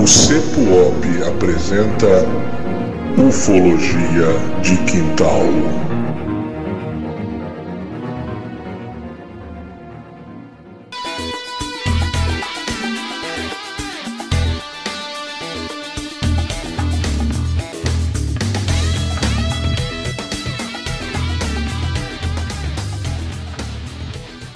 O 0.00 0.06
CEPUOP 0.06 1.04
apresenta 1.28 2.24
Ufologia 3.22 4.32
de 4.62 4.74
Quintal. 4.90 5.42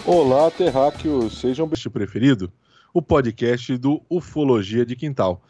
Olá, 0.07 0.51
terráqueos! 0.51 1.39
Sejam 1.39 1.67
bem 1.67 1.93
preferido, 1.93 2.51
o 2.95 3.03
podcast 3.03 3.77
do 3.77 4.01
Ufologia 4.09 4.87
de 4.87 4.95
Quintal. 4.95 5.43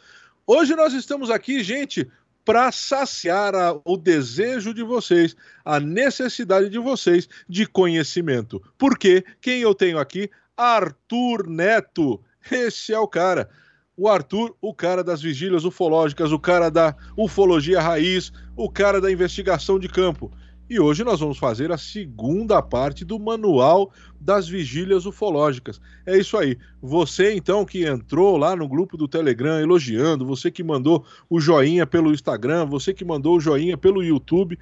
Hoje 0.46 0.74
nós 0.74 0.94
estamos 0.94 1.28
aqui, 1.28 1.62
gente, 1.62 2.10
para 2.42 2.72
saciar 2.72 3.54
a, 3.54 3.78
o 3.84 3.98
desejo 3.98 4.72
de 4.72 4.82
vocês, 4.82 5.36
a 5.62 5.78
necessidade 5.78 6.70
de 6.70 6.78
vocês 6.78 7.28
de 7.46 7.66
conhecimento. 7.66 8.62
Porque 8.78 9.22
quem 9.42 9.60
eu 9.60 9.74
tenho 9.74 9.98
aqui? 9.98 10.30
Arthur 10.56 11.46
Neto. 11.46 12.18
Esse 12.50 12.94
é 12.94 12.98
o 12.98 13.06
cara. 13.06 13.50
O 13.94 14.08
Arthur, 14.08 14.56
o 14.60 14.72
cara 14.72 15.04
das 15.04 15.20
vigílias 15.20 15.66
ufológicas, 15.66 16.32
o 16.32 16.38
cara 16.38 16.70
da 16.70 16.96
ufologia 17.14 17.80
raiz, 17.80 18.32
o 18.56 18.70
cara 18.70 19.02
da 19.02 19.12
investigação 19.12 19.78
de 19.78 19.88
campo. 19.88 20.32
E 20.68 20.80
hoje 20.80 21.04
nós 21.04 21.20
vamos 21.20 21.36
fazer 21.36 21.70
a 21.70 21.76
segunda 21.76 22.62
parte 22.62 23.04
do 23.04 23.18
manual 23.18 23.92
das 24.24 24.48
vigílias 24.48 25.04
ufológicas. 25.04 25.78
É 26.06 26.16
isso 26.16 26.38
aí. 26.38 26.56
Você 26.80 27.34
então 27.34 27.62
que 27.64 27.84
entrou 27.84 28.38
lá 28.38 28.56
no 28.56 28.66
grupo 28.66 28.96
do 28.96 29.06
Telegram 29.06 29.60
elogiando, 29.60 30.24
você 30.24 30.50
que 30.50 30.64
mandou 30.64 31.04
o 31.28 31.38
joinha 31.38 31.86
pelo 31.86 32.12
Instagram, 32.12 32.64
você 32.64 32.94
que 32.94 33.04
mandou 33.04 33.36
o 33.36 33.40
joinha 33.40 33.76
pelo 33.76 34.02
YouTube, 34.02 34.58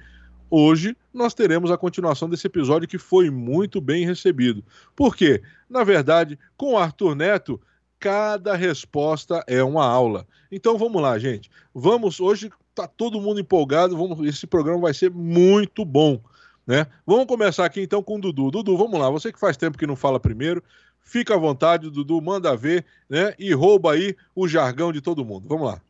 hoje 0.49 0.97
nós 1.13 1.33
teremos 1.33 1.71
a 1.71 1.77
continuação 1.77 2.29
desse 2.29 2.45
episódio 2.45 2.89
que 2.89 2.97
foi 2.97 3.29
muito 3.29 3.79
bem 3.79 4.05
recebido. 4.05 4.61
Por 4.93 5.15
quê? 5.15 5.41
Na 5.69 5.85
verdade, 5.85 6.37
com 6.57 6.73
o 6.73 6.77
Arthur 6.77 7.15
Neto, 7.15 7.59
cada 7.97 8.53
resposta 8.57 9.41
é 9.47 9.63
uma 9.63 9.85
aula. 9.85 10.27
Então 10.51 10.77
vamos 10.77 11.01
lá, 11.01 11.17
gente. 11.17 11.49
Vamos 11.73 12.19
hoje 12.19 12.51
tá 12.75 12.85
todo 12.85 13.21
mundo 13.21 13.39
empolgado. 13.39 13.95
Vamos, 13.95 14.27
esse 14.27 14.45
programa 14.45 14.81
vai 14.81 14.93
ser 14.93 15.09
muito 15.09 15.85
bom, 15.85 16.19
né? 16.65 16.87
Vamos 17.05 17.25
começar 17.25 17.65
aqui 17.65 17.81
então 17.81 18.01
com 18.01 18.17
o 18.17 18.21
Dudu. 18.21 18.51
Dudu, 18.51 18.77
vamos 18.77 18.99
lá. 18.99 19.09
Você 19.09 19.31
que 19.31 19.39
faz 19.39 19.57
tempo 19.57 19.77
que 19.77 19.87
não 19.87 19.95
fala 19.95 20.19
primeiro, 20.19 20.63
fica 21.01 21.35
à 21.35 21.37
vontade, 21.37 21.89
Dudu, 21.89 22.21
manda 22.21 22.55
ver, 22.55 22.85
né? 23.09 23.33
E 23.37 23.53
rouba 23.53 23.93
aí 23.93 24.15
o 24.35 24.47
jargão 24.47 24.91
de 24.91 25.01
todo 25.01 25.25
mundo. 25.25 25.47
Vamos 25.47 25.67
lá. 25.67 25.81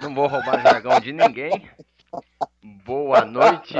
Não 0.00 0.14
vou 0.14 0.26
roubar 0.26 0.62
jargão 0.62 0.98
de 1.00 1.12
ninguém. 1.12 1.68
Boa 2.84 3.24
noite, 3.24 3.74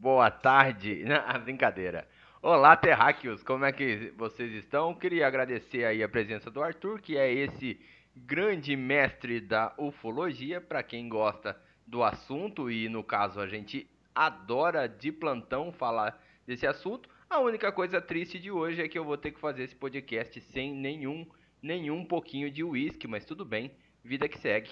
boa 0.00 0.30
tarde. 0.30 1.04
Ah, 1.26 1.38
brincadeira. 1.38 2.06
Olá, 2.42 2.76
terráqueos, 2.76 3.42
como 3.42 3.64
é 3.64 3.72
que 3.72 4.12
vocês 4.16 4.52
estão? 4.52 4.94
Queria 4.94 5.26
agradecer 5.26 5.84
aí 5.84 6.02
a 6.02 6.08
presença 6.08 6.50
do 6.50 6.62
Arthur, 6.62 7.00
que 7.00 7.16
é 7.16 7.32
esse 7.32 7.80
grande 8.14 8.76
mestre 8.76 9.40
da 9.40 9.72
ufologia, 9.76 10.60
para 10.60 10.82
quem 10.82 11.08
gosta 11.08 11.56
do 11.86 12.04
assunto 12.04 12.70
e 12.70 12.88
no 12.88 13.02
caso 13.02 13.40
a 13.40 13.46
gente 13.46 13.88
adora 14.16 14.88
de 14.88 15.12
plantão 15.12 15.70
falar 15.70 16.20
desse 16.46 16.66
assunto. 16.66 17.08
A 17.28 17.38
única 17.38 17.70
coisa 17.70 18.00
triste 18.00 18.38
de 18.38 18.50
hoje 18.50 18.82
é 18.82 18.88
que 18.88 18.98
eu 18.98 19.04
vou 19.04 19.18
ter 19.18 19.32
que 19.32 19.40
fazer 19.40 19.64
esse 19.64 19.74
podcast 19.74 20.40
sem 20.40 20.74
nenhum 20.74 21.26
nenhum 21.62 22.04
pouquinho 22.04 22.50
de 22.50 22.62
uísque, 22.62 23.08
mas 23.08 23.24
tudo 23.24 23.44
bem, 23.44 23.72
vida 24.04 24.28
que 24.28 24.38
segue. 24.38 24.70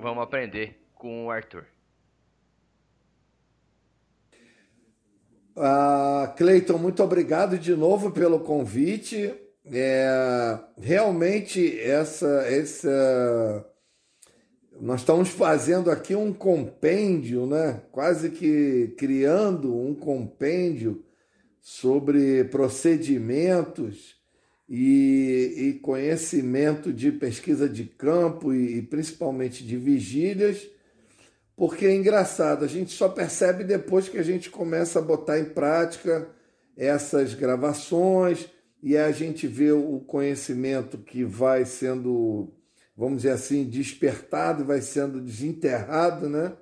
Vamos 0.00 0.22
aprender 0.22 0.80
com 0.94 1.26
o 1.26 1.30
Arthur. 1.30 1.64
Uh, 5.56 6.34
Cleiton, 6.36 6.78
muito 6.78 7.02
obrigado 7.02 7.58
de 7.58 7.76
novo 7.76 8.10
pelo 8.10 8.40
convite 8.40 9.32
é, 9.66 10.58
realmente 10.78 11.80
essa, 11.80 12.26
essa 12.46 13.71
nós 14.82 15.02
estamos 15.02 15.28
fazendo 15.28 15.92
aqui 15.92 16.12
um 16.16 16.32
compêndio, 16.32 17.46
né? 17.46 17.82
quase 17.92 18.30
que 18.30 18.92
criando 18.98 19.72
um 19.72 19.94
compêndio 19.94 21.04
sobre 21.60 22.42
procedimentos 22.46 24.16
e, 24.68 25.54
e 25.56 25.72
conhecimento 25.74 26.92
de 26.92 27.12
pesquisa 27.12 27.68
de 27.68 27.84
campo 27.84 28.52
e, 28.52 28.78
e 28.78 28.82
principalmente 28.82 29.64
de 29.64 29.76
vigílias, 29.76 30.68
porque 31.54 31.86
é 31.86 31.94
engraçado, 31.94 32.64
a 32.64 32.68
gente 32.68 32.90
só 32.90 33.08
percebe 33.08 33.62
depois 33.62 34.08
que 34.08 34.18
a 34.18 34.22
gente 34.24 34.50
começa 34.50 34.98
a 34.98 35.02
botar 35.02 35.38
em 35.38 35.44
prática 35.44 36.28
essas 36.76 37.34
gravações 37.34 38.48
e 38.82 38.96
a 38.96 39.12
gente 39.12 39.46
vê 39.46 39.70
o 39.70 40.00
conhecimento 40.00 40.98
que 40.98 41.22
vai 41.22 41.64
sendo, 41.64 42.52
vamos 42.96 43.22
dizer 43.22 43.30
assim, 43.30 43.64
despertado, 43.64 44.64
vai 44.64 44.80
sendo 44.80 45.20
desenterrado, 45.20 46.28
né? 46.28 46.56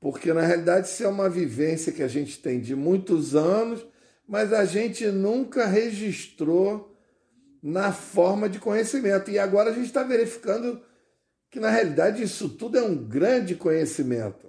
Porque 0.00 0.32
na 0.32 0.42
realidade 0.42 0.88
isso 0.88 1.02
é 1.02 1.08
uma 1.08 1.28
vivência 1.28 1.92
que 1.92 2.02
a 2.02 2.08
gente 2.08 2.38
tem 2.40 2.60
de 2.60 2.74
muitos 2.74 3.34
anos, 3.34 3.84
mas 4.28 4.52
a 4.52 4.64
gente 4.64 5.06
nunca 5.06 5.66
registrou 5.66 6.96
na 7.62 7.92
forma 7.92 8.48
de 8.48 8.58
conhecimento. 8.58 9.30
E 9.30 9.38
agora 9.38 9.70
a 9.70 9.72
gente 9.72 9.86
está 9.86 10.02
verificando 10.02 10.80
que 11.50 11.58
na 11.58 11.70
realidade 11.70 12.22
isso 12.22 12.48
tudo 12.48 12.78
é 12.78 12.82
um 12.82 12.96
grande 12.96 13.54
conhecimento. 13.54 14.46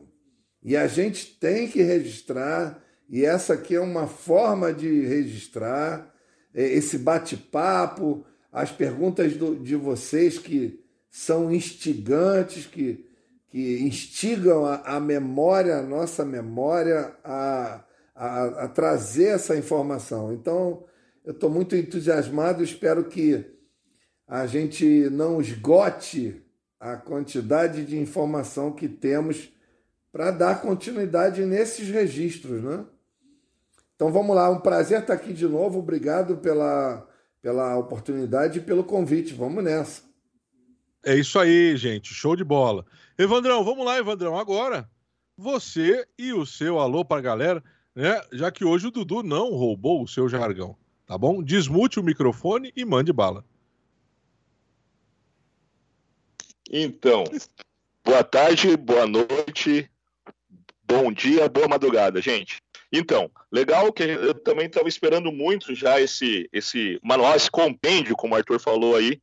E 0.61 0.75
a 0.75 0.87
gente 0.87 1.37
tem 1.39 1.67
que 1.67 1.81
registrar, 1.81 2.83
e 3.09 3.23
essa 3.25 3.53
aqui 3.53 3.75
é 3.75 3.79
uma 3.79 4.05
forma 4.05 4.73
de 4.73 5.05
registrar 5.05 6.13
é, 6.53 6.63
esse 6.63 6.97
bate-papo, 6.97 8.25
as 8.51 8.71
perguntas 8.71 9.35
do, 9.37 9.55
de 9.55 9.75
vocês 9.75 10.37
que 10.37 10.83
são 11.17 11.51
instigantes, 11.51 12.67
que, 12.67 13.03
que 13.49 13.79
instigam 13.81 14.67
a, 14.67 14.75
a 14.81 14.99
memória, 14.99 15.77
a 15.77 15.81
nossa 15.81 16.23
memória, 16.23 17.11
a, 17.23 17.83
a, 18.13 18.45
a 18.45 18.67
trazer 18.67 19.29
essa 19.29 19.57
informação. 19.57 20.31
Então, 20.31 20.83
eu 21.25 21.31
estou 21.31 21.49
muito 21.49 21.75
entusiasmado, 21.75 22.63
espero 22.63 23.03
que 23.05 23.43
a 24.27 24.45
gente 24.45 25.09
não 25.09 25.41
esgote 25.41 26.39
a 26.79 26.95
quantidade 26.95 27.83
de 27.83 27.97
informação 27.97 28.71
que 28.71 28.87
temos 28.87 29.51
para 30.11 30.29
dar 30.29 30.61
continuidade 30.61 31.43
nesses 31.45 31.89
registros, 31.89 32.63
né? 32.63 32.85
Então 33.95 34.11
vamos 34.11 34.35
lá, 34.35 34.51
um 34.51 34.59
prazer 34.59 35.01
estar 35.01 35.13
aqui 35.13 35.33
de 35.33 35.47
novo. 35.47 35.79
Obrigado 35.79 36.37
pela, 36.37 37.09
pela 37.41 37.75
oportunidade 37.75 38.59
e 38.59 38.61
pelo 38.61 38.83
convite. 38.83 39.33
Vamos 39.33 39.63
nessa. 39.63 40.06
É 41.03 41.15
isso 41.15 41.39
aí, 41.39 41.75
gente. 41.77 42.13
Show 42.13 42.35
de 42.35 42.43
bola. 42.43 42.85
Evandrão, 43.17 43.63
vamos 43.63 43.85
lá, 43.85 43.97
Evandrão. 43.97 44.37
Agora, 44.37 44.89
você 45.37 46.07
e 46.17 46.33
o 46.33 46.45
seu 46.45 46.79
alô 46.79 47.05
para 47.05 47.19
a 47.19 47.21
galera, 47.21 47.63
né? 47.95 48.21
Já 48.31 48.51
que 48.51 48.65
hoje 48.65 48.87
o 48.87 48.91
Dudu 48.91 49.23
não 49.23 49.51
roubou 49.51 50.03
o 50.03 50.07
seu 50.07 50.27
jargão, 50.27 50.75
tá 51.05 51.17
bom? 51.17 51.41
Desmute 51.41 51.99
o 51.99 52.03
microfone 52.03 52.71
e 52.75 52.83
mande 52.83 53.13
bala. 53.13 53.45
Então, 56.69 57.23
boa 58.03 58.23
tarde, 58.23 58.75
boa 58.75 59.07
noite, 59.07 59.89
bom 60.83 61.11
dia, 61.11 61.47
boa 61.47 61.67
madrugada, 61.67 62.21
gente. 62.21 62.57
Então, 62.91 63.31
legal 63.51 63.91
que 63.91 64.03
eu 64.03 64.33
também 64.33 64.67
estava 64.67 64.87
esperando 64.87 65.31
muito 65.31 65.73
já 65.73 65.99
esse, 65.99 66.49
esse 66.51 66.99
manual, 67.03 67.35
esse 67.35 67.49
compêndio, 67.49 68.15
como 68.15 68.33
o 68.33 68.37
Arthur 68.37 68.59
falou 68.59 68.95
aí, 68.95 69.21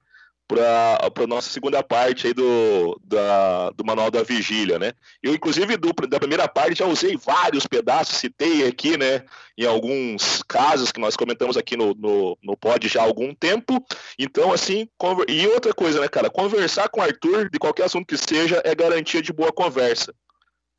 para 0.54 1.24
a 1.24 1.26
nossa 1.26 1.50
segunda 1.50 1.82
parte 1.82 2.28
aí 2.28 2.34
do, 2.34 3.00
da, 3.04 3.70
do 3.70 3.84
manual 3.84 4.10
da 4.10 4.22
vigília, 4.22 4.78
né? 4.78 4.92
Eu, 5.22 5.34
inclusive, 5.34 5.76
do, 5.76 5.92
da 6.08 6.18
primeira 6.18 6.48
parte 6.48 6.78
já 6.78 6.86
usei 6.86 7.16
vários 7.16 7.66
pedaços, 7.66 8.16
citei 8.16 8.66
aqui, 8.66 8.96
né, 8.96 9.24
em 9.58 9.66
alguns 9.66 10.42
casos 10.44 10.92
que 10.92 11.00
nós 11.00 11.16
comentamos 11.16 11.56
aqui 11.56 11.76
no, 11.76 11.94
no, 11.94 12.38
no 12.42 12.56
pod 12.56 12.86
já 12.88 13.02
há 13.02 13.04
algum 13.04 13.34
tempo. 13.34 13.84
Então, 14.18 14.52
assim, 14.52 14.88
conver... 14.96 15.28
e 15.28 15.46
outra 15.48 15.74
coisa, 15.74 16.00
né, 16.00 16.08
cara, 16.08 16.30
conversar 16.30 16.88
com 16.88 17.00
o 17.00 17.02
Arthur, 17.02 17.50
de 17.50 17.58
qualquer 17.58 17.84
assunto 17.84 18.06
que 18.06 18.16
seja, 18.16 18.62
é 18.64 18.74
garantia 18.74 19.20
de 19.20 19.32
boa 19.32 19.52
conversa. 19.52 20.14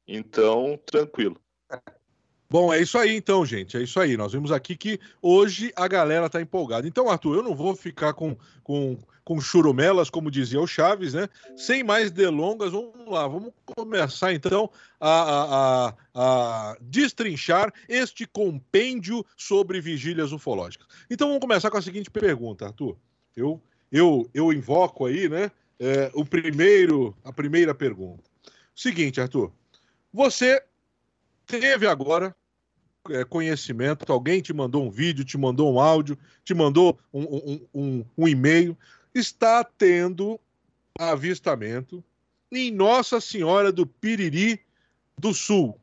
Então, 0.08 0.80
tranquilo. 0.86 1.40
Bom, 2.50 2.72
é 2.74 2.82
isso 2.82 2.98
aí 2.98 3.16
então, 3.16 3.46
gente. 3.46 3.76
É 3.76 3.82
isso 3.82 4.00
aí. 4.00 4.16
Nós 4.16 4.34
vimos 4.34 4.52
aqui 4.52 4.76
que 4.76 5.00
hoje 5.22 5.72
a 5.76 5.88
galera 5.88 6.30
tá 6.30 6.42
empolgada. 6.42 6.88
Então, 6.88 7.10
Arthur, 7.10 7.38
eu 7.38 7.44
não 7.44 7.56
vou 7.56 7.76
ficar 7.76 8.14
com, 8.14 8.38
com, 8.64 8.98
com 9.24 9.42
churumelas, 9.42 10.10
como 10.10 10.30
dizia 10.30 10.62
o 10.62 10.68
Chaves, 10.68 11.14
né? 11.14 11.28
Sem 11.58 11.84
mais 11.84 12.12
delongas, 12.12 12.72
vamos 12.72 13.08
lá. 13.08 13.28
Vamos 13.28 13.52
começar 13.66 14.34
então 14.34 14.70
a, 15.00 15.88
a, 15.88 15.94
a, 16.14 16.78
destrinchar 16.82 17.74
este 17.90 18.28
compêndio 18.28 19.26
sobre 19.36 19.82
vigílias 19.82 20.32
ufológicas. 20.32 20.88
Então, 21.10 21.28
vamos 21.28 21.42
começar 21.42 21.72
com 21.72 21.78
a 21.78 21.82
seguinte 21.82 22.10
pergunta, 22.10 22.66
Arthur. 22.66 22.96
Eu, 23.36 23.62
eu, 23.92 24.30
eu 24.34 24.54
invoco 24.54 25.06
aí, 25.06 25.28
né? 25.28 25.52
é, 25.80 26.12
o 26.14 26.26
primeiro, 26.26 27.16
a 27.24 27.32
primeira 27.32 27.74
pergunta. 27.74 28.24
Seguinte, 28.76 29.22
Arthur, 29.22 29.52
você 30.14 30.64
teve 31.46 31.88
agora 31.88 32.36
é, 33.10 33.24
conhecimento, 33.24 34.12
alguém 34.12 34.42
te 34.42 34.54
mandou 34.54 34.84
um 34.84 34.90
vídeo, 34.90 35.24
te 35.24 35.38
mandou 35.38 35.74
um 35.74 35.80
áudio, 35.80 36.18
te 36.44 36.54
mandou 36.54 36.98
um, 37.14 37.24
um, 37.24 37.68
um, 37.74 38.06
um 38.18 38.28
e-mail, 38.28 38.78
está 39.14 39.64
tendo 39.64 40.40
avistamento 40.98 42.04
em 42.52 42.72
Nossa 42.72 43.20
Senhora 43.20 43.72
do 43.72 43.86
Piriri 43.86 44.62
do 45.18 45.34
Sul. 45.34 45.80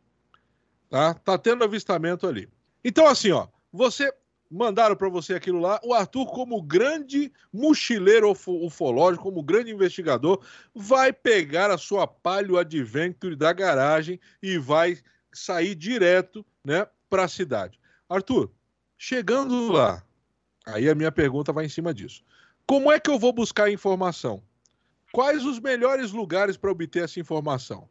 Tá? 0.90 1.14
Tá 1.14 1.38
tendo 1.38 1.64
avistamento 1.64 2.26
ali. 2.26 2.48
Então, 2.84 3.06
assim, 3.06 3.30
ó, 3.30 3.46
você 3.72 4.12
mandaram 4.50 4.94
para 4.94 5.08
você 5.08 5.34
aquilo 5.34 5.58
lá. 5.58 5.80
O 5.82 5.94
Arthur, 5.94 6.26
como 6.26 6.60
grande 6.60 7.32
mochileiro 7.52 8.30
ufológico, 8.30 9.24
como 9.24 9.42
grande 9.42 9.70
investigador, 9.70 10.40
vai 10.74 11.12
pegar 11.12 11.70
a 11.70 11.78
sua 11.78 12.06
Palio 12.06 12.58
Adventure 12.58 13.34
da 13.34 13.52
garagem 13.52 14.20
e 14.42 14.58
vai 14.58 14.98
sair 15.32 15.74
direto, 15.74 16.44
né, 16.64 16.86
para 17.08 17.24
a 17.24 17.28
cidade. 17.28 17.78
Arthur, 18.08 18.50
chegando 18.96 19.72
lá, 19.72 20.02
aí 20.66 20.88
a 20.88 20.94
minha 20.94 21.12
pergunta 21.12 21.52
vai 21.52 21.64
em 21.64 21.68
cima 21.68 21.92
disso. 21.92 22.22
Como 22.66 22.90
é 22.90 23.00
que 23.00 23.10
eu 23.10 23.18
vou 23.18 23.32
buscar 23.32 23.70
informação? 23.70 24.42
Quais 25.12 25.44
os 25.44 25.58
melhores 25.58 26.12
lugares 26.12 26.56
para 26.56 26.70
obter 26.70 27.04
essa 27.04 27.20
informação, 27.20 27.88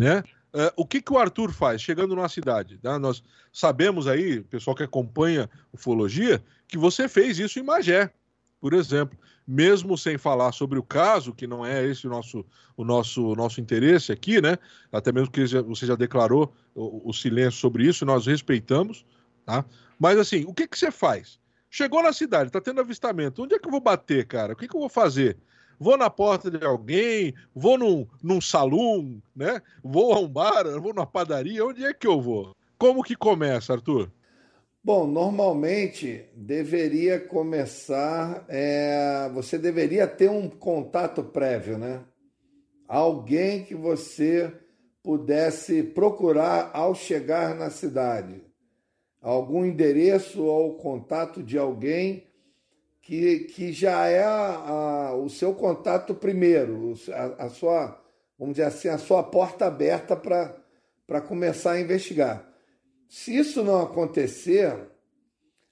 né? 0.00 0.22
Uh, 0.52 0.72
o 0.76 0.84
que, 0.84 1.00
que 1.00 1.12
o 1.12 1.18
Arthur 1.18 1.52
faz 1.52 1.80
chegando 1.80 2.16
numa 2.16 2.28
cidade? 2.28 2.80
Né? 2.82 2.98
Nós 2.98 3.22
sabemos 3.52 4.08
aí, 4.08 4.40
pessoal 4.40 4.74
que 4.74 4.82
acompanha 4.82 5.48
ufologia, 5.72 6.42
que 6.66 6.76
você 6.76 7.08
fez 7.08 7.38
isso 7.38 7.60
em 7.60 7.62
Magé, 7.62 8.12
por 8.60 8.74
exemplo. 8.74 9.16
Mesmo 9.52 9.98
sem 9.98 10.16
falar 10.16 10.52
sobre 10.52 10.78
o 10.78 10.82
caso, 10.82 11.34
que 11.34 11.44
não 11.44 11.66
é 11.66 11.84
esse 11.84 12.06
o 12.06 12.10
nosso, 12.10 12.46
o 12.76 12.84
nosso, 12.84 13.34
nosso 13.34 13.60
interesse 13.60 14.12
aqui, 14.12 14.40
né? 14.40 14.56
Até 14.92 15.10
mesmo 15.10 15.28
que 15.28 15.44
você 15.44 15.86
já 15.86 15.96
declarou 15.96 16.52
o, 16.72 17.10
o 17.10 17.12
silêncio 17.12 17.58
sobre 17.58 17.84
isso, 17.84 18.06
nós 18.06 18.26
respeitamos, 18.26 19.04
tá? 19.44 19.64
Mas 19.98 20.18
assim, 20.18 20.44
o 20.46 20.54
que, 20.54 20.68
que 20.68 20.78
você 20.78 20.92
faz? 20.92 21.40
Chegou 21.68 22.00
na 22.00 22.12
cidade, 22.12 22.46
está 22.48 22.60
tendo 22.60 22.80
avistamento. 22.80 23.42
Onde 23.42 23.56
é 23.56 23.58
que 23.58 23.66
eu 23.66 23.72
vou 23.72 23.80
bater, 23.80 24.24
cara? 24.24 24.52
O 24.52 24.56
que, 24.56 24.68
que 24.68 24.76
eu 24.76 24.80
vou 24.80 24.88
fazer? 24.88 25.36
vou 25.80 25.96
na 25.96 26.10
porta 26.10 26.50
de 26.50 26.62
alguém, 26.62 27.34
vou 27.54 27.78
num, 27.78 28.06
num 28.22 28.38
salão, 28.38 29.20
né? 29.34 29.62
Vou 29.82 30.12
a 30.12 30.20
um 30.20 30.28
bar, 30.28 30.64
vou 30.78 30.92
numa 30.92 31.06
padaria, 31.06 31.64
onde 31.64 31.82
é 31.82 31.94
que 31.94 32.06
eu 32.06 32.20
vou? 32.20 32.54
Como 32.76 33.02
que 33.02 33.16
começa, 33.16 33.72
Arthur? 33.72 34.12
Bom, 34.82 35.06
normalmente 35.06 36.24
deveria 36.34 37.20
começar. 37.20 38.46
É, 38.48 39.28
você 39.34 39.58
deveria 39.58 40.06
ter 40.06 40.30
um 40.30 40.48
contato 40.48 41.22
prévio, 41.22 41.76
né? 41.76 42.02
Alguém 42.88 43.62
que 43.62 43.74
você 43.74 44.50
pudesse 45.02 45.82
procurar 45.82 46.70
ao 46.72 46.94
chegar 46.94 47.54
na 47.54 47.68
cidade. 47.68 48.42
Algum 49.20 49.66
endereço 49.66 50.44
ou 50.44 50.78
contato 50.78 51.42
de 51.42 51.58
alguém 51.58 52.26
que, 53.02 53.40
que 53.40 53.74
já 53.74 54.06
é 54.06 54.22
a, 54.22 55.10
a, 55.10 55.14
o 55.14 55.28
seu 55.28 55.54
contato 55.54 56.14
primeiro, 56.14 56.94
a, 57.12 57.44
a, 57.44 57.48
sua, 57.50 58.02
vamos 58.38 58.54
dizer 58.54 58.68
assim, 58.68 58.88
a 58.88 58.96
sua 58.96 59.22
porta 59.22 59.66
aberta 59.66 60.16
para 60.16 61.20
começar 61.20 61.72
a 61.72 61.80
investigar. 61.80 62.49
Se 63.10 63.36
isso 63.36 63.64
não 63.64 63.82
acontecer, 63.82 64.88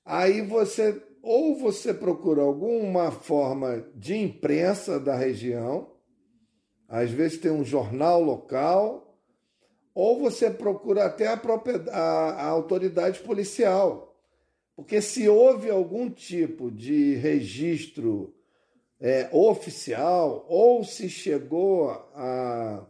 aí 0.04 0.42
você 0.42 1.00
ou 1.22 1.56
você 1.56 1.94
procura 1.94 2.42
alguma 2.42 3.12
forma 3.12 3.86
de 3.94 4.16
imprensa 4.16 4.98
da 4.98 5.14
região, 5.14 5.92
às 6.88 7.12
vezes 7.12 7.38
tem 7.38 7.52
um 7.52 7.64
jornal 7.64 8.20
local, 8.20 9.16
ou 9.94 10.18
você 10.18 10.50
procura 10.50 11.04
até 11.04 11.28
a, 11.28 11.36
própria, 11.36 11.80
a, 11.92 12.30
a 12.30 12.46
autoridade 12.46 13.20
policial. 13.20 14.16
Porque 14.74 15.00
se 15.00 15.28
houve 15.28 15.70
algum 15.70 16.10
tipo 16.10 16.72
de 16.72 17.14
registro 17.14 18.34
é, 19.00 19.28
oficial 19.30 20.44
ou 20.48 20.82
se 20.82 21.08
chegou 21.08 21.90
a, 22.16 22.84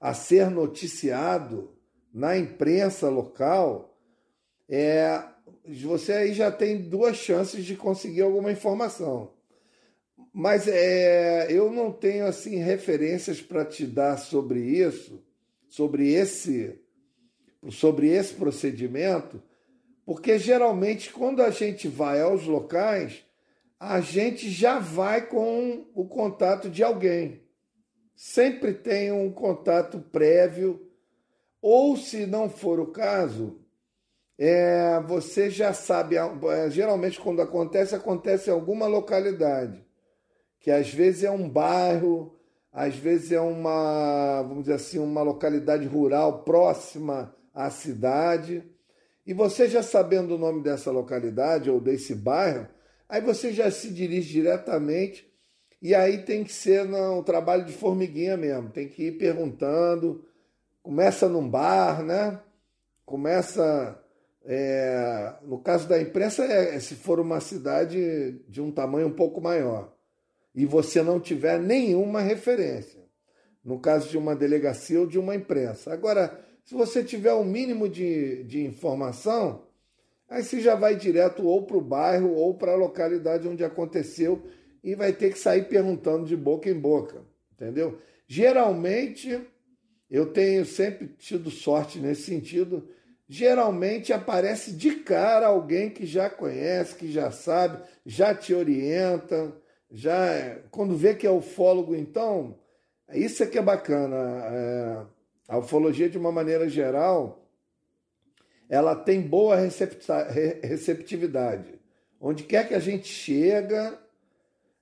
a 0.00 0.14
ser 0.14 0.50
noticiado 0.50 1.76
na 2.12 2.36
imprensa 2.36 3.08
local, 3.08 3.89
é, 4.70 5.24
você 5.82 6.12
aí 6.12 6.32
já 6.32 6.50
tem 6.50 6.80
duas 6.80 7.16
chances 7.16 7.64
de 7.64 7.74
conseguir 7.74 8.22
alguma 8.22 8.52
informação. 8.52 9.32
Mas 10.32 10.68
é, 10.68 11.50
eu 11.50 11.72
não 11.72 11.90
tenho 11.90 12.24
assim 12.24 12.56
referências 12.56 13.42
para 13.42 13.64
te 13.64 13.84
dar 13.84 14.16
sobre 14.16 14.60
isso, 14.60 15.20
sobre 15.68 16.12
esse, 16.12 16.80
sobre 17.68 18.10
esse 18.10 18.34
procedimento, 18.34 19.42
porque 20.06 20.38
geralmente, 20.38 21.12
quando 21.12 21.42
a 21.42 21.50
gente 21.50 21.88
vai 21.88 22.20
aos 22.20 22.44
locais, 22.44 23.24
a 23.78 24.00
gente 24.00 24.50
já 24.50 24.78
vai 24.78 25.26
com 25.26 25.86
o 25.94 26.06
contato 26.06 26.70
de 26.70 26.84
alguém. 26.84 27.42
Sempre 28.14 28.72
tem 28.72 29.10
um 29.10 29.32
contato 29.32 29.98
prévio, 29.98 30.86
ou 31.60 31.96
se 31.96 32.26
não 32.26 32.48
for 32.48 32.78
o 32.78 32.88
caso, 32.88 33.60
é, 34.42 34.98
você 35.06 35.50
já 35.50 35.74
sabe. 35.74 36.16
É, 36.16 36.70
geralmente, 36.70 37.20
quando 37.20 37.42
acontece, 37.42 37.94
acontece 37.94 38.48
em 38.48 38.52
alguma 38.54 38.86
localidade, 38.86 39.84
que 40.58 40.70
às 40.70 40.92
vezes 40.92 41.24
é 41.24 41.30
um 41.30 41.46
bairro, 41.46 42.34
às 42.72 42.96
vezes 42.96 43.32
é 43.32 43.40
uma, 43.40 44.40
vamos 44.42 44.62
dizer 44.62 44.74
assim, 44.74 44.98
uma 44.98 45.20
localidade 45.20 45.86
rural 45.86 46.42
próxima 46.42 47.36
à 47.52 47.68
cidade. 47.68 48.64
E 49.26 49.34
você 49.34 49.68
já 49.68 49.82
sabendo 49.82 50.36
o 50.36 50.38
nome 50.38 50.62
dessa 50.62 50.90
localidade 50.90 51.70
ou 51.70 51.78
desse 51.78 52.14
bairro, 52.14 52.66
aí 53.06 53.20
você 53.20 53.52
já 53.52 53.70
se 53.70 53.90
dirige 53.90 54.32
diretamente 54.32 55.30
e 55.82 55.94
aí 55.94 56.24
tem 56.24 56.44
que 56.44 56.52
ser 56.52 56.86
um 56.86 57.22
trabalho 57.22 57.66
de 57.66 57.72
formiguinha 57.72 58.36
mesmo, 58.38 58.70
tem 58.70 58.88
que 58.88 59.08
ir 59.08 59.18
perguntando. 59.18 60.24
Começa 60.82 61.28
num 61.28 61.46
bar, 61.46 62.02
né? 62.02 62.40
Começa. 63.04 64.02
É, 64.44 65.34
no 65.42 65.58
caso 65.58 65.88
da 65.88 66.00
imprensa, 66.00 66.44
é, 66.44 66.78
se 66.80 66.94
for 66.94 67.20
uma 67.20 67.40
cidade 67.40 68.40
de 68.48 68.60
um 68.60 68.70
tamanho 68.70 69.08
um 69.08 69.12
pouco 69.12 69.40
maior 69.40 69.94
e 70.54 70.64
você 70.64 71.02
não 71.02 71.20
tiver 71.20 71.60
nenhuma 71.60 72.20
referência, 72.20 73.00
no 73.64 73.78
caso 73.78 74.08
de 74.08 74.16
uma 74.16 74.34
delegacia 74.34 75.00
ou 75.00 75.06
de 75.06 75.18
uma 75.18 75.34
imprensa. 75.34 75.92
Agora, 75.92 76.40
se 76.64 76.74
você 76.74 77.04
tiver 77.04 77.32
o 77.32 77.40
um 77.40 77.44
mínimo 77.44 77.88
de, 77.88 78.44
de 78.44 78.64
informação, 78.64 79.66
aí 80.28 80.42
você 80.42 80.60
já 80.60 80.74
vai 80.74 80.96
direto 80.96 81.46
ou 81.46 81.66
para 81.66 81.76
o 81.76 81.82
bairro 81.82 82.32
ou 82.32 82.54
para 82.54 82.72
a 82.72 82.76
localidade 82.76 83.46
onde 83.46 83.64
aconteceu 83.64 84.42
e 84.82 84.94
vai 84.94 85.12
ter 85.12 85.32
que 85.32 85.38
sair 85.38 85.68
perguntando 85.68 86.24
de 86.24 86.36
boca 86.36 86.70
em 86.70 86.78
boca, 86.78 87.22
entendeu? 87.52 87.98
Geralmente, 88.26 89.40
eu 90.10 90.32
tenho 90.32 90.64
sempre 90.64 91.08
tido 91.18 91.50
sorte 91.50 91.98
nesse 91.98 92.22
sentido, 92.22 92.88
geralmente 93.30 94.12
aparece 94.12 94.72
de 94.72 94.90
cara 94.96 95.46
alguém 95.46 95.88
que 95.88 96.04
já 96.04 96.28
conhece, 96.28 96.96
que 96.96 97.12
já 97.12 97.30
sabe, 97.30 97.80
já 98.04 98.34
te 98.34 98.52
orienta, 98.52 99.52
já 99.88 100.58
quando 100.72 100.96
vê 100.96 101.14
que 101.14 101.28
é 101.28 101.30
ufólogo, 101.30 101.94
então, 101.94 102.58
isso 103.12 103.44
é 103.44 103.46
que 103.46 103.56
é 103.56 103.62
bacana. 103.62 104.16
É, 104.16 105.06
a 105.46 105.58
ufologia, 105.58 106.10
de 106.10 106.18
uma 106.18 106.32
maneira 106.32 106.68
geral, 106.68 107.48
ela 108.68 108.96
tem 108.96 109.20
boa 109.20 109.54
receptividade. 110.64 111.78
Onde 112.20 112.42
quer 112.42 112.66
que 112.66 112.74
a 112.74 112.80
gente 112.80 113.06
chega, 113.06 113.96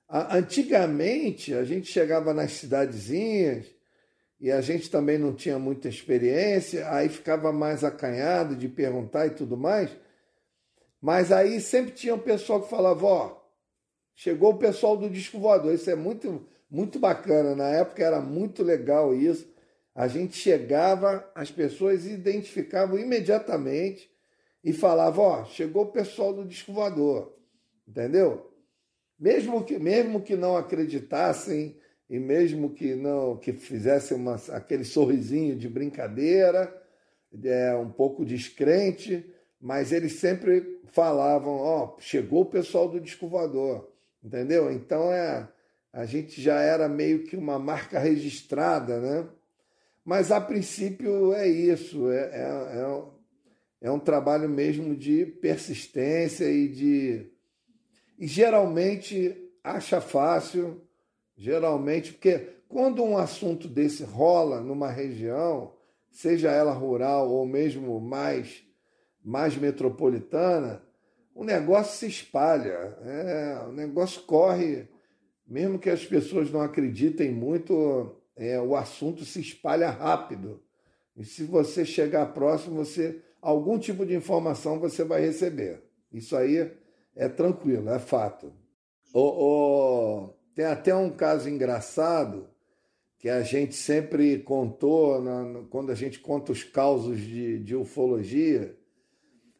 antigamente 0.09 1.53
a 1.53 1.65
gente 1.65 1.93
chegava 1.93 2.33
nas 2.33 2.53
cidadezinhas 2.53 3.67
e 4.41 4.51
a 4.51 4.61
gente 4.61 4.91
também 4.91 5.19
não 5.19 5.35
tinha 5.35 5.59
muita 5.59 5.89
experiência, 5.89 6.89
aí 6.91 7.09
ficava 7.09 7.53
mais 7.53 7.83
acanhado 7.83 8.55
de 8.55 8.69
perguntar 8.69 9.27
e 9.27 9.31
tudo 9.31 9.57
mais. 9.57 9.91
Mas 11.01 11.33
aí 11.33 11.61
sempre 11.61 11.93
tinha 11.93 12.15
um 12.15 12.21
pessoal 12.21 12.63
que 12.63 12.71
falava, 12.71 13.07
ó, 13.07 13.43
chegou 14.15 14.53
o 14.53 14.59
pessoal 14.59 14.97
do 14.97 15.11
disco 15.11 15.39
voador. 15.39 15.75
Isso 15.75 15.91
é 15.91 15.95
muito, 15.95 16.47
muito 16.71 16.99
bacana. 16.99 17.55
Na 17.55 17.69
época 17.69 18.05
era 18.05 18.21
muito 18.21 18.63
legal 18.63 19.15
isso 19.15 19.49
a 19.99 20.07
gente 20.07 20.37
chegava, 20.37 21.29
as 21.35 21.51
pessoas 21.51 22.07
identificavam 22.07 22.97
imediatamente 22.97 24.09
e 24.63 24.73
falavam, 24.73 25.25
ó, 25.25 25.45
chegou 25.45 25.87
o 25.87 25.91
pessoal 25.91 26.33
do 26.33 26.45
disco 26.45 26.73
voador, 26.73 27.37
entendeu? 27.85 28.49
Mesmo 29.19 29.65
que, 29.65 29.77
mesmo 29.77 30.23
que 30.23 30.37
não 30.37 30.57
acreditassem 30.57 31.78
e 32.09 32.19
mesmo 32.19 32.71
que 32.71 32.95
não 32.95 33.37
que 33.37 33.53
fizessem 33.53 34.17
uma, 34.17 34.37
aquele 34.51 34.85
sorrisinho 34.85 35.57
de 35.57 35.69
brincadeira, 35.69 36.75
é, 37.45 37.75
um 37.77 37.91
pouco 37.91 38.25
descrente, 38.25 39.29
mas 39.61 39.93
eles 39.93 40.15
sempre 40.15 40.81
falavam, 40.93 41.53
ó, 41.53 41.97
oh, 41.97 42.01
chegou 42.01 42.43
o 42.43 42.51
pessoal 42.51 42.89
do 42.89 43.01
disco 43.01 43.29
entendeu? 44.25 44.73
Então 44.73 45.13
é, 45.13 45.49
a 45.93 46.07
gente 46.07 46.41
já 46.41 46.61
era 46.61 46.89
meio 46.89 47.25
que 47.25 47.37
uma 47.37 47.59
marca 47.59 47.99
registrada, 47.99 49.01
né? 49.01 49.29
Mas 50.05 50.33
a 50.33 50.41
princípio 50.41 51.35
é 51.35 51.47
isso, 51.47 52.11
é, 52.11 52.31
é, 52.33 52.79
é, 52.81 53.03
é 53.83 53.91
um 53.91 53.99
trabalho 53.99 54.49
mesmo 54.49 54.97
de 54.97 55.27
persistência 55.27 56.51
e 56.51 56.69
de. 56.69 57.31
E 58.19 58.27
geralmente 58.27 59.37
acha 59.63 60.01
fácil, 60.01 60.88
geralmente, 61.39 62.13
porque 62.13 62.49
quando 62.69 63.03
um 63.03 63.17
assunto 63.17 63.69
desse 63.69 64.03
rola 64.03 64.61
numa 64.61 64.91
região, 64.91 65.73
seja 66.11 66.51
ela 66.51 66.73
rural 66.73 67.31
ou 67.31 67.47
mesmo 67.47 68.01
mais, 68.01 68.65
mais 69.25 69.57
metropolitana, 69.57 70.83
o 71.33 71.45
negócio 71.45 71.97
se 71.97 72.07
espalha, 72.09 72.99
é, 73.05 73.63
o 73.69 73.73
negócio 73.73 74.23
corre, 74.23 74.89
mesmo 75.47 75.79
que 75.79 75.89
as 75.89 76.05
pessoas 76.05 76.51
não 76.51 76.61
acreditem 76.61 77.31
muito, 77.31 78.17
é, 78.37 78.61
o 78.61 78.75
assunto 78.75 79.25
se 79.25 79.41
espalha 79.41 79.89
rápido. 79.89 80.61
E 81.17 81.25
se 81.25 81.45
você 81.45 81.85
chegar 81.85 82.35
próximo, 82.35 82.85
você 82.85 83.23
algum 83.41 83.79
tipo 83.79 84.05
de 84.05 84.15
informação 84.15 84.81
você 84.81 85.05
vai 85.05 85.21
receber. 85.21 85.85
Isso 86.13 86.37
aí 86.37 86.73
é 87.15 87.29
tranquilo, 87.29 87.89
é 87.91 88.01
fato. 88.01 88.53
O, 89.15 89.21
o, 89.21 90.35
tem 90.59 90.67
até 90.67 90.93
um 90.93 91.09
caso 91.09 91.49
engraçado 91.49 92.49
que 93.17 93.29
a 93.29 93.43
gente 93.43 93.77
sempre 93.77 94.41
contou 94.41 95.23
na, 95.23 95.63
quando 95.71 95.93
a 95.93 95.95
gente 95.95 96.19
conta 96.19 96.51
os 96.51 96.65
causos 96.65 97.21
de, 97.21 97.61
de 97.61 97.77
ufologia. 97.77 98.77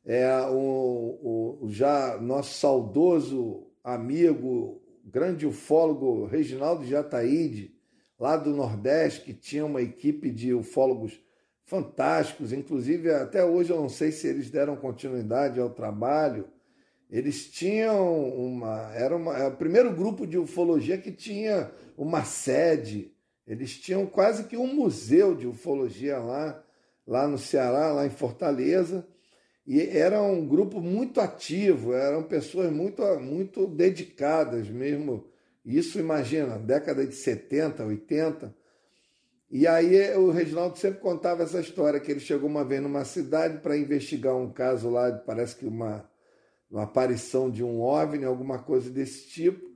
É 0.05 0.29
o, 0.51 1.61
o 1.63 1.69
já 1.69 2.19
nosso 2.21 2.59
saudoso 2.59 3.69
amigo, 3.85 4.83
grande 5.05 5.47
ufólogo 5.47 6.25
Reginaldo 6.25 6.85
Jataíde, 6.85 7.77
lá 8.19 8.37
do 8.37 8.51
Nordeste, 8.51 9.21
que 9.21 9.33
tinha 9.33 9.65
uma 9.65 9.81
equipe 9.81 10.33
de 10.33 10.53
ufólogos 10.53 11.17
fantásticos, 11.63 12.53
inclusive 12.53 13.13
até 13.13 13.45
hoje 13.45 13.71
eu 13.71 13.81
não 13.81 13.89
sei 13.89 14.11
se 14.11 14.27
eles 14.27 14.51
deram 14.51 14.75
continuidade 14.75 15.61
ao 15.61 15.71
trabalho. 15.71 16.49
Eles 17.11 17.49
tinham 17.49 18.29
uma. 18.29 18.93
Era, 18.95 19.17
uma, 19.17 19.37
era 19.37 19.49
o 19.49 19.57
primeiro 19.57 19.95
grupo 19.95 20.27
de 20.27 20.37
ufologia 20.37 20.99
que 20.99 21.11
tinha 21.11 21.71
uma 21.97 22.25
sede. 22.25 23.13
Eles 23.47 23.79
tinham 23.79 24.05
quase 24.05 24.45
que 24.45 24.57
um 24.57 24.75
museu 24.75 25.35
de 25.35 25.47
ufologia 25.47 26.19
lá, 26.19 26.63
lá 27.07 27.27
no 27.27 27.39
Ceará, 27.39 27.93
lá 27.93 28.07
em 28.07 28.11
Fortaleza. 28.11 29.07
E 29.67 29.81
era 29.81 30.23
um 30.23 30.47
grupo 30.47 30.81
muito 30.81 31.21
ativo, 31.21 31.93
eram 31.93 32.23
pessoas 32.23 32.71
muito, 32.71 33.03
muito 33.21 33.67
dedicadas 33.67 34.69
mesmo. 34.69 35.27
Isso, 35.65 35.99
imagina, 35.99 36.59
década 36.59 37.07
de 37.07 37.15
70, 37.15 37.85
80. 37.85 38.55
E 39.51 39.67
aí 39.67 40.15
o 40.17 40.31
Reginaldo 40.31 40.79
sempre 40.79 41.01
contava 41.01 41.43
essa 41.43 41.61
história, 41.61 42.01
que 42.01 42.11
ele 42.11 42.21
chegou 42.21 42.49
uma 42.49 42.65
vez 42.65 42.83
numa 42.83 43.05
cidade 43.05 43.59
para 43.59 43.77
investigar 43.77 44.37
um 44.37 44.51
caso 44.51 44.91
lá, 44.91 45.11
parece 45.13 45.57
que 45.57 45.67
uma, 45.67 46.09
uma 46.71 46.83
aparição 46.83 47.51
de 47.51 47.65
um 47.65 47.81
OVNI, 47.81 48.25
alguma 48.25 48.59
coisa 48.59 48.91
desse 48.91 49.29
tipo. 49.29 49.69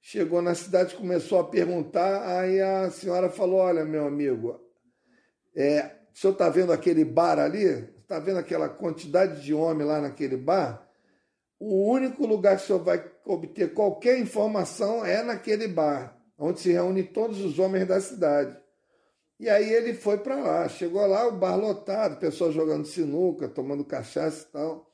Chegou 0.00 0.40
na 0.40 0.54
cidade, 0.54 0.94
começou 0.94 1.40
a 1.40 1.44
perguntar, 1.44 2.38
aí 2.38 2.60
a 2.60 2.90
senhora 2.90 3.28
falou, 3.28 3.60
olha, 3.60 3.84
meu 3.84 4.06
amigo, 4.06 4.58
é, 5.54 5.96
o 6.14 6.18
senhor 6.18 6.32
está 6.32 6.48
vendo 6.48 6.72
aquele 6.72 7.04
bar 7.04 7.38
ali? 7.38 7.88
está 8.10 8.18
vendo 8.18 8.38
aquela 8.38 8.68
quantidade 8.68 9.40
de 9.40 9.54
homem 9.54 9.86
lá 9.86 10.00
naquele 10.00 10.36
bar? 10.36 10.84
O 11.60 11.88
único 11.88 12.26
lugar 12.26 12.56
que 12.56 12.64
o 12.64 12.66
senhor 12.66 12.82
vai 12.82 13.08
obter 13.24 13.72
qualquer 13.72 14.18
informação 14.18 15.04
é 15.04 15.22
naquele 15.22 15.68
bar, 15.68 16.18
onde 16.36 16.58
se 16.58 16.72
reúnem 16.72 17.04
todos 17.04 17.40
os 17.40 17.58
homens 17.60 17.86
da 17.86 18.00
cidade. 18.00 18.58
E 19.38 19.48
aí 19.48 19.72
ele 19.72 19.94
foi 19.94 20.18
para 20.18 20.36
lá. 20.36 20.68
Chegou 20.68 21.06
lá, 21.06 21.28
o 21.28 21.38
bar 21.38 21.54
lotado, 21.54 22.18
pessoas 22.18 22.52
jogando 22.52 22.84
sinuca, 22.84 23.48
tomando 23.48 23.84
cachaça 23.84 24.44
e 24.48 24.52
tal. 24.52 24.89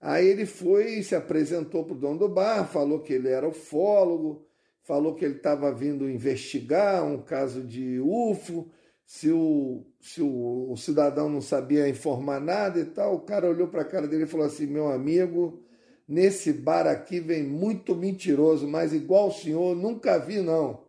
Aí 0.00 0.26
ele 0.26 0.46
foi 0.46 0.98
e 0.98 1.02
se 1.02 1.14
apresentou 1.14 1.84
para 1.84 1.94
o 1.94 1.98
dono 1.98 2.18
do 2.18 2.28
bar, 2.28 2.64
falou 2.64 3.00
que 3.00 3.12
ele 3.12 3.28
era 3.28 3.48
ufólogo, 3.48 4.46
falou 4.82 5.14
que 5.14 5.24
ele 5.24 5.36
estava 5.36 5.72
vindo 5.72 6.08
investigar 6.08 7.04
um 7.04 7.20
caso 7.20 7.62
de 7.62 7.98
UFO, 8.00 8.70
se 9.04 9.30
o, 9.30 9.84
se 10.00 10.22
o, 10.22 10.70
o, 10.70 10.76
cidadão 10.76 11.28
não 11.28 11.40
sabia 11.40 11.88
informar 11.88 12.40
nada 12.40 12.78
e 12.78 12.84
tal, 12.84 13.14
o 13.16 13.20
cara 13.20 13.48
olhou 13.48 13.66
para 13.68 13.82
a 13.82 13.84
cara 13.84 14.06
dele 14.06 14.24
e 14.24 14.26
falou 14.26 14.46
assim: 14.46 14.66
meu 14.66 14.88
amigo, 14.88 15.62
nesse 16.06 16.52
bar 16.52 16.86
aqui 16.86 17.18
vem 17.18 17.42
muito 17.42 17.96
mentiroso, 17.96 18.68
mas 18.68 18.92
igual 18.92 19.28
o 19.28 19.32
senhor, 19.32 19.74
nunca 19.74 20.18
vi, 20.18 20.40
não. 20.40 20.86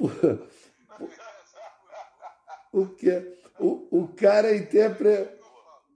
o, 2.72 2.86
que, 2.86 3.10
o, 3.58 3.86
o, 3.90 4.08
cara 4.08 4.54
interpre, 4.54 5.28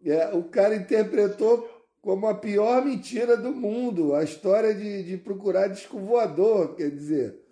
é, 0.04 0.28
o 0.34 0.44
cara 0.44 0.76
interpretou 0.76 1.68
como 2.00 2.26
a 2.26 2.34
pior 2.34 2.84
mentira 2.84 3.36
do 3.36 3.52
mundo, 3.52 4.14
a 4.14 4.22
história 4.22 4.74
de, 4.74 5.02
de 5.04 5.16
procurar 5.16 5.68
disco 5.68 5.98
voador, 5.98 6.76
quer 6.76 6.90
dizer, 6.90 7.44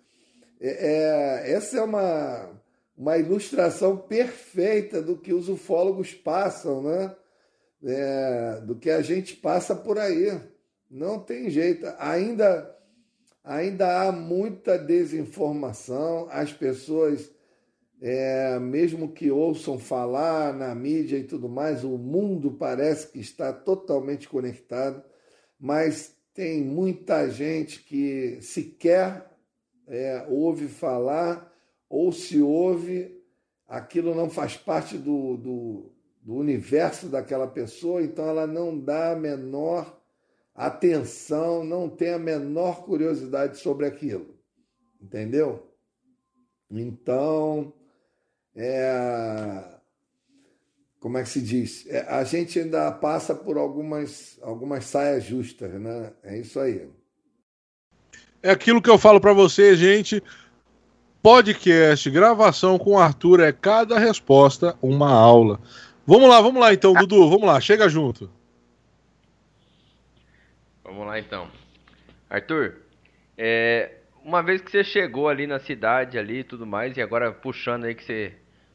é, 0.61 0.69
é, 0.69 1.51
essa 1.51 1.77
é 1.77 1.81
uma, 1.81 2.49
uma 2.97 3.17
ilustração 3.17 3.97
perfeita 3.97 5.01
do 5.01 5.17
que 5.17 5.33
os 5.33 5.49
ufólogos 5.49 6.13
passam, 6.13 6.81
né? 6.83 7.15
É, 7.85 8.61
do 8.61 8.75
que 8.75 8.89
a 8.89 9.01
gente 9.01 9.35
passa 9.35 9.75
por 9.75 9.99
aí. 9.99 10.39
Não 10.89 11.19
tem 11.19 11.49
jeito. 11.49 11.85
Ainda, 11.97 12.73
ainda 13.43 14.03
há 14.03 14.11
muita 14.13 14.77
desinformação, 14.77 16.29
as 16.31 16.53
pessoas 16.53 17.29
é, 18.05 18.59
mesmo 18.59 19.13
que 19.13 19.31
ouçam 19.31 19.79
falar 19.79 20.53
na 20.53 20.75
mídia 20.75 21.15
e 21.15 21.23
tudo 21.23 21.47
mais, 21.47 21.85
o 21.85 21.97
mundo 21.97 22.51
parece 22.51 23.07
que 23.09 23.19
está 23.21 23.53
totalmente 23.53 24.27
conectado, 24.27 25.01
mas 25.57 26.13
tem 26.33 26.61
muita 26.61 27.29
gente 27.29 27.81
que 27.81 28.41
sequer 28.41 29.31
é, 29.87 30.25
ouve 30.27 30.67
falar, 30.67 31.49
ou 31.89 32.11
se 32.11 32.41
ouve, 32.41 33.23
aquilo 33.65 34.13
não 34.13 34.29
faz 34.29 34.57
parte 34.57 34.97
do, 34.97 35.37
do, 35.37 35.91
do 36.21 36.35
universo 36.35 37.07
daquela 37.07 37.47
pessoa, 37.47 38.03
então 38.03 38.27
ela 38.27 38.45
não 38.45 38.77
dá 38.77 39.13
a 39.13 39.15
menor 39.15 39.97
atenção, 40.53 41.63
não 41.63 41.87
tem 41.87 42.11
a 42.11 42.19
menor 42.19 42.83
curiosidade 42.83 43.59
sobre 43.59 43.85
aquilo. 43.85 44.37
Entendeu? 45.01 45.71
Então, 46.69 47.73
é, 48.55 49.63
como 50.99 51.17
é 51.17 51.23
que 51.23 51.29
se 51.29 51.41
diz? 51.41 51.85
É, 51.87 52.05
a 52.07 52.23
gente 52.23 52.59
ainda 52.59 52.91
passa 52.91 53.35
por 53.35 53.57
algumas, 53.57 54.39
algumas 54.41 54.85
saias 54.85 55.23
justas, 55.25 55.73
né? 55.73 56.13
É 56.23 56.37
isso 56.37 56.59
aí. 56.59 56.87
É 58.41 58.51
aquilo 58.51 58.81
que 58.81 58.89
eu 58.89 58.97
falo 58.97 59.19
para 59.19 59.33
você, 59.33 59.75
gente. 59.75 60.23
Podcast, 61.21 62.09
gravação 62.09 62.77
com 62.77 62.91
o 62.91 62.99
Arthur 62.99 63.39
é 63.39 63.51
cada 63.51 63.97
resposta 63.97 64.77
uma 64.81 65.11
aula. 65.11 65.59
Vamos 66.05 66.29
lá, 66.29 66.41
vamos 66.41 66.61
lá 66.61 66.73
então, 66.73 66.93
Dudu, 66.93 67.29
vamos 67.29 67.47
lá, 67.47 67.59
chega 67.61 67.87
junto. 67.87 68.29
Vamos 70.83 71.07
lá 71.07 71.17
então. 71.17 71.49
Arthur, 72.29 72.75
é, 73.37 73.99
uma 74.23 74.43
vez 74.43 74.61
que 74.61 74.69
você 74.69 74.83
chegou 74.83 75.29
ali 75.29 75.47
na 75.47 75.59
cidade 75.59 76.17
ali 76.17 76.39
e 76.39 76.43
tudo 76.43 76.65
mais, 76.65 76.95
e 76.97 77.01
agora 77.01 77.31
puxando 77.31 77.85
aí 77.85 77.95
que 77.95 78.03
você 78.03 78.33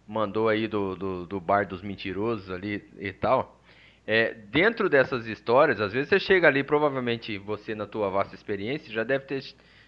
mandou 0.09 0.49
aí 0.49 0.67
do, 0.67 0.97
do, 0.97 1.27
do 1.27 1.41
bar 1.41 1.67
dos 1.67 1.83
mentirosos 1.83 2.51
ali 2.51 2.83
e 2.99 3.13
tal. 3.13 3.61
É, 4.07 4.33
dentro 4.33 4.89
dessas 4.89 5.27
histórias, 5.27 5.81
às 5.81 5.93
vezes 5.93 6.09
você 6.09 6.19
chega 6.19 6.49
ali, 6.49 6.65
provavelmente 6.65 7.37
você 7.37 7.75
na 7.75 7.87
tua 7.87 8.09
vasta 8.09 8.35
experiência 8.35 8.91
já 8.91 9.05
deve 9.05 9.27
ter 9.27 9.45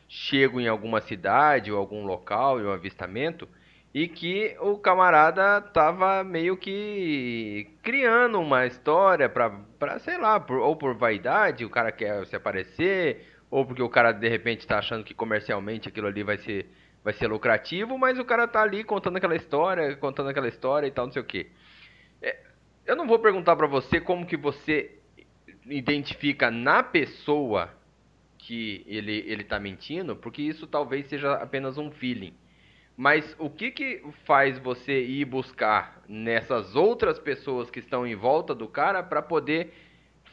chego 0.07 0.61
em 0.61 0.69
alguma 0.69 1.01
cidade 1.01 1.73
ou 1.73 1.79
algum 1.79 2.05
local 2.05 2.61
e 2.61 2.65
um 2.65 2.71
avistamento 2.71 3.49
e 3.95 4.07
que 4.07 4.57
o 4.61 4.77
camarada 4.77 5.61
tava 5.61 6.23
meio 6.23 6.57
que 6.57 7.71
criando 7.83 8.41
uma 8.41 8.67
história 8.67 9.29
pra, 9.29 9.51
pra 9.79 9.99
sei 9.99 10.19
lá, 10.19 10.39
por, 10.39 10.59
ou 10.59 10.77
por 10.77 10.95
vaidade, 10.95 11.65
o 11.65 11.71
cara 11.71 11.91
quer 11.91 12.27
se 12.27 12.37
aparecer, 12.37 13.27
ou 13.51 13.65
porque 13.65 13.83
o 13.83 13.89
cara 13.89 14.13
de 14.13 14.29
repente 14.29 14.67
tá 14.67 14.79
achando 14.79 15.03
que 15.03 15.15
comercialmente 15.15 15.89
aquilo 15.89 16.07
ali 16.07 16.23
vai 16.23 16.39
ser 16.39 16.67
vai 17.03 17.13
ser 17.15 17.27
lucrativo, 17.27 17.99
mas 17.99 18.19
o 18.19 18.25
cara 18.25 18.47
tá 18.47 18.63
ali 18.63 18.85
contando 18.85 19.17
aquela 19.17 19.37
história, 19.37 19.97
contando 19.97 20.29
aquela 20.29 20.49
história 20.49 20.87
e 20.87 20.91
tal, 20.91 21.07
não 21.07 21.13
sei 21.13 21.23
o 21.23 21.25
que. 21.25 21.51
É, 22.23 22.39
eu 22.87 22.97
não 22.97 23.07
vou 23.07 23.19
perguntar 23.19 23.57
para 23.57 23.67
você 23.67 24.01
como 24.01 24.27
que 24.27 24.37
você 24.37 24.99
identifica 25.67 26.51
na 26.51 26.83
pessoa 26.83 27.71
que 28.39 28.85
ele 28.87 29.25
ele 29.27 29.45
tá 29.45 29.59
mentindo, 29.59 30.17
porque 30.17 30.43
isso 30.43 30.67
talvez 30.67 31.07
seja 31.07 31.35
apenas 31.35 31.79
um 31.79 31.91
feeling. 31.91 32.35
Mas 32.97 33.35
o 33.39 33.49
que 33.49 33.71
que 33.71 34.03
faz 34.27 34.59
você 34.59 35.03
ir 35.03 35.25
buscar 35.25 36.03
nessas 36.07 36.77
outras 36.77 37.19
pessoas 37.19 37.71
que 37.71 37.79
estão 37.79 38.07
em 38.07 38.15
volta 38.15 38.55
do 38.55 38.69
cara 38.69 39.03
para 39.03 39.23
poder 39.23 39.73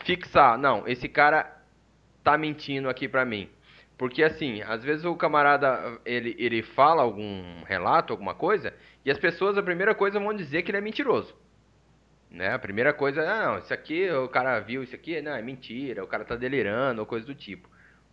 fixar, 0.03 0.57
não, 0.57 0.87
esse 0.87 1.07
cara 1.07 1.63
tá 2.23 2.37
mentindo 2.37 2.89
aqui 2.89 3.07
pra 3.07 3.23
mim. 3.23 3.49
Porque 3.97 4.23
assim, 4.23 4.61
às 4.61 4.83
vezes 4.83 5.05
o 5.05 5.15
camarada 5.15 5.99
ele, 6.05 6.35
ele 6.37 6.61
fala 6.61 7.01
algum 7.01 7.63
relato, 7.63 8.13
alguma 8.13 8.35
coisa, 8.35 8.73
e 9.03 9.09
as 9.09 9.17
pessoas 9.17 9.57
a 9.57 9.63
primeira 9.63 9.95
coisa 9.95 10.19
vão 10.19 10.33
dizer 10.33 10.61
que 10.61 10.69
ele 10.69 10.77
é 10.77 10.81
mentiroso. 10.81 11.35
Né? 12.29 12.53
A 12.53 12.59
primeira 12.59 12.93
coisa, 12.93 13.21
ah, 13.21 13.45
não, 13.45 13.57
isso 13.59 13.73
aqui, 13.73 14.09
o 14.11 14.27
cara 14.27 14.59
viu 14.59 14.83
isso 14.83 14.93
aqui, 14.93 15.19
não, 15.21 15.31
é 15.31 15.41
mentira, 15.41 16.03
o 16.03 16.07
cara 16.07 16.23
tá 16.23 16.35
delirando, 16.35 17.01
ou 17.01 17.07
coisa 17.07 17.25
do 17.25 17.33
tipo. 17.33 17.67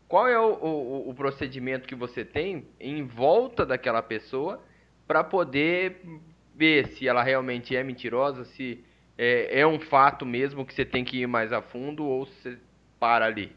Qual 0.08 0.26
é 0.28 0.38
o, 0.38 0.54
o, 0.54 1.10
o 1.10 1.14
procedimento 1.14 1.88
que 1.88 1.94
você 1.94 2.24
tem 2.24 2.66
em 2.80 3.02
volta 3.04 3.66
daquela 3.66 4.00
pessoa 4.00 4.62
para 5.06 5.22
poder 5.22 6.00
ver 6.54 6.88
se 6.88 7.06
ela 7.06 7.22
realmente 7.22 7.76
é 7.76 7.82
mentirosa, 7.82 8.44
se 8.44 8.82
é, 9.18 9.60
é 9.60 9.66
um 9.66 9.80
fato 9.80 10.24
mesmo 10.24 10.64
que 10.64 10.72
você 10.72 10.84
tem 10.84 11.04
que 11.04 11.20
ir 11.20 11.26
mais 11.26 11.52
a 11.52 11.60
fundo 11.60 12.04
ou 12.04 12.24
você 12.24 12.58
para 12.98 13.26
ali? 13.26 13.52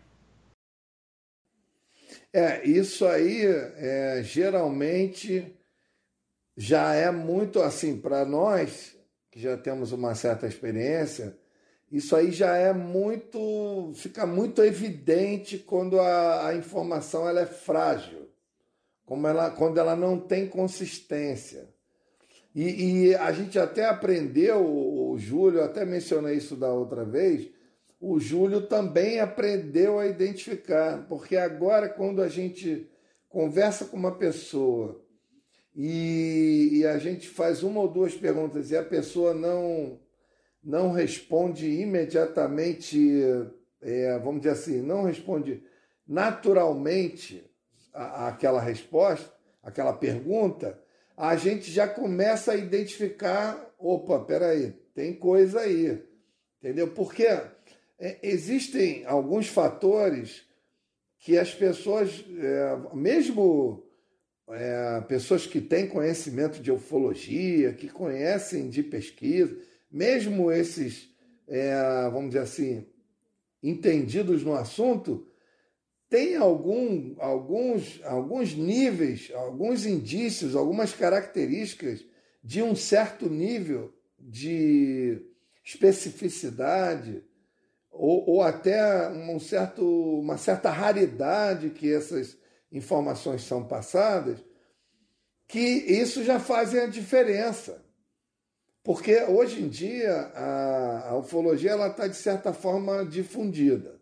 É, 2.34 2.68
isso 2.68 3.06
aí 3.06 3.46
é, 3.46 4.22
geralmente 4.24 5.56
já 6.56 6.94
é 6.94 7.10
muito 7.12 7.62
assim, 7.62 8.00
para 8.00 8.26
nós 8.26 8.96
que 9.32 9.40
já 9.40 9.56
temos 9.56 9.92
uma 9.92 10.16
certa 10.16 10.48
experiência, 10.48 11.38
isso 11.92 12.16
aí 12.16 12.32
já 12.32 12.56
é 12.58 12.74
muito. 12.74 13.92
fica 13.96 14.26
muito 14.26 14.62
evidente 14.64 15.58
quando 15.58 16.00
a, 16.00 16.48
a 16.48 16.56
informação 16.56 17.30
ela 17.30 17.42
é 17.42 17.46
frágil, 17.46 18.28
como 19.06 19.26
ela, 19.28 19.52
quando 19.52 19.78
ela 19.78 19.96
não 19.96 20.20
tem 20.20 20.48
consistência. 20.48 21.70
E, 22.54 23.10
e 23.10 23.16
a 23.16 23.32
gente 23.32 23.58
até 23.60 23.86
aprendeu, 23.86 24.66
o, 24.66 25.18
Júlio, 25.18 25.64
até 25.64 25.86
mencionei 25.86 26.36
isso 26.38 26.56
da 26.56 26.74
outra 26.74 27.06
vez, 27.06 27.48
o 28.00 28.20
Júlio 28.20 28.68
também 28.68 29.20
aprendeu 29.20 30.00
a 30.00 30.06
identificar, 30.06 31.06
porque 31.08 31.36
agora, 31.36 31.90
quando 31.90 32.22
a 32.22 32.28
gente 32.28 32.90
conversa 33.28 33.86
com 33.86 33.98
uma 33.98 34.16
pessoa 34.16 35.04
e, 35.76 36.70
e, 36.74 36.86
a 36.86 36.98
gente 36.98 37.28
faz 37.28 37.64
uma 37.64 37.82
ou 37.82 37.88
duas 37.88 38.16
perguntas 38.16 38.72
e 38.72 38.78
a 38.78 38.84
pessoa 38.84 39.34
não, 39.34 40.00
não 40.64 40.92
responde 40.92 41.68
imediatamente, 41.68 43.22
é, 43.82 44.18
vamos 44.20 44.42
dizer 44.42 44.54
assim, 44.54 44.82
não 44.82 45.04
responde 45.04 45.64
naturalmente 46.08 47.44
aquela 47.94 48.62
resposta, 48.62 49.32
aquela 49.62 49.94
pergunta, 49.94 50.80
a 51.16 51.36
gente 51.36 51.72
já 51.72 51.88
começa 51.88 52.52
a 52.52 52.56
identificar, 52.56 53.74
opa, 53.80 54.20
peraí, 54.20 54.72
tem 54.94 55.14
coisa 55.14 55.62
aí, 55.62 56.04
entendeu? 56.60 56.92
Porque 56.94 57.24
é, 57.24 57.52
existem 58.22 59.06
alguns 59.06 59.48
fatores 59.48 60.46
que 61.20 61.38
as 61.38 61.54
pessoas, 61.54 62.24
é, 62.40 62.96
mesmo 62.96 63.84
é, 64.50 65.02
pessoas 65.08 65.46
que 65.46 65.60
têm 65.60 65.88
conhecimento 65.88 66.62
de 66.62 66.72
ufologia, 66.72 67.74
que 67.74 67.90
conhecem 67.90 68.70
de 68.70 68.84
pesquisa, 68.84 69.58
mesmo 69.92 70.52
esses, 70.52 71.10
é, 71.48 72.10
vamos 72.12 72.30
dizer 72.30 72.44
assim, 72.44 72.86
entendidos 73.62 74.44
no 74.44 74.54
assunto, 74.54 75.28
tem 76.10 76.36
algum, 76.38 77.16
alguns, 77.20 78.00
alguns 78.04 78.56
níveis, 78.56 79.32
alguns 79.34 79.86
indícios, 79.86 80.56
algumas 80.56 80.94
características 80.94 82.06
de 82.42 82.62
um 82.62 82.76
certo 82.76 83.30
nível 83.30 83.94
de 84.18 85.22
especificidade 85.64 87.24
ou, 87.98 88.30
ou 88.30 88.44
até 88.44 89.10
um 89.10 89.40
certo, 89.40 89.84
uma 90.20 90.38
certa 90.38 90.70
raridade 90.70 91.72
que 91.72 91.92
essas 91.92 92.38
informações 92.72 93.44
são 93.44 93.66
passadas, 93.66 94.44
que 95.48 95.60
isso 95.60 96.24
já 96.24 96.40
faz 96.40 96.76
a 96.76 96.86
diferença. 96.86 97.84
Porque 98.84 99.22
hoje 99.24 99.64
em 99.64 99.68
dia 99.68 100.14
a, 100.14 101.10
a 101.10 101.18
ufologia 101.18 101.76
está, 101.88 102.08
de 102.08 102.16
certa 102.16 102.54
forma, 102.54 103.04
difundida. 103.06 103.98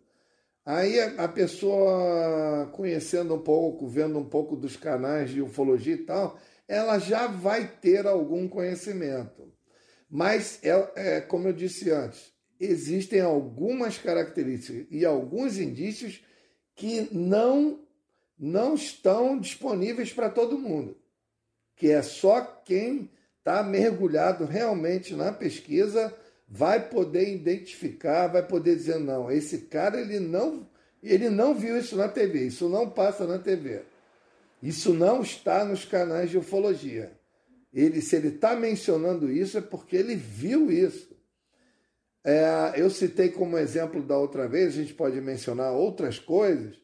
Aí 0.65 0.99
a, 0.99 1.27
pessoa, 1.27 2.67
conhecendo 2.73 3.35
um 3.35 3.41
pouco, 3.41 3.87
vendo 3.87 4.17
um 4.17 4.27
pouco 4.27 4.55
dos 4.55 4.75
canais 4.75 5.29
de 5.29 5.41
ufologia 5.41 5.93
e 5.93 6.05
tal, 6.05 6.39
ela 6.67 6.97
já 6.97 7.27
vai 7.27 7.67
ter 7.67 8.07
algum 8.07 8.47
conhecimento. 8.47 9.53
Mas, 10.09 10.59
é, 10.63 10.91
é, 10.95 11.21
como 11.21 11.47
eu 11.47 11.53
disse 11.53 11.91
antes, 11.91 12.34
existem 12.65 13.21
algumas 13.21 13.97
características 13.97 14.87
e 14.91 15.05
alguns 15.05 15.57
indícios 15.57 16.21
que 16.75 17.07
não 17.11 17.79
não 18.37 18.75
estão 18.75 19.39
disponíveis 19.39 20.11
para 20.11 20.29
todo 20.29 20.59
mundo, 20.59 20.97
que 21.77 21.89
é 21.89 22.01
só 22.01 22.41
quem 22.65 23.09
está 23.39 23.63
mergulhado 23.63 24.43
realmente 24.43 25.15
na 25.15 25.31
pesquisa 25.31 26.13
vai 26.45 26.89
poder 26.89 27.33
identificar, 27.33 28.27
vai 28.27 28.45
poder 28.45 28.75
dizer 28.75 28.99
não, 28.99 29.31
esse 29.31 29.59
cara 29.59 30.01
ele 30.01 30.19
não 30.19 30.67
ele 31.01 31.29
não 31.29 31.53
viu 31.53 31.77
isso 31.77 31.95
na 31.95 32.09
TV, 32.09 32.47
isso 32.47 32.67
não 32.67 32.89
passa 32.89 33.27
na 33.27 33.37
TV. 33.37 33.83
Isso 34.61 34.91
não 34.93 35.21
está 35.21 35.63
nos 35.63 35.85
canais 35.85 36.31
de 36.31 36.37
ufologia. 36.39 37.11
Ele, 37.71 38.01
se 38.01 38.15
ele 38.15 38.29
está 38.29 38.55
mencionando 38.55 39.31
isso, 39.31 39.57
é 39.57 39.61
porque 39.61 39.95
ele 39.95 40.15
viu 40.15 40.71
isso. 40.71 41.14
É, 42.27 42.73
eu 42.75 42.89
citei 42.89 43.29
como 43.29 43.55
exemplo 43.55 44.01
da 44.01 44.17
outra 44.17 44.47
vez, 44.47 44.69
a 44.69 44.81
gente 44.81 44.95
pode 44.95 45.21
mencionar 45.21 45.71
outras 45.73 46.17
coisas, 46.17 46.81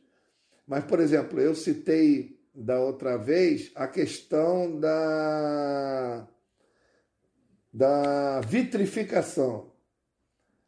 mas, 0.68 0.84
por 0.84 1.00
exemplo, 1.00 1.42
eu 1.42 1.56
citei 1.56 2.40
da 2.54 2.80
outra 2.80 3.18
vez 3.18 3.72
a 3.74 3.88
questão 3.88 4.80
da, 4.80 6.28
da 7.74 8.42
vitrificação. 8.42 9.72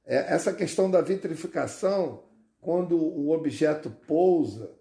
É, 0.03 0.33
essa 0.33 0.51
questão 0.51 0.89
da 0.89 1.01
vitrificação, 1.01 2.23
quando 2.59 2.97
o 2.97 3.29
objeto 3.29 3.91
pousa, 4.07 4.75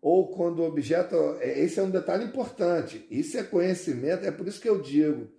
ou 0.00 0.30
quando 0.30 0.60
o 0.60 0.66
objeto. 0.66 1.14
É, 1.40 1.60
esse 1.60 1.78
é 1.78 1.82
um 1.82 1.90
detalhe 1.90 2.24
importante. 2.24 3.06
Isso 3.10 3.36
é 3.36 3.42
conhecimento, 3.42 4.24
é 4.24 4.30
por 4.30 4.48
isso 4.48 4.62
que 4.62 4.68
eu 4.68 4.80
digo. 4.80 5.30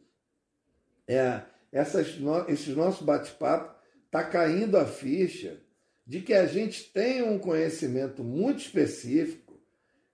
É, 1.08 1.42
essas, 1.72 2.16
esses 2.48 2.76
nossos 2.76 3.02
bate-papo 3.02 3.77
está 4.08 4.24
caindo 4.24 4.78
a 4.78 4.86
ficha 4.86 5.62
de 6.06 6.22
que 6.22 6.34
a 6.34 6.46
gente 6.46 6.86
tem 6.92 7.22
um 7.22 7.38
conhecimento 7.38 8.24
muito 8.24 8.60
específico 8.60 9.60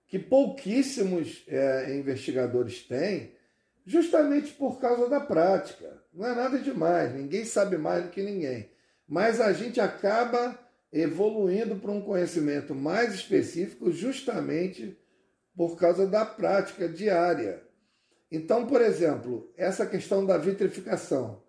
que 0.08 0.18
pouquíssimos 0.18 1.44
é, 1.48 1.96
investigadores 1.96 2.82
têm, 2.82 3.32
justamente 3.86 4.52
por 4.52 4.80
causa 4.80 5.08
da 5.08 5.20
prática. 5.20 6.02
Não 6.12 6.26
é 6.26 6.34
nada 6.34 6.58
demais, 6.58 7.14
ninguém 7.14 7.44
sabe 7.44 7.78
mais 7.78 8.04
do 8.04 8.10
que 8.10 8.22
ninguém. 8.22 8.70
Mas 9.08 9.40
a 9.40 9.52
gente 9.52 9.80
acaba 9.80 10.58
evoluindo 10.92 11.76
para 11.76 11.90
um 11.90 12.00
conhecimento 12.00 12.74
mais 12.74 13.14
específico 13.14 13.90
justamente 13.90 14.98
por 15.56 15.76
causa 15.76 16.06
da 16.06 16.24
prática 16.24 16.88
diária. 16.88 17.62
Então, 18.30 18.66
por 18.66 18.80
exemplo, 18.80 19.52
essa 19.56 19.86
questão 19.86 20.26
da 20.26 20.36
vitrificação 20.36 21.43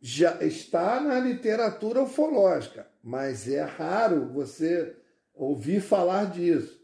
já 0.00 0.42
está 0.44 1.00
na 1.00 1.18
literatura 1.18 2.02
ufológica, 2.02 2.86
mas 3.02 3.48
é 3.48 3.62
raro 3.62 4.26
você 4.32 4.94
ouvir 5.34 5.80
falar 5.80 6.30
disso. 6.30 6.78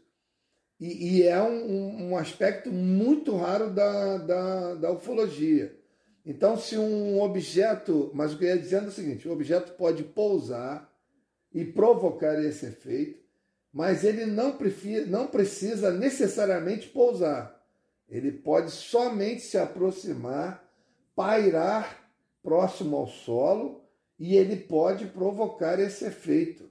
E, 0.79 1.19
e 1.19 1.23
é 1.23 1.41
um, 1.41 2.09
um, 2.09 2.17
aspecto 2.17 2.69
muito 2.69 3.35
raro 3.35 3.69
da, 3.69 4.17
da, 4.17 4.75
da 4.75 4.91
ufologia. 4.91 5.73
Então, 6.25 6.57
se 6.57 6.77
um 6.77 7.21
objeto, 7.21 8.11
mas 8.13 8.33
o 8.33 8.37
que 8.37 8.43
eu 8.43 8.49
ia 8.49 8.57
dizendo 8.57 8.85
é 8.85 8.89
o 8.89 8.91
seguinte: 8.91 9.27
o 9.27 9.31
objeto 9.31 9.73
pode 9.73 10.03
pousar 10.03 10.91
e 11.53 11.63
provocar 11.63 12.43
esse 12.43 12.65
efeito, 12.65 13.23
mas 13.71 14.03
ele 14.03 14.25
não, 14.25 14.57
prefira, 14.57 15.05
não 15.05 15.27
precisa 15.27 15.91
necessariamente 15.91 16.89
pousar. 16.89 17.55
Ele 18.09 18.31
pode 18.31 18.71
somente 18.71 19.41
se 19.41 19.57
aproximar, 19.57 20.63
pairar 21.15 22.04
próximo 22.45 22.95
ao 22.95 23.07
solo 23.07 23.81
e 24.19 24.37
ele 24.37 24.55
pode 24.55 25.07
provocar 25.07 25.79
esse 25.79 26.05
efeito, 26.05 26.69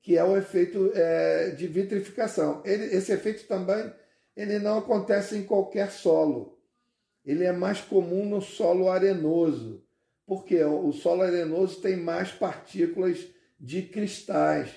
que 0.00 0.16
é 0.16 0.24
o 0.24 0.36
efeito 0.36 0.92
é, 0.94 1.50
de 1.50 1.66
vitrificação. 1.66 2.62
Ele, 2.64 2.84
esse 2.84 3.12
efeito 3.12 3.46
também 3.48 3.92
ele 4.36 4.58
não 4.60 4.78
acontece 4.78 5.36
em 5.36 5.42
qualquer 5.42 5.90
solo. 5.90 6.58
Ele 7.24 7.44
é 7.44 7.52
mais 7.52 7.80
comum 7.80 8.24
no 8.24 8.40
solo 8.40 8.88
arenoso, 8.88 9.84
porque 10.26 10.62
o 10.64 10.92
solo 10.92 11.22
arenoso 11.22 11.80
tem 11.80 11.96
mais 11.96 12.30
partículas 12.30 13.26
de 13.60 13.82
cristais. 13.82 14.70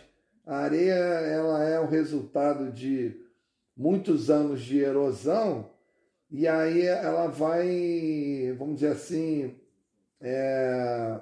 A 0.45 0.57
areia 0.57 0.93
ela 0.93 1.63
é 1.63 1.79
o 1.79 1.87
resultado 1.87 2.71
de 2.71 3.15
muitos 3.77 4.29
anos 4.29 4.61
de 4.61 4.79
erosão 4.79 5.69
e 6.29 6.47
aí 6.47 6.81
ela 6.81 7.27
vai, 7.27 8.53
vamos 8.57 8.75
dizer 8.75 8.91
assim, 8.91 9.55
é, 10.21 11.19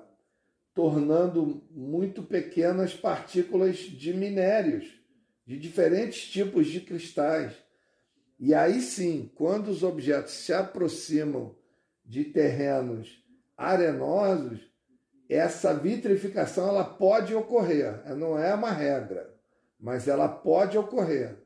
tornando 0.74 1.64
muito 1.72 2.24
pequenas 2.24 2.94
partículas 2.94 3.78
de 3.78 4.14
minérios, 4.14 5.00
de 5.46 5.60
diferentes 5.60 6.30
tipos 6.30 6.68
de 6.68 6.82
cristais. 6.82 7.54
E 8.40 8.54
aí 8.54 8.82
sim, 8.82 9.32
quando 9.36 9.70
os 9.70 9.84
objetos 9.84 10.34
se 10.34 10.54
aproximam 10.54 11.56
de 12.06 12.24
terrenos 12.24 13.24
arenosos, 13.56 14.60
essa 15.30 15.74
vitrificação 15.74 16.68
ela 16.68 16.84
pode 16.84 17.34
ocorrer, 17.34 18.04
não 18.16 18.38
é 18.38 18.54
uma 18.54 18.72
regra, 18.72 19.34
mas 19.80 20.08
ela 20.08 20.28
pode 20.28 20.78
ocorrer. 20.78 21.38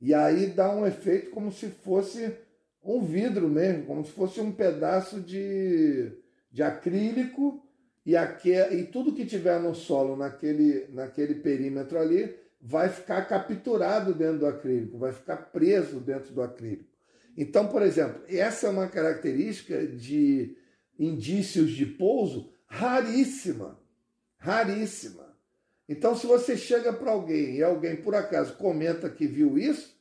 E 0.00 0.14
aí 0.14 0.46
dá 0.46 0.74
um 0.74 0.86
efeito 0.86 1.30
como 1.30 1.52
se 1.52 1.68
fosse 1.68 2.36
um 2.82 3.02
vidro 3.02 3.48
mesmo, 3.48 3.84
como 3.84 4.04
se 4.04 4.12
fosse 4.12 4.40
um 4.40 4.50
pedaço 4.50 5.20
de, 5.20 6.12
de 6.50 6.62
acrílico 6.62 7.64
e, 8.04 8.16
aqui, 8.16 8.52
e 8.52 8.84
tudo 8.84 9.14
que 9.14 9.26
tiver 9.26 9.60
no 9.60 9.74
solo 9.74 10.16
naquele, 10.16 10.88
naquele 10.90 11.34
perímetro 11.36 11.98
ali 11.98 12.34
vai 12.60 12.88
ficar 12.88 13.22
capturado 13.26 14.14
dentro 14.14 14.40
do 14.40 14.46
acrílico, 14.46 14.98
vai 14.98 15.12
ficar 15.12 15.36
preso 15.36 16.00
dentro 16.00 16.32
do 16.34 16.42
acrílico. 16.42 16.90
Então, 17.36 17.68
por 17.68 17.82
exemplo, 17.82 18.22
essa 18.28 18.66
é 18.66 18.70
uma 18.70 18.88
característica 18.88 19.86
de 19.86 20.56
indícios 20.98 21.70
de 21.70 21.86
pouso 21.86 22.52
raríssima, 22.66 23.78
raríssima. 24.36 25.30
Então, 25.88 26.14
se 26.14 26.26
você 26.26 26.56
chega 26.56 26.92
para 26.92 27.10
alguém 27.10 27.56
e 27.56 27.62
alguém 27.62 27.96
por 27.96 28.14
acaso 28.14 28.56
comenta 28.56 29.08
que 29.08 29.26
viu 29.26 29.58
isso, 29.58 29.98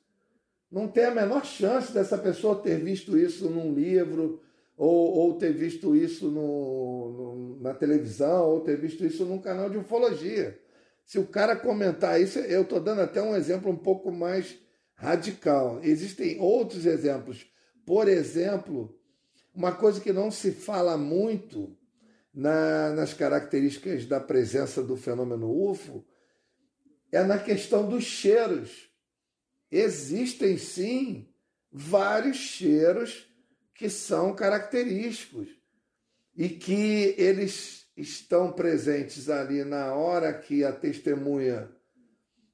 não 0.71 0.87
tem 0.87 1.05
a 1.05 1.15
menor 1.15 1.45
chance 1.45 1.91
dessa 1.91 2.17
pessoa 2.17 2.61
ter 2.61 2.79
visto 2.79 3.17
isso 3.17 3.49
num 3.49 3.73
livro, 3.73 4.41
ou, 4.79 5.13
ou 5.17 5.33
ter 5.33 5.51
visto 5.51 5.93
isso 5.93 6.31
no, 6.31 7.11
no, 7.11 7.59
na 7.59 7.73
televisão, 7.73 8.47
ou 8.47 8.61
ter 8.61 8.79
visto 8.79 9.05
isso 9.05 9.25
num 9.25 9.41
canal 9.41 9.69
de 9.69 9.77
ufologia. 9.77 10.57
Se 11.05 11.19
o 11.19 11.27
cara 11.27 11.53
comentar 11.53 12.21
isso, 12.21 12.39
eu 12.39 12.61
estou 12.61 12.79
dando 12.79 13.01
até 13.01 13.21
um 13.21 13.35
exemplo 13.35 13.69
um 13.69 13.75
pouco 13.75 14.09
mais 14.09 14.57
radical. 14.95 15.81
Existem 15.83 16.39
outros 16.39 16.85
exemplos. 16.85 17.45
Por 17.85 18.07
exemplo, 18.07 18.97
uma 19.53 19.73
coisa 19.73 19.99
que 19.99 20.13
não 20.13 20.31
se 20.31 20.53
fala 20.53 20.97
muito 20.97 21.75
na, 22.33 22.91
nas 22.91 23.13
características 23.13 24.05
da 24.05 24.21
presença 24.21 24.81
do 24.81 24.95
fenômeno 24.95 25.51
UFO 25.69 26.05
é 27.11 27.21
na 27.21 27.37
questão 27.37 27.85
dos 27.85 28.05
cheiros. 28.05 28.89
Existem 29.69 30.57
sim 30.57 31.27
vários 31.69 32.37
cheiros 32.37 33.28
que 33.79 33.89
são 33.89 34.35
característicos 34.35 35.47
e 36.35 36.49
que 36.49 37.15
eles 37.17 37.87
estão 37.95 38.51
presentes 38.51 39.29
ali 39.29 39.63
na 39.63 39.93
hora 39.93 40.33
que 40.33 40.65
a 40.65 40.73
testemunha 40.73 41.71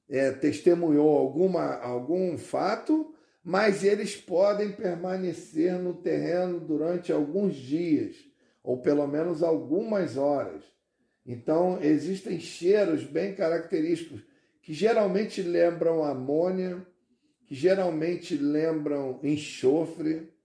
é, 0.08 0.30
testemunhou 0.30 1.18
alguma, 1.18 1.78
algum 1.80 2.38
fato, 2.38 3.12
mas 3.42 3.82
eles 3.82 4.14
podem 4.14 4.70
permanecer 4.70 5.76
no 5.80 5.94
terreno 5.94 6.60
durante 6.60 7.10
alguns 7.10 7.56
dias 7.56 8.14
ou 8.62 8.80
pelo 8.80 9.08
menos 9.08 9.42
algumas 9.42 10.16
horas. 10.16 10.62
Então, 11.26 11.82
existem 11.82 12.38
cheiros 12.38 13.02
bem 13.02 13.34
característicos 13.34 14.22
que 14.62 14.72
geralmente 14.72 15.42
lembram 15.42 16.04
amônia, 16.04 16.86
que 17.46 17.54
geralmente 17.56 18.36
lembram 18.36 19.18
enxofre, 19.24 20.35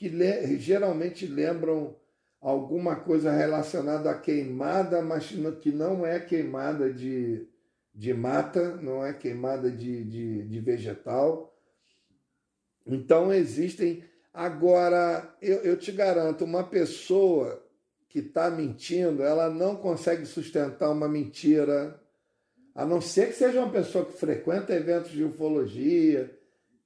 que 0.00 0.08
le 0.08 0.56
geralmente 0.56 1.26
lembram 1.26 1.94
alguma 2.40 2.96
coisa 2.96 3.30
relacionada 3.30 4.10
à 4.10 4.18
queimada, 4.18 5.02
mas 5.02 5.30
que 5.60 5.70
não 5.70 6.06
é 6.06 6.18
queimada 6.18 6.90
de, 6.90 7.46
de 7.94 8.14
mata, 8.14 8.76
não 8.76 9.04
é 9.04 9.12
queimada 9.12 9.70
de, 9.70 10.02
de, 10.04 10.42
de 10.48 10.60
vegetal. 10.60 11.54
Então, 12.86 13.30
existem 13.30 14.02
Agora, 14.32 15.36
eu, 15.42 15.58
eu 15.58 15.76
te 15.76 15.90
garanto, 15.90 16.44
uma 16.44 16.62
pessoa 16.62 17.62
que 18.08 18.20
está 18.20 18.48
mentindo, 18.48 19.22
ela 19.22 19.50
não 19.50 19.74
consegue 19.74 20.24
sustentar 20.24 20.90
uma 20.90 21.08
mentira, 21.08 22.00
a 22.72 22.86
não 22.86 23.00
ser 23.00 23.26
que 23.26 23.32
seja 23.34 23.60
uma 23.60 23.70
pessoa 23.72 24.06
que 24.06 24.12
frequenta 24.12 24.72
eventos 24.72 25.10
de 25.10 25.24
ufologia, 25.24 26.39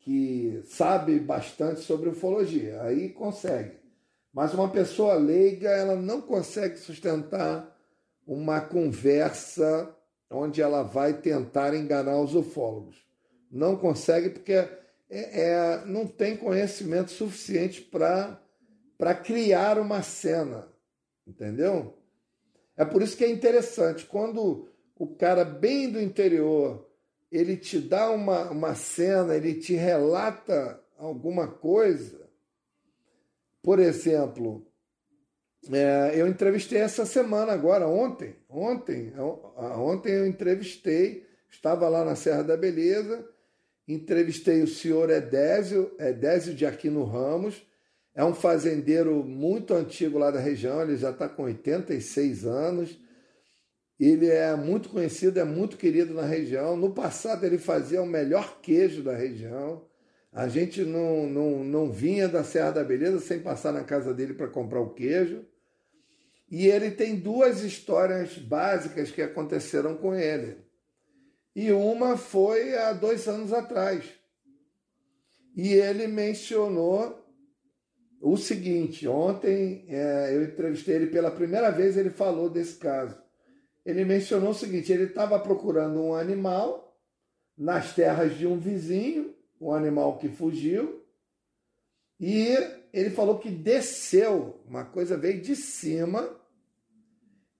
que 0.04 0.62
sabe 0.66 1.18
bastante 1.18 1.80
sobre 1.80 2.10
ufologia, 2.10 2.82
aí 2.82 3.08
consegue. 3.08 3.78
Mas 4.34 4.52
uma 4.52 4.68
pessoa 4.68 5.14
leiga, 5.14 5.70
ela 5.70 5.96
não 5.96 6.20
consegue 6.20 6.76
sustentar 6.76 7.74
uma 8.26 8.60
conversa 8.60 9.96
onde 10.30 10.60
ela 10.60 10.82
vai 10.82 11.14
tentar 11.14 11.74
enganar 11.74 12.20
os 12.20 12.34
ufólogos. 12.34 13.02
Não 13.50 13.76
consegue 13.76 14.28
porque 14.28 14.52
é, 14.52 14.68
é, 15.08 15.84
não 15.86 16.06
tem 16.06 16.36
conhecimento 16.36 17.10
suficiente 17.10 17.80
para 17.80 19.14
criar 19.14 19.78
uma 19.78 20.02
cena, 20.02 20.68
entendeu? 21.26 21.96
É 22.76 22.84
por 22.84 23.00
isso 23.00 23.16
que 23.16 23.24
é 23.24 23.30
interessante, 23.30 24.04
quando 24.04 24.68
o 24.98 25.06
cara 25.14 25.46
bem 25.46 25.90
do 25.90 26.00
interior, 26.00 26.90
ele 27.30 27.56
te 27.56 27.78
dá 27.78 28.10
uma, 28.10 28.50
uma 28.50 28.74
cena, 28.74 29.34
ele 29.34 29.54
te 29.54 29.74
relata 29.74 30.80
alguma 30.96 31.48
coisa, 31.48 32.28
por 33.62 33.78
exemplo, 33.78 34.66
é, 35.72 36.12
eu 36.14 36.26
entrevistei 36.28 36.78
essa 36.78 37.06
semana 37.06 37.52
agora, 37.52 37.88
ontem, 37.88 38.36
ontem, 38.48 39.12
ontem 39.16 40.12
eu 40.12 40.26
entrevistei, 40.26 41.26
estava 41.50 41.88
lá 41.88 42.04
na 42.04 42.14
Serra 42.14 42.42
da 42.42 42.56
Beleza, 42.56 43.26
Entrevistei 43.86 44.62
o 44.62 44.66
senhor 44.66 45.10
Edésio, 45.10 45.94
Edésio 45.98 46.54
de 46.54 46.64
Aquino 46.64 47.04
Ramos, 47.04 47.62
é 48.14 48.24
um 48.24 48.32
fazendeiro 48.32 49.22
muito 49.22 49.74
antigo 49.74 50.16
lá 50.16 50.30
da 50.30 50.40
região, 50.40 50.80
ele 50.80 50.96
já 50.96 51.10
está 51.10 51.28
com 51.28 51.42
86 51.42 52.46
anos. 52.46 52.98
Ele 53.98 54.28
é 54.28 54.54
muito 54.56 54.88
conhecido, 54.88 55.38
é 55.38 55.44
muito 55.44 55.76
querido 55.76 56.12
na 56.14 56.24
região. 56.24 56.76
No 56.76 56.92
passado, 56.92 57.44
ele 57.44 57.58
fazia 57.58 58.02
o 58.02 58.06
melhor 58.06 58.60
queijo 58.60 59.02
da 59.02 59.14
região. 59.14 59.86
A 60.32 60.48
gente 60.48 60.82
não, 60.82 61.28
não, 61.28 61.64
não 61.64 61.92
vinha 61.92 62.28
da 62.28 62.42
Serra 62.42 62.72
da 62.72 62.84
Beleza 62.84 63.20
sem 63.20 63.38
passar 63.40 63.72
na 63.72 63.84
casa 63.84 64.12
dele 64.12 64.34
para 64.34 64.48
comprar 64.48 64.80
o 64.80 64.94
queijo. 64.94 65.44
E 66.50 66.66
ele 66.66 66.90
tem 66.90 67.16
duas 67.16 67.62
histórias 67.62 68.36
básicas 68.36 69.10
que 69.10 69.22
aconteceram 69.22 69.96
com 69.96 70.14
ele 70.14 70.64
e 71.54 71.70
uma 71.70 72.16
foi 72.16 72.76
há 72.76 72.92
dois 72.92 73.28
anos 73.28 73.52
atrás. 73.52 74.04
E 75.56 75.72
ele 75.72 76.08
mencionou 76.08 77.24
o 78.20 78.36
seguinte: 78.36 79.06
ontem 79.06 79.86
é, 79.88 80.34
eu 80.34 80.42
entrevistei 80.42 80.96
ele 80.96 81.06
pela 81.06 81.30
primeira 81.30 81.70
vez, 81.70 81.96
ele 81.96 82.10
falou 82.10 82.50
desse 82.50 82.76
caso. 82.76 83.22
Ele 83.84 84.04
mencionou 84.04 84.50
o 84.50 84.54
seguinte: 84.54 84.92
ele 84.92 85.04
estava 85.04 85.38
procurando 85.38 86.00
um 86.00 86.14
animal 86.14 86.96
nas 87.56 87.94
terras 87.94 88.36
de 88.36 88.46
um 88.46 88.58
vizinho, 88.58 89.34
um 89.60 89.72
animal 89.72 90.18
que 90.18 90.28
fugiu, 90.28 91.04
e 92.18 92.56
ele 92.92 93.10
falou 93.10 93.38
que 93.38 93.50
desceu, 93.50 94.60
uma 94.66 94.84
coisa 94.84 95.16
veio 95.16 95.40
de 95.40 95.54
cima 95.54 96.28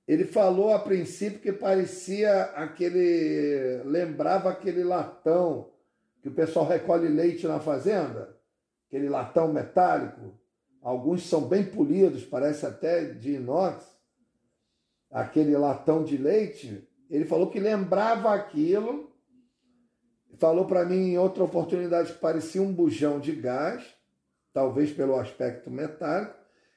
ele 0.07 0.25
falou 0.25 0.73
a 0.73 0.79
princípio 0.79 1.41
que 1.41 1.53
parecia 1.53 2.43
aquele. 2.55 3.83
lembrava 3.85 4.51
aquele 4.51 4.85
latão 4.85 5.73
que 6.21 6.29
o 6.29 6.35
pessoal 6.35 6.67
recolhe 6.67 7.09
leite 7.09 7.47
na 7.47 7.59
fazenda, 7.59 8.37
aquele 8.87 9.09
latão 9.09 9.53
metálico. 9.53 10.39
Alguns 10.83 11.27
são 11.27 11.49
bem 11.49 11.65
polidos, 11.65 12.25
parece 12.25 12.67
até 12.67 13.05
de 13.05 13.35
inox. 13.35 13.94
Aquele 15.15 15.57
latão 15.57 16.03
de 16.03 16.17
leite. 16.17 16.87
Ele 17.09 17.25
falou 17.25 17.49
que 17.49 17.61
lembrava 17.61 18.35
aquilo. 18.35 19.13
Falou 20.39 20.67
para 20.67 20.85
mim 20.85 21.13
em 21.13 21.19
outra 21.19 21.45
oportunidade 21.45 22.13
que 22.13 22.19
parecia 22.19 22.61
um 22.61 22.73
bujão 22.73 23.21
de 23.21 23.33
gás, 23.33 23.85
talvez 24.53 24.93
pelo 24.93 25.15
aspecto 25.15 25.71
metálico. 25.71 26.35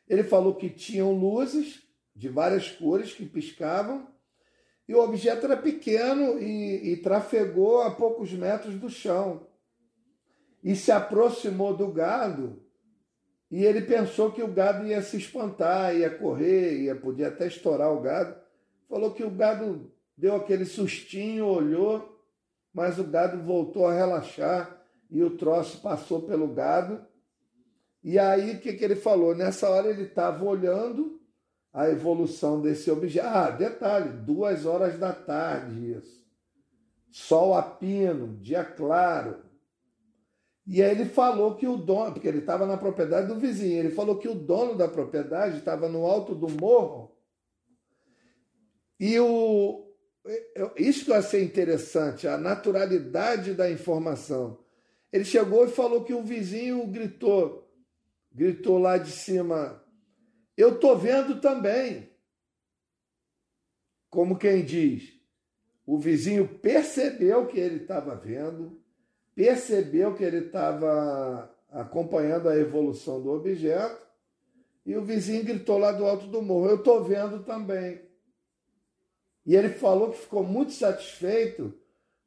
Ele 0.08 0.24
falou 0.24 0.54
que 0.54 0.70
tinham 0.70 1.12
luzes 1.12 1.82
de 2.16 2.30
várias 2.30 2.70
cores 2.70 3.12
que 3.12 3.26
piscavam, 3.26 4.08
e 4.88 4.94
o 4.94 5.00
objeto 5.00 5.46
era 5.46 5.58
pequeno 5.58 6.40
e, 6.40 6.94
e 6.94 6.98
trafegou 6.98 7.82
a 7.82 7.92
poucos 7.92 8.32
metros 8.34 8.76
do 8.76 8.90
chão. 8.90 9.48
E 10.64 10.76
se 10.76 10.92
aproximou 10.92 11.76
do 11.76 11.92
gado, 11.92 12.64
e 13.50 13.64
ele 13.64 13.82
pensou 13.82 14.32
que 14.32 14.44
o 14.44 14.52
gado 14.52 14.86
ia 14.86 15.02
se 15.02 15.18
espantar, 15.18 15.96
ia 15.96 16.10
correr, 16.10 16.82
ia 16.82 16.96
podia 16.96 17.30
até 17.30 17.48
estourar 17.48 17.94
o 17.94 18.02
gado. 18.02 18.36
Falou 18.90 19.12
que 19.12 19.24
o 19.24 19.30
gado 19.30 19.90
deu 20.18 20.36
aquele 20.36 20.66
sustinho, 20.66 21.46
olhou, 21.46 22.22
mas 22.74 23.00
o 23.00 23.04
gado 23.06 23.42
voltou 23.44 23.88
a 23.88 23.94
relaxar 23.94 24.82
e 25.10 25.24
o 25.24 25.38
troço 25.38 25.82
passou 25.82 26.24
pelo 26.24 26.48
gado. 26.48 27.06
E 28.04 28.20
aí 28.20 28.56
o 28.56 28.60
que, 28.60 28.74
que 28.74 28.84
ele 28.84 28.96
falou? 28.96 29.34
Nessa 29.34 29.70
hora 29.70 29.90
ele 29.90 30.04
estava 30.04 30.44
olhando 30.44 31.20
a 31.74 31.90
evolução 31.90 32.62
desse 32.62 32.92
objeto. 32.92 33.28
Ah, 33.28 33.50
detalhe, 33.50 34.10
duas 34.10 34.66
horas 34.66 34.98
da 35.00 35.14
tarde 35.14 35.94
isso. 35.94 36.26
Sol 37.12 37.54
a 37.54 37.62
pino, 37.62 38.38
dia 38.38 38.64
claro. 38.64 39.47
E 40.68 40.84
aí 40.84 40.92
ele 40.92 41.06
falou 41.06 41.56
que 41.56 41.66
o 41.66 41.78
dono, 41.78 42.12
porque 42.12 42.28
ele 42.28 42.40
estava 42.40 42.66
na 42.66 42.76
propriedade 42.76 43.28
do 43.28 43.40
vizinho, 43.40 43.80
ele 43.80 43.90
falou 43.90 44.18
que 44.18 44.28
o 44.28 44.36
dono 44.36 44.76
da 44.76 44.88
propriedade 44.90 45.60
estava 45.60 45.88
no 45.88 46.06
alto 46.06 46.36
do 46.36 46.50
morro. 46.50 47.16
E 49.00 49.18
o, 49.18 49.88
isso 50.76 51.06
que 51.06 51.12
eu 51.12 51.16
achei 51.16 51.42
interessante, 51.42 52.28
a 52.28 52.38
naturalidade 52.38 53.54
da 53.54 53.72
informação. 53.72 54.60
Ele 55.12 55.24
chegou 55.24 55.66
e 55.66 55.72
falou 55.72 56.04
que 56.04 56.14
o 56.14 56.24
vizinho 56.24 56.86
gritou, 56.88 57.72
gritou 58.34 58.78
lá 58.78 58.98
de 58.98 59.12
cima, 59.12 59.82
eu 60.58 60.76
estou 60.76 60.98
vendo 60.98 61.40
também. 61.40 62.12
Como 64.10 64.38
quem 64.38 64.66
diz, 64.66 65.14
o 65.86 65.98
vizinho 65.98 66.60
percebeu 66.60 67.46
que 67.48 67.58
ele 67.58 67.84
estava 67.84 68.16
vendo, 68.16 68.82
percebeu 69.38 70.16
que 70.16 70.24
ele 70.24 70.48
estava 70.48 71.56
acompanhando 71.70 72.50
a 72.50 72.58
evolução 72.58 73.22
do 73.22 73.30
objeto 73.30 74.02
e 74.84 74.98
o 74.98 75.04
vizinho 75.04 75.44
gritou 75.44 75.78
lá 75.78 75.92
do 75.92 76.08
alto 76.08 76.26
do 76.26 76.42
morro: 76.42 76.68
Eu 76.68 76.78
estou 76.78 77.04
vendo 77.04 77.44
também. 77.44 78.02
E 79.46 79.56
ele 79.56 79.70
falou 79.70 80.10
que 80.10 80.18
ficou 80.18 80.44
muito 80.44 80.72
satisfeito 80.72 81.72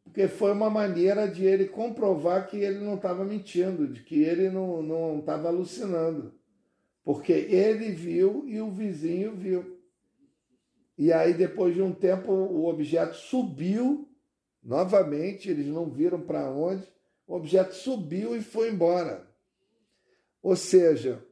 porque 0.04 0.28
foi 0.28 0.52
uma 0.52 0.70
maneira 0.70 1.26
de 1.26 1.44
ele 1.44 1.66
comprovar 1.66 2.48
que 2.48 2.58
ele 2.58 2.78
não 2.78 2.94
estava 2.94 3.24
mentindo, 3.24 3.88
de 3.88 4.02
que 4.02 4.22
ele 4.22 4.48
não 4.48 5.18
estava 5.18 5.48
alucinando. 5.48 6.32
Porque 7.02 7.32
ele 7.32 7.90
viu 7.90 8.44
e 8.46 8.60
o 8.60 8.70
vizinho 8.70 9.34
viu. 9.34 9.78
E 10.96 11.12
aí, 11.12 11.34
depois 11.34 11.74
de 11.74 11.82
um 11.82 11.92
tempo, 11.92 12.32
o 12.32 12.66
objeto 12.66 13.16
subiu 13.16 14.08
novamente, 14.62 15.48
eles 15.48 15.66
não 15.66 15.88
viram 15.88 16.20
para 16.20 16.50
onde, 16.50 16.86
o 17.30 17.36
objeto 17.36 17.76
subiu 17.76 18.36
e 18.36 18.42
foi 18.42 18.70
embora. 18.70 19.24
Ou 20.42 20.56
seja, 20.56 21.24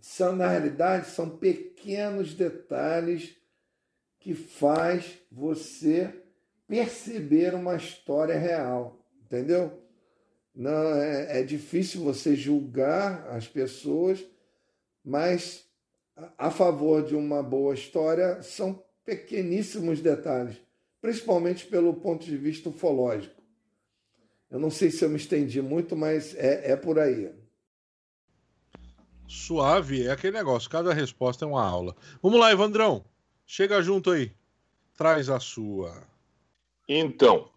são 0.00 0.34
na 0.34 0.48
realidade 0.48 1.10
são 1.10 1.36
pequenos 1.36 2.32
detalhes 2.32 3.36
que 4.18 4.34
faz 4.34 5.18
você 5.30 6.22
perceber 6.66 7.54
uma 7.54 7.76
história 7.76 8.38
real, 8.38 9.04
entendeu? 9.22 9.82
Não 10.54 10.96
é, 10.96 11.40
é 11.40 11.42
difícil 11.42 12.02
você 12.02 12.34
julgar 12.34 13.28
as 13.28 13.46
pessoas, 13.46 14.24
mas 15.04 15.68
a 16.38 16.50
favor 16.50 17.04
de 17.04 17.14
uma 17.14 17.42
boa 17.42 17.74
história 17.74 18.40
são 18.42 18.82
pequeníssimos 19.04 20.00
detalhes, 20.00 20.56
principalmente 21.02 21.66
pelo 21.66 21.92
ponto 22.00 22.24
de 22.24 22.38
vista 22.38 22.70
ufológico. 22.70 23.41
Eu 24.52 24.58
não 24.58 24.70
sei 24.70 24.90
se 24.90 25.02
eu 25.02 25.08
me 25.08 25.16
estendi 25.16 25.62
muito, 25.62 25.96
mas 25.96 26.34
é, 26.34 26.72
é 26.72 26.76
por 26.76 26.98
aí. 26.98 27.32
Suave, 29.26 30.06
é 30.06 30.10
aquele 30.10 30.36
negócio, 30.36 30.68
cada 30.68 30.92
resposta 30.92 31.46
é 31.46 31.48
uma 31.48 31.66
aula. 31.66 31.96
Vamos 32.22 32.38
lá, 32.38 32.52
Evandrão. 32.52 33.02
Chega 33.46 33.80
junto 33.80 34.10
aí. 34.10 34.30
Traz 34.94 35.30
a 35.30 35.40
sua. 35.40 36.06
Então, 36.86 37.48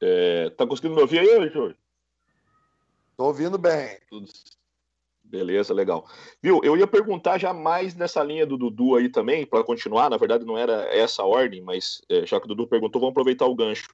é, 0.00 0.48
tá 0.50 0.64
conseguindo 0.64 0.94
me 0.94 1.00
ouvir 1.00 1.18
aí, 1.18 1.50
Jorge? 1.50 1.76
Tô 3.16 3.24
ouvindo 3.24 3.58
bem. 3.58 3.98
Tudo... 4.08 4.30
Beleza, 5.24 5.74
legal. 5.74 6.08
Viu, 6.40 6.60
eu 6.62 6.76
ia 6.76 6.86
perguntar 6.86 7.36
já 7.36 7.52
mais 7.52 7.96
nessa 7.96 8.22
linha 8.22 8.46
do 8.46 8.56
Dudu 8.56 8.94
aí 8.94 9.08
também, 9.08 9.44
para 9.44 9.64
continuar, 9.64 10.08
na 10.08 10.16
verdade 10.16 10.44
não 10.44 10.56
era 10.56 10.84
essa 10.94 11.24
ordem, 11.24 11.60
mas 11.60 12.00
é, 12.08 12.24
já 12.24 12.38
que 12.38 12.46
o 12.46 12.48
Dudu 12.48 12.68
perguntou, 12.68 13.00
vamos 13.00 13.10
aproveitar 13.10 13.46
o 13.46 13.56
gancho 13.56 13.88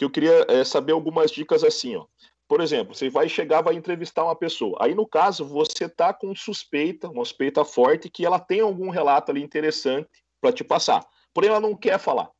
que 0.00 0.04
eu 0.06 0.08
queria 0.08 0.46
é, 0.48 0.64
saber 0.64 0.92
algumas 0.92 1.30
dicas 1.30 1.62
assim, 1.62 1.94
ó. 1.94 2.06
Por 2.48 2.62
exemplo, 2.62 2.94
você 2.94 3.10
vai 3.10 3.28
chegar, 3.28 3.60
vai 3.60 3.74
entrevistar 3.74 4.24
uma 4.24 4.34
pessoa. 4.34 4.78
Aí, 4.80 4.94
no 4.94 5.06
caso, 5.06 5.44
você 5.44 5.90
tá 5.90 6.14
com 6.14 6.34
suspeita, 6.34 7.10
uma 7.10 7.22
suspeita 7.22 7.66
forte, 7.66 8.08
que 8.08 8.24
ela 8.24 8.40
tem 8.40 8.60
algum 8.60 8.88
relato 8.88 9.30
ali 9.30 9.42
interessante 9.42 10.08
para 10.40 10.54
te 10.54 10.64
passar. 10.64 11.06
Porém, 11.34 11.50
ela 11.50 11.60
não 11.60 11.76
quer 11.76 11.98
falar. 11.98 12.30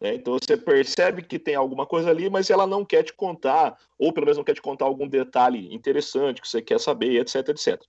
Né? 0.00 0.16
Então, 0.16 0.36
você 0.36 0.56
percebe 0.56 1.22
que 1.22 1.38
tem 1.38 1.54
alguma 1.54 1.86
coisa 1.86 2.10
ali, 2.10 2.28
mas 2.28 2.50
ela 2.50 2.66
não 2.66 2.84
quer 2.84 3.04
te 3.04 3.12
contar, 3.12 3.78
ou 3.96 4.12
pelo 4.12 4.26
menos 4.26 4.38
não 4.38 4.44
quer 4.44 4.54
te 4.54 4.62
contar 4.62 4.86
algum 4.86 5.06
detalhe 5.06 5.72
interessante 5.72 6.42
que 6.42 6.48
você 6.48 6.60
quer 6.60 6.80
saber, 6.80 7.20
etc, 7.20 7.48
etc. 7.50 7.80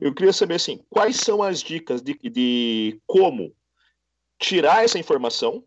Eu 0.00 0.12
queria 0.12 0.32
saber, 0.32 0.56
assim, 0.56 0.84
quais 0.90 1.14
são 1.14 1.44
as 1.44 1.62
dicas 1.62 2.02
de, 2.02 2.18
de 2.28 3.00
como 3.06 3.54
tirar 4.36 4.84
essa 4.84 4.98
informação 4.98 5.62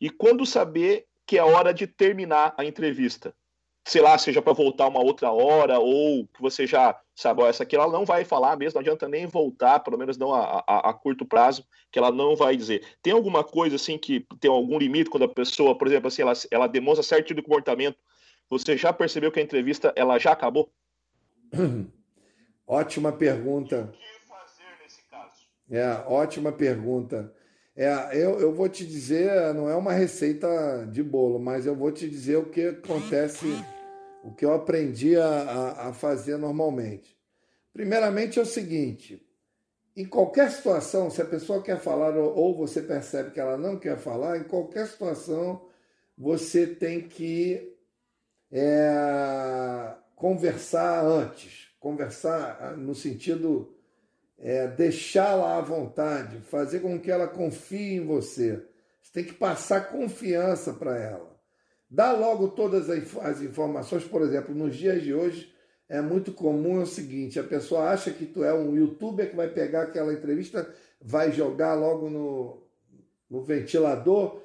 e 0.00 0.08
quando 0.08 0.46
saber 0.46 1.07
que 1.28 1.36
é 1.36 1.44
hora 1.44 1.74
de 1.74 1.86
terminar 1.86 2.54
a 2.56 2.64
entrevista. 2.64 3.34
Sei 3.86 4.00
lá, 4.00 4.16
seja 4.16 4.40
para 4.40 4.54
voltar 4.54 4.88
uma 4.88 5.00
outra 5.00 5.30
hora, 5.30 5.78
ou 5.78 6.26
que 6.26 6.40
você 6.40 6.66
já 6.66 6.98
sabe, 7.14 7.42
ó, 7.42 7.48
essa 7.48 7.64
aqui 7.64 7.76
ela 7.76 7.90
não 7.92 8.04
vai 8.04 8.24
falar 8.24 8.56
mesmo, 8.56 8.76
não 8.76 8.80
adianta 8.80 9.06
nem 9.06 9.26
voltar, 9.26 9.80
pelo 9.80 9.98
menos 9.98 10.16
não 10.16 10.34
a, 10.34 10.64
a, 10.66 10.90
a, 10.90 10.94
curto 10.94 11.26
prazo, 11.26 11.66
que 11.92 11.98
ela 11.98 12.10
não 12.10 12.34
vai 12.34 12.56
dizer. 12.56 12.82
Tem 13.02 13.12
alguma 13.12 13.44
coisa 13.44 13.76
assim 13.76 13.98
que 13.98 14.26
tem 14.40 14.50
algum 14.50 14.78
limite 14.78 15.10
quando 15.10 15.24
a 15.24 15.28
pessoa, 15.28 15.76
por 15.76 15.86
exemplo, 15.86 16.08
assim, 16.08 16.22
ela, 16.22 16.32
ela 16.50 16.66
demonstra 16.66 17.02
certo 17.02 17.26
tipo 17.26 17.40
de 17.40 17.46
comportamento, 17.46 17.98
você 18.48 18.76
já 18.76 18.90
percebeu 18.90 19.30
que 19.30 19.38
a 19.38 19.42
entrevista 19.42 19.92
ela 19.94 20.18
já 20.18 20.32
acabou? 20.32 20.72
Ótima 22.66 23.12
pergunta. 23.12 23.82
O 23.82 23.92
que 23.92 24.26
fazer 24.26 24.64
nesse 24.82 25.02
caso? 25.10 25.42
É, 25.70 26.04
ótima 26.06 26.52
pergunta. 26.52 27.34
É, 27.80 28.10
eu, 28.12 28.40
eu 28.40 28.52
vou 28.52 28.68
te 28.68 28.84
dizer, 28.84 29.54
não 29.54 29.70
é 29.70 29.76
uma 29.76 29.92
receita 29.92 30.84
de 30.90 31.00
bolo, 31.00 31.38
mas 31.38 31.64
eu 31.64 31.76
vou 31.76 31.92
te 31.92 32.10
dizer 32.10 32.36
o 32.36 32.46
que 32.46 32.70
acontece, 32.70 33.46
o 34.24 34.34
que 34.34 34.44
eu 34.44 34.52
aprendi 34.52 35.16
a, 35.16 35.28
a, 35.28 35.88
a 35.88 35.92
fazer 35.92 36.36
normalmente. 36.38 37.16
Primeiramente 37.72 38.36
é 38.36 38.42
o 38.42 38.44
seguinte: 38.44 39.24
em 39.96 40.04
qualquer 40.04 40.50
situação, 40.50 41.08
se 41.08 41.22
a 41.22 41.24
pessoa 41.24 41.62
quer 41.62 41.78
falar 41.78 42.16
ou 42.16 42.52
você 42.56 42.82
percebe 42.82 43.30
que 43.30 43.38
ela 43.38 43.56
não 43.56 43.78
quer 43.78 43.96
falar, 43.96 44.38
em 44.38 44.42
qualquer 44.42 44.88
situação 44.88 45.64
você 46.16 46.66
tem 46.66 47.02
que 47.02 47.78
é, 48.50 49.94
conversar 50.16 51.04
antes, 51.04 51.68
conversar 51.78 52.76
no 52.76 52.92
sentido 52.92 53.77
é, 54.38 54.66
deixá-la 54.68 55.58
à 55.58 55.60
vontade, 55.60 56.40
fazer 56.40 56.80
com 56.80 56.98
que 57.00 57.10
ela 57.10 57.26
confie 57.26 57.96
em 57.96 58.06
você. 58.06 58.62
Você 59.02 59.12
tem 59.12 59.24
que 59.24 59.34
passar 59.34 59.88
confiança 59.90 60.72
para 60.72 60.96
ela. 60.96 61.36
Dá 61.90 62.12
logo 62.12 62.48
todas 62.48 62.90
as 62.90 63.40
informações, 63.40 64.04
por 64.04 64.22
exemplo, 64.22 64.54
nos 64.54 64.76
dias 64.76 65.02
de 65.02 65.14
hoje 65.14 65.52
é 65.88 66.02
muito 66.02 66.32
comum 66.32 66.80
é 66.80 66.82
o 66.82 66.86
seguinte: 66.86 67.40
a 67.40 67.44
pessoa 67.44 67.88
acha 67.88 68.10
que 68.10 68.26
tu 68.26 68.44
é 68.44 68.52
um 68.52 68.76
youtuber 68.76 69.30
que 69.30 69.36
vai 69.36 69.48
pegar 69.48 69.84
aquela 69.84 70.12
entrevista, 70.12 70.72
vai 71.00 71.32
jogar 71.32 71.74
logo 71.74 72.10
no, 72.10 72.62
no 73.30 73.42
ventilador, 73.42 74.42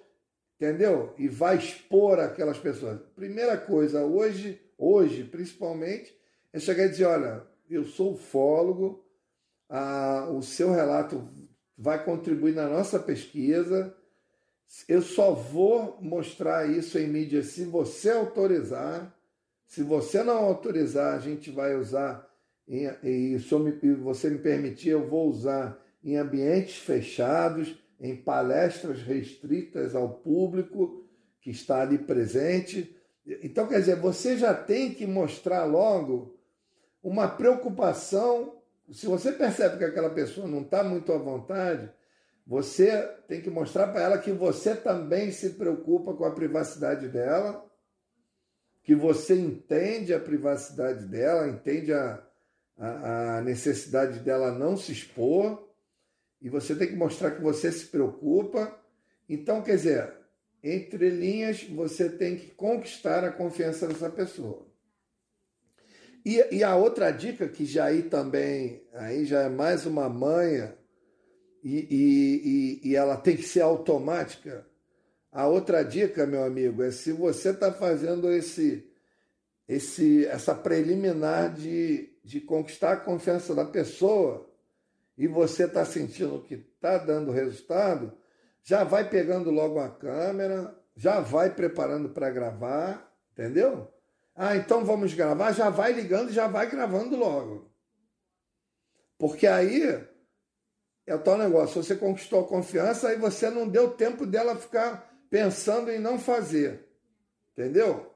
entendeu? 0.56 1.14
E 1.18 1.28
vai 1.28 1.58
expor 1.58 2.20
aquelas 2.20 2.58
pessoas. 2.58 3.00
Primeira 3.16 3.58
coisa, 3.58 4.06
hoje, 4.06 4.62
hoje 4.78 5.26
principalmente, 5.26 6.16
é 6.54 6.60
chegar 6.60 6.86
e 6.86 6.90
dizer: 6.90 7.06
olha, 7.06 7.44
eu 7.70 7.84
sou 7.84 8.14
ufólogo, 8.14 9.04
ah, 9.76 10.30
o 10.30 10.44
seu 10.44 10.72
relato 10.72 11.28
vai 11.76 12.06
contribuir 12.06 12.54
na 12.54 12.70
nossa 12.70 13.00
pesquisa. 13.00 13.92
Eu 14.88 15.02
só 15.02 15.34
vou 15.34 15.98
mostrar 16.00 16.70
isso 16.70 17.00
em 17.00 17.08
mídia 17.08 17.42
se 17.42 17.66
você 17.66 18.12
autorizar. 18.12 19.12
Se 19.66 19.82
você 19.82 20.22
não 20.22 20.38
autorizar, 20.38 21.16
a 21.16 21.20
gente 21.20 21.50
vai 21.50 21.76
usar, 21.76 22.30
e 22.68 23.40
se 23.40 23.94
você 23.96 24.30
me 24.30 24.38
permitir, 24.38 24.90
eu 24.90 25.10
vou 25.10 25.28
usar 25.28 25.84
em 26.04 26.18
ambientes 26.18 26.78
fechados, 26.78 27.76
em 28.00 28.16
palestras 28.16 29.02
restritas 29.02 29.96
ao 29.96 30.20
público 30.20 31.04
que 31.42 31.50
está 31.50 31.82
ali 31.82 31.98
presente. 31.98 32.96
Então, 33.42 33.66
quer 33.66 33.80
dizer, 33.80 33.96
você 33.96 34.38
já 34.38 34.54
tem 34.54 34.94
que 34.94 35.08
mostrar 35.08 35.64
logo 35.66 36.38
uma 37.02 37.28
preocupação 37.28 38.62
se 38.94 39.08
você 39.08 39.32
percebe 39.32 39.78
que 39.78 39.84
aquela 39.84 40.10
pessoa 40.10 40.48
não 40.48 40.62
está 40.62 40.84
muito 40.84 41.12
à 41.12 41.18
vontade, 41.18 41.90
você 42.46 43.02
tem 43.28 43.42
que 43.42 43.50
mostrar 43.50 43.88
para 43.88 44.02
ela 44.02 44.18
que 44.18 44.32
você 44.32 44.76
também 44.76 45.32
se 45.32 45.52
preocupa 45.52 46.14
com 46.14 46.26
a 46.26 46.32
privacidade 46.32 47.08
dela, 47.08 47.66
que 48.84 48.94
você 48.94 49.36
entende 49.36 50.14
a 50.14 50.20
privacidade 50.20 51.06
dela, 51.06 51.48
entende 51.48 51.94
a, 51.94 52.22
a, 52.78 53.38
a 53.38 53.42
necessidade 53.42 54.20
dela 54.20 54.52
não 54.52 54.76
se 54.76 54.92
expor, 54.92 55.70
e 56.42 56.50
você 56.50 56.76
tem 56.76 56.90
que 56.90 56.96
mostrar 56.96 57.32
que 57.32 57.42
você 57.42 57.72
se 57.72 57.86
preocupa. 57.86 58.78
Então, 59.30 59.62
quer 59.62 59.78
dizer, 59.78 60.14
entre 60.62 61.10
linhas, 61.10 61.64
você 61.64 62.10
tem 62.10 62.36
que 62.36 62.52
conquistar 62.52 63.24
a 63.24 63.32
confiança 63.32 63.88
dessa 63.88 64.10
pessoa. 64.10 64.68
E, 66.26 66.58
e 66.58 66.64
a 66.64 66.76
outra 66.76 67.12
dica, 67.12 67.48
que 67.48 67.66
já 67.66 67.86
aí 67.86 68.04
também, 68.04 68.82
aí 68.94 69.26
já 69.26 69.42
é 69.42 69.50
mais 69.50 69.86
uma 69.86 70.08
manha, 70.08 70.76
e, 71.64 72.82
e, 72.84 72.90
e, 72.90 72.96
ela 72.96 73.16
tem 73.16 73.38
que 73.38 73.44
ser 73.44 73.62
automática. 73.62 74.66
A 75.32 75.48
outra 75.48 75.82
dica, 75.82 76.26
meu 76.26 76.44
amigo, 76.44 76.84
é 76.84 76.92
se 76.92 77.12
você 77.14 77.52
está 77.52 77.72
fazendo 77.72 78.32
esse, 78.32 78.86
esse, 79.68 80.26
essa 80.26 80.54
preliminar 80.54 81.54
de, 81.54 82.14
de 82.24 82.42
conquistar 82.42 82.92
a 82.92 82.98
confiança 82.98 83.56
da 83.56 83.64
pessoa 83.64 84.50
e 85.18 85.26
você 85.26 85.64
está 85.64 85.86
sentindo 85.86 86.42
que 86.42 86.56
está 86.56 86.98
dando 86.98 87.32
resultado, 87.32 88.12
já 88.62 88.84
vai 88.84 89.10
pegando 89.10 89.50
logo 89.50 89.80
a 89.80 89.90
câmera, 89.90 90.76
já 90.96 91.20
vai 91.22 91.54
preparando 91.54 92.10
para 92.10 92.30
gravar, 92.30 93.10
entendeu? 93.32 93.88
Ah, 94.36 94.56
então 94.56 94.84
vamos 94.84 95.14
gravar, 95.14 95.52
já 95.52 95.70
vai 95.70 95.94
ligando, 95.94 96.32
já 96.32 96.48
vai 96.48 96.70
gravando 96.70 97.16
logo. 97.16 97.72
Porque 99.18 99.46
aí 99.46 99.84
é 101.06 101.16
o 101.16 101.20
tal 101.20 101.38
negócio, 101.38 101.84
você 101.84 101.96
conquistou 101.96 102.42
a 102.42 102.48
confiança 102.48 103.14
e 103.14 103.18
você 103.18 103.50
não 103.50 103.68
deu 103.68 103.92
tempo 103.92 104.26
dela 104.26 104.56
ficar 104.56 105.14
pensando 105.30 105.92
em 105.92 106.00
não 106.00 106.18
fazer. 106.18 106.88
Entendeu? 107.52 108.12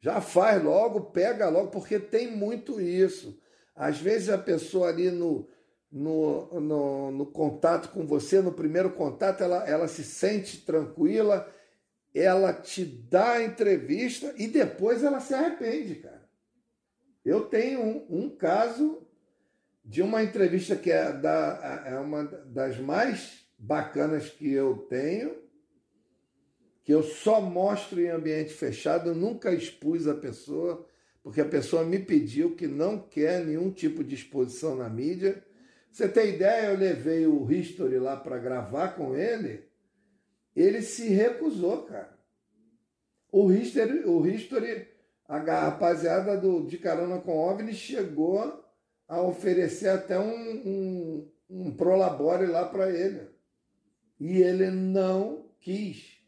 Já 0.00 0.20
faz 0.20 0.62
logo, 0.62 1.10
pega 1.12 1.48
logo, 1.48 1.70
porque 1.70 1.98
tem 1.98 2.30
muito 2.30 2.80
isso. 2.80 3.38
Às 3.74 3.98
vezes 3.98 4.28
a 4.28 4.38
pessoa 4.38 4.88
ali 4.88 5.10
no, 5.10 5.48
no, 5.90 6.60
no, 6.60 7.10
no, 7.10 7.26
contato 7.26 7.90
com 7.90 8.06
você, 8.06 8.40
no 8.40 8.52
primeiro 8.52 8.90
contato, 8.90 9.42
ela, 9.42 9.68
ela 9.68 9.88
se 9.88 10.04
sente 10.04 10.58
tranquila, 10.58 11.48
ela 12.14 12.52
te 12.52 12.84
dá 12.84 13.32
a 13.32 13.44
entrevista 13.44 14.32
e 14.38 14.46
depois 14.46 15.02
ela 15.02 15.18
se 15.18 15.34
arrepende, 15.34 15.96
cara. 15.96 16.24
Eu 17.24 17.46
tenho 17.46 17.80
um, 17.80 18.06
um 18.08 18.30
caso 18.30 19.04
de 19.84 20.00
uma 20.00 20.22
entrevista 20.22 20.76
que 20.76 20.90
é, 20.90 21.12
da, 21.12 21.84
é 21.86 21.98
uma 21.98 22.24
das 22.24 22.78
mais 22.78 23.44
bacanas 23.58 24.28
que 24.28 24.50
eu 24.52 24.76
tenho, 24.88 25.36
que 26.84 26.92
eu 26.92 27.02
só 27.02 27.40
mostro 27.40 28.00
em 28.00 28.08
ambiente 28.08 28.52
fechado, 28.52 29.10
eu 29.10 29.14
nunca 29.14 29.52
expus 29.52 30.06
a 30.06 30.14
pessoa, 30.14 30.86
porque 31.22 31.40
a 31.40 31.46
pessoa 31.46 31.84
me 31.84 31.98
pediu 31.98 32.54
que 32.54 32.66
não 32.66 32.98
quer 32.98 33.44
nenhum 33.44 33.70
tipo 33.70 34.04
de 34.04 34.14
exposição 34.14 34.76
na 34.76 34.88
mídia. 34.88 35.42
Você 35.90 36.06
tem 36.08 36.34
ideia, 36.34 36.70
eu 36.70 36.78
levei 36.78 37.26
o 37.26 37.50
History 37.50 37.98
lá 37.98 38.16
para 38.16 38.38
gravar 38.38 38.88
com 38.88 39.16
ele, 39.16 39.64
ele 40.54 40.82
se 40.82 41.08
recusou, 41.08 41.82
cara. 41.84 42.18
O 43.32 43.52
History, 43.52 44.04
o 44.04 44.26
History 44.26 44.94
a 45.26 45.38
rapaziada 45.38 46.36
do, 46.36 46.66
de 46.66 46.78
Carona 46.78 47.18
com 47.18 47.36
OVNI 47.36 47.72
chegou 47.72 48.62
a 49.08 49.22
oferecer 49.22 49.88
até 49.88 50.18
um, 50.18 50.30
um, 50.30 51.30
um 51.48 51.76
prolabore 51.76 52.46
lá 52.46 52.66
para 52.66 52.90
ele. 52.90 53.28
E 54.20 54.38
ele 54.42 54.70
não 54.70 55.46
quis. 55.60 56.18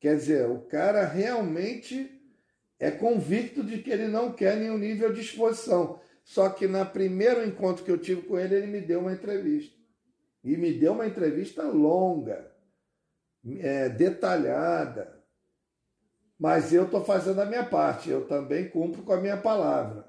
Quer 0.00 0.16
dizer, 0.16 0.48
o 0.48 0.60
cara 0.60 1.06
realmente 1.06 2.10
é 2.78 2.90
convicto 2.90 3.62
de 3.62 3.78
que 3.78 3.90
ele 3.90 4.08
não 4.08 4.32
quer 4.32 4.56
nenhum 4.56 4.78
nível 4.78 5.12
de 5.12 5.20
exposição. 5.20 6.00
Só 6.24 6.48
que 6.48 6.66
no 6.66 6.84
primeiro 6.86 7.46
encontro 7.46 7.84
que 7.84 7.90
eu 7.90 7.98
tive 7.98 8.22
com 8.22 8.38
ele, 8.38 8.54
ele 8.56 8.66
me 8.66 8.80
deu 8.80 9.00
uma 9.00 9.12
entrevista. 9.12 9.76
E 10.42 10.56
me 10.56 10.72
deu 10.72 10.92
uma 10.92 11.06
entrevista 11.06 11.62
longa, 11.62 12.52
é, 13.60 13.88
detalhada. 13.88 15.16
Mas 16.38 16.72
eu 16.72 16.84
estou 16.84 17.04
fazendo 17.04 17.40
a 17.40 17.46
minha 17.46 17.64
parte, 17.64 18.10
eu 18.10 18.26
também 18.26 18.68
cumpro 18.68 19.02
com 19.02 19.12
a 19.12 19.20
minha 19.20 19.36
palavra. 19.36 20.06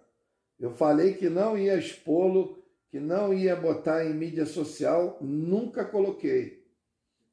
Eu 0.60 0.72
falei 0.72 1.14
que 1.14 1.30
não 1.30 1.58
ia 1.58 1.76
expô-lo, 1.76 2.64
que 2.90 3.00
não 3.00 3.34
ia 3.34 3.56
botar 3.56 4.06
em 4.06 4.14
mídia 4.14 4.46
social, 4.46 5.18
nunca 5.22 5.86
coloquei. 5.86 6.66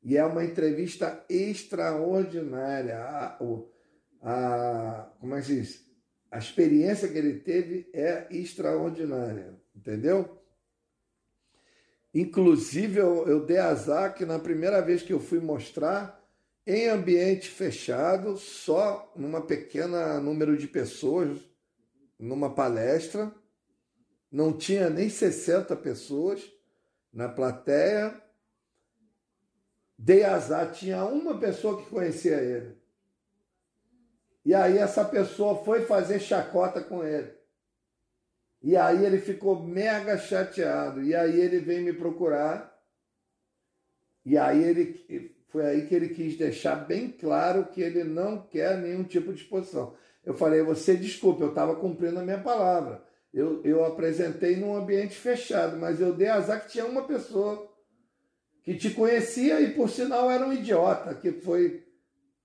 E 0.02 0.16
é 0.16 0.24
uma 0.24 0.44
entrevista 0.44 1.24
extraordinária. 1.28 2.98
A, 2.98 3.38
a, 4.22 5.10
como 5.18 5.34
é 5.34 5.40
que 5.40 5.46
diz? 5.46 5.84
A 6.30 6.38
experiência 6.38 7.08
que 7.08 7.16
ele 7.16 7.40
teve 7.40 7.88
é 7.92 8.26
extraordinária, 8.30 9.54
entendeu? 9.74 10.43
Inclusive, 12.14 13.00
eu, 13.00 13.27
eu 13.27 13.44
dei 13.44 13.59
azar 13.59 14.14
que 14.14 14.24
na 14.24 14.38
primeira 14.38 14.81
vez 14.81 15.03
que 15.03 15.12
eu 15.12 15.18
fui 15.18 15.40
mostrar, 15.40 16.22
em 16.64 16.88
ambiente 16.88 17.50
fechado, 17.50 18.37
só 18.37 19.12
numa 19.16 19.42
pequena 19.42 20.20
número 20.20 20.57
de 20.57 20.68
pessoas, 20.68 21.38
numa 22.18 22.55
palestra, 22.55 23.35
não 24.31 24.57
tinha 24.57 24.88
nem 24.88 25.09
60 25.09 25.74
pessoas 25.77 26.40
na 27.12 27.29
plateia. 27.29 28.22
Dei 29.98 30.24
azar, 30.24 30.72
tinha 30.72 31.05
uma 31.05 31.38
pessoa 31.38 31.83
que 31.83 31.90
conhecia 31.90 32.37
ele. 32.37 32.77
E 34.44 34.55
aí 34.55 34.79
essa 34.79 35.05
pessoa 35.05 35.64
foi 35.64 35.83
fazer 35.85 36.20
chacota 36.20 36.81
com 36.81 37.03
ele. 37.03 37.33
E 38.64 38.79
aí 38.79 39.05
ele 39.05 39.18
ficou 39.18 39.62
mega 39.62 40.16
chateado. 40.16 41.03
E 41.03 41.14
aí 41.14 41.38
ele 41.38 41.59
veio 41.59 41.85
me 41.85 41.92
procurar. 41.92 42.74
E 44.24 44.38
aí 44.38 44.64
ele 44.64 45.37
foi 45.48 45.66
aí 45.66 45.87
que 45.87 45.94
ele 45.94 46.09
quis 46.09 46.38
deixar 46.38 46.77
bem 46.77 47.11
claro 47.11 47.66
que 47.66 47.83
ele 47.83 48.03
não 48.03 48.38
quer 48.38 48.79
nenhum 48.79 49.05
tipo 49.05 49.35
de 49.35 49.42
exposição. 49.42 49.94
Eu 50.24 50.33
falei, 50.33 50.62
você 50.62 50.96
desculpe, 50.96 51.42
eu 51.42 51.50
estava 51.50 51.77
cumprindo 51.77 52.18
a 52.18 52.24
minha 52.24 52.40
palavra. 52.40 53.05
Eu, 53.35 53.62
eu 53.64 53.85
apresentei 53.85 54.57
num 54.57 54.74
ambiente 54.74 55.14
fechado, 55.14 55.77
mas 55.77 56.00
eu 56.00 56.14
dei 56.14 56.29
azar 56.29 56.64
que 56.64 56.72
tinha 56.72 56.87
uma 56.87 57.07
pessoa 57.07 57.70
que 58.62 58.74
te 58.79 58.88
conhecia 58.88 59.61
e 59.61 59.74
por 59.74 59.90
sinal 59.90 60.31
era 60.31 60.46
um 60.46 60.53
idiota, 60.55 61.14
que 61.14 61.33
foi 61.33 61.87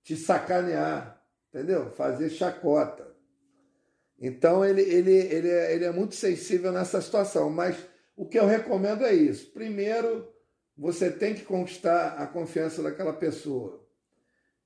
te 0.02 0.14
sacanear, 0.16 1.18
entendeu? 1.48 1.90
Fazer 1.92 2.28
chacota. 2.28 3.09
Então 4.20 4.64
ele, 4.64 4.82
ele, 4.82 5.12
ele, 5.12 5.48
é, 5.48 5.74
ele 5.74 5.84
é 5.86 5.90
muito 5.90 6.14
sensível 6.14 6.70
nessa 6.70 7.00
situação, 7.00 7.48
mas 7.48 7.76
o 8.14 8.26
que 8.26 8.38
eu 8.38 8.46
recomendo 8.46 9.04
é 9.04 9.14
isso. 9.14 9.50
Primeiro, 9.50 10.30
você 10.76 11.10
tem 11.10 11.34
que 11.34 11.44
conquistar 11.44 12.18
a 12.18 12.26
confiança 12.26 12.82
daquela 12.82 13.14
pessoa. 13.14 13.82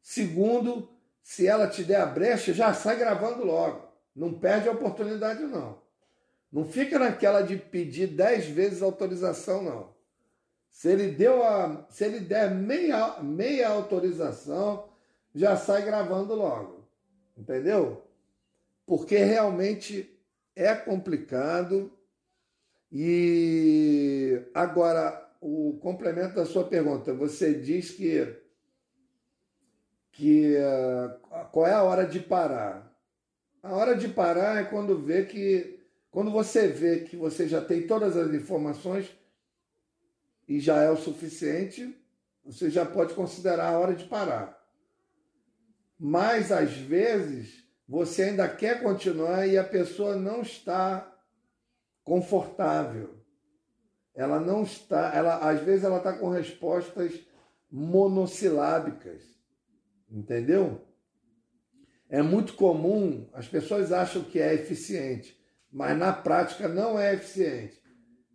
Segundo, 0.02 0.90
se 1.22 1.46
ela 1.46 1.68
te 1.68 1.84
der 1.84 2.00
a 2.00 2.06
brecha, 2.06 2.52
já 2.52 2.74
sai 2.74 2.96
gravando 2.96 3.44
logo. 3.44 3.88
Não 4.14 4.34
perde 4.34 4.68
a 4.68 4.72
oportunidade, 4.72 5.42
não. 5.44 5.82
Não 6.52 6.64
fica 6.64 6.98
naquela 6.98 7.42
de 7.42 7.56
pedir 7.56 8.08
dez 8.08 8.46
vezes 8.46 8.82
autorização, 8.82 9.62
não. 9.62 9.94
Se 10.68 10.88
ele 10.88 11.12
deu 11.12 11.42
a. 11.42 11.86
Se 11.88 12.04
ele 12.04 12.20
der 12.20 12.50
meia, 12.50 13.20
meia 13.22 13.68
autorização, 13.68 14.88
já 15.34 15.56
sai 15.56 15.82
gravando 15.82 16.34
logo. 16.34 16.84
Entendeu? 17.36 18.04
Porque 18.86 19.16
realmente 19.18 20.14
é 20.54 20.74
complicado. 20.74 21.92
E 22.90 24.40
agora, 24.54 25.30
o 25.40 25.78
complemento 25.80 26.36
da 26.36 26.46
sua 26.46 26.64
pergunta, 26.64 27.12
você 27.12 27.54
diz 27.54 27.90
que 27.90 28.40
que 30.12 30.56
uh, 30.56 31.48
qual 31.50 31.66
é 31.66 31.72
a 31.72 31.82
hora 31.82 32.06
de 32.06 32.20
parar? 32.20 32.96
A 33.60 33.74
hora 33.74 33.96
de 33.96 34.08
parar 34.08 34.60
é 34.60 34.64
quando 34.64 34.96
vê 34.96 35.24
que 35.24 35.80
quando 36.08 36.30
você 36.30 36.68
vê 36.68 37.00
que 37.00 37.16
você 37.16 37.48
já 37.48 37.60
tem 37.60 37.88
todas 37.88 38.16
as 38.16 38.32
informações 38.32 39.10
e 40.46 40.60
já 40.60 40.80
é 40.80 40.88
o 40.88 40.96
suficiente, 40.96 41.92
você 42.44 42.70
já 42.70 42.86
pode 42.86 43.14
considerar 43.14 43.70
a 43.70 43.78
hora 43.78 43.94
de 43.94 44.04
parar. 44.04 44.64
Mas 45.98 46.52
às 46.52 46.72
vezes 46.72 47.63
você 47.86 48.24
ainda 48.24 48.48
quer 48.48 48.82
continuar 48.82 49.46
e 49.46 49.58
a 49.58 49.64
pessoa 49.64 50.16
não 50.16 50.40
está 50.40 51.10
confortável. 52.02 53.22
Ela 54.14 54.40
não 54.40 54.62
está, 54.62 55.12
ela 55.14 55.36
às 55.38 55.60
vezes 55.60 55.84
ela 55.84 55.98
está 55.98 56.12
com 56.12 56.28
respostas 56.28 57.12
monossilábicas. 57.70 59.22
Entendeu? 60.10 60.80
É 62.08 62.22
muito 62.22 62.54
comum, 62.54 63.28
as 63.32 63.48
pessoas 63.48 63.92
acham 63.92 64.22
que 64.22 64.38
é 64.38 64.54
eficiente, 64.54 65.36
mas 65.72 65.98
na 65.98 66.12
prática 66.12 66.68
não 66.68 66.98
é 66.98 67.14
eficiente. 67.14 67.82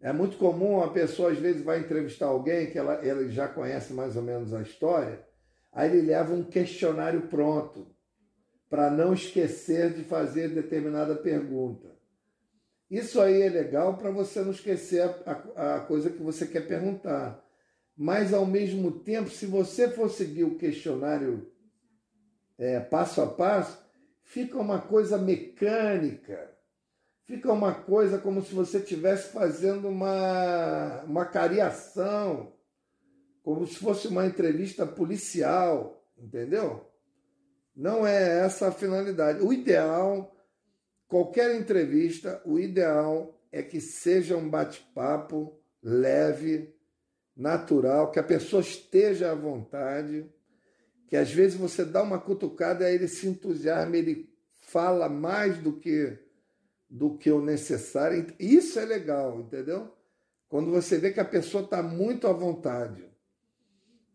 É 0.01 0.11
muito 0.11 0.37
comum 0.37 0.81
a 0.81 0.91
pessoa 0.91 1.31
às 1.31 1.39
vezes 1.39 1.61
vai 1.63 1.79
entrevistar 1.79 2.27
alguém 2.27 2.69
que 2.69 2.77
ela, 2.77 2.95
ela 2.95 3.27
já 3.29 3.47
conhece 3.47 3.93
mais 3.93 4.15
ou 4.15 4.21
menos 4.21 4.53
a 4.53 4.61
história, 4.61 5.25
aí 5.71 5.89
ele 5.89 6.07
leva 6.07 6.33
um 6.33 6.43
questionário 6.43 7.27
pronto 7.27 7.87
para 8.69 8.91
não 8.91 9.13
esquecer 9.13 9.93
de 9.93 10.03
fazer 10.03 10.49
determinada 10.49 11.15
pergunta. 11.15 11.89
Isso 12.89 13.19
aí 13.19 13.41
é 13.41 13.49
legal 13.49 13.97
para 13.97 14.11
você 14.11 14.41
não 14.41 14.51
esquecer 14.51 15.01
a, 15.01 15.75
a, 15.75 15.79
coisa 15.81 16.09
que 16.09 16.21
você 16.21 16.47
quer 16.47 16.67
perguntar. 16.67 17.43
Mas 17.95 18.33
ao 18.33 18.45
mesmo 18.45 18.91
tempo, 18.91 19.29
se 19.29 19.45
você 19.45 19.89
for 19.89 20.09
seguir 20.09 20.43
o 20.43 20.57
questionário 20.57 21.51
é, 22.57 22.79
passo 22.79 23.21
a 23.21 23.27
passo, 23.27 23.79
fica 24.23 24.57
uma 24.57 24.79
coisa 24.79 25.17
mecânica, 25.17 26.51
fica 27.25 27.51
uma 27.51 27.73
coisa 27.73 28.17
como 28.17 28.41
se 28.41 28.53
você 28.53 28.79
estivesse 28.79 29.31
fazendo 29.31 29.87
uma, 29.87 31.03
uma 31.03 31.25
cariação, 31.25 32.53
como 33.43 33.67
se 33.67 33.75
fosse 33.75 34.07
uma 34.07 34.25
entrevista 34.25 34.85
policial, 34.85 36.03
entendeu? 36.17 36.88
Não 37.79 38.05
é 38.05 38.39
essa 38.39 38.67
a 38.67 38.71
finalidade. 38.73 39.41
O 39.41 39.53
ideal, 39.53 40.35
qualquer 41.07 41.55
entrevista, 41.55 42.41
o 42.43 42.59
ideal 42.59 43.41
é 43.53 43.63
que 43.63 43.79
seja 43.79 44.35
um 44.35 44.49
bate-papo 44.49 45.57
leve, 45.81 46.75
natural, 47.33 48.11
que 48.11 48.19
a 48.19 48.23
pessoa 48.23 48.61
esteja 48.61 49.31
à 49.31 49.33
vontade, 49.33 50.29
que 51.07 51.15
às 51.15 51.31
vezes 51.31 51.57
você 51.57 51.85
dá 51.85 52.03
uma 52.03 52.19
cutucada 52.19 52.91
e 52.91 52.95
ele 52.95 53.07
se 53.07 53.25
entusiasma, 53.29 53.95
ele 53.95 54.29
fala 54.51 55.07
mais 55.07 55.57
do 55.57 55.71
que 55.71 56.19
do 56.89 57.17
que 57.17 57.31
o 57.31 57.39
necessário. 57.39 58.27
Isso 58.37 58.77
é 58.77 58.83
legal, 58.83 59.39
entendeu? 59.39 59.95
Quando 60.49 60.69
você 60.69 60.97
vê 60.97 61.11
que 61.11 61.19
a 61.21 61.25
pessoa 61.25 61.63
está 61.63 61.81
muito 61.81 62.27
à 62.27 62.33
vontade. 62.33 63.07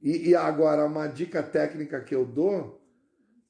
E, 0.03 0.29
e, 0.29 0.35
agora, 0.35 0.85
uma 0.85 1.07
dica 1.07 1.43
técnica 1.43 2.03
que 2.03 2.15
eu 2.15 2.27
dou: 2.27 2.84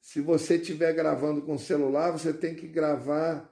se 0.05 0.21
você 0.21 0.57
estiver 0.57 0.93
gravando 0.93 1.41
com 1.41 1.57
celular, 1.57 2.11
você 2.11 2.31
tem 2.31 2.53
que 2.53 2.67
gravar 2.67 3.51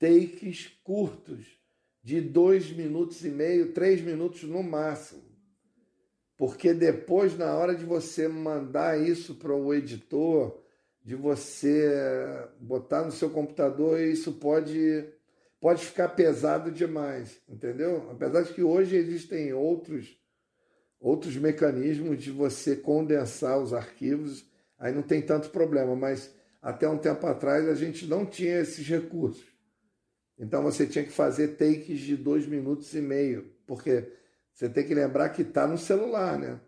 takes 0.00 0.66
curtos, 0.82 1.46
de 2.02 2.20
dois 2.20 2.72
minutos 2.72 3.24
e 3.24 3.28
meio, 3.28 3.72
três 3.72 4.00
minutos 4.00 4.42
no 4.42 4.64
máximo. 4.64 5.22
Porque 6.36 6.74
depois, 6.74 7.38
na 7.38 7.54
hora 7.54 7.72
de 7.72 7.84
você 7.84 8.26
mandar 8.26 9.00
isso 9.00 9.36
para 9.36 9.54
o 9.54 9.72
editor, 9.72 10.60
de 11.04 11.14
você 11.14 11.88
botar 12.58 13.04
no 13.04 13.12
seu 13.12 13.30
computador, 13.30 14.00
isso 14.00 14.32
pode, 14.32 15.04
pode 15.60 15.86
ficar 15.86 16.08
pesado 16.08 16.72
demais, 16.72 17.40
entendeu? 17.48 18.10
Apesar 18.10 18.42
de 18.42 18.52
que 18.52 18.62
hoje 18.64 18.96
existem 18.96 19.52
outros, 19.52 20.20
outros 20.98 21.36
mecanismos 21.36 22.20
de 22.20 22.32
você 22.32 22.74
condensar 22.74 23.56
os 23.60 23.72
arquivos, 23.72 24.50
aí 24.82 24.92
não 24.92 25.00
tem 25.02 25.22
tanto 25.22 25.48
problema, 25.50 25.94
mas 25.94 26.34
até 26.60 26.88
um 26.88 26.98
tempo 26.98 27.24
atrás 27.24 27.68
a 27.68 27.74
gente 27.74 28.04
não 28.04 28.26
tinha 28.26 28.58
esses 28.58 28.86
recursos. 28.86 29.46
Então 30.36 30.60
você 30.62 30.86
tinha 30.86 31.04
que 31.04 31.12
fazer 31.12 31.56
takes 31.56 32.00
de 32.00 32.16
dois 32.16 32.46
minutos 32.46 32.92
e 32.92 33.00
meio, 33.00 33.54
porque 33.64 34.12
você 34.52 34.68
tem 34.68 34.84
que 34.84 34.92
lembrar 34.92 35.28
que 35.28 35.42
está 35.42 35.68
no 35.68 35.78
celular, 35.78 36.36
né? 36.36 36.60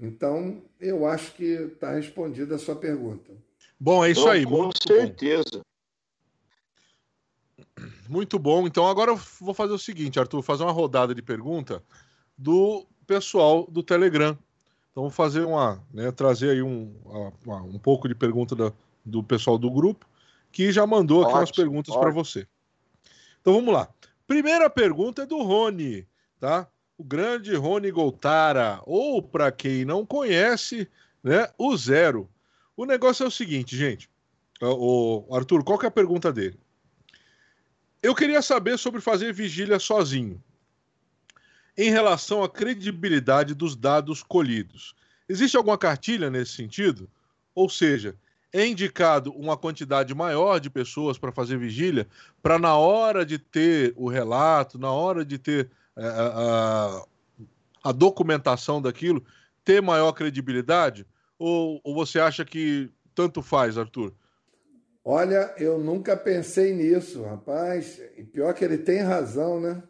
Então, 0.00 0.62
eu 0.80 1.06
acho 1.06 1.34
que 1.34 1.44
está 1.44 1.92
respondida 1.92 2.54
a 2.54 2.58
sua 2.58 2.76
pergunta. 2.76 3.32
Bom, 3.78 4.04
é 4.04 4.10
isso 4.10 4.20
Então, 4.20 4.32
aí. 4.32 4.44
Com 4.44 4.62
muito 4.62 4.82
certeza. 4.82 5.62
bom. 7.76 7.84
Muito 8.08 8.38
bom. 8.38 8.66
Então, 8.66 8.86
agora 8.86 9.10
eu 9.10 9.20
vou 9.40 9.52
fazer 9.52 9.72
o 9.72 9.78
seguinte, 9.78 10.18
Arthur, 10.18 10.40
fazer 10.40 10.62
uma 10.62 10.72
rodada 10.72 11.14
de 11.14 11.20
pergunta 11.20 11.82
do 12.36 12.86
pessoal 13.06 13.66
do 13.68 13.82
Telegram. 13.82 14.38
Então, 14.98 15.04
vou 15.04 15.10
fazer 15.12 15.44
uma, 15.44 15.80
né, 15.94 16.10
trazer 16.10 16.50
aí 16.50 16.60
um, 16.60 16.92
uma- 17.46 17.62
um 17.62 17.78
pouco 17.78 18.08
de 18.08 18.16
pergunta 18.16 18.56
da- 18.56 18.72
do 19.04 19.22
pessoal 19.22 19.56
do 19.56 19.70
grupo, 19.70 20.04
que 20.50 20.72
já 20.72 20.84
mandou 20.88 21.22
aqui 21.22 21.30
umas 21.34 21.50
Ótimo, 21.50 21.64
perguntas 21.64 21.94
para 21.94 22.08
ótimo. 22.08 22.24
você. 22.24 22.48
Então, 23.40 23.54
vamos 23.54 23.72
lá. 23.72 23.88
Primeira 24.26 24.68
pergunta 24.68 25.22
é 25.22 25.26
do 25.26 25.40
Rony, 25.40 26.04
tá? 26.40 26.66
O 26.98 27.04
grande 27.04 27.54
Rony 27.54 27.92
Goltara, 27.92 28.82
ou 28.84 29.22
para 29.22 29.52
quem 29.52 29.84
não 29.84 30.04
conhece, 30.04 30.88
né, 31.22 31.48
o 31.56 31.76
Zero. 31.76 32.28
O 32.76 32.84
negócio 32.84 33.22
é 33.22 33.28
o 33.28 33.30
seguinte, 33.30 33.76
gente. 33.76 34.10
O 34.60 35.28
Arthur, 35.32 35.62
qual 35.62 35.78
que 35.78 35.84
é 35.86 35.88
a 35.88 35.92
pergunta 35.92 36.32
dele? 36.32 36.58
Eu 38.02 38.16
queria 38.16 38.42
saber 38.42 38.76
sobre 38.76 39.00
fazer 39.00 39.32
vigília 39.32 39.78
sozinho. 39.78 40.42
Em 41.78 41.90
relação 41.90 42.42
à 42.42 42.48
credibilidade 42.48 43.54
dos 43.54 43.76
dados 43.76 44.20
colhidos. 44.20 44.96
Existe 45.28 45.56
alguma 45.56 45.78
cartilha 45.78 46.28
nesse 46.28 46.52
sentido? 46.52 47.08
Ou 47.54 47.70
seja, 47.70 48.16
é 48.52 48.66
indicado 48.66 49.30
uma 49.32 49.56
quantidade 49.56 50.12
maior 50.12 50.58
de 50.58 50.68
pessoas 50.68 51.16
para 51.16 51.30
fazer 51.30 51.56
vigília, 51.56 52.08
para 52.42 52.58
na 52.58 52.76
hora 52.76 53.24
de 53.24 53.38
ter 53.38 53.92
o 53.96 54.08
relato, 54.08 54.76
na 54.76 54.90
hora 54.90 55.24
de 55.24 55.38
ter 55.38 55.70
eh, 55.96 56.02
a, 56.02 57.04
a 57.84 57.92
documentação 57.92 58.82
daquilo, 58.82 59.24
ter 59.64 59.80
maior 59.80 60.12
credibilidade? 60.12 61.06
Ou, 61.38 61.80
ou 61.84 61.94
você 61.94 62.18
acha 62.18 62.44
que 62.44 62.90
tanto 63.14 63.40
faz, 63.40 63.78
Arthur? 63.78 64.12
Olha, 65.04 65.54
eu 65.56 65.78
nunca 65.78 66.16
pensei 66.16 66.74
nisso, 66.74 67.22
rapaz. 67.22 68.00
E 68.16 68.24
pior 68.24 68.52
que 68.52 68.64
ele 68.64 68.78
tem 68.78 69.00
razão, 69.00 69.60
né? 69.60 69.82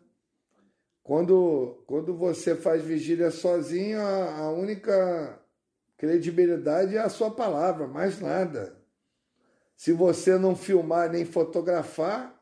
Quando, 1.08 1.82
quando 1.86 2.14
você 2.14 2.54
faz 2.54 2.82
vigília 2.82 3.30
sozinho, 3.30 3.98
a, 3.98 4.40
a 4.40 4.50
única 4.50 5.40
credibilidade 5.96 6.98
é 6.98 7.00
a 7.00 7.08
sua 7.08 7.30
palavra, 7.30 7.86
mais 7.86 8.20
nada. 8.20 8.76
Se 9.74 9.90
você 9.90 10.36
não 10.36 10.54
filmar 10.54 11.10
nem 11.10 11.24
fotografar, 11.24 12.38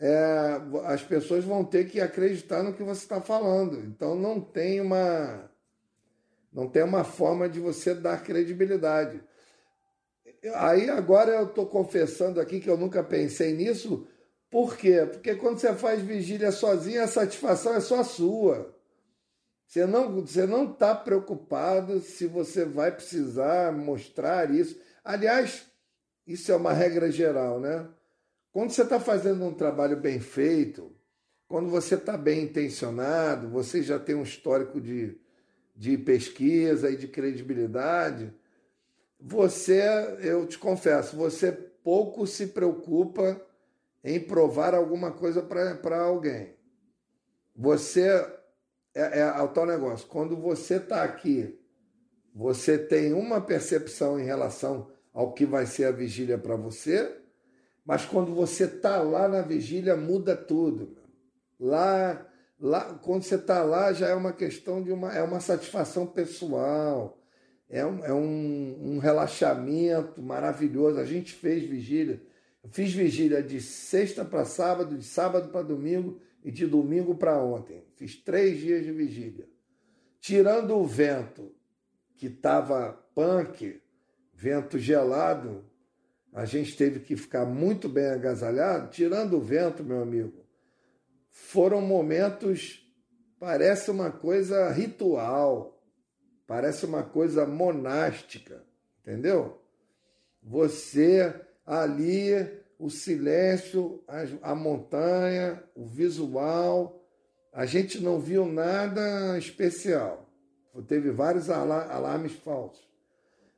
é, 0.00 0.58
as 0.86 1.02
pessoas 1.02 1.44
vão 1.44 1.62
ter 1.62 1.86
que 1.86 2.00
acreditar 2.00 2.62
no 2.62 2.72
que 2.72 2.82
você 2.82 3.02
está 3.02 3.20
falando. 3.20 3.78
Então 3.78 4.14
não 4.14 4.40
tem 4.40 4.80
uma 4.80 5.50
não 6.50 6.66
tem 6.66 6.82
uma 6.82 7.04
forma 7.04 7.46
de 7.46 7.60
você 7.60 7.94
dar 7.94 8.22
credibilidade. 8.22 9.22
Aí 10.54 10.88
agora 10.88 11.32
eu 11.32 11.44
estou 11.44 11.66
confessando 11.66 12.40
aqui 12.40 12.58
que 12.58 12.70
eu 12.70 12.78
nunca 12.78 13.04
pensei 13.04 13.52
nisso. 13.52 14.08
Por 14.54 14.76
quê? 14.76 15.04
Porque 15.04 15.34
quando 15.34 15.58
você 15.58 15.74
faz 15.74 16.00
vigília 16.00 16.52
sozinho, 16.52 17.02
a 17.02 17.08
satisfação 17.08 17.74
é 17.74 17.80
só 17.80 18.04
sua. 18.04 18.72
Você 19.66 19.84
não 19.84 20.20
você 20.20 20.46
não 20.46 20.70
está 20.70 20.94
preocupado 20.94 21.98
se 21.98 22.28
você 22.28 22.64
vai 22.64 22.92
precisar 22.92 23.72
mostrar 23.72 24.54
isso. 24.54 24.80
Aliás, 25.04 25.66
isso 26.24 26.52
é 26.52 26.54
uma 26.54 26.72
regra 26.72 27.10
geral, 27.10 27.58
né? 27.58 27.88
Quando 28.52 28.70
você 28.70 28.82
está 28.82 29.00
fazendo 29.00 29.44
um 29.44 29.52
trabalho 29.52 29.96
bem 29.96 30.20
feito, 30.20 30.92
quando 31.48 31.68
você 31.68 31.96
está 31.96 32.16
bem 32.16 32.44
intencionado, 32.44 33.48
você 33.48 33.82
já 33.82 33.98
tem 33.98 34.14
um 34.14 34.22
histórico 34.22 34.80
de, 34.80 35.18
de 35.74 35.98
pesquisa 35.98 36.92
e 36.92 36.96
de 36.96 37.08
credibilidade, 37.08 38.32
você, 39.18 39.82
eu 40.20 40.46
te 40.46 40.56
confesso, 40.58 41.16
você 41.16 41.50
pouco 41.50 42.24
se 42.24 42.46
preocupa 42.46 43.44
em 44.04 44.20
provar 44.20 44.74
alguma 44.74 45.10
coisa 45.10 45.40
para 45.42 46.02
alguém. 46.02 46.54
Você 47.56 48.06
é, 48.94 49.20
é 49.20 49.42
o 49.42 49.48
tal 49.48 49.64
negócio. 49.64 50.06
Quando 50.06 50.36
você 50.36 50.76
está 50.76 51.02
aqui, 51.02 51.58
você 52.34 52.76
tem 52.76 53.14
uma 53.14 53.40
percepção 53.40 54.20
em 54.20 54.24
relação 54.24 54.90
ao 55.12 55.32
que 55.32 55.46
vai 55.46 55.64
ser 55.64 55.86
a 55.86 55.90
vigília 55.92 56.36
para 56.36 56.56
você, 56.56 57.16
mas 57.84 58.04
quando 58.04 58.34
você 58.34 58.64
está 58.64 59.00
lá 59.00 59.28
na 59.28 59.40
vigília, 59.40 59.96
muda 59.96 60.36
tudo. 60.36 60.96
Lá, 61.58 62.26
lá 62.58 62.94
quando 62.94 63.22
você 63.22 63.36
está 63.36 63.62
lá, 63.62 63.92
já 63.92 64.08
é 64.08 64.14
uma 64.14 64.32
questão 64.32 64.82
de 64.82 64.92
uma, 64.92 65.12
é 65.14 65.22
uma 65.22 65.40
satisfação 65.40 66.06
pessoal, 66.06 67.18
é 67.68 67.86
um, 67.86 68.04
é 68.04 68.12
um, 68.12 68.94
um 68.94 68.98
relaxamento 68.98 70.20
maravilhoso. 70.20 70.98
A 70.98 71.04
gente 71.04 71.32
fez 71.32 71.64
vigília. 71.64 72.20
Fiz 72.70 72.92
vigília 72.92 73.42
de 73.42 73.60
sexta 73.60 74.24
para 74.24 74.44
sábado, 74.44 74.96
de 74.96 75.04
sábado 75.04 75.50
para 75.50 75.62
domingo 75.62 76.20
e 76.42 76.50
de 76.50 76.66
domingo 76.66 77.14
para 77.14 77.42
ontem. 77.42 77.84
Fiz 77.96 78.16
três 78.16 78.58
dias 78.58 78.84
de 78.84 78.92
vigília. 78.92 79.48
Tirando 80.20 80.76
o 80.76 80.86
vento, 80.86 81.54
que 82.16 82.26
estava 82.26 82.92
punk, 83.14 83.80
vento 84.32 84.78
gelado, 84.78 85.64
a 86.32 86.44
gente 86.44 86.76
teve 86.76 87.00
que 87.00 87.16
ficar 87.16 87.44
muito 87.44 87.88
bem 87.88 88.06
agasalhado. 88.06 88.90
Tirando 88.90 89.36
o 89.36 89.40
vento, 89.40 89.84
meu 89.84 90.00
amigo, 90.00 90.44
foram 91.28 91.80
momentos, 91.80 92.90
parece 93.38 93.90
uma 93.90 94.10
coisa 94.10 94.70
ritual, 94.70 95.82
parece 96.46 96.86
uma 96.86 97.02
coisa 97.02 97.46
monástica, 97.46 98.64
entendeu? 99.02 99.60
Você 100.42 101.34
ali, 101.64 102.30
o 102.78 102.90
silêncio, 102.90 104.02
a, 104.42 104.54
montanha, 104.54 105.62
o 105.74 105.86
visual, 105.86 107.02
a 107.52 107.64
gente 107.64 108.00
não 108.00 108.20
viu 108.20 108.46
nada 108.46 109.38
especial. 109.38 110.28
Teve 110.88 111.10
vários 111.10 111.48
alarmes 111.48 112.32
falsos. 112.32 112.86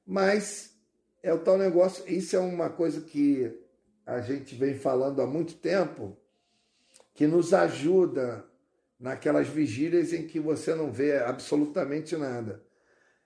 Mas 0.07 0.77
é 1.23 1.33
o 1.33 1.39
tal 1.39 1.57
negócio, 1.59 2.05
isso 2.07 2.37
é 2.37 2.39
uma 2.39 2.71
coisa 2.71 3.01
que 3.01 3.53
a 4.05 4.21
gente 4.21 4.55
vem 4.55 4.75
falando 4.75 5.21
há 5.21 5.27
muito 5.27 5.55
tempo, 5.55 6.17
que 7.15 7.27
nos 7.27 7.53
ajuda 7.53 8.45
naquelas 9.01 9.49
vigílias 9.49 10.13
em 10.13 10.27
que 10.27 10.39
você 10.39 10.75
não 10.75 10.93
vê 10.93 11.17
absolutamente 11.17 12.17
nada. 12.17 12.63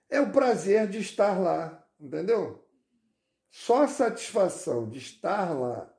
É 0.08 0.20
o 0.20 0.32
prazer 0.32 0.88
de 0.88 0.98
estar 0.98 1.38
lá, 1.38 1.86
entendeu? 2.00 2.64
Só 3.50 3.82
a 3.82 3.88
satisfação 3.88 4.88
de 4.88 4.98
estar 4.98 5.52
lá, 5.52 5.92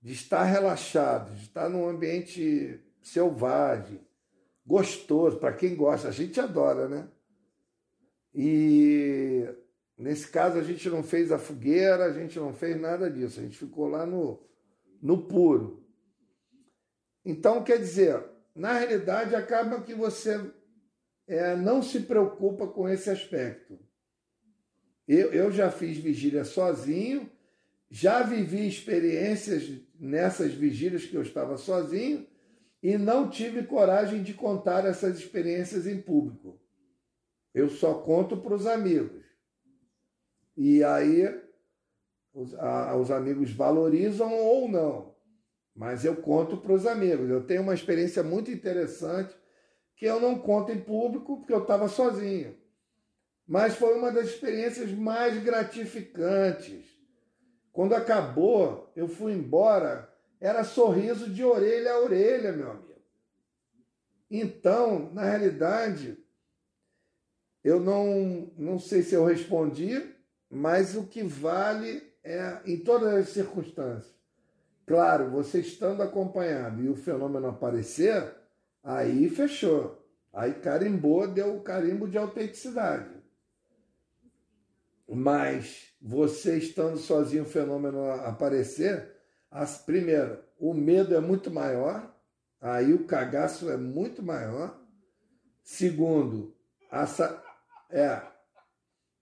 de 0.00 0.12
estar 0.12 0.44
relaxado, 0.44 1.34
de 1.34 1.44
estar 1.44 1.68
num 1.68 1.88
ambiente 1.88 2.80
selvagem, 3.00 4.00
gostoso, 4.64 5.38
para 5.38 5.54
quem 5.54 5.74
gosta. 5.74 6.08
A 6.08 6.12
gente 6.12 6.38
adora, 6.38 6.88
né? 6.88 7.08
E 8.34 9.46
nesse 9.96 10.28
caso 10.28 10.58
a 10.58 10.62
gente 10.62 10.88
não 10.88 11.02
fez 11.02 11.32
a 11.32 11.38
fogueira, 11.38 12.04
a 12.04 12.12
gente 12.12 12.38
não 12.38 12.52
fez 12.52 12.78
nada 12.80 13.10
disso, 13.10 13.40
a 13.40 13.42
gente 13.42 13.56
ficou 13.56 13.88
lá 13.88 14.04
no, 14.04 14.42
no 15.00 15.26
puro. 15.26 15.82
Então, 17.24 17.62
quer 17.62 17.78
dizer, 17.78 18.22
na 18.54 18.72
realidade 18.72 19.34
acaba 19.34 19.80
que 19.80 19.94
você 19.94 20.40
é, 21.26 21.54
não 21.56 21.82
se 21.82 22.00
preocupa 22.00 22.66
com 22.66 22.88
esse 22.88 23.08
aspecto. 23.08 23.78
Eu, 25.12 25.30
eu 25.30 25.52
já 25.52 25.70
fiz 25.70 25.98
vigília 25.98 26.42
sozinho, 26.42 27.30
já 27.90 28.22
vivi 28.22 28.66
experiências 28.66 29.70
nessas 30.00 30.54
vigílias 30.54 31.04
que 31.04 31.14
eu 31.14 31.20
estava 31.20 31.58
sozinho 31.58 32.26
e 32.82 32.96
não 32.96 33.28
tive 33.28 33.62
coragem 33.64 34.22
de 34.22 34.32
contar 34.32 34.86
essas 34.86 35.18
experiências 35.18 35.86
em 35.86 36.00
público. 36.00 36.58
Eu 37.52 37.68
só 37.68 37.92
conto 37.92 38.38
para 38.38 38.54
os 38.54 38.66
amigos. 38.66 39.22
E 40.56 40.82
aí 40.82 41.28
os, 42.32 42.54
a, 42.54 42.96
os 42.96 43.10
amigos 43.10 43.52
valorizam 43.52 44.32
ou 44.32 44.66
não, 44.66 45.14
mas 45.76 46.06
eu 46.06 46.16
conto 46.16 46.56
para 46.56 46.72
os 46.72 46.86
amigos. 46.86 47.28
Eu 47.28 47.44
tenho 47.44 47.60
uma 47.60 47.74
experiência 47.74 48.22
muito 48.22 48.50
interessante 48.50 49.36
que 49.94 50.06
eu 50.06 50.18
não 50.18 50.38
conto 50.38 50.72
em 50.72 50.80
público 50.80 51.36
porque 51.36 51.52
eu 51.52 51.60
estava 51.60 51.86
sozinho. 51.86 52.61
Mas 53.46 53.74
foi 53.74 53.96
uma 53.98 54.10
das 54.10 54.28
experiências 54.28 54.90
mais 54.92 55.42
gratificantes. 55.42 56.84
Quando 57.72 57.94
acabou, 57.94 58.92
eu 58.94 59.08
fui 59.08 59.32
embora, 59.32 60.12
era 60.40 60.64
sorriso 60.64 61.28
de 61.28 61.44
orelha 61.44 61.92
a 61.92 62.00
orelha, 62.00 62.52
meu 62.52 62.70
amigo. 62.70 63.02
Então, 64.30 65.12
na 65.12 65.22
realidade, 65.22 66.18
eu 67.62 67.80
não, 67.80 68.50
não 68.56 68.78
sei 68.78 69.02
se 69.02 69.14
eu 69.14 69.24
respondi, 69.24 70.14
mas 70.50 70.96
o 70.96 71.06
que 71.06 71.22
vale 71.22 72.02
é 72.24 72.60
em 72.64 72.78
todas 72.78 73.12
as 73.14 73.28
circunstâncias. 73.28 74.14
Claro, 74.86 75.30
você 75.30 75.60
estando 75.60 76.02
acompanhado 76.02 76.82
e 76.82 76.88
o 76.88 76.96
fenômeno 76.96 77.48
aparecer, 77.48 78.34
Aí 78.82 79.28
fechou. 79.28 80.02
Aí 80.32 80.54
carimbou, 80.54 81.28
deu 81.28 81.56
o 81.56 81.62
carimbo 81.62 82.08
de 82.08 82.18
autenticidade. 82.18 83.21
Mas 85.14 85.94
você 86.00 86.56
estando 86.56 86.96
sozinho, 86.96 87.42
o 87.42 87.46
fenômeno 87.46 88.10
aparecer, 88.10 89.14
as, 89.50 89.78
primeiro, 89.78 90.38
o 90.58 90.72
medo 90.72 91.14
é 91.14 91.20
muito 91.20 91.50
maior, 91.50 92.14
aí 92.60 92.92
o 92.92 93.04
cagaço 93.04 93.70
é 93.70 93.76
muito 93.76 94.22
maior. 94.22 94.80
Segundo, 95.62 96.56
essa, 96.90 97.42
é, 97.90 98.22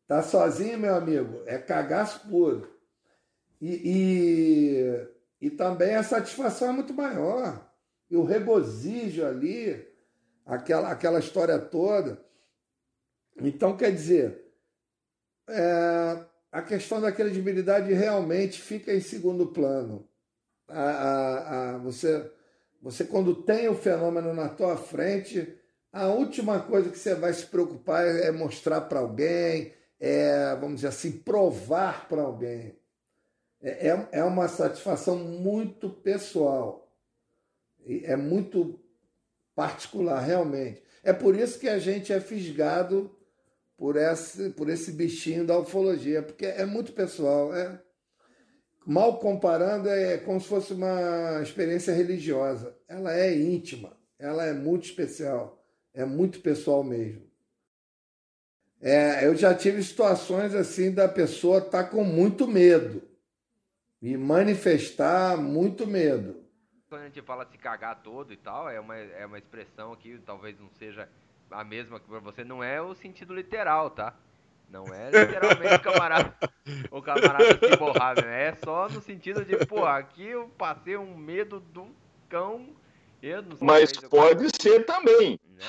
tá 0.06 0.22
sozinho, 0.22 0.78
meu 0.78 0.94
amigo, 0.94 1.42
é 1.46 1.58
cagaço 1.58 2.28
puro. 2.28 2.70
E, 3.60 5.08
e, 5.40 5.46
e 5.46 5.50
também 5.50 5.94
a 5.96 6.02
satisfação 6.02 6.68
é 6.68 6.72
muito 6.72 6.94
maior 6.94 7.70
e 8.10 8.16
o 8.16 8.24
regozijo 8.24 9.24
ali, 9.24 9.88
aquela, 10.44 10.90
aquela 10.90 11.20
história 11.20 11.58
toda. 11.58 12.24
Então, 13.36 13.76
quer 13.76 13.92
dizer, 13.92 14.49
é, 15.50 16.24
a 16.52 16.62
questão 16.62 17.00
da 17.00 17.12
credibilidade 17.12 17.92
realmente 17.92 18.60
fica 18.60 18.94
em 18.94 19.00
segundo 19.00 19.46
plano. 19.48 20.08
A, 20.68 20.82
a, 20.82 21.70
a, 21.74 21.78
você, 21.78 22.30
você, 22.80 23.04
quando 23.04 23.42
tem 23.42 23.68
o 23.68 23.74
fenômeno 23.74 24.32
na 24.32 24.48
tua 24.48 24.76
frente, 24.76 25.56
a 25.92 26.06
última 26.06 26.60
coisa 26.60 26.90
que 26.90 26.98
você 26.98 27.14
vai 27.14 27.32
se 27.32 27.46
preocupar 27.46 28.06
é 28.06 28.30
mostrar 28.30 28.82
para 28.82 29.00
alguém, 29.00 29.74
é, 29.98 30.54
vamos 30.56 30.76
dizer 30.76 30.88
assim, 30.88 31.12
provar 31.12 32.08
para 32.08 32.22
alguém. 32.22 32.78
É, 33.60 33.88
é, 33.88 34.08
é 34.12 34.24
uma 34.24 34.48
satisfação 34.48 35.16
muito 35.16 35.90
pessoal 35.90 36.90
é 38.04 38.16
muito 38.16 38.78
particular, 39.54 40.20
realmente. 40.20 40.82
É 41.02 41.12
por 41.12 41.36
isso 41.36 41.58
que 41.58 41.68
a 41.68 41.78
gente 41.78 42.12
é 42.12 42.20
fisgado 42.20 43.14
por 43.80 43.96
esse, 43.96 44.50
por 44.50 44.68
esse 44.68 44.92
bichinho 44.92 45.46
da 45.46 45.58
ufologia, 45.58 46.22
porque 46.22 46.44
é 46.44 46.66
muito 46.66 46.92
pessoal. 46.92 47.54
É, 47.54 47.80
mal 48.86 49.18
comparando, 49.18 49.88
é 49.88 50.18
como 50.18 50.38
se 50.38 50.46
fosse 50.46 50.74
uma 50.74 51.40
experiência 51.42 51.94
religiosa. 51.94 52.76
Ela 52.86 53.16
é 53.16 53.34
íntima, 53.34 53.96
ela 54.18 54.44
é 54.44 54.52
muito 54.52 54.84
especial, 54.84 55.64
é 55.94 56.04
muito 56.04 56.40
pessoal 56.40 56.84
mesmo. 56.84 57.22
É, 58.82 59.26
eu 59.26 59.34
já 59.34 59.54
tive 59.54 59.82
situações 59.82 60.54
assim 60.54 60.92
da 60.92 61.08
pessoa 61.08 61.56
estar 61.56 61.84
tá 61.84 61.88
com 61.88 62.04
muito 62.04 62.46
medo 62.46 63.02
e 64.02 64.14
manifestar 64.14 65.38
muito 65.38 65.86
medo 65.86 66.40
quando 66.90 67.02
a 67.02 67.04
gente 67.04 67.22
fala 67.22 67.46
se 67.46 67.56
cagar 67.56 68.02
todo 68.02 68.32
e 68.32 68.36
tal, 68.36 68.68
é 68.68 68.80
uma, 68.80 68.96
é 68.96 69.24
uma 69.24 69.38
expressão 69.38 69.94
que 69.94 70.18
talvez 70.26 70.58
não 70.58 70.68
seja 70.70 71.08
a 71.50 71.64
mesma 71.64 72.00
que 72.00 72.06
pra 72.06 72.20
você, 72.20 72.44
não 72.44 72.62
é 72.62 72.80
o 72.80 72.94
sentido 72.94 73.34
literal, 73.34 73.90
tá? 73.90 74.14
Não 74.68 74.86
é 74.94 75.10
literalmente 75.10 75.74
o 75.74 75.80
camarada, 75.80 76.36
o 76.90 77.02
camarada 77.02 77.58
se 77.58 77.76
borrar, 77.76 78.18
é 78.18 78.54
só 78.54 78.88
no 78.88 79.02
sentido 79.02 79.44
de, 79.44 79.56
pô, 79.66 79.84
aqui 79.84 80.28
eu 80.28 80.48
passei 80.56 80.96
um 80.96 81.16
medo 81.16 81.58
do 81.58 81.88
cão. 82.28 82.68
Eu 83.20 83.42
não 83.42 83.56
sei 83.56 83.66
Mas 83.66 83.92
pode 83.92 84.48
ser 84.62 84.86
também. 84.86 85.38
Né? 85.44 85.66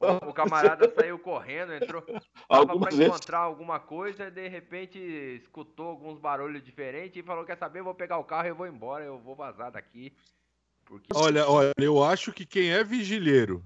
O, 0.00 0.04
o, 0.26 0.30
o, 0.30 0.32
camarada 0.32 0.92
saiu 0.92 1.16
correndo, 1.18 1.74
entrou 1.74 2.02
para 2.02 2.92
encontrar 2.92 3.38
alguma 3.38 3.78
coisa, 3.78 4.30
de 4.30 4.48
repente 4.48 4.98
escutou 4.98 5.86
alguns 5.86 6.18
barulhos 6.18 6.64
diferentes 6.64 7.16
e 7.16 7.22
falou: 7.22 7.44
Quer 7.44 7.56
saber? 7.56 7.80
Eu 7.80 7.84
vou 7.84 7.94
pegar 7.94 8.18
o 8.18 8.24
carro 8.24 8.46
e 8.46 8.50
eu 8.50 8.56
vou 8.56 8.66
embora, 8.66 9.04
eu 9.04 9.18
vou 9.18 9.36
vazar 9.36 9.70
daqui. 9.70 10.12
Porque... 10.84 11.06
Olha, 11.14 11.46
olha, 11.48 11.72
eu 11.76 12.02
acho 12.02 12.32
que 12.32 12.44
quem 12.44 12.72
é 12.72 12.82
vigilheiro, 12.82 13.64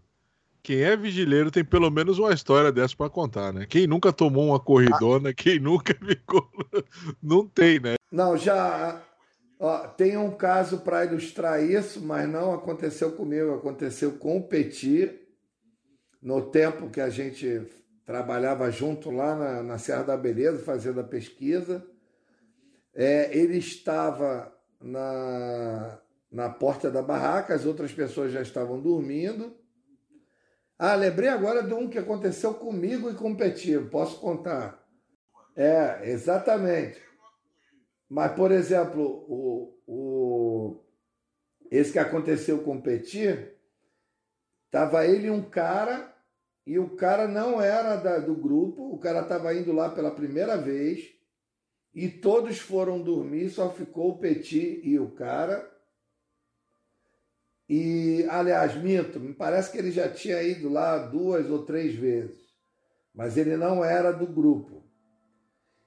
quem 0.63 0.83
é 0.83 0.97
vigilheiro 0.97 1.51
tem 1.51 1.65
pelo 1.65 1.91
menos 1.91 2.19
uma 2.19 2.33
história 2.33 2.71
dessa 2.71 2.97
para 2.97 3.11
contar, 3.11 3.53
né? 3.53 3.67
Quem 3.69 3.87
nunca 3.87 4.13
tomou 4.13 4.49
uma 4.49 4.61
corridona, 4.61 5.31
ah. 5.31 5.35
quem 5.35 5.59
nunca 5.59 5.95
ficou. 6.05 6.49
Não 7.23 7.47
tem, 7.47 7.81
né? 7.81 7.95
Não, 8.11 8.37
já. 8.37 9.03
Ó, 9.59 9.79
tem 9.89 10.17
um 10.17 10.31
caso 10.31 10.79
para 10.79 11.05
ilustrar 11.05 11.63
isso, 11.63 12.01
mas 12.01 12.29
não 12.29 12.55
aconteceu 12.55 13.13
comigo, 13.13 13.55
aconteceu 13.55 14.13
com 14.13 14.39
o 14.39 14.43
Petit 14.43 15.21
no 16.23 16.43
tempo 16.43 16.91
que 16.91 17.01
a 17.01 17.11
gente 17.11 17.63
trabalhava 18.05 18.71
junto 18.71 19.11
lá 19.11 19.37
na, 19.37 19.63
na 19.63 19.79
Serra 19.79 20.03
da 20.03 20.17
Beleza, 20.17 20.59
fazendo 20.65 21.01
a 21.01 21.05
pesquisa. 21.05 21.87
É, 22.95 23.37
ele 23.37 23.59
estava 23.59 24.53
na, 24.81 25.99
na 26.31 26.49
porta 26.49 26.91
da 26.91 27.03
barraca, 27.03 27.55
as 27.55 27.65
outras 27.65 27.93
pessoas 27.93 28.33
já 28.33 28.43
estavam 28.43 28.81
dormindo. 28.81 29.55
Ah, 30.83 30.95
lembrei 30.95 31.29
agora 31.29 31.63
de 31.63 31.75
um 31.75 31.91
que 31.91 31.99
aconteceu 31.99 32.55
comigo 32.55 33.11
e 33.11 33.15
com 33.15 33.33
o 33.33 33.37
Petit, 33.37 33.79
posso 33.91 34.19
contar. 34.19 34.83
É, 35.55 36.11
exatamente. 36.11 36.99
Mas, 38.09 38.33
por 38.33 38.51
exemplo, 38.51 39.03
o, 39.29 39.79
o, 39.87 40.81
esse 41.71 41.93
que 41.93 41.99
aconteceu 41.99 42.63
com 42.63 42.77
o 42.77 42.83
Petit, 42.83 43.51
Tava 44.71 45.05
ele 45.05 45.27
e 45.27 45.31
um 45.31 45.43
cara, 45.43 46.15
e 46.65 46.79
o 46.79 46.91
cara 46.91 47.27
não 47.27 47.61
era 47.61 47.97
da, 47.97 48.19
do 48.21 48.37
grupo, 48.37 48.95
o 48.95 48.99
cara 48.99 49.23
estava 49.23 49.53
indo 49.53 49.73
lá 49.73 49.91
pela 49.91 50.13
primeira 50.13 50.57
vez, 50.57 51.13
e 51.93 52.09
todos 52.09 52.61
foram 52.61 53.03
dormir, 53.03 53.51
só 53.51 53.71
ficou 53.71 54.13
o 54.13 54.19
Petit 54.19 54.81
e 54.85 54.97
o 54.97 55.11
cara. 55.11 55.69
E, 57.73 58.27
aliás, 58.29 58.75
minto, 58.75 59.21
me 59.21 59.33
parece 59.33 59.71
que 59.71 59.79
ele 59.79 59.93
já 59.93 60.09
tinha 60.09 60.43
ido 60.43 60.69
lá 60.69 60.99
duas 60.99 61.49
ou 61.49 61.65
três 61.65 61.95
vezes, 61.95 62.37
mas 63.15 63.37
ele 63.37 63.57
não 63.57 63.85
era 63.85 64.11
do 64.11 64.27
grupo. 64.27 64.83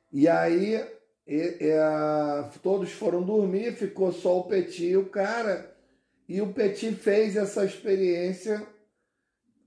E 0.09 0.25
aí 0.25 0.81
e, 1.27 1.57
e, 1.59 2.59
todos 2.61 2.89
foram 2.93 3.21
dormir, 3.21 3.73
ficou 3.73 4.13
só 4.13 4.39
o 4.39 4.47
Petit 4.47 4.91
e 4.91 4.95
o 4.95 5.09
cara, 5.09 5.75
e 6.25 6.41
o 6.41 6.53
Petit 6.53 6.95
fez 6.95 7.35
essa 7.35 7.65
experiência 7.65 8.65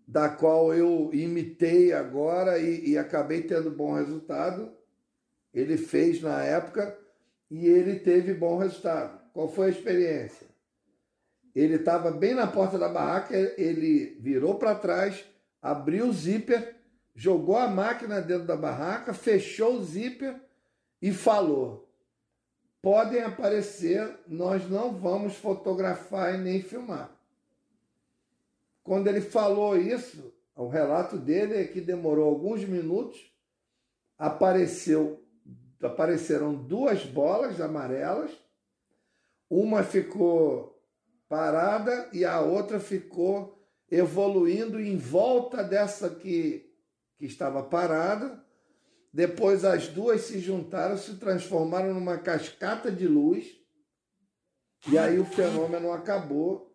da 0.08 0.30
qual 0.30 0.72
eu 0.72 1.10
imitei 1.12 1.92
agora 1.92 2.58
e, 2.58 2.92
e 2.92 2.96
acabei 2.96 3.42
tendo 3.42 3.70
bom 3.70 3.92
resultado. 3.92 4.74
Ele 5.52 5.76
fez 5.76 6.22
na 6.22 6.42
época 6.42 6.98
e 7.50 7.66
ele 7.66 7.98
teve 7.98 8.32
bom 8.32 8.56
resultado. 8.56 9.20
Qual 9.34 9.52
foi 9.52 9.66
a 9.66 9.70
experiência? 9.70 10.55
Ele 11.56 11.76
estava 11.76 12.10
bem 12.10 12.34
na 12.34 12.46
porta 12.46 12.78
da 12.78 12.86
barraca, 12.86 13.34
ele 13.34 14.18
virou 14.20 14.56
para 14.56 14.74
trás, 14.74 15.24
abriu 15.62 16.08
o 16.08 16.12
zíper, 16.12 16.76
jogou 17.14 17.56
a 17.56 17.66
máquina 17.66 18.20
dentro 18.20 18.46
da 18.46 18.54
barraca, 18.54 19.14
fechou 19.14 19.76
o 19.76 19.82
zíper 19.82 20.38
e 21.00 21.10
falou: 21.10 21.90
podem 22.82 23.22
aparecer, 23.22 24.18
nós 24.28 24.68
não 24.68 24.92
vamos 24.92 25.36
fotografar 25.36 26.34
e 26.34 26.38
nem 26.38 26.60
filmar. 26.60 27.10
Quando 28.82 29.06
ele 29.06 29.22
falou 29.22 29.78
isso, 29.78 30.30
o 30.54 30.68
relato 30.68 31.16
dele 31.16 31.54
é 31.54 31.64
que 31.64 31.80
demorou 31.80 32.28
alguns 32.28 32.66
minutos, 32.66 33.32
apareceu, 34.18 35.24
apareceram 35.82 36.54
duas 36.54 37.02
bolas 37.06 37.62
amarelas, 37.62 38.30
uma 39.48 39.82
ficou 39.82 40.75
parada 41.28 42.08
e 42.12 42.24
a 42.24 42.40
outra 42.40 42.78
ficou 42.78 43.56
evoluindo 43.90 44.80
em 44.80 44.96
volta 44.96 45.62
dessa 45.62 46.10
que, 46.10 46.72
que 47.18 47.26
estava 47.26 47.62
parada. 47.62 48.44
Depois 49.12 49.64
as 49.64 49.88
duas 49.88 50.22
se 50.22 50.40
juntaram, 50.40 50.96
se 50.96 51.14
transformaram 51.16 51.94
numa 51.94 52.18
cascata 52.18 52.90
de 52.90 53.06
luz. 53.06 53.46
E 54.88 54.98
aí 54.98 55.18
o 55.18 55.24
fenômeno 55.24 55.90
acabou. 55.92 56.74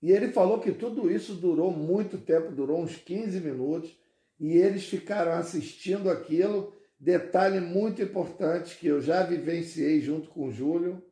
E 0.00 0.12
ele 0.12 0.28
falou 0.28 0.60
que 0.60 0.70
tudo 0.70 1.10
isso 1.10 1.34
durou 1.34 1.70
muito 1.70 2.18
tempo, 2.18 2.52
durou 2.52 2.80
uns 2.80 2.96
15 2.96 3.40
minutos. 3.40 3.98
E 4.38 4.52
eles 4.52 4.84
ficaram 4.84 5.32
assistindo 5.32 6.10
aquilo. 6.10 6.72
Detalhe 7.00 7.60
muito 7.60 8.00
importante 8.02 8.78
que 8.78 8.86
eu 8.86 9.00
já 9.00 9.22
vivenciei 9.22 10.00
junto 10.00 10.28
com 10.28 10.48
o 10.48 10.52
Júlio 10.52 11.02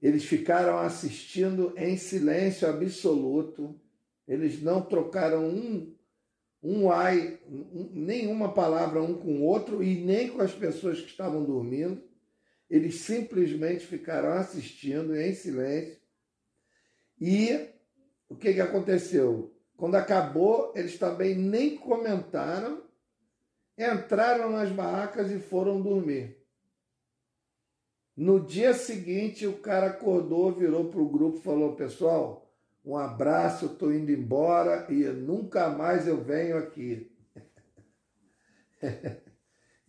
eles 0.00 0.24
ficaram 0.24 0.78
assistindo 0.78 1.74
em 1.76 1.96
silêncio 1.96 2.66
absoluto. 2.66 3.78
Eles 4.26 4.62
não 4.62 4.80
trocaram 4.80 5.44
um, 5.46 5.94
um 6.62 6.90
ai, 6.90 7.38
um, 7.46 7.90
nenhuma 7.92 8.52
palavra 8.54 9.02
um 9.02 9.14
com 9.14 9.40
o 9.40 9.42
outro 9.42 9.82
e 9.82 10.02
nem 10.02 10.30
com 10.30 10.40
as 10.40 10.52
pessoas 10.52 11.00
que 11.00 11.08
estavam 11.08 11.44
dormindo. 11.44 12.02
Eles 12.68 12.96
simplesmente 13.00 13.84
ficaram 13.84 14.30
assistindo 14.30 15.14
em 15.14 15.34
silêncio. 15.34 15.98
E 17.20 17.68
o 18.28 18.36
que, 18.36 18.54
que 18.54 18.60
aconteceu? 18.60 19.54
Quando 19.76 19.96
acabou, 19.96 20.72
eles 20.74 20.98
também 20.98 21.34
nem 21.34 21.76
comentaram, 21.76 22.82
entraram 23.76 24.50
nas 24.50 24.70
barracas 24.70 25.30
e 25.30 25.38
foram 25.38 25.82
dormir. 25.82 26.39
No 28.16 28.40
dia 28.40 28.74
seguinte, 28.74 29.46
o 29.46 29.58
cara 29.58 29.88
acordou, 29.88 30.52
virou 30.52 30.90
para 30.90 31.00
o 31.00 31.08
grupo 31.08 31.38
e 31.38 31.42
falou: 31.42 31.76
Pessoal, 31.76 32.50
um 32.84 32.96
abraço, 32.96 33.66
estou 33.66 33.92
indo 33.92 34.10
embora 34.10 34.86
e 34.92 35.04
nunca 35.04 35.68
mais 35.70 36.06
eu 36.06 36.22
venho 36.22 36.58
aqui. 36.58 37.10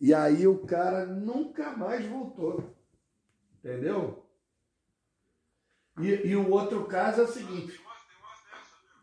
e 0.00 0.12
aí 0.12 0.46
o 0.46 0.66
cara 0.66 1.06
nunca 1.06 1.76
mais 1.76 2.06
voltou. 2.06 2.74
Entendeu? 3.58 4.26
E, 5.98 6.28
e 6.28 6.36
o 6.36 6.50
outro 6.50 6.84
caso 6.86 7.20
é 7.20 7.24
o 7.24 7.28
seguinte. 7.28 7.80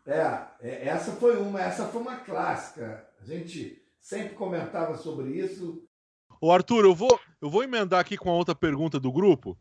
É, 0.06 0.46
é, 0.60 0.88
essa 0.88 1.12
foi 1.12 1.36
uma, 1.36 1.60
essa 1.60 1.86
foi 1.86 2.00
uma 2.00 2.16
clássica. 2.16 3.08
A 3.20 3.24
gente 3.24 3.82
sempre 4.00 4.34
comentava 4.34 4.96
sobre 4.96 5.30
isso. 5.30 5.86
Ô 6.40 6.50
Arthur, 6.50 6.84
eu 6.84 6.94
vou, 6.94 7.18
eu 7.40 7.50
vou 7.50 7.62
emendar 7.62 8.00
aqui 8.00 8.16
com 8.16 8.30
a 8.30 8.34
outra 8.34 8.54
pergunta 8.54 9.00
do 9.00 9.12
grupo, 9.12 9.58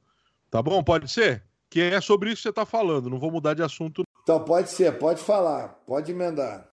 tá 0.49 0.61
bom? 0.61 0.83
Pode 0.83 1.09
ser? 1.09 1.43
Que 1.69 1.81
é 1.81 2.01
sobre 2.01 2.29
isso 2.29 2.37
que 2.37 2.43
você 2.43 2.49
está 2.49 2.65
falando, 2.65 3.09
não 3.09 3.19
vou 3.19 3.31
mudar 3.31 3.53
de 3.53 3.63
assunto. 3.63 4.03
Então 4.23 4.43
pode 4.43 4.69
ser, 4.69 4.97
pode 4.97 5.21
falar, 5.21 5.69
pode 5.85 6.11
emendar. 6.11 6.69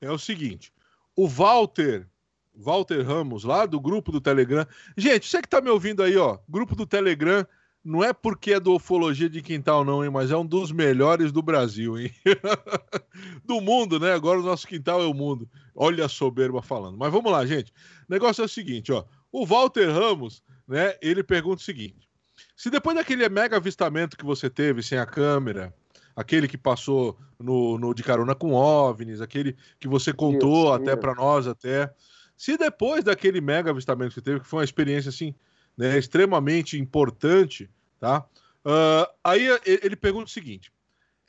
É 0.00 0.10
o 0.10 0.18
seguinte: 0.18 0.72
o 1.14 1.28
Walter, 1.28 2.06
Walter 2.54 3.02
Ramos, 3.02 3.44
lá 3.44 3.66
do 3.66 3.80
grupo 3.80 4.12
do 4.12 4.20
Telegram. 4.20 4.66
Gente, 4.96 5.28
você 5.28 5.40
que 5.40 5.46
está 5.46 5.60
me 5.60 5.70
ouvindo 5.70 6.02
aí, 6.02 6.16
ó, 6.16 6.38
grupo 6.48 6.74
do 6.74 6.86
Telegram, 6.86 7.46
não 7.86 8.02
é 8.02 8.12
porque 8.12 8.54
é 8.54 8.60
do 8.60 8.74
Ufologia 8.74 9.30
de 9.30 9.40
Quintal, 9.40 9.84
não, 9.84 10.04
hein? 10.04 10.10
Mas 10.10 10.32
é 10.32 10.36
um 10.36 10.44
dos 10.44 10.72
melhores 10.72 11.30
do 11.30 11.40
Brasil, 11.40 11.96
hein? 11.96 12.10
do 13.44 13.60
mundo, 13.60 14.00
né? 14.00 14.12
Agora 14.12 14.40
o 14.40 14.42
nosso 14.42 14.66
quintal 14.66 15.00
é 15.00 15.06
o 15.06 15.14
mundo. 15.14 15.48
Olha 15.72 16.06
a 16.06 16.08
soberba 16.08 16.60
falando. 16.60 16.98
Mas 16.98 17.12
vamos 17.12 17.30
lá, 17.30 17.46
gente. 17.46 17.70
O 18.08 18.12
negócio 18.12 18.42
é 18.42 18.44
o 18.44 18.48
seguinte, 18.48 18.90
ó. 18.90 19.04
O 19.38 19.44
Walter 19.44 19.90
Ramos, 19.90 20.42
né, 20.66 20.96
ele 21.02 21.22
pergunta 21.22 21.60
o 21.60 21.64
seguinte: 21.64 22.08
se 22.56 22.70
depois 22.70 22.96
daquele 22.96 23.28
mega 23.28 23.58
avistamento 23.58 24.16
que 24.16 24.24
você 24.24 24.48
teve 24.48 24.82
sem 24.82 24.96
a 24.96 25.04
câmera, 25.04 25.74
aquele 26.16 26.48
que 26.48 26.56
passou 26.56 27.18
no, 27.38 27.76
no 27.76 27.92
de 27.92 28.02
carona 28.02 28.34
com 28.34 28.54
OVNIs, 28.54 29.20
aquele 29.20 29.54
que 29.78 29.86
você 29.86 30.10
contou 30.10 30.64
Deus 30.64 30.80
até 30.80 30.96
para 30.96 31.14
nós 31.14 31.46
até, 31.46 31.94
se 32.34 32.56
depois 32.56 33.04
daquele 33.04 33.42
mega 33.42 33.72
avistamento 33.72 34.14
que 34.14 34.22
teve, 34.22 34.40
que 34.40 34.46
foi 34.46 34.60
uma 34.60 34.64
experiência 34.64 35.10
assim, 35.10 35.34
né, 35.76 35.98
extremamente 35.98 36.78
importante, 36.78 37.68
tá? 38.00 38.24
Uh, 38.64 39.06
aí 39.22 39.48
ele 39.66 39.96
pergunta 39.96 40.24
o 40.24 40.32
seguinte: 40.32 40.72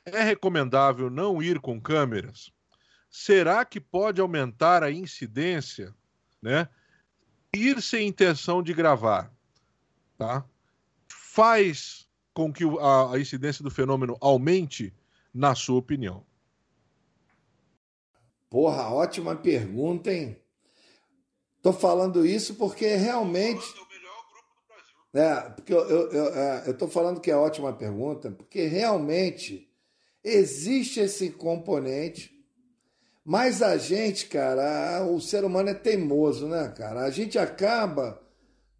é 0.06 0.22
recomendável 0.22 1.10
não 1.10 1.42
ir 1.42 1.60
com 1.60 1.78
câmeras? 1.78 2.50
Será 3.10 3.66
que 3.66 3.78
pode 3.78 4.18
aumentar 4.18 4.82
a 4.82 4.90
incidência, 4.90 5.94
né? 6.40 6.70
Ir 7.54 7.80
sem 7.82 8.08
intenção 8.08 8.62
de 8.62 8.72
gravar, 8.72 9.32
tá? 10.16 10.44
Faz 11.08 12.08
com 12.34 12.52
que 12.52 12.64
a, 12.64 13.14
a 13.14 13.20
incidência 13.20 13.62
do 13.62 13.70
fenômeno 13.70 14.16
aumente, 14.20 14.94
na 15.32 15.54
sua 15.54 15.78
opinião? 15.78 16.24
Porra, 18.50 18.88
ótima 18.90 19.36
pergunta, 19.36 20.12
hein? 20.12 20.40
Tô 21.62 21.72
falando 21.72 22.24
isso 22.24 22.54
porque 22.54 22.94
realmente. 22.94 23.66
É, 25.12 25.40
porque 25.50 25.72
eu, 25.72 25.80
eu, 25.88 26.12
eu, 26.12 26.34
é, 26.34 26.64
eu 26.68 26.76
tô 26.76 26.86
falando 26.86 27.20
que 27.20 27.30
é 27.30 27.36
ótima 27.36 27.72
pergunta, 27.72 28.30
porque 28.30 28.66
realmente 28.66 29.68
existe 30.22 31.00
esse 31.00 31.30
componente 31.30 32.37
mas 33.28 33.60
a 33.60 33.76
gente, 33.76 34.24
cara, 34.24 35.04
o 35.04 35.20
ser 35.20 35.44
humano 35.44 35.68
é 35.68 35.74
teimoso, 35.74 36.48
né, 36.48 36.72
cara? 36.74 37.02
A 37.02 37.10
gente 37.10 37.38
acaba 37.38 38.26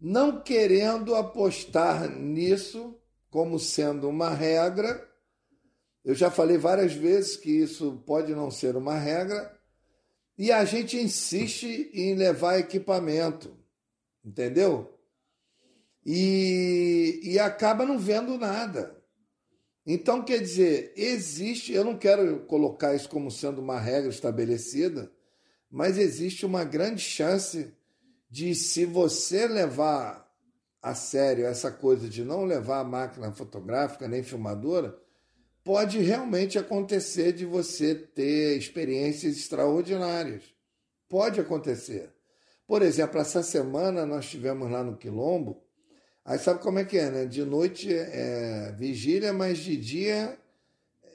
não 0.01 0.41
querendo 0.41 1.13
apostar 1.13 2.09
nisso 2.09 2.99
como 3.29 3.59
sendo 3.59 4.09
uma 4.09 4.31
regra. 4.31 5.07
Eu 6.03 6.15
já 6.15 6.31
falei 6.31 6.57
várias 6.57 6.93
vezes 6.93 7.37
que 7.37 7.51
isso 7.51 8.01
pode 8.07 8.33
não 8.33 8.49
ser 8.49 8.75
uma 8.75 8.95
regra. 8.95 9.55
E 10.35 10.51
a 10.51 10.65
gente 10.65 10.97
insiste 10.97 11.91
em 11.93 12.15
levar 12.15 12.57
equipamento, 12.57 13.55
entendeu? 14.25 14.97
E, 16.03 17.19
e 17.21 17.37
acaba 17.37 17.85
não 17.85 17.99
vendo 17.99 18.35
nada. 18.35 18.98
Então, 19.85 20.23
quer 20.23 20.39
dizer, 20.39 20.93
existe, 20.95 21.73
eu 21.73 21.83
não 21.83 21.97
quero 21.97 22.41
colocar 22.41 22.93
isso 22.93 23.09
como 23.09 23.31
sendo 23.31 23.61
uma 23.61 23.79
regra 23.79 24.09
estabelecida, 24.09 25.11
mas 25.69 25.97
existe 25.97 26.45
uma 26.45 26.63
grande 26.63 27.01
chance 27.01 27.73
de, 28.29 28.53
se 28.53 28.85
você 28.85 29.47
levar 29.47 30.29
a 30.81 30.95
sério 30.95 31.45
essa 31.45 31.71
coisa 31.71 32.07
de 32.07 32.23
não 32.23 32.45
levar 32.45 32.79
a 32.79 32.83
máquina 32.83 33.31
fotográfica 33.31 34.07
nem 34.07 34.23
filmadora, 34.23 34.97
pode 35.63 35.99
realmente 35.99 36.57
acontecer 36.57 37.33
de 37.33 37.45
você 37.45 37.93
ter 37.95 38.57
experiências 38.57 39.37
extraordinárias. 39.37 40.43
Pode 41.07 41.39
acontecer. 41.39 42.11
Por 42.67 42.81
exemplo, 42.81 43.19
essa 43.19 43.41
semana 43.41 44.05
nós 44.05 44.29
tivemos 44.29 44.69
lá 44.71 44.83
no 44.83 44.95
Quilombo 44.95 45.63
Aí 46.25 46.37
sabe 46.37 46.61
como 46.61 46.79
é 46.79 46.85
que 46.85 46.97
é, 46.97 47.09
né? 47.09 47.25
De 47.25 47.43
noite 47.43 47.91
é 47.93 48.73
vigília, 48.77 49.33
mas 49.33 49.57
de 49.57 49.75
dia 49.75 50.37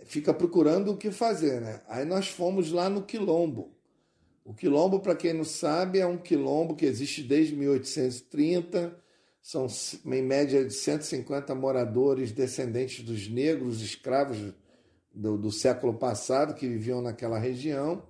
fica 0.07 0.35
procurando 0.35 0.93
o 0.93 0.97
que 0.97 1.11
fazer, 1.11 1.61
né? 1.61 1.81
Aí 1.89 2.05
nós 2.05 2.29
fomos 2.29 2.71
lá 2.73 2.89
no 2.89 3.03
Quilombo. 3.03 3.75
O 4.45 4.53
Quilombo, 4.53 5.01
para 5.01 5.17
quem 5.17 5.33
não 5.33 5.45
sabe, 5.45 5.99
é 5.99 6.07
um 6.07 6.19
quilombo 6.19 6.77
que 6.77 6.85
existe 6.85 7.23
desde 7.23 7.57
1830. 7.57 8.95
São, 9.41 9.67
em 10.05 10.23
média, 10.23 10.63
de 10.65 10.75
150 10.75 11.55
moradores 11.55 12.31
descendentes 12.31 13.03
dos 13.03 13.27
negros 13.27 13.81
escravos 13.81 14.37
do, 15.15 15.39
do 15.39 15.51
século 15.51 15.95
passado 15.95 16.55
que 16.55 16.69
viviam 16.69 17.01
naquela 17.01 17.39
região. 17.39 18.07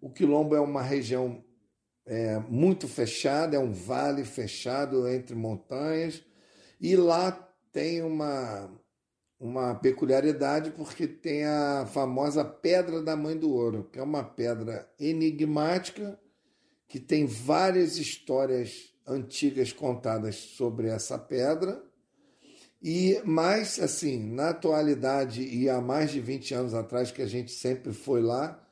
O 0.00 0.08
Quilombo 0.08 0.54
é 0.54 0.60
uma 0.60 0.82
região 0.82 1.42
é, 2.06 2.38
muito 2.48 2.86
fechada, 2.86 3.56
é 3.56 3.58
um 3.58 3.72
vale 3.72 4.24
fechado 4.24 5.08
entre 5.08 5.34
montanhas, 5.34 6.22
e 6.80 6.94
lá 6.96 7.32
tem 7.72 8.02
uma, 8.02 8.70
uma 9.38 9.74
peculiaridade 9.74 10.70
porque 10.70 11.06
tem 11.06 11.44
a 11.44 11.86
famosa 11.86 12.44
Pedra 12.44 13.02
da 13.02 13.16
Mãe 13.16 13.36
do 13.36 13.52
Ouro, 13.52 13.88
que 13.92 13.98
é 13.98 14.02
uma 14.02 14.22
pedra 14.22 14.88
enigmática 14.98 16.18
que 16.88 17.00
tem 17.00 17.26
várias 17.26 17.96
histórias 17.96 18.94
antigas 19.06 19.72
contadas 19.72 20.36
sobre 20.36 20.88
essa 20.88 21.18
pedra. 21.18 21.82
E 22.82 23.20
mais 23.24 23.80
assim, 23.80 24.18
na 24.32 24.50
atualidade 24.50 25.42
e 25.42 25.68
há 25.68 25.80
mais 25.80 26.12
de 26.12 26.20
20 26.20 26.54
anos 26.54 26.74
atrás 26.74 27.10
que 27.10 27.22
a 27.22 27.26
gente 27.26 27.50
sempre 27.50 27.92
foi 27.92 28.20
lá, 28.20 28.64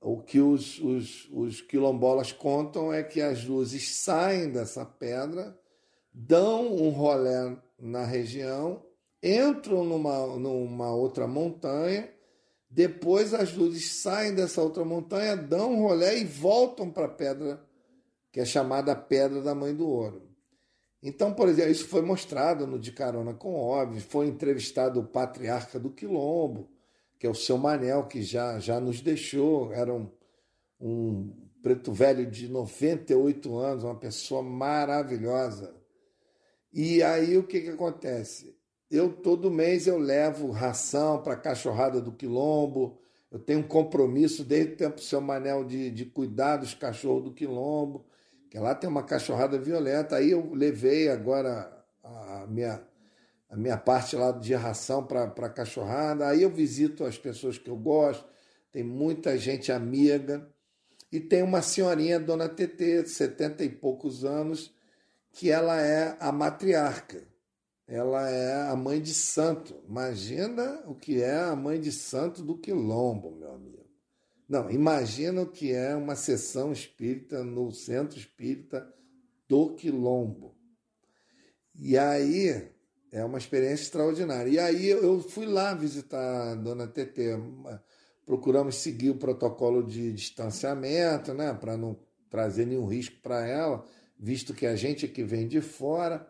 o 0.00 0.18
que 0.22 0.40
os, 0.40 0.78
os, 0.78 1.28
os 1.30 1.60
quilombolas 1.60 2.32
contam 2.32 2.92
é 2.92 3.02
que 3.02 3.20
as 3.20 3.44
luzes 3.44 3.96
saem 3.96 4.50
dessa 4.50 4.84
pedra, 4.84 5.58
dão 6.12 6.72
um 6.74 6.88
rolé 6.88 7.56
na 7.78 8.04
região, 8.04 8.82
entram 9.22 9.84
numa, 9.84 10.26
numa 10.38 10.94
outra 10.94 11.26
montanha, 11.26 12.10
depois 12.70 13.34
as 13.34 13.54
luzes 13.54 14.00
saem 14.00 14.34
dessa 14.34 14.62
outra 14.62 14.84
montanha, 14.84 15.36
dão 15.36 15.72
um 15.74 15.82
rolé 15.82 16.18
e 16.18 16.24
voltam 16.24 16.90
para 16.90 17.06
a 17.06 17.10
pedra, 17.10 17.62
que 18.32 18.40
é 18.40 18.44
chamada 18.44 18.94
Pedra 18.94 19.42
da 19.42 19.54
Mãe 19.54 19.74
do 19.74 19.88
Ouro. 19.88 20.30
Então, 21.02 21.34
por 21.34 21.48
exemplo, 21.48 21.72
isso 21.72 21.88
foi 21.88 22.02
mostrado 22.02 22.66
no 22.66 22.78
De 22.78 22.92
Carona 22.92 23.34
com 23.34 23.54
Óbvio, 23.54 24.00
foi 24.00 24.26
entrevistado 24.28 25.00
o 25.00 25.04
patriarca 25.04 25.78
do 25.80 25.90
Quilombo, 25.90 26.70
que 27.20 27.26
é 27.26 27.30
o 27.30 27.34
seu 27.34 27.58
Manel, 27.58 28.04
que 28.04 28.22
já, 28.22 28.58
já 28.58 28.80
nos 28.80 29.02
deixou, 29.02 29.74
era 29.74 29.92
um, 29.92 30.10
um 30.80 31.30
preto 31.62 31.92
velho 31.92 32.24
de 32.24 32.48
98 32.48 33.58
anos, 33.58 33.84
uma 33.84 33.94
pessoa 33.94 34.42
maravilhosa. 34.42 35.74
E 36.72 37.02
aí 37.02 37.36
o 37.36 37.42
que, 37.42 37.60
que 37.60 37.68
acontece? 37.68 38.56
Eu 38.90 39.12
todo 39.12 39.50
mês 39.50 39.86
eu 39.86 39.98
levo 39.98 40.50
ração 40.50 41.22
para 41.22 41.34
a 41.34 41.36
cachorrada 41.36 42.00
do 42.00 42.10
Quilombo, 42.10 42.98
eu 43.30 43.38
tenho 43.38 43.60
um 43.60 43.68
compromisso 43.68 44.42
desde 44.42 44.72
o 44.72 44.76
tempo 44.76 44.96
do 44.96 45.02
seu 45.02 45.20
Manel 45.20 45.62
de, 45.62 45.90
de 45.90 46.06
cuidar 46.06 46.56
dos 46.56 46.72
cachorros 46.72 47.24
do 47.24 47.34
Quilombo, 47.34 48.06
que 48.48 48.58
lá 48.58 48.74
tem 48.74 48.88
uma 48.88 49.02
cachorrada 49.02 49.58
violenta. 49.58 50.16
Aí 50.16 50.30
eu 50.30 50.54
levei 50.54 51.10
agora 51.10 51.70
a 52.02 52.46
minha, 52.48 52.82
a 53.50 53.56
minha 53.56 53.76
parte 53.76 54.14
lá 54.14 54.30
de 54.30 54.54
ração 54.54 55.04
para 55.04 55.50
cachorrada. 55.50 56.28
Aí 56.28 56.42
eu 56.42 56.50
visito 56.50 57.04
as 57.04 57.18
pessoas 57.18 57.58
que 57.58 57.68
eu 57.68 57.76
gosto, 57.76 58.24
tem 58.72 58.84
muita 58.84 59.36
gente 59.36 59.72
amiga. 59.72 60.48
E 61.12 61.18
tem 61.18 61.42
uma 61.42 61.60
senhorinha, 61.60 62.20
dona 62.20 62.48
TT, 62.48 63.06
setenta 63.06 63.64
e 63.64 63.68
poucos 63.68 64.24
anos, 64.24 64.72
que 65.32 65.50
ela 65.50 65.80
é 65.80 66.16
a 66.20 66.30
matriarca. 66.30 67.26
Ela 67.88 68.30
é 68.30 68.68
a 68.68 68.76
mãe 68.76 69.02
de 69.02 69.12
santo. 69.12 69.74
Imagina 69.88 70.84
o 70.86 70.94
que 70.94 71.20
é 71.20 71.40
a 71.40 71.56
mãe 71.56 71.80
de 71.80 71.90
santo 71.90 72.42
do 72.44 72.56
quilombo, 72.56 73.32
meu 73.32 73.52
amigo. 73.52 73.80
Não, 74.50 74.68
imagina 74.68 75.42
o 75.42 75.46
que 75.46 75.72
é 75.72 75.94
uma 75.94 76.16
sessão 76.16 76.72
espírita 76.72 77.44
no 77.44 77.70
centro 77.70 78.18
espírita 78.18 78.92
do 79.48 79.76
Quilombo. 79.76 80.56
E 81.74 81.96
aí 81.96 82.68
é 83.12 83.24
uma 83.24 83.38
experiência 83.38 83.84
extraordinária. 83.84 84.50
E 84.50 84.58
aí 84.58 84.88
eu 84.88 85.20
fui 85.20 85.46
lá 85.46 85.74
visitar 85.74 86.52
a 86.52 86.54
dona 86.54 86.86
Tetê. 86.86 87.38
Procuramos 88.24 88.76
seguir 88.76 89.10
o 89.10 89.18
protocolo 89.18 89.82
de 89.82 90.12
distanciamento, 90.12 91.34
né, 91.34 91.52
para 91.52 91.76
não 91.76 91.98
trazer 92.30 92.66
nenhum 92.66 92.86
risco 92.86 93.16
para 93.20 93.44
ela, 93.46 93.84
visto 94.18 94.54
que 94.54 94.66
a 94.66 94.76
gente 94.76 95.04
é 95.04 95.08
que 95.08 95.24
vem 95.24 95.48
de 95.48 95.60
fora. 95.60 96.26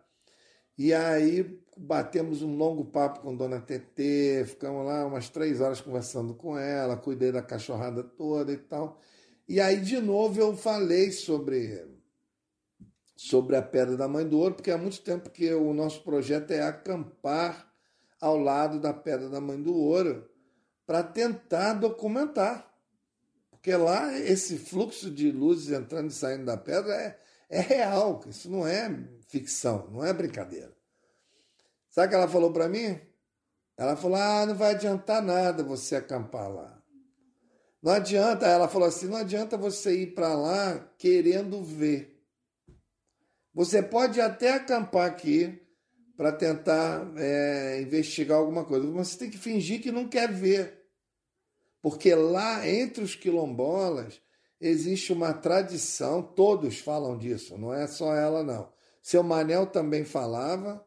E 0.79 0.95
aí 0.95 1.61
batemos 1.77 2.43
um 2.43 2.57
longo 2.57 2.87
papo 2.87 3.21
com 3.21 3.37
Dona 3.37 3.61
TT, 3.61 4.45
ficamos 4.47 4.87
lá 4.87 5.07
umas 5.07 5.29
três 5.29 5.61
horas 5.61 5.81
conversando 5.81 6.35
com 6.35 6.57
ela, 6.57 6.97
cuidei 6.97 7.31
da 7.31 7.43
cachorrada 7.43 8.03
toda 8.03 8.51
e 8.51 8.57
tal. 8.57 8.99
E 9.47 9.61
aí, 9.61 9.81
de 9.81 10.01
novo, 10.01 10.41
eu 10.41 10.57
falei 10.57 11.11
sobre, 11.11 11.85
sobre 13.23 13.55
a 13.55 13.61
Pedra 13.61 13.99
da 13.99 14.09
Mãe 14.09 14.27
do 14.27 14.39
Ouro, 14.39 14.55
porque 14.55 14.71
há 14.71 14.79
muito 14.79 15.03
tempo 15.03 15.29
que 15.29 15.53
o 15.53 15.75
nosso 15.75 16.03
projeto 16.03 16.53
é 16.53 16.63
acampar 16.63 17.71
ao 18.19 18.39
lado 18.39 18.81
da 18.81 18.95
Pedra 18.95 19.29
da 19.29 19.39
Mãe 19.39 19.61
do 19.61 19.75
Ouro 19.75 20.27
para 20.87 21.03
tentar 21.03 21.75
documentar. 21.75 22.75
Porque 23.51 23.77
lá 23.77 24.19
esse 24.19 24.57
fluxo 24.57 25.11
de 25.11 25.31
luzes 25.31 25.71
entrando 25.71 26.09
e 26.09 26.15
saindo 26.15 26.47
da 26.47 26.57
pedra 26.57 26.95
é, 26.95 27.19
é 27.51 27.61
real, 27.61 28.23
isso 28.27 28.51
não 28.51 28.67
é 28.67 28.89
ficção, 29.29 29.87
não 29.93 30.03
é 30.03 30.15
brincadeira. 30.15 30.73
Sabe 31.91 32.07
o 32.07 32.11
que 32.11 32.17
ela 32.17 32.29
falou 32.29 32.51
para 32.51 32.71
mim? 32.71 32.99
Ela 33.77 33.97
falou: 33.97 34.17
ah, 34.17 34.47
não 34.47 34.55
vai 34.55 34.71
adiantar 34.71 35.21
nada 35.21 35.63
você 35.63 35.97
acampar 35.97 36.51
lá. 36.51 36.83
Não 37.83 37.93
adianta, 37.93 38.47
ela 38.47 38.67
falou 38.67 38.89
assim: 38.89 39.09
não 39.09 39.19
adianta 39.19 39.59
você 39.59 39.95
ir 39.95 40.15
para 40.15 40.35
lá 40.35 40.79
querendo 40.97 41.63
ver. 41.63 42.20
Você 43.55 43.83
pode 43.83 44.21
até 44.21 44.55
acampar 44.55 45.07
aqui 45.09 45.61
para 46.17 46.33
tentar 46.33 47.11
é, 47.17 47.81
investigar 47.83 48.39
alguma 48.39 48.65
coisa, 48.65 48.87
mas 48.87 49.09
você 49.09 49.19
tem 49.19 49.31
que 49.31 49.39
fingir 49.39 49.81
que 49.81 49.91
não 49.91 50.09
quer 50.09 50.31
ver. 50.33 50.85
Porque 51.83 52.15
lá 52.15 52.69
entre 52.69 53.03
os 53.03 53.15
quilombolas 53.15 54.21
existe 54.61 55.13
uma 55.13 55.33
tradição, 55.33 56.23
todos 56.23 56.79
falam 56.79 57.17
disso, 57.17 57.57
não 57.57 57.73
é 57.73 57.87
só 57.87 58.15
ela, 58.15 58.43
não. 58.45 58.71
Seu 59.03 59.23
Manel 59.23 59.67
também 59.67 60.05
falava, 60.05 60.85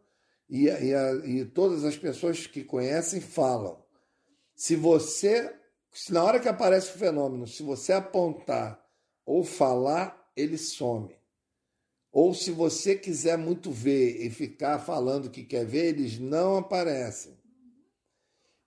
e, 0.48 0.68
e, 0.68 1.40
e 1.40 1.46
todas 1.46 1.84
as 1.84 1.98
pessoas 1.98 2.46
que 2.46 2.64
conhecem 2.64 3.20
falam. 3.20 3.84
Se 4.56 4.76
você, 4.76 5.52
na 6.10 6.24
hora 6.24 6.40
que 6.40 6.48
aparece 6.48 6.92
o 6.92 7.00
fenômeno, 7.00 7.48
se 7.48 7.64
você 7.64 7.92
apontar 7.92 8.80
ou 9.26 9.44
falar, 9.44 10.32
ele 10.36 10.60
some. 10.60 11.16
Ou 12.14 12.34
se 12.34 12.52
você 12.52 12.96
quiser 12.96 13.38
muito 13.38 13.72
ver 13.72 14.24
e 14.24 14.30
ficar 14.30 14.80
falando 14.80 15.32
que 15.32 15.44
quer 15.44 15.66
ver, 15.66 15.88
eles 15.88 16.20
não 16.20 16.58
aparecem. 16.58 17.36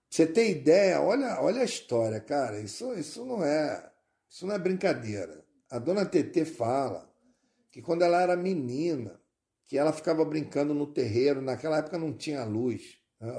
Você 0.09 0.27
tem 0.27 0.51
ideia? 0.51 1.01
Olha, 1.01 1.41
olha 1.41 1.61
a 1.61 1.65
história, 1.65 2.19
cara. 2.19 2.59
Isso, 2.59 2.93
isso 2.93 3.25
não 3.25 3.43
é, 3.43 3.89
isso 4.29 4.45
não 4.45 4.53
é 4.53 4.59
brincadeira. 4.59 5.43
A 5.71 5.79
dona 5.79 6.05
TT 6.05 6.45
fala 6.45 7.09
que 7.71 7.81
quando 7.81 8.03
ela 8.03 8.21
era 8.21 8.35
menina, 8.35 9.17
que 9.67 9.77
ela 9.77 9.93
ficava 9.93 10.23
brincando 10.25 10.73
no 10.73 10.87
terreiro. 10.87 11.41
Naquela 11.41 11.77
época 11.77 11.97
não 11.97 12.13
tinha 12.13 12.43
luz. 12.45 12.97
Né? 13.19 13.31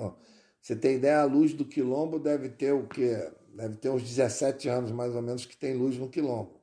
Você 0.60 0.76
tem 0.76 0.96
ideia, 0.96 1.20
a 1.20 1.24
luz 1.24 1.54
do 1.54 1.64
quilombo 1.64 2.18
deve 2.18 2.50
ter 2.50 2.72
o 2.72 2.86
quê? 2.86 3.30
Deve 3.54 3.76
ter 3.76 3.88
uns 3.88 4.02
17 4.02 4.68
anos 4.68 4.92
mais 4.92 5.14
ou 5.14 5.22
menos 5.22 5.46
que 5.46 5.56
tem 5.56 5.74
luz 5.74 5.96
no 5.98 6.08
quilombo. 6.08 6.62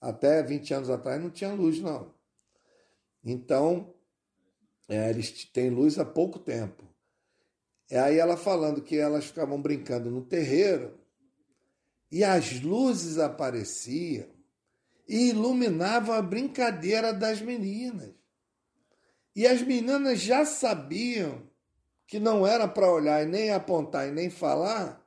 Até 0.00 0.42
20 0.42 0.74
anos 0.74 0.90
atrás 0.90 1.20
não 1.20 1.30
tinha 1.30 1.52
luz, 1.52 1.80
não. 1.80 2.14
Então, 3.30 3.94
é, 4.88 5.10
eles 5.10 5.44
têm 5.44 5.68
luz 5.68 5.98
há 5.98 6.04
pouco 6.04 6.38
tempo. 6.38 6.82
E 7.90 7.94
aí 7.94 8.18
ela 8.18 8.38
falando 8.38 8.80
que 8.80 8.96
elas 8.96 9.26
ficavam 9.26 9.60
brincando 9.60 10.10
no 10.10 10.24
terreiro 10.24 10.98
e 12.10 12.24
as 12.24 12.60
luzes 12.62 13.18
apareciam 13.18 14.26
e 15.06 15.28
iluminavam 15.28 16.14
a 16.14 16.22
brincadeira 16.22 17.12
das 17.12 17.42
meninas. 17.42 18.14
E 19.36 19.46
as 19.46 19.60
meninas 19.60 20.20
já 20.20 20.46
sabiam 20.46 21.46
que 22.06 22.18
não 22.18 22.46
era 22.46 22.66
para 22.66 22.90
olhar 22.90 23.22
e 23.22 23.26
nem 23.26 23.50
apontar 23.50 24.08
e 24.08 24.10
nem 24.10 24.30
falar. 24.30 25.06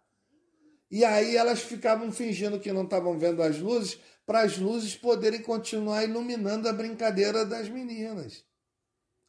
E 0.92 1.04
aí 1.04 1.36
elas 1.36 1.62
ficavam 1.62 2.12
fingindo 2.12 2.60
que 2.60 2.72
não 2.72 2.84
estavam 2.84 3.18
vendo 3.18 3.42
as 3.42 3.58
luzes, 3.58 4.00
para 4.32 4.44
as 4.44 4.58
luzes 4.58 4.96
poderem 4.96 5.42
continuar 5.42 6.06
iluminando 6.06 6.70
a 6.70 6.72
brincadeira 6.72 7.46
das 7.46 7.68
meninas. 7.68 8.46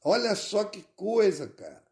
Olha 0.00 0.32
só 0.36 0.62
que 0.62 0.84
coisa, 0.94 1.48
cara. 1.48 1.82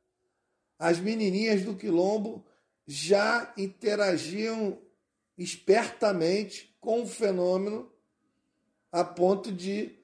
As 0.78 1.00
menininhas 1.00 1.64
do 1.64 1.74
quilombo 1.74 2.46
já 2.86 3.52
interagiam 3.56 4.78
espertamente 5.36 6.72
com 6.80 7.02
o 7.02 7.06
fenômeno 7.06 7.90
a 8.92 9.02
ponto 9.02 9.50
de 9.50 9.98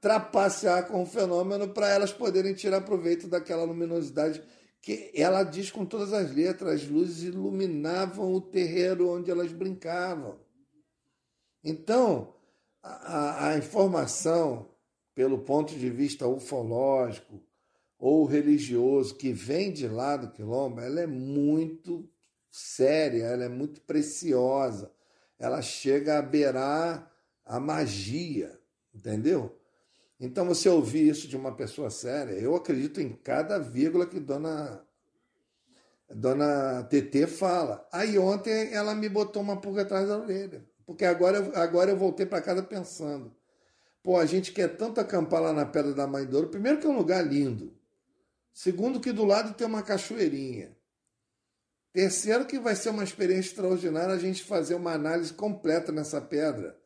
trapacear 0.00 0.86
com 0.86 1.02
o 1.02 1.06
fenômeno 1.06 1.66
para 1.70 1.88
elas 1.88 2.12
poderem 2.12 2.54
tirar 2.54 2.82
proveito 2.82 3.26
daquela 3.26 3.64
luminosidade 3.64 4.40
que 4.80 5.10
ela 5.12 5.42
diz 5.42 5.72
com 5.72 5.84
todas 5.84 6.12
as 6.12 6.32
letras, 6.32 6.82
as 6.82 6.88
luzes 6.88 7.24
iluminavam 7.24 8.32
o 8.32 8.40
terreiro 8.40 9.10
onde 9.10 9.28
elas 9.28 9.50
brincavam. 9.50 10.38
Então, 11.64 12.33
a, 12.84 13.48
a 13.48 13.58
informação, 13.58 14.68
pelo 15.14 15.38
ponto 15.38 15.74
de 15.74 15.88
vista 15.88 16.28
ufológico 16.28 17.42
ou 17.98 18.26
religioso, 18.26 19.14
que 19.14 19.32
vem 19.32 19.72
de 19.72 19.88
lá 19.88 20.16
do 20.18 20.30
quilombo, 20.30 20.80
ela 20.80 21.00
é 21.00 21.06
muito 21.06 22.06
séria, 22.50 23.24
ela 23.24 23.44
é 23.44 23.48
muito 23.48 23.80
preciosa. 23.80 24.92
Ela 25.38 25.62
chega 25.62 26.18
a 26.18 26.22
beirar 26.22 27.10
a 27.44 27.58
magia, 27.58 28.58
entendeu? 28.94 29.58
Então, 30.20 30.44
você 30.44 30.68
ouvir 30.68 31.08
isso 31.08 31.26
de 31.26 31.36
uma 31.36 31.54
pessoa 31.54 31.90
séria, 31.90 32.32
eu 32.34 32.54
acredito 32.54 33.00
em 33.00 33.12
cada 33.12 33.58
vírgula 33.58 34.06
que 34.06 34.20
dona, 34.20 34.84
dona 36.08 36.84
TT 36.84 37.26
fala. 37.26 37.86
Aí 37.90 38.18
ontem 38.18 38.72
ela 38.72 38.94
me 38.94 39.08
botou 39.08 39.42
uma 39.42 39.60
pulga 39.60 39.82
atrás 39.82 40.08
da 40.08 40.18
orelha, 40.18 40.64
porque 40.86 41.04
agora, 41.04 41.38
agora 41.60 41.90
eu 41.90 41.96
voltei 41.96 42.26
para 42.26 42.42
casa 42.42 42.62
pensando. 42.62 43.34
Pô, 44.02 44.18
a 44.18 44.26
gente 44.26 44.52
quer 44.52 44.76
tanto 44.76 45.00
acampar 45.00 45.40
lá 45.40 45.52
na 45.52 45.64
Pedra 45.64 45.94
da 45.94 46.06
Mãe 46.06 46.26
Douro. 46.26 46.48
Primeiro 46.48 46.78
que 46.78 46.86
é 46.86 46.90
um 46.90 46.96
lugar 46.96 47.26
lindo. 47.26 47.72
Segundo 48.52 49.00
que 49.00 49.12
do 49.12 49.24
lado 49.24 49.54
tem 49.54 49.66
uma 49.66 49.82
cachoeirinha. 49.82 50.76
Terceiro 51.92 52.44
que 52.44 52.58
vai 52.58 52.76
ser 52.76 52.90
uma 52.90 53.04
experiência 53.04 53.50
extraordinária 53.50 54.14
a 54.14 54.18
gente 54.18 54.42
fazer 54.42 54.74
uma 54.74 54.92
análise 54.92 55.32
completa 55.32 55.90
nessa 55.90 56.20
pedra. 56.20 56.76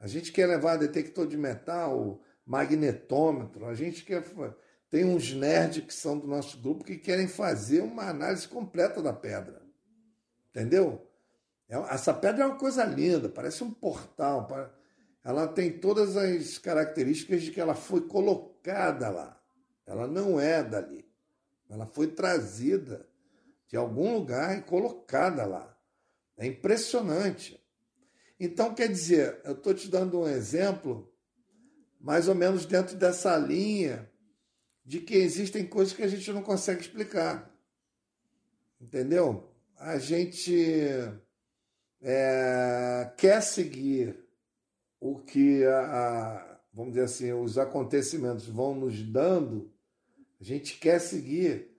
A 0.00 0.06
gente 0.06 0.32
quer 0.32 0.46
levar 0.46 0.76
detector 0.76 1.26
de 1.26 1.36
metal, 1.36 2.20
magnetômetro, 2.46 3.66
a 3.66 3.74
gente 3.74 4.04
quer 4.04 4.22
tem 4.92 5.06
uns 5.06 5.32
nerds 5.32 5.86
que 5.86 5.94
são 5.94 6.18
do 6.18 6.26
nosso 6.26 6.58
grupo 6.58 6.84
que 6.84 6.98
querem 6.98 7.26
fazer 7.26 7.80
uma 7.80 8.10
análise 8.10 8.46
completa 8.46 9.00
da 9.00 9.12
pedra. 9.12 9.62
Entendeu? 10.50 11.08
É, 11.72 11.94
essa 11.94 12.12
pedra 12.12 12.44
é 12.44 12.46
uma 12.46 12.58
coisa 12.58 12.84
linda, 12.84 13.30
parece 13.30 13.64
um 13.64 13.70
portal. 13.70 14.46
Ela 15.24 15.48
tem 15.48 15.78
todas 15.78 16.18
as 16.18 16.58
características 16.58 17.42
de 17.42 17.50
que 17.50 17.60
ela 17.60 17.74
foi 17.74 18.02
colocada 18.02 19.08
lá. 19.08 19.42
Ela 19.86 20.06
não 20.06 20.38
é 20.38 20.62
dali. 20.62 21.10
Ela 21.70 21.86
foi 21.86 22.08
trazida 22.08 23.08
de 23.66 23.76
algum 23.78 24.12
lugar 24.12 24.58
e 24.58 24.60
colocada 24.60 25.46
lá. 25.46 25.74
É 26.36 26.46
impressionante. 26.46 27.58
Então, 28.38 28.74
quer 28.74 28.88
dizer, 28.88 29.40
eu 29.42 29.52
estou 29.52 29.72
te 29.72 29.88
dando 29.88 30.20
um 30.20 30.28
exemplo, 30.28 31.10
mais 31.98 32.28
ou 32.28 32.34
menos 32.34 32.66
dentro 32.66 32.96
dessa 32.96 33.34
linha 33.38 34.10
de 34.84 35.00
que 35.00 35.14
existem 35.14 35.66
coisas 35.66 35.94
que 35.94 36.02
a 36.02 36.08
gente 36.08 36.30
não 36.32 36.42
consegue 36.42 36.82
explicar. 36.82 37.50
Entendeu? 38.78 39.50
A 39.78 39.96
gente 39.96 41.08
é, 42.02 43.12
quer 43.16 43.40
seguir 43.40 44.18
o 45.00 45.18
que 45.18 45.64
a, 45.64 45.78
a, 45.80 46.60
vamos 46.72 46.94
dizer 46.94 47.04
assim, 47.04 47.32
os 47.32 47.56
acontecimentos 47.58 48.46
vão 48.46 48.74
nos 48.74 49.00
dando, 49.02 49.72
a 50.40 50.44
gente 50.44 50.78
quer 50.78 50.98
seguir, 50.98 51.70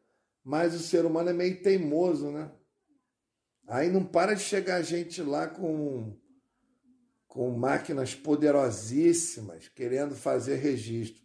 mas 0.44 0.74
o 0.74 0.80
ser 0.80 1.06
humano 1.06 1.30
é 1.30 1.34
meio 1.34 1.62
teimoso, 1.62 2.32
né? 2.32 2.50
Aí 3.68 3.90
não 3.90 4.04
para 4.04 4.34
de 4.34 4.42
chegar 4.42 4.82
gente 4.82 5.22
lá 5.22 5.48
com, 5.48 6.18
com 7.28 7.50
máquinas 7.52 8.14
poderosíssimas 8.14 9.70
querendo 9.70 10.16
fazer 10.16 10.56
registro. 10.56 11.22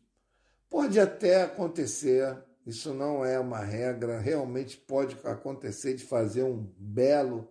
Pode 0.70 1.00
até 1.00 1.42
acontecer, 1.42 2.36
isso 2.64 2.92
não 2.92 3.24
é 3.24 3.38
uma 3.40 3.58
regra, 3.58 4.20
realmente 4.20 4.76
pode 4.76 5.16
acontecer 5.24 5.94
de 5.94 6.04
fazer 6.04 6.42
um 6.42 6.62
belo 6.76 7.48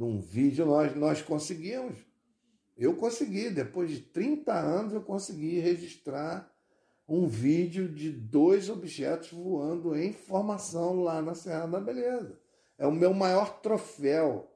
num 0.00 0.18
vídeo, 0.18 0.64
nós, 0.64 0.96
nós 0.96 1.20
conseguimos. 1.20 1.98
Eu 2.74 2.96
consegui, 2.96 3.50
depois 3.50 3.90
de 3.90 4.00
30 4.00 4.50
anos, 4.50 4.94
eu 4.94 5.02
consegui 5.02 5.58
registrar 5.58 6.50
um 7.06 7.28
vídeo 7.28 7.86
de 7.86 8.10
dois 8.10 8.70
objetos 8.70 9.30
voando 9.30 9.94
em 9.94 10.14
formação 10.14 11.02
lá 11.02 11.20
na 11.20 11.34
Serra 11.34 11.66
da 11.66 11.78
Beleza. 11.78 12.40
É 12.78 12.86
o 12.86 12.92
meu 12.92 13.12
maior 13.12 13.60
troféu, 13.60 14.50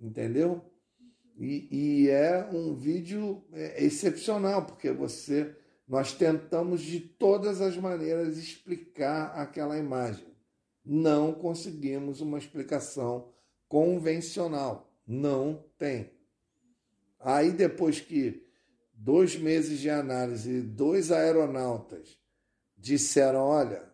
entendeu? 0.00 0.60
E, 1.38 1.68
e 1.70 2.10
é 2.10 2.44
um 2.52 2.74
vídeo 2.74 3.44
é, 3.52 3.84
excepcional, 3.84 4.66
porque 4.66 4.90
você 4.90 5.54
nós 5.86 6.12
tentamos 6.12 6.80
de 6.80 6.98
todas 6.98 7.60
as 7.60 7.76
maneiras 7.76 8.38
explicar 8.38 9.26
aquela 9.38 9.78
imagem. 9.78 10.26
Não 10.84 11.32
conseguimos 11.32 12.20
uma 12.20 12.38
explicação 12.38 13.33
convencional. 13.68 14.92
Não 15.06 15.64
tem. 15.78 16.12
Aí, 17.20 17.52
depois 17.52 18.00
que 18.00 18.46
dois 18.92 19.36
meses 19.36 19.80
de 19.80 19.90
análise, 19.90 20.62
dois 20.62 21.10
aeronautas 21.10 22.18
disseram: 22.76 23.40
olha, 23.40 23.92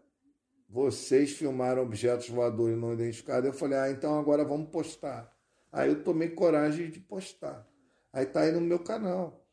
vocês 0.69 1.33
filmaram 1.33 1.83
objetos 1.83 2.29
voadores 2.29 2.79
não 2.79 2.93
identificados, 2.93 3.47
eu 3.47 3.53
falei: 3.53 3.79
ah, 3.79 3.91
então 3.91 4.19
agora 4.19 4.45
vamos 4.45 4.71
postar. 4.71 5.37
Aí 5.73 5.89
eu 5.89 6.03
tomei 6.03 6.31
coragem 6.31 6.91
de 6.91 7.01
postar. 7.01 7.69
Aí 8.13 8.27
tá 8.27 8.41
aí 8.41 8.53
no 8.53 8.61
meu 8.61 8.79
canal. 8.79 9.45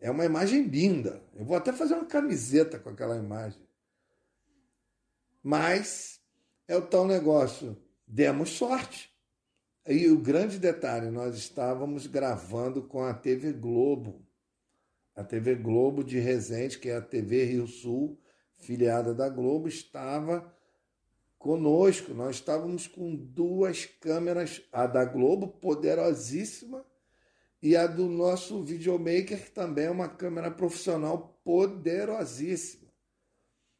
É 0.00 0.10
uma 0.10 0.24
imagem 0.24 0.62
linda. 0.62 1.22
Eu 1.34 1.44
vou 1.44 1.56
até 1.56 1.72
fazer 1.72 1.94
uma 1.94 2.06
camiseta 2.06 2.78
com 2.78 2.90
aquela 2.90 3.16
imagem. 3.16 3.60
Mas 5.42 6.20
é 6.68 6.76
o 6.76 6.82
tal 6.82 7.06
negócio. 7.06 7.76
Demos 8.06 8.50
sorte. 8.50 9.07
E 9.90 10.06
o 10.10 10.18
grande 10.18 10.58
detalhe, 10.58 11.10
nós 11.10 11.34
estávamos 11.34 12.06
gravando 12.06 12.82
com 12.82 13.02
a 13.02 13.14
TV 13.14 13.54
Globo. 13.54 14.22
A 15.16 15.24
TV 15.24 15.54
Globo 15.54 16.04
de 16.04 16.18
Resende, 16.18 16.78
que 16.78 16.90
é 16.90 16.96
a 16.96 17.00
TV 17.00 17.44
Rio 17.44 17.66
Sul, 17.66 18.20
filiada 18.58 19.14
da 19.14 19.30
Globo, 19.30 19.66
estava 19.66 20.54
conosco. 21.38 22.12
Nós 22.12 22.36
estávamos 22.36 22.86
com 22.86 23.16
duas 23.16 23.86
câmeras, 23.86 24.60
a 24.70 24.86
da 24.86 25.06
Globo, 25.06 25.48
poderosíssima, 25.48 26.84
e 27.62 27.74
a 27.74 27.86
do 27.86 28.10
nosso 28.10 28.62
videomaker, 28.62 29.42
que 29.42 29.50
também 29.52 29.86
é 29.86 29.90
uma 29.90 30.08
câmera 30.08 30.50
profissional 30.50 31.40
poderosíssima. 31.42 32.92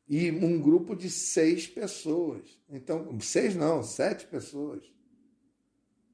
E 0.09 0.31
um 0.31 0.59
grupo 0.59 0.97
de 0.97 1.11
seis 1.11 1.67
pessoas. 1.67 2.59
Então, 2.67 3.21
seis 3.21 3.55
não, 3.55 3.83
sete 3.83 4.27
pessoas 4.27 4.97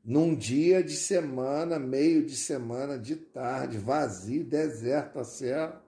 num 0.04 0.34
dia 0.34 0.82
de 0.82 0.94
semana, 0.94 1.78
meio 1.78 2.26
de 2.26 2.36
semana, 2.36 2.98
de 2.98 3.16
tarde, 3.16 3.78
vazio, 3.78 4.44
deserto, 4.44 5.18
a 5.18 5.24
serra. 5.24 5.82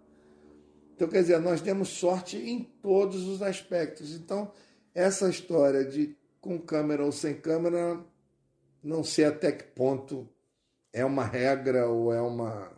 Então, 0.95 1.07
quer 1.07 1.21
dizer, 1.21 1.39
nós 1.39 1.61
demos 1.61 1.89
sorte 1.89 2.39
em 2.39 2.65
todos 2.65 3.29
os 3.29 3.43
aspectos. 3.43 4.15
Então, 4.15 4.51
essa 4.95 5.29
história 5.29 5.85
de 5.85 6.17
com 6.41 6.59
câmera 6.59 7.05
ou 7.05 7.13
sem 7.13 7.35
câmera, 7.35 8.03
não 8.83 9.05
sei 9.05 9.27
até 9.27 9.53
que 9.53 9.65
ponto 9.65 10.27
é 10.93 11.05
uma 11.05 11.25
regra 11.25 11.87
ou 11.89 12.13
é 12.13 12.21
uma 12.21 12.73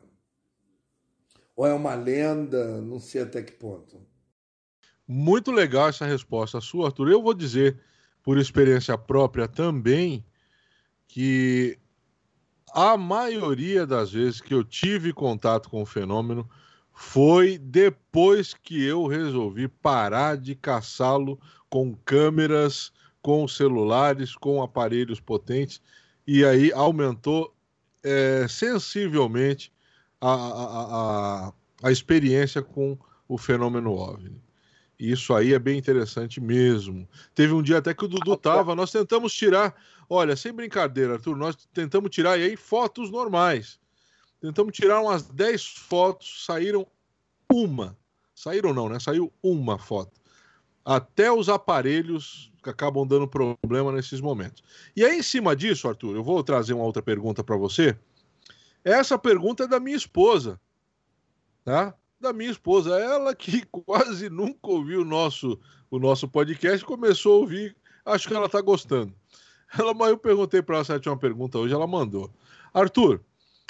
ou 1.54 1.66
é 1.66 1.72
uma 1.72 1.94
lenda, 1.94 2.80
não 2.80 2.98
sei 2.98 3.22
até 3.22 3.42
que 3.42 3.52
ponto. 3.52 4.00
Muito 5.06 5.50
legal 5.50 5.88
essa 5.88 6.06
resposta 6.06 6.60
sua, 6.60 6.86
Arthur. 6.86 7.10
Eu 7.10 7.22
vou 7.22 7.34
dizer, 7.34 7.80
por 8.22 8.38
experiência 8.38 8.96
própria 8.96 9.48
também, 9.48 10.24
que 11.08 11.78
a 12.72 12.96
maioria 12.96 13.86
das 13.86 14.12
vezes 14.12 14.40
que 14.40 14.54
eu 14.54 14.62
tive 14.62 15.12
contato 15.12 15.68
com 15.70 15.82
o 15.82 15.86
fenômeno 15.86 16.48
foi 16.92 17.58
depois 17.58 18.54
que 18.54 18.84
eu 18.84 19.06
resolvi 19.06 19.68
parar 19.68 20.36
de 20.36 20.54
caçá-lo 20.54 21.40
com 21.70 21.94
câmeras, 22.04 22.92
com 23.22 23.48
celulares, 23.48 24.34
com 24.34 24.62
aparelhos 24.62 25.20
potentes, 25.20 25.80
e 26.26 26.44
aí 26.44 26.72
aumentou 26.72 27.54
é, 28.02 28.46
sensivelmente 28.48 29.72
a, 30.20 30.32
a, 30.32 31.46
a, 31.48 31.52
a 31.84 31.92
experiência 31.92 32.62
com 32.62 32.98
o 33.26 33.38
fenômeno 33.38 33.92
OVNI. 33.92 34.40
Isso 34.98 35.32
aí 35.32 35.54
é 35.54 35.58
bem 35.58 35.78
interessante 35.78 36.40
mesmo. 36.40 37.08
Teve 37.32 37.52
um 37.52 37.62
dia 37.62 37.78
até 37.78 37.94
que 37.94 38.04
o 38.04 38.08
Dudu 38.08 38.36
tava, 38.36 38.74
nós 38.74 38.90
tentamos 38.90 39.32
tirar, 39.32 39.74
olha, 40.08 40.36
sem 40.36 40.52
brincadeira, 40.52 41.14
Arthur, 41.14 41.36
nós 41.36 41.56
tentamos 41.72 42.10
tirar 42.10 42.32
aí 42.32 42.56
fotos 42.56 43.10
normais. 43.10 43.78
Tentamos 44.40 44.72
tirar 44.72 45.00
umas 45.00 45.22
10 45.22 45.66
fotos, 45.66 46.44
saíram 46.44 46.86
uma. 47.52 47.96
Saíram 48.34 48.72
não, 48.72 48.88
né? 48.88 49.00
Saiu 49.00 49.32
uma 49.42 49.78
foto. 49.78 50.12
Até 50.84 51.30
os 51.30 51.48
aparelhos 51.48 52.52
acabam 52.62 53.06
dando 53.06 53.26
problema 53.26 53.92
nesses 53.92 54.20
momentos. 54.20 54.62
E 54.94 55.04
aí, 55.04 55.18
em 55.18 55.22
cima 55.22 55.56
disso, 55.56 55.88
Arthur, 55.88 56.14
eu 56.14 56.22
vou 56.22 56.42
trazer 56.44 56.74
uma 56.74 56.84
outra 56.84 57.02
pergunta 57.02 57.42
para 57.42 57.56
você. 57.56 57.98
Essa 58.84 59.18
pergunta 59.18 59.64
é 59.64 59.66
da 59.66 59.80
minha 59.80 59.96
esposa, 59.96 60.60
tá? 61.64 61.94
da 62.20 62.32
minha 62.32 62.50
esposa. 62.50 62.98
Ela 62.98 63.34
que 63.34 63.64
quase 63.70 64.28
nunca 64.28 64.68
ouviu 64.68 65.02
o 65.02 65.04
nosso, 65.04 65.58
o 65.90 65.98
nosso 65.98 66.28
podcast, 66.28 66.84
começou 66.84 67.34
a 67.34 67.40
ouvir, 67.40 67.76
acho 68.04 68.28
que 68.28 68.34
ela 68.34 68.46
está 68.46 68.60
gostando. 68.60 69.14
Ela, 69.76 69.92
mas 69.92 70.10
eu 70.10 70.18
perguntei 70.18 70.62
para 70.62 70.76
ela 70.76 70.84
se 70.84 70.90
ela 70.92 71.00
tinha 71.00 71.12
uma 71.12 71.18
pergunta 71.18 71.58
hoje, 71.58 71.74
ela 71.74 71.86
mandou. 71.86 72.32
Arthur, 72.72 73.20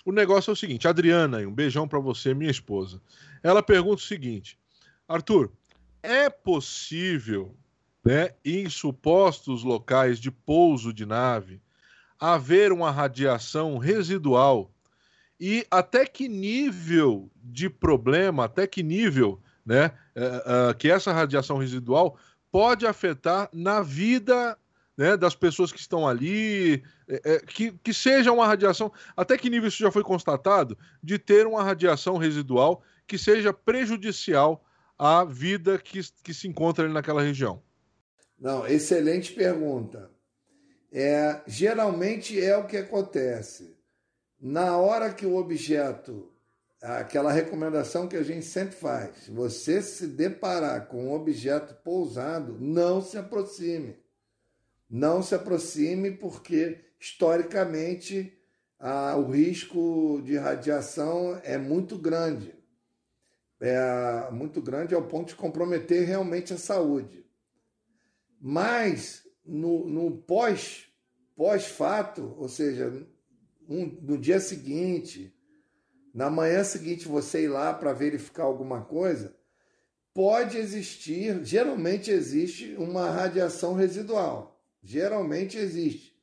o 0.04 0.12
negócio 0.12 0.50
é 0.50 0.52
o 0.52 0.56
seguinte, 0.56 0.86
Adriana, 0.86 1.38
um 1.38 1.52
beijão 1.52 1.88
para 1.88 1.98
você, 1.98 2.34
minha 2.34 2.50
esposa. 2.50 3.00
Ela 3.42 3.62
pergunta 3.62 3.96
o 3.96 4.06
seguinte: 4.06 4.58
Arthur, 5.08 5.50
é 6.02 6.30
possível, 6.30 7.54
né, 8.04 8.30
em 8.44 8.68
supostos 8.68 9.64
locais 9.64 10.18
de 10.18 10.30
pouso 10.30 10.92
de 10.92 11.04
nave, 11.04 11.60
haver 12.18 12.72
uma 12.72 12.90
radiação 12.90 13.78
residual 13.78 14.70
e 15.40 15.66
até 15.70 16.04
que 16.04 16.28
nível 16.28 17.30
de 17.36 17.70
problema, 17.70 18.44
até 18.44 18.66
que 18.66 18.82
nível 18.82 19.40
né, 19.64 19.92
uh, 20.16 20.70
uh, 20.70 20.74
que 20.74 20.90
essa 20.90 21.12
radiação 21.12 21.58
residual 21.58 22.16
pode 22.50 22.86
afetar 22.86 23.48
na 23.52 23.82
vida 23.82 24.58
né, 24.98 25.16
das 25.16 25.36
pessoas 25.36 25.70
que 25.70 25.78
estão 25.78 26.08
ali, 26.08 26.82
é, 27.08 27.38
que, 27.38 27.70
que 27.70 27.94
seja 27.94 28.32
uma 28.32 28.44
radiação, 28.44 28.92
até 29.16 29.38
que 29.38 29.48
nível 29.48 29.68
isso 29.68 29.78
já 29.78 29.92
foi 29.92 30.02
constatado, 30.02 30.76
de 31.00 31.20
ter 31.20 31.46
uma 31.46 31.62
radiação 31.62 32.16
residual 32.16 32.82
que 33.06 33.16
seja 33.16 33.52
prejudicial 33.52 34.64
à 34.98 35.24
vida 35.24 35.78
que, 35.78 36.00
que 36.24 36.34
se 36.34 36.48
encontra 36.48 36.84
ali 36.84 36.92
naquela 36.92 37.22
região? 37.22 37.62
Não, 38.36 38.66
excelente 38.66 39.32
pergunta. 39.32 40.10
É, 40.92 41.42
geralmente 41.46 42.42
é 42.42 42.56
o 42.56 42.66
que 42.66 42.76
acontece 42.76 43.76
na 44.40 44.76
hora 44.76 45.12
que 45.12 45.26
o 45.26 45.36
objeto 45.36 46.32
aquela 46.80 47.30
recomendação 47.30 48.08
que 48.08 48.16
a 48.16 48.22
gente 48.22 48.46
sempre 48.46 48.74
faz: 48.74 49.28
você 49.28 49.80
se 49.80 50.06
deparar 50.08 50.86
com 50.86 51.06
um 51.06 51.12
objeto 51.12 51.74
pousado, 51.84 52.56
não 52.58 53.00
se 53.00 53.16
aproxime. 53.16 53.96
Não 54.88 55.22
se 55.22 55.34
aproxime, 55.34 56.10
porque 56.10 56.84
historicamente 57.00 58.32
a, 58.78 59.16
o 59.16 59.30
risco 59.30 60.22
de 60.24 60.36
radiação 60.36 61.38
é 61.42 61.58
muito 61.58 61.98
grande. 61.98 62.54
É 63.60 64.30
muito 64.30 64.62
grande 64.62 64.94
ao 64.94 65.02
ponto 65.02 65.28
de 65.28 65.34
comprometer 65.34 66.06
realmente 66.06 66.52
a 66.52 66.58
saúde. 66.58 67.26
Mas 68.40 69.26
no, 69.44 69.88
no 69.88 70.16
pós, 70.22 70.86
pós-fato, 71.34 72.34
ou 72.38 72.48
seja, 72.48 73.06
um, 73.68 73.86
no 74.00 74.16
dia 74.16 74.38
seguinte, 74.38 75.34
na 76.14 76.30
manhã 76.30 76.62
seguinte 76.62 77.08
você 77.08 77.44
ir 77.44 77.48
lá 77.48 77.74
para 77.74 77.92
verificar 77.92 78.44
alguma 78.44 78.82
coisa, 78.84 79.36
pode 80.14 80.56
existir, 80.56 81.44
geralmente 81.44 82.10
existe 82.10 82.74
uma 82.78 83.10
radiação 83.10 83.74
residual. 83.74 84.57
Geralmente 84.82 85.56
existe. 85.58 86.16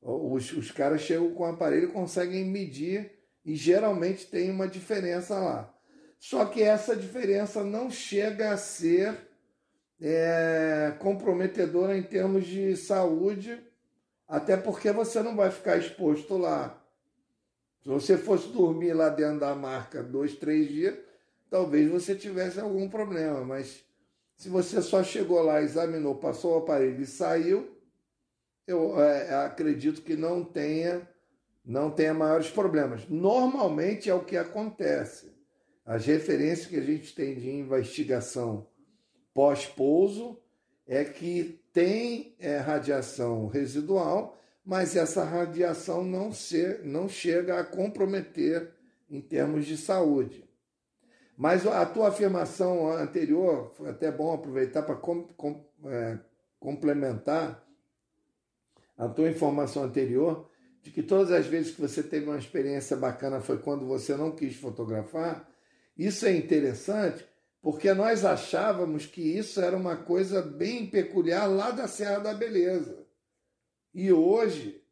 Os, 0.00 0.52
os 0.52 0.70
caras 0.70 1.02
chegam 1.02 1.32
com 1.32 1.44
o 1.44 1.46
aparelho 1.46 1.92
conseguem 1.92 2.44
medir 2.44 3.12
e 3.44 3.54
geralmente 3.54 4.26
tem 4.26 4.50
uma 4.50 4.66
diferença 4.66 5.38
lá. 5.38 5.72
Só 6.18 6.44
que 6.44 6.62
essa 6.62 6.94
diferença 6.94 7.64
não 7.64 7.90
chega 7.90 8.52
a 8.52 8.56
ser 8.56 9.16
é, 10.00 10.94
comprometedora 10.98 11.96
em 11.96 12.02
termos 12.02 12.46
de 12.46 12.76
saúde, 12.76 13.58
até 14.26 14.56
porque 14.56 14.90
você 14.90 15.22
não 15.22 15.36
vai 15.36 15.50
ficar 15.50 15.76
exposto 15.76 16.36
lá. 16.36 16.80
Se 17.82 17.88
você 17.88 18.16
fosse 18.16 18.48
dormir 18.48 18.92
lá 18.92 19.08
dentro 19.08 19.40
da 19.40 19.54
marca 19.54 20.02
dois, 20.02 20.34
três 20.34 20.68
dias, 20.68 20.96
talvez 21.50 21.90
você 21.90 22.14
tivesse 22.14 22.58
algum 22.60 22.88
problema, 22.88 23.44
mas 23.44 23.84
se 24.36 24.48
você 24.48 24.80
só 24.80 25.04
chegou 25.04 25.42
lá, 25.42 25.60
examinou, 25.62 26.14
passou 26.14 26.54
o 26.54 26.58
aparelho 26.58 27.00
e 27.00 27.06
saiu, 27.06 27.71
eu 28.66 29.00
é, 29.00 29.44
acredito 29.44 30.02
que 30.02 30.16
não 30.16 30.44
tenha, 30.44 31.08
não 31.64 31.90
tenha 31.90 32.14
maiores 32.14 32.50
problemas. 32.50 33.08
Normalmente 33.08 34.08
é 34.08 34.14
o 34.14 34.24
que 34.24 34.36
acontece. 34.36 35.32
As 35.84 36.06
referências 36.06 36.66
que 36.66 36.76
a 36.76 36.82
gente 36.82 37.14
tem 37.14 37.34
de 37.34 37.50
investigação 37.50 38.66
pós-pouso 39.34 40.38
é 40.86 41.04
que 41.04 41.60
tem 41.72 42.36
é, 42.38 42.58
radiação 42.58 43.46
residual, 43.48 44.38
mas 44.64 44.94
essa 44.94 45.24
radiação 45.24 46.04
não, 46.04 46.32
ser, 46.32 46.84
não 46.84 47.08
chega 47.08 47.58
a 47.58 47.64
comprometer 47.64 48.72
em 49.10 49.20
termos 49.20 49.66
de 49.66 49.76
saúde. 49.76 50.48
Mas 51.36 51.66
a 51.66 51.84
tua 51.84 52.08
afirmação 52.08 52.88
anterior, 52.92 53.72
foi 53.74 53.90
até 53.90 54.12
bom 54.12 54.32
aproveitar 54.32 54.82
para 54.82 54.94
com, 54.94 55.24
com, 55.24 55.64
é, 55.86 56.18
complementar 56.60 57.66
a 58.96 59.08
tua 59.08 59.30
informação 59.30 59.84
anterior, 59.84 60.48
de 60.82 60.90
que 60.90 61.02
todas 61.02 61.30
as 61.30 61.46
vezes 61.46 61.74
que 61.74 61.80
você 61.80 62.02
teve 62.02 62.26
uma 62.26 62.38
experiência 62.38 62.96
bacana 62.96 63.40
foi 63.40 63.58
quando 63.58 63.86
você 63.86 64.16
não 64.16 64.32
quis 64.34 64.56
fotografar. 64.56 65.48
Isso 65.96 66.26
é 66.26 66.36
interessante 66.36 67.24
porque 67.62 67.94
nós 67.94 68.24
achávamos 68.24 69.06
que 69.06 69.20
isso 69.20 69.60
era 69.60 69.76
uma 69.76 69.96
coisa 69.96 70.42
bem 70.42 70.84
peculiar 70.84 71.46
lá 71.46 71.70
da 71.70 71.86
Serra 71.86 72.18
da 72.18 72.34
Beleza. 72.34 73.06
E 73.94 74.12
hoje, 74.12 74.82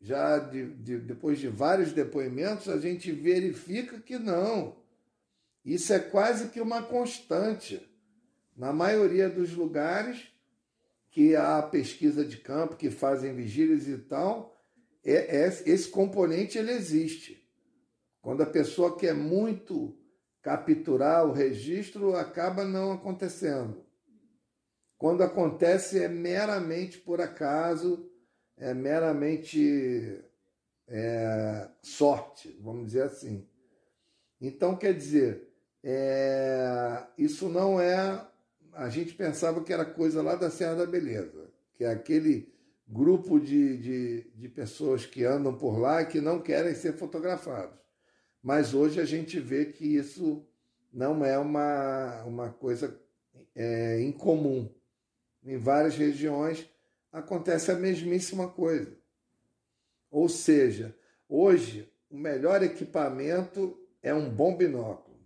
já 0.00 0.38
de, 0.38 0.72
de, 0.74 0.98
depois 0.98 1.40
de 1.40 1.48
vários 1.48 1.92
depoimentos, 1.92 2.68
a 2.68 2.78
gente 2.78 3.10
verifica 3.10 3.98
que 3.98 4.16
não. 4.16 4.76
Isso 5.64 5.92
é 5.92 5.98
quase 5.98 6.50
que 6.50 6.60
uma 6.60 6.82
constante. 6.82 7.84
Na 8.56 8.72
maioria 8.72 9.28
dos 9.28 9.52
lugares 9.52 10.28
que 11.10 11.34
há 11.34 11.60
pesquisa 11.62 12.24
de 12.24 12.36
campo, 12.36 12.76
que 12.76 12.90
fazem 12.90 13.34
vigílias 13.34 13.88
e 13.88 13.98
tal, 13.98 14.56
é, 15.04 15.44
é, 15.44 15.46
esse 15.46 15.88
componente 15.88 16.56
ele 16.56 16.72
existe. 16.72 17.40
Quando 18.22 18.42
a 18.42 18.46
pessoa 18.46 18.96
quer 18.96 19.14
muito 19.14 19.96
capturar 20.42 21.26
o 21.26 21.32
registro, 21.32 22.14
acaba 22.14 22.64
não 22.64 22.92
acontecendo. 22.92 23.84
Quando 24.96 25.22
acontece, 25.22 25.98
é 25.98 26.08
meramente 26.08 26.98
por 26.98 27.20
acaso, 27.20 28.10
é 28.56 28.74
meramente 28.74 30.22
é, 30.86 31.68
sorte, 31.82 32.56
vamos 32.60 32.86
dizer 32.86 33.04
assim. 33.04 33.48
Então, 34.40 34.76
quer 34.76 34.94
dizer, 34.94 35.50
é, 35.82 37.06
isso 37.16 37.48
não 37.48 37.80
é. 37.80 38.26
A 38.72 38.88
gente 38.88 39.14
pensava 39.14 39.62
que 39.62 39.72
era 39.72 39.84
coisa 39.84 40.22
lá 40.22 40.34
da 40.34 40.50
Serra 40.50 40.76
da 40.76 40.86
Beleza, 40.86 41.50
que 41.74 41.84
é 41.84 41.90
aquele 41.90 42.52
grupo 42.86 43.38
de, 43.38 43.76
de, 43.76 44.30
de 44.34 44.48
pessoas 44.48 45.06
que 45.06 45.24
andam 45.24 45.56
por 45.56 45.78
lá 45.78 46.02
e 46.02 46.06
que 46.06 46.20
não 46.20 46.40
querem 46.40 46.74
ser 46.74 46.94
fotografados. 46.94 47.78
Mas 48.42 48.74
hoje 48.74 49.00
a 49.00 49.04
gente 49.04 49.38
vê 49.38 49.66
que 49.66 49.84
isso 49.84 50.44
não 50.92 51.24
é 51.24 51.38
uma, 51.38 52.24
uma 52.24 52.50
coisa 52.50 53.00
é, 53.54 54.00
incomum. 54.00 54.68
Em 55.44 55.58
várias 55.58 55.96
regiões 55.96 56.68
acontece 57.12 57.70
a 57.70 57.76
mesmíssima 57.76 58.48
coisa. 58.48 58.96
Ou 60.10 60.28
seja, 60.28 60.96
hoje 61.28 61.92
o 62.10 62.16
melhor 62.16 62.62
equipamento 62.62 63.78
é 64.02 64.12
um 64.12 64.28
bom 64.28 64.56
binóculo. 64.56 65.18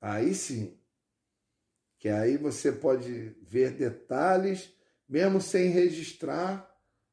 Aí 0.00 0.34
sim, 0.34 0.78
que 2.00 2.08
aí 2.08 2.38
você 2.38 2.72
pode 2.72 3.36
ver 3.42 3.72
detalhes, 3.72 4.72
mesmo 5.06 5.38
sem 5.38 5.68
registrar, 5.68 6.66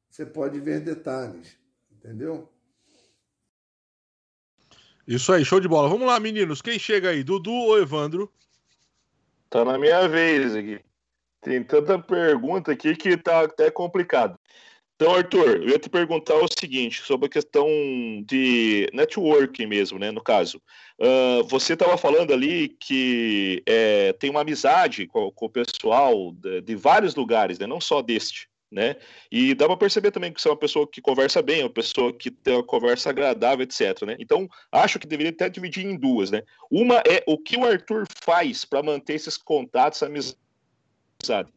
você 0.10 0.26
pode 0.26 0.62
ver 0.62 0.80
detalhes, 0.80 1.58
entendeu? 1.92 2.50
Isso 5.06 5.32
aí, 5.34 5.44
show 5.44 5.60
de 5.60 5.68
bola. 5.68 5.90
Vamos 5.90 6.08
lá, 6.08 6.20
meninos. 6.20 6.62
Quem 6.62 6.80
chega 6.80 7.10
aí? 7.10 7.22
Dudu 7.22 7.52
ou 7.52 7.78
Evandro? 7.78 8.32
Tá 9.50 9.66
na 9.66 9.78
minha 9.78 10.08
vez 10.08 10.56
aqui. 10.56 10.80
Tem 11.42 11.62
tanta 11.64 12.00
pergunta 12.00 12.72
aqui 12.72 12.96
que 12.96 13.18
tá 13.18 13.42
até 13.42 13.70
complicado. 13.70 14.40
Então, 14.96 15.14
Arthur, 15.14 15.58
eu 15.58 15.70
ia 15.70 15.80
te 15.80 15.90
perguntar 15.90 16.36
o 16.36 16.48
seguinte, 16.48 17.02
sobre 17.04 17.28
a 17.28 17.30
questão 17.30 17.68
de 18.26 18.90
networking 18.94 19.68
mesmo, 19.68 20.00
né, 20.00 20.12
no 20.12 20.24
caso. 20.24 20.62
Uh, 21.00 21.44
você 21.44 21.74
estava 21.74 21.96
falando 21.96 22.34
ali 22.34 22.70
que 22.70 23.62
é, 23.68 24.14
tem 24.14 24.32
uma 24.32 24.42
amizade 24.42 25.06
com, 25.06 25.32
com 25.32 25.46
o 25.46 25.50
pessoal 25.50 26.32
de, 26.32 26.62
de, 26.62 26.76
vários 26.76 27.14
lugares, 27.14 27.60
né, 27.60 27.68
não 27.68 27.80
só 27.80 28.02
deste 28.02 28.50
né? 28.72 28.98
E 29.32 29.54
dá 29.54 29.66
para 29.66 29.78
perceber 29.78 30.12
também 30.12 30.32
que 30.32 30.42
você 30.42 30.48
é 30.48 30.52
uma 30.52 30.58
pessoa 30.58 30.88
que 30.88 31.02
conversa 31.02 31.42
bem, 31.42 31.64
uma 31.64 31.70
pessoa 31.70 32.14
que 32.14 32.30
tem 32.30 32.56
uma 32.56 32.64
conversa 32.64 33.10
agradável, 33.10 33.64
etc, 33.64 34.04
né? 34.06 34.18
Então, 34.20 34.48
acho 34.72 35.00
que 35.00 35.08
deveria 35.08 35.32
até 35.32 35.50
dividir 35.50 35.86
em 35.86 35.98
duas, 35.98 36.32
né? 36.32 36.44
Uma 36.70 36.98
é 37.08 37.24
o 37.26 37.38
que 37.38 37.58
o 37.58 37.66
Arthur 37.66 38.06
faz 38.22 38.66
para 38.66 38.84
manter 38.84 39.14
esses 39.14 39.38
contatos, 39.38 40.04
amizade. 40.04 41.52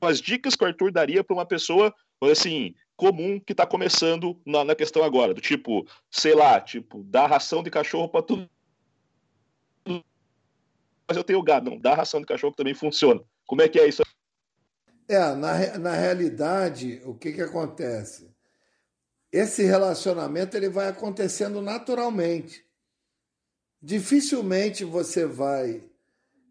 As 0.00 0.20
dicas 0.20 0.54
que 0.54 0.64
o 0.64 0.66
Arthur 0.66 0.92
daria 0.92 1.24
para 1.24 1.34
uma 1.34 1.46
pessoa, 1.46 1.92
assim, 2.22 2.74
comum 2.96 3.40
que 3.40 3.52
está 3.52 3.66
começando 3.66 4.40
na, 4.46 4.64
na, 4.64 4.74
questão 4.74 5.02
agora, 5.02 5.34
do 5.34 5.40
tipo, 5.40 5.86
sei 6.10 6.34
lá, 6.34 6.60
tipo, 6.60 7.02
dar 7.04 7.26
ração 7.26 7.62
de 7.62 7.70
cachorro 7.70 8.08
para 8.08 8.22
tudo. 8.22 8.48
Mas 11.08 11.16
eu 11.16 11.24
tenho 11.24 11.42
gado, 11.42 11.70
não, 11.70 11.78
dar 11.78 11.94
ração 11.94 12.20
de 12.20 12.26
cachorro 12.26 12.54
também 12.54 12.74
funciona. 12.74 13.20
Como 13.46 13.62
é 13.62 13.68
que 13.68 13.78
é 13.78 13.88
isso 13.88 14.02
é, 15.08 15.18
na, 15.34 15.78
na 15.78 15.92
realidade, 15.92 17.00
o 17.04 17.14
que, 17.14 17.32
que 17.32 17.40
acontece? 17.40 18.28
Esse 19.30 19.62
relacionamento 19.62 20.56
ele 20.56 20.68
vai 20.68 20.88
acontecendo 20.88 21.62
naturalmente. 21.62 22.64
Dificilmente 23.80 24.84
você 24.84 25.24
vai 25.24 25.84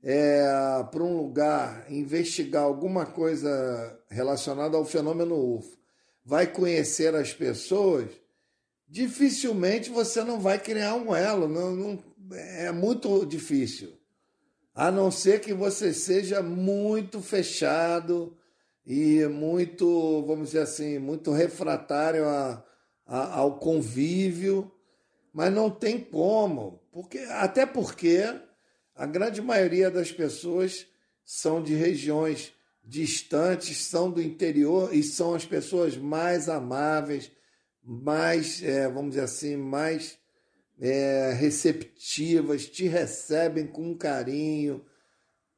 é, 0.01 0.45
para 0.89 1.03
um 1.03 1.17
lugar 1.17 1.91
investigar 1.91 2.63
alguma 2.63 3.05
coisa 3.05 3.99
relacionada 4.09 4.77
ao 4.77 4.85
fenômeno 4.85 5.57
UFO, 5.57 5.77
vai 6.23 6.47
conhecer 6.47 7.13
as 7.13 7.33
pessoas, 7.33 8.09
dificilmente 8.87 9.89
você 9.89 10.23
não 10.23 10.39
vai 10.39 10.59
criar 10.59 10.95
um 10.95 11.13
elo. 11.13 11.47
Não, 11.47 11.75
não, 11.75 12.03
é 12.31 12.71
muito 12.71 13.25
difícil. 13.25 13.94
A 14.75 14.91
não 14.91 15.09
ser 15.09 15.39
que 15.39 15.53
você 15.53 15.93
seja 15.93 16.43
muito 16.43 17.21
fechado, 17.21 18.37
e 18.85 19.25
muito, 19.27 20.23
vamos 20.27 20.49
dizer 20.49 20.59
assim, 20.59 20.99
muito 20.99 21.31
refratário 21.31 22.27
a, 22.27 22.63
a, 23.05 23.39
ao 23.39 23.57
convívio, 23.57 24.71
mas 25.33 25.51
não 25.51 25.71
tem 25.71 25.99
como, 25.99 26.79
porque 26.91 27.17
até 27.29 27.65
porque 27.65 28.23
a 28.95 29.05
grande 29.05 29.41
maioria 29.41 29.89
das 29.89 30.11
pessoas 30.11 30.85
são 31.25 31.63
de 31.63 31.73
regiões 31.73 32.53
distantes, 32.83 33.85
são 33.85 34.11
do 34.11 34.21
interior 34.21 34.93
e 34.93 35.01
são 35.01 35.33
as 35.33 35.43
pessoas 35.43 35.97
mais 35.97 36.47
amáveis, 36.47 37.31
mais, 37.83 38.61
é, 38.61 38.87
vamos 38.87 39.11
dizer 39.11 39.23
assim, 39.23 39.57
mais 39.57 40.19
é, 40.79 41.31
receptivas, 41.33 42.67
te 42.67 42.87
recebem 42.87 43.67
com 43.67 43.95
carinho. 43.95 44.85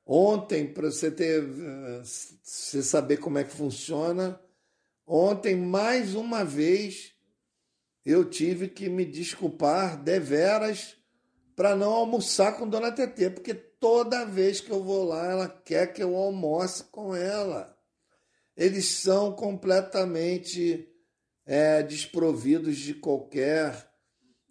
Ontem, 0.05 0.65
para 0.65 0.89
você 0.89 1.11
ter, 1.11 1.43
você 2.03 2.81
saber 2.81 3.17
como 3.17 3.37
é 3.37 3.43
que 3.43 3.51
funciona, 3.51 4.39
ontem 5.05 5.55
mais 5.55 6.15
uma 6.15 6.45
vez 6.45 7.13
eu 8.05 8.23
tive 8.23 8.69
que 8.69 8.87
me 8.87 9.03
desculpar 9.03 10.01
deveras 10.01 10.95
para 11.55 11.75
não 11.75 11.91
almoçar 11.91 12.53
com 12.53 12.69
Dona 12.69 12.91
TT, 12.91 13.31
porque 13.31 13.53
toda 13.53 14.25
vez 14.25 14.61
que 14.61 14.71
eu 14.71 14.81
vou 14.81 15.03
lá, 15.03 15.25
ela 15.29 15.49
quer 15.49 15.91
que 15.91 16.01
eu 16.01 16.15
almoce 16.15 16.85
com 16.85 17.15
ela. 17.15 17.75
Eles 18.55 18.85
são 18.85 19.33
completamente 19.33 20.87
é, 21.45 21.83
desprovidos 21.83 22.77
de 22.77 22.93
qualquer 22.93 23.91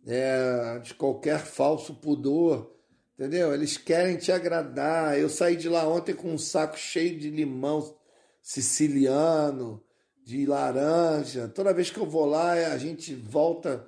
é, 0.06 0.78
de 0.78 0.94
qualquer 0.94 1.40
falso 1.40 1.94
pudor, 1.94 2.74
entendeu? 3.18 3.52
Eles 3.52 3.76
querem 3.76 4.16
te 4.16 4.30
agradar. 4.30 5.18
Eu 5.18 5.28
saí 5.28 5.56
de 5.56 5.68
lá 5.68 5.86
ontem 5.88 6.14
com 6.14 6.32
um 6.32 6.38
saco 6.38 6.78
cheio 6.78 7.18
de 7.18 7.30
limão 7.30 7.94
siciliano, 8.40 9.82
de 10.24 10.46
laranja. 10.46 11.48
Toda 11.48 11.74
vez 11.74 11.90
que 11.90 11.98
eu 11.98 12.06
vou 12.06 12.26
lá, 12.26 12.52
a 12.52 12.78
gente 12.78 13.14
volta 13.14 13.86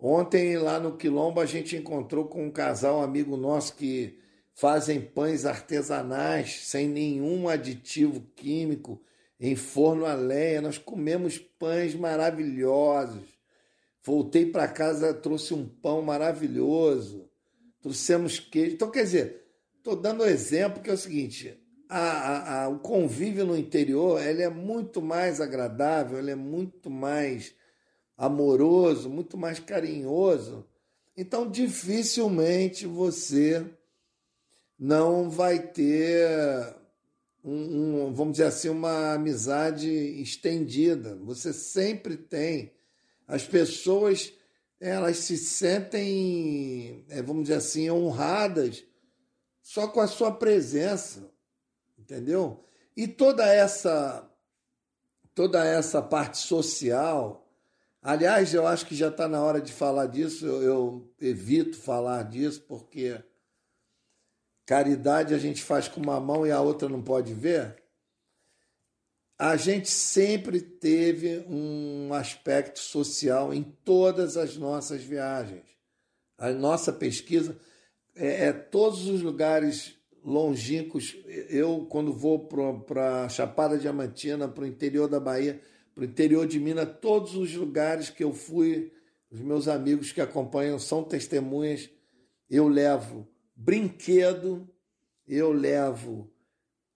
Ontem, 0.00 0.56
lá 0.56 0.78
no 0.78 0.96
Quilombo, 0.96 1.40
a 1.40 1.46
gente 1.46 1.74
encontrou 1.74 2.26
com 2.26 2.46
um 2.46 2.50
casal, 2.52 3.00
um 3.00 3.02
amigo 3.02 3.36
nosso, 3.36 3.74
que 3.74 4.20
fazem 4.54 5.00
pães 5.00 5.44
artesanais, 5.44 6.66
sem 6.66 6.88
nenhum 6.88 7.48
aditivo 7.48 8.20
químico, 8.36 9.02
em 9.40 9.56
forno 9.56 10.06
a 10.06 10.14
lenha. 10.14 10.60
Nós 10.60 10.78
comemos 10.78 11.36
pães 11.36 11.96
maravilhosos. 11.96 13.37
Voltei 14.02 14.46
para 14.46 14.68
casa, 14.68 15.12
trouxe 15.12 15.54
um 15.54 15.66
pão 15.66 16.02
maravilhoso. 16.02 17.28
Trouxemos 17.80 18.38
queijo. 18.38 18.74
Então, 18.74 18.90
quer 18.90 19.04
dizer, 19.04 19.44
estou 19.76 19.96
dando 19.96 20.24
exemplo 20.24 20.82
que 20.82 20.90
é 20.90 20.92
o 20.92 20.98
seguinte: 20.98 21.58
a, 21.88 21.98
a, 21.98 22.64
a, 22.64 22.68
o 22.68 22.78
convívio 22.78 23.46
no 23.46 23.56
interior 23.56 24.22
ele 24.22 24.42
é 24.42 24.50
muito 24.50 25.00
mais 25.00 25.40
agradável, 25.40 26.18
ele 26.18 26.30
é 26.30 26.36
muito 26.36 26.90
mais 26.90 27.54
amoroso, 28.16 29.08
muito 29.08 29.36
mais 29.36 29.58
carinhoso. 29.58 30.66
Então, 31.16 31.50
dificilmente 31.50 32.86
você 32.86 33.64
não 34.78 35.28
vai 35.28 35.58
ter 35.58 36.28
um, 37.42 38.06
um, 38.06 38.14
vamos 38.14 38.34
dizer 38.34 38.44
assim, 38.44 38.68
uma 38.68 39.14
amizade 39.14 39.88
estendida. 39.88 41.16
Você 41.16 41.52
sempre 41.52 42.16
tem. 42.16 42.72
As 43.28 43.46
pessoas 43.46 44.32
elas 44.80 45.18
se 45.18 45.36
sentem, 45.36 47.04
é, 47.08 47.22
vamos 47.22 47.42
dizer 47.42 47.56
assim, 47.56 47.90
honradas 47.90 48.84
só 49.62 49.86
com 49.86 50.00
a 50.00 50.06
sua 50.08 50.32
presença, 50.32 51.30
entendeu? 51.96 52.64
E 52.96 53.06
toda 53.06 53.46
essa 53.46 54.28
toda 55.34 55.64
essa 55.64 56.02
parte 56.02 56.38
social 56.38 57.48
Aliás, 58.02 58.54
eu 58.54 58.66
acho 58.66 58.86
que 58.86 58.94
já 58.94 59.08
está 59.08 59.28
na 59.28 59.42
hora 59.42 59.60
de 59.60 59.72
falar 59.72 60.06
disso, 60.06 60.46
eu, 60.46 60.62
eu, 60.62 61.14
evito 61.20 61.76
falar 61.76 62.22
disso, 62.22 62.62
porque 62.62 63.22
caridade 64.64 65.34
a 65.34 65.38
gente 65.38 65.62
faz 65.62 65.88
com 65.88 66.00
uma 66.00 66.20
mão 66.20 66.46
e 66.46 66.50
a 66.52 66.60
outra 66.60 66.88
não 66.88 67.02
pode 67.02 67.34
ver. 67.34 67.76
A 69.38 69.56
gente 69.56 69.88
sempre 69.88 70.60
teve 70.60 71.44
um 71.48 72.12
aspecto 72.12 72.80
social 72.80 73.54
em 73.54 73.62
todas 73.62 74.36
as 74.36 74.56
nossas 74.56 75.04
viagens. 75.04 75.62
A 76.36 76.50
nossa 76.50 76.92
pesquisa 76.92 77.56
é, 78.16 78.46
é 78.46 78.52
todos 78.52 79.06
os 79.06 79.22
lugares 79.22 79.94
longínquos. 80.24 81.16
Eu, 81.48 81.86
quando 81.88 82.12
vou 82.12 82.48
para 82.48 83.28
Chapada 83.28 83.78
Diamantina, 83.78 84.48
para 84.48 84.64
o 84.64 84.66
interior 84.66 85.08
da 85.08 85.20
Bahia, 85.20 85.60
para 85.94 86.02
o 86.02 86.06
interior 86.06 86.44
de 86.44 86.58
Minas, 86.58 86.98
todos 87.00 87.36
os 87.36 87.54
lugares 87.54 88.10
que 88.10 88.24
eu 88.24 88.32
fui, 88.32 88.92
os 89.30 89.38
meus 89.38 89.68
amigos 89.68 90.10
que 90.10 90.20
acompanham 90.20 90.80
são 90.80 91.04
testemunhas. 91.04 91.88
Eu 92.50 92.66
levo 92.66 93.28
brinquedo, 93.54 94.68
eu 95.28 95.52
levo 95.52 96.28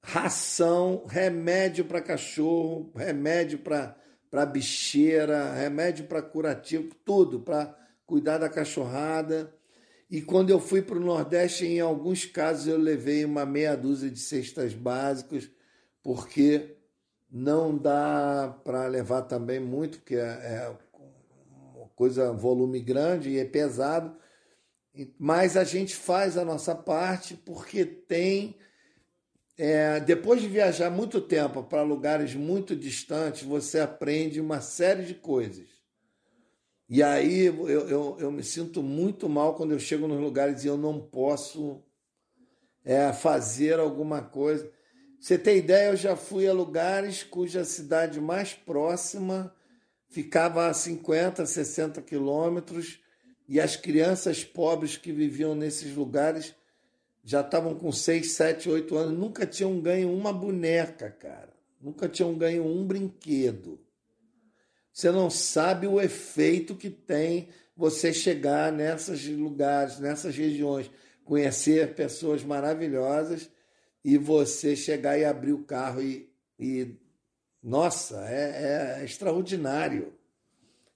ração, 0.02 1.04
remédio 1.06 1.84
para 1.84 2.00
cachorro, 2.00 2.92
remédio 2.94 3.58
para 3.58 4.46
bicheira, 4.46 5.52
remédio 5.52 6.06
para 6.06 6.20
curativo, 6.20 6.94
tudo 7.04 7.40
para 7.40 7.76
cuidar 8.06 8.38
da 8.38 8.48
cachorrada. 8.48 9.54
E 10.10 10.20
quando 10.20 10.50
eu 10.50 10.60
fui 10.60 10.82
para 10.82 10.98
o 10.98 11.04
Nordeste, 11.04 11.64
em 11.64 11.80
alguns 11.80 12.26
casos 12.26 12.66
eu 12.66 12.76
levei 12.76 13.24
uma 13.24 13.46
meia 13.46 13.74
dúzia 13.74 14.10
de 14.10 14.18
cestas 14.18 14.74
básicas, 14.74 15.50
porque 16.02 16.76
não 17.30 17.78
dá 17.78 18.54
para 18.62 18.86
levar 18.86 19.22
também 19.22 19.58
muito, 19.58 19.98
porque 19.98 20.16
é, 20.16 20.18
é 20.18 20.76
uma 21.74 21.88
coisa, 21.96 22.30
volume 22.32 22.78
grande 22.80 23.30
e 23.30 23.38
é 23.38 23.44
pesado. 23.46 24.14
Mas 25.18 25.56
a 25.56 25.64
gente 25.64 25.96
faz 25.96 26.36
a 26.36 26.44
nossa 26.44 26.74
parte 26.74 27.34
porque 27.34 27.86
tem. 27.86 28.58
É, 29.64 30.00
depois 30.00 30.42
de 30.42 30.48
viajar 30.48 30.90
muito 30.90 31.20
tempo 31.20 31.62
para 31.62 31.82
lugares 31.82 32.34
muito 32.34 32.74
distantes, 32.74 33.44
você 33.44 33.78
aprende 33.78 34.40
uma 34.40 34.60
série 34.60 35.04
de 35.04 35.14
coisas. 35.14 35.68
E 36.88 37.00
aí 37.00 37.46
eu, 37.46 37.68
eu, 37.68 38.16
eu 38.18 38.32
me 38.32 38.42
sinto 38.42 38.82
muito 38.82 39.28
mal 39.28 39.54
quando 39.54 39.70
eu 39.70 39.78
chego 39.78 40.08
nos 40.08 40.20
lugares 40.20 40.64
e 40.64 40.66
eu 40.66 40.76
não 40.76 40.98
posso 40.98 41.80
é, 42.84 43.12
fazer 43.12 43.78
alguma 43.78 44.20
coisa. 44.20 44.68
Você 45.20 45.38
tem 45.38 45.58
ideia, 45.58 45.90
eu 45.90 45.96
já 45.96 46.16
fui 46.16 46.48
a 46.48 46.52
lugares 46.52 47.22
cuja 47.22 47.64
cidade 47.64 48.20
mais 48.20 48.52
próxima 48.52 49.54
ficava 50.08 50.66
a 50.66 50.74
50, 50.74 51.46
60 51.46 52.02
quilômetros 52.02 52.98
e 53.48 53.60
as 53.60 53.76
crianças 53.76 54.42
pobres 54.42 54.96
que 54.96 55.12
viviam 55.12 55.54
nesses 55.54 55.94
lugares 55.94 56.52
já 57.24 57.40
estavam 57.40 57.74
com 57.74 57.92
6, 57.92 58.32
7, 58.32 58.68
8 58.68 58.96
anos, 58.96 59.18
nunca 59.18 59.46
tinham 59.46 59.80
ganho 59.80 60.12
uma 60.12 60.32
boneca, 60.32 61.10
cara. 61.10 61.52
Nunca 61.80 62.08
tinham 62.08 62.36
ganho 62.36 62.64
um 62.64 62.84
brinquedo. 62.86 63.80
Você 64.92 65.10
não 65.10 65.30
sabe 65.30 65.86
o 65.86 66.00
efeito 66.00 66.74
que 66.74 66.90
tem 66.90 67.48
você 67.76 68.12
chegar 68.12 68.70
nesses 68.70 69.26
lugares, 69.28 69.98
nessas 69.98 70.36
regiões, 70.36 70.90
conhecer 71.24 71.94
pessoas 71.94 72.44
maravilhosas 72.44 73.50
e 74.04 74.18
você 74.18 74.76
chegar 74.76 75.18
e 75.18 75.24
abrir 75.24 75.52
o 75.52 75.64
carro 75.64 76.02
e. 76.02 76.28
e 76.58 76.96
nossa, 77.62 78.24
é, 78.28 78.98
é 79.00 79.04
extraordinário. 79.04 80.12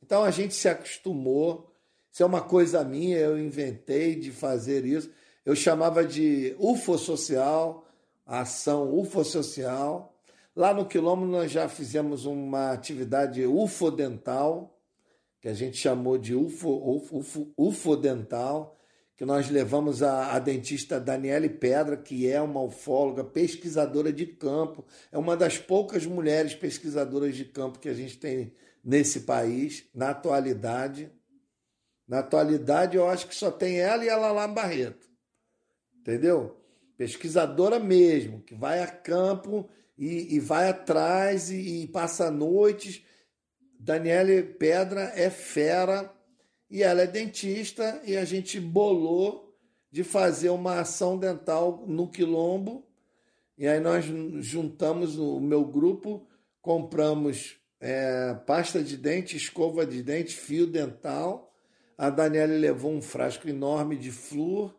Então 0.03 0.25
a 0.25 0.31
gente 0.31 0.55
se 0.55 0.69
acostumou. 0.69 1.73
Isso 2.13 2.23
é 2.23 2.27
uma 2.27 2.43
coisa 2.43 2.83
minha, 2.85 3.19
eu 3.19 3.39
inventei 3.39 4.17
de 4.17 4.33
fazer 4.33 4.85
isso. 4.85 5.11
Eu 5.47 5.55
chamava 5.55 6.05
de 6.05 6.57
UFO 6.59 6.99
social, 6.99 7.87
ação 8.27 8.93
UFO 8.93 9.25
social. 9.25 10.13
Lá 10.57 10.75
no 10.75 10.87
Quilombo 10.87 11.25
nós 11.25 11.53
já 11.53 11.69
fizemos 11.69 12.27
uma 12.27 12.73
atividade 12.73 13.47
UFO 13.47 13.93
dental, 13.93 14.77
que 15.41 15.47
a 15.47 15.55
gente 15.55 15.77
chamou 15.77 16.19
de 16.19 16.35
UFO, 16.35 16.97
UFO, 16.97 17.53
UFO 17.57 17.97
dental, 17.97 18.77
que 19.15 19.25
nós 19.25 19.49
levamos 19.49 20.03
a, 20.03 20.33
a 20.33 20.41
dentista 20.41 20.99
Daniele 20.99 21.49
Pedra, 21.49 21.97
que 21.97 22.29
é 22.29 22.43
uma 22.43 22.61
ufóloga, 22.61 23.23
pesquisadora 23.23 24.13
de 24.13 24.27
campo, 24.27 24.85
é 25.13 25.17
uma 25.17 25.37
das 25.37 25.59
poucas 25.59 26.05
mulheres 26.05 26.57
pesquisadoras 26.57 27.37
de 27.37 27.45
campo 27.45 27.79
que 27.79 27.89
a 27.89 27.95
gente 27.95 28.19
tem 28.19 28.53
nesse 28.83 29.21
país, 29.21 29.89
na 29.95 30.11
atualidade. 30.11 31.09
Na 32.09 32.19
atualidade, 32.19 32.97
eu 32.97 33.09
acho 33.09 33.29
que 33.29 33.35
só 33.35 33.49
tem 33.49 33.79
ela 33.79 34.05
e 34.05 34.09
ela 34.09 34.33
lá 34.33 34.49
Barreto. 34.49 35.06
Entendeu? 36.07 36.57
Pesquisadora 36.97 37.81
mesmo, 37.81 38.41
que 38.41 38.55
vai 38.55 38.81
a 38.81 38.87
campo 38.87 39.69
e, 39.99 40.37
e 40.37 40.39
vai 40.39 40.69
atrás 40.69 41.51
e, 41.51 41.83
e 41.83 41.89
passa 41.89 42.31
noites. 42.31 43.03
Daniele 43.81 44.41
Pedra 44.45 45.13
é 45.17 45.29
fera 45.29 46.15
e 46.71 46.85
ela 46.85 47.03
é 47.03 47.09
dentista 47.09 48.01
e 48.05 48.17
a 48.17 48.25
gente 48.25 48.61
bolou 48.61 49.53
de 49.91 50.05
fazer 50.05 50.51
uma 50.51 50.79
ação 50.79 51.19
dental 51.19 51.85
no 51.89 52.09
Quilombo. 52.09 52.87
E 53.59 53.67
aí 53.67 53.81
nós 53.81 54.05
juntamos 54.45 55.19
o 55.19 55.41
meu 55.41 55.65
grupo, 55.65 56.25
compramos 56.63 57.57
é, 57.81 58.33
pasta 58.47 58.81
de 58.81 58.97
dente, 58.97 59.37
escova 59.37 59.85
de 59.85 60.05
dente, 60.05 60.37
fio 60.37 60.69
dental. 60.69 61.53
A 61.99 62.11
Daniela 62.11 62.55
levou 62.55 62.93
um 62.93 63.03
frasco 63.03 63.49
enorme 63.49 63.97
de 63.97 64.13
flúor. 64.13 64.76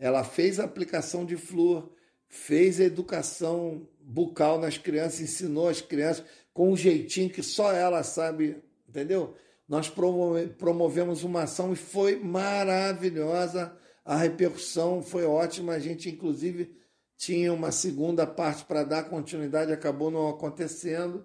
Ela 0.00 0.24
fez 0.24 0.58
a 0.58 0.64
aplicação 0.64 1.24
de 1.24 1.36
flúor, 1.36 1.92
fez 2.26 2.80
a 2.80 2.84
educação 2.84 3.88
bucal 4.00 4.58
nas 4.58 4.76
crianças, 4.76 5.20
ensinou 5.20 5.68
as 5.68 5.80
crianças 5.80 6.24
com 6.52 6.72
um 6.72 6.76
jeitinho 6.76 7.30
que 7.30 7.42
só 7.42 7.72
ela 7.72 8.02
sabe, 8.02 8.60
entendeu? 8.88 9.36
nós 9.70 9.88
promovemos 9.88 11.22
uma 11.22 11.44
ação 11.44 11.72
e 11.72 11.76
foi 11.76 12.16
maravilhosa. 12.16 13.72
A 14.04 14.16
repercussão 14.16 15.00
foi 15.00 15.24
ótima. 15.24 15.74
A 15.74 15.78
gente, 15.78 16.10
inclusive, 16.10 16.76
tinha 17.16 17.52
uma 17.52 17.70
segunda 17.70 18.26
parte 18.26 18.64
para 18.64 18.82
dar 18.82 19.04
continuidade, 19.04 19.72
acabou 19.72 20.10
não 20.10 20.28
acontecendo 20.28 21.24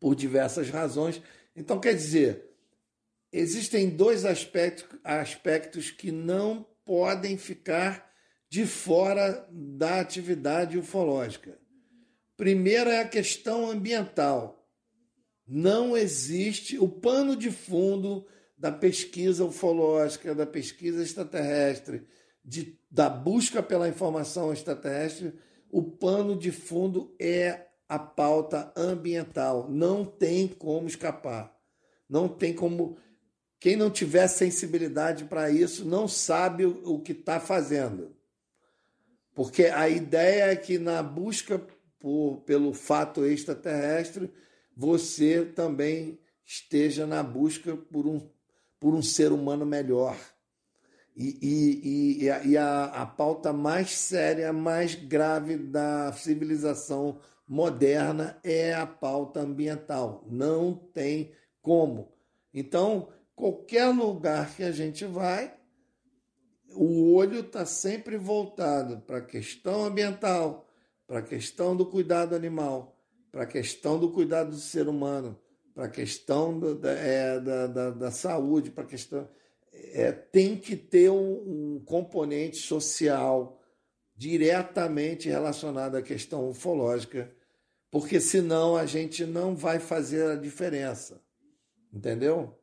por 0.00 0.16
diversas 0.16 0.70
razões. 0.70 1.22
Então, 1.54 1.78
quer 1.78 1.94
dizer, 1.94 2.50
existem 3.32 3.88
dois 3.88 4.24
aspectos, 4.24 4.84
aspectos 5.04 5.92
que 5.92 6.10
não 6.10 6.66
podem 6.84 7.36
ficar 7.36 8.10
de 8.48 8.66
fora 8.66 9.46
da 9.50 10.00
atividade 10.00 10.78
ufológica. 10.78 11.58
Primeiro 12.36 12.90
é 12.90 13.00
a 13.00 13.08
questão 13.08 13.70
ambiental. 13.70 14.68
Não 15.46 15.96
existe 15.96 16.78
o 16.78 16.88
pano 16.88 17.36
de 17.36 17.50
fundo 17.50 18.26
da 18.56 18.72
pesquisa 18.72 19.44
ufológica, 19.44 20.34
da 20.34 20.46
pesquisa 20.46 21.02
extraterrestre, 21.02 22.06
de, 22.44 22.78
da 22.90 23.08
busca 23.08 23.62
pela 23.62 23.88
informação 23.88 24.52
extraterrestre, 24.52 25.34
o 25.70 25.82
pano 25.82 26.36
de 26.38 26.52
fundo 26.52 27.14
é 27.18 27.66
a 27.88 27.98
pauta 27.98 28.72
ambiental. 28.76 29.68
Não 29.68 30.04
tem 30.04 30.46
como 30.46 30.86
escapar. 30.86 31.54
Não 32.08 32.28
tem 32.28 32.54
como. 32.54 32.96
Quem 33.64 33.76
não 33.76 33.88
tiver 33.88 34.28
sensibilidade 34.28 35.24
para 35.24 35.48
isso 35.50 35.86
não 35.86 36.06
sabe 36.06 36.66
o, 36.66 37.00
que 37.00 37.12
está 37.12 37.40
fazendo. 37.40 38.14
Porque 39.34 39.64
a 39.64 39.88
ideia 39.88 40.52
é 40.52 40.54
que 40.54 40.78
na 40.78 41.02
busca 41.02 41.58
por, 41.98 42.42
pelo 42.44 42.74
fato 42.74 43.24
extraterrestre, 43.24 44.30
você 44.76 45.46
também 45.46 46.20
esteja 46.44 47.06
na 47.06 47.22
busca 47.22 47.74
por 47.74 48.06
um, 48.06 48.28
por 48.78 48.92
um 48.92 49.00
ser 49.00 49.32
humano 49.32 49.64
melhor. 49.64 50.14
E, 51.16 51.38
e, 51.40 52.26
e, 52.26 52.50
e 52.50 52.58
a, 52.58 52.84
a 52.84 53.06
pauta 53.06 53.50
mais 53.50 53.92
séria, 53.92 54.52
mais 54.52 54.94
grave 54.94 55.56
da 55.56 56.12
civilização 56.12 57.18
moderna 57.48 58.38
é 58.44 58.74
a 58.74 58.86
pauta 58.86 59.40
ambiental. 59.40 60.22
Não 60.30 60.74
tem 60.74 61.32
como. 61.62 62.12
Então, 62.52 63.08
qualquer 63.34 63.86
lugar 63.88 64.54
que 64.54 64.62
a 64.62 64.72
gente 64.72 65.04
vai, 65.04 65.54
o 66.74 67.12
olho 67.14 67.40
está 67.40 67.64
sempre 67.64 68.16
voltado 68.16 69.00
para 69.00 69.18
a 69.18 69.24
questão 69.24 69.84
ambiental, 69.84 70.68
para 71.06 71.20
a 71.20 71.22
questão 71.22 71.76
do 71.76 71.86
cuidado 71.86 72.34
animal, 72.34 72.98
para 73.30 73.44
a 73.44 73.46
questão 73.46 73.98
do 73.98 74.10
cuidado 74.10 74.50
do 74.50 74.56
ser 74.56 74.88
humano, 74.88 75.38
para 75.74 75.86
a 75.86 75.88
questão 75.88 76.58
do, 76.58 76.74
da, 76.74 76.92
é, 76.92 77.40
da, 77.40 77.66
da, 77.66 77.90
da, 77.90 78.10
saúde, 78.10 78.70
para 78.70 78.84
a 78.84 78.86
questão. 78.86 79.28
É, 79.72 80.12
tem 80.12 80.56
que 80.56 80.76
ter 80.76 81.10
um, 81.10 81.74
um, 81.76 81.84
componente 81.84 82.58
social 82.58 83.60
diretamente 84.16 85.28
relacionado 85.28 85.96
à 85.96 86.02
questão 86.02 86.48
ufológica, 86.48 87.34
porque 87.90 88.20
senão 88.20 88.76
a 88.76 88.86
gente 88.86 89.24
não 89.24 89.56
vai 89.56 89.80
fazer 89.80 90.30
a 90.30 90.36
diferença. 90.36 91.20
Entendeu? 91.92 92.56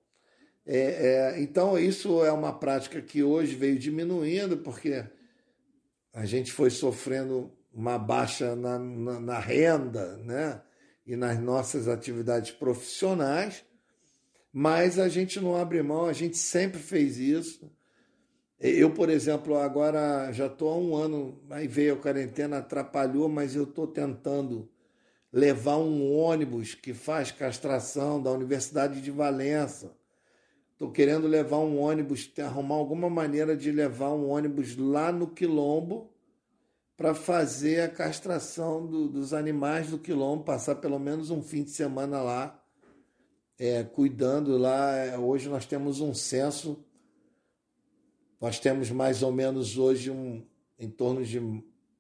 É, 0.66 0.78
é, 0.78 1.42
então, 1.42 1.78
isso 1.78 2.24
é 2.24 2.32
uma 2.32 2.54
prática 2.54 3.02
que 3.02 3.24
hoje 3.24 3.56
veio 3.56 3.80
diminuindo, 3.80 4.58
porque 4.58 5.04
a 6.14 6.26
gente 6.26 6.52
foi 6.52 6.70
sofrendo 6.70 7.52
uma 7.74 7.98
baixa 7.98 8.56
na, 8.56 8.78
na, 8.78 9.20
na 9.20 9.40
renda 9.40 10.18
né? 10.18 10.62
e 11.06 11.16
nas 11.16 11.40
nossas 11.40 11.88
atividades 11.88 12.52
profissionais, 12.52 13.64
mas 14.52 15.00
a 15.00 15.08
gente 15.08 15.40
não 15.40 15.56
abre 15.56 15.82
mão, 15.82 16.06
a 16.06 16.14
gente 16.14 16.38
sempre 16.38 16.80
fez 16.80 17.18
isso. 17.18 17.72
Eu, 18.60 18.92
por 18.92 19.10
exemplo, 19.10 19.58
agora 19.58 20.32
já 20.32 20.46
estou 20.46 20.70
há 20.70 20.78
um 20.78 20.96
ano, 20.96 21.42
aí 21.50 21.68
veio 21.68 21.96
a 21.96 21.98
quarentena, 21.98 22.60
atrapalhou, 22.60 23.28
mas 23.28 23.56
eu 23.56 23.64
estou 23.64 23.88
tentando 23.88 24.70
levar 25.34 25.78
um 25.78 26.14
ônibus 26.14 26.76
que 26.76 26.94
faz 26.94 27.32
castração 27.32 28.22
da 28.22 28.30
Universidade 28.32 29.02
de 29.02 29.10
Valença. 29.10 29.96
Estou 30.82 30.92
querendo 30.92 31.28
levar 31.28 31.60
um 31.60 31.80
ônibus, 31.80 32.32
arrumar 32.40 32.74
alguma 32.74 33.08
maneira 33.08 33.56
de 33.56 33.72
levar 33.72 34.10
um 34.16 34.30
ônibus 34.30 34.76
lá 34.76 35.12
no 35.12 35.28
Quilombo 35.28 36.12
para 36.98 37.14
fazer 37.14 37.82
a 37.82 37.88
castração 37.88 38.88
do, 38.88 39.08
dos 39.08 39.32
animais 39.32 39.92
do 39.92 40.00
quilombo, 40.00 40.44
passar 40.44 40.78
pelo 40.78 40.98
menos 40.98 41.30
um 41.30 41.40
fim 41.40 41.64
de 41.64 41.70
semana 41.70 42.20
lá, 42.24 42.60
é, 43.60 43.84
cuidando 43.84 44.58
lá. 44.58 44.96
É, 44.96 45.20
hoje 45.20 45.48
nós 45.50 45.68
temos 45.68 46.02
um 46.02 46.16
censo, 46.16 46.84
nós 48.40 48.60
temos 48.60 48.90
mais 48.90 49.22
ou 49.22 49.32
menos 49.32 49.78
hoje 49.78 50.10
um, 50.10 50.44
em 50.80 50.90
torno 50.90 51.24
de 51.24 51.40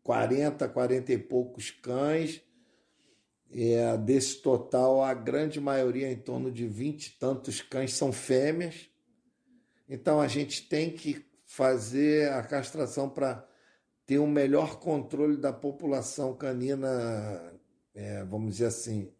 40, 0.01 0.67
40 0.67 1.13
e 1.13 1.19
poucos 1.19 1.69
cães. 1.69 2.41
É, 3.53 3.97
desse 3.97 4.41
total, 4.41 5.03
a 5.03 5.13
grande 5.13 5.59
maioria, 5.59 6.09
em 6.09 6.15
torno 6.15 6.51
de 6.51 6.67
20 6.67 7.07
e 7.07 7.19
tantos 7.19 7.61
cães, 7.61 7.93
são 7.93 8.11
fêmeas. 8.11 8.89
Então 9.89 10.21
a 10.21 10.27
gente 10.27 10.67
tem 10.69 10.89
que 10.89 11.25
fazer 11.45 12.31
a 12.31 12.41
castração 12.43 13.09
para 13.09 13.45
ter 14.05 14.19
um 14.19 14.27
melhor 14.27 14.79
controle 14.79 15.35
da 15.35 15.51
população 15.51 16.33
canina, 16.33 16.89
é, 17.93 18.23
vamos 18.23 18.53
dizer 18.53 18.67
assim, 18.67 19.11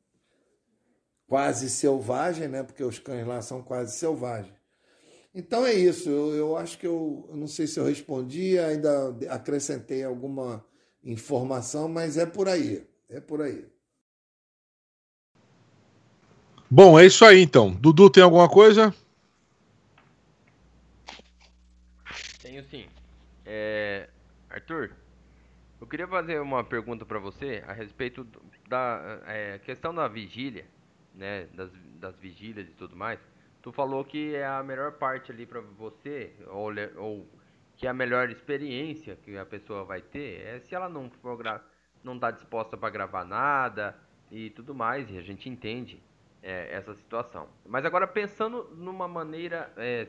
quase 1.28 1.70
selvagem, 1.70 2.48
né? 2.48 2.64
Porque 2.64 2.84
os 2.84 3.00
cães 3.00 3.28
lá 3.28 3.42
são 3.42 3.62
quase 3.62 3.98
selvagens. 3.98 4.56
Então 5.34 5.66
é 5.66 5.74
isso. 5.74 6.10
Eu, 6.10 6.34
eu 6.36 6.58
acho 6.58 6.78
que 6.78 6.88
eu, 6.88 7.26
eu 7.30 7.36
não 7.38 7.48
sei 7.48 7.68
se 7.68 7.80
eu 7.80 7.86
respondi, 7.86 8.60
ainda 8.60 9.16
acrescentei 9.30 10.04
alguma 10.04 10.66
informação, 11.04 11.88
mas 11.88 12.18
é 12.18 12.26
por 12.26 12.48
aí. 12.48 12.86
É 13.10 13.20
por 13.20 13.42
aí. 13.42 13.66
Bom, 16.74 16.98
é 16.98 17.06
isso 17.06 17.26
aí 17.26 17.42
então. 17.42 17.70
Dudu, 17.70 18.10
tem 18.10 18.24
alguma 18.24 18.48
coisa? 18.48 18.96
Tenho 22.42 22.64
sim. 22.70 22.88
É, 23.46 24.08
Arthur, 24.50 24.92
eu 25.82 25.86
queria 25.86 26.08
fazer 26.08 26.40
uma 26.40 26.64
pergunta 26.64 27.06
para 27.06 27.20
você 27.20 27.62
a 27.68 27.74
respeito 27.74 28.26
da 28.70 29.20
é, 29.28 29.60
questão 29.60 29.94
da 29.94 30.08
vigília, 30.08 30.66
né, 31.14 31.46
das, 31.54 31.70
das 32.00 32.16
vigílias 32.16 32.70
e 32.70 32.72
tudo 32.72 32.96
mais. 32.96 33.20
Tu 33.62 33.70
falou 33.74 34.06
que 34.06 34.34
é 34.34 34.48
a 34.48 34.64
melhor 34.64 34.94
parte 34.94 35.30
ali 35.30 35.46
para 35.46 35.60
você, 35.60 36.32
ou, 36.48 36.70
ou 36.96 37.28
que 37.76 37.86
é 37.86 37.90
a 37.90 37.94
melhor 37.94 38.30
experiência 38.30 39.18
que 39.18 39.38
a 39.38 39.46
pessoa 39.46 39.84
vai 39.84 40.02
ter 40.02 40.40
é 40.40 40.60
se 40.62 40.74
ela 40.74 40.88
não 40.88 41.12
for 41.22 41.38
não 42.02 42.16
está 42.16 42.32
disposta 42.32 42.78
para 42.78 42.90
gravar 42.90 43.26
nada 43.26 44.00
e 44.32 44.52
tudo 44.52 44.74
mais, 44.74 45.12
e 45.12 45.18
a 45.18 45.22
gente 45.22 45.50
entende 45.50 46.02
é, 46.42 46.70
essa 46.72 46.94
situação. 46.96 47.48
Mas 47.66 47.86
agora 47.86 48.08
pensando 48.08 48.70
numa 48.76 49.08
maneira 49.08 49.72
é, 49.78 50.08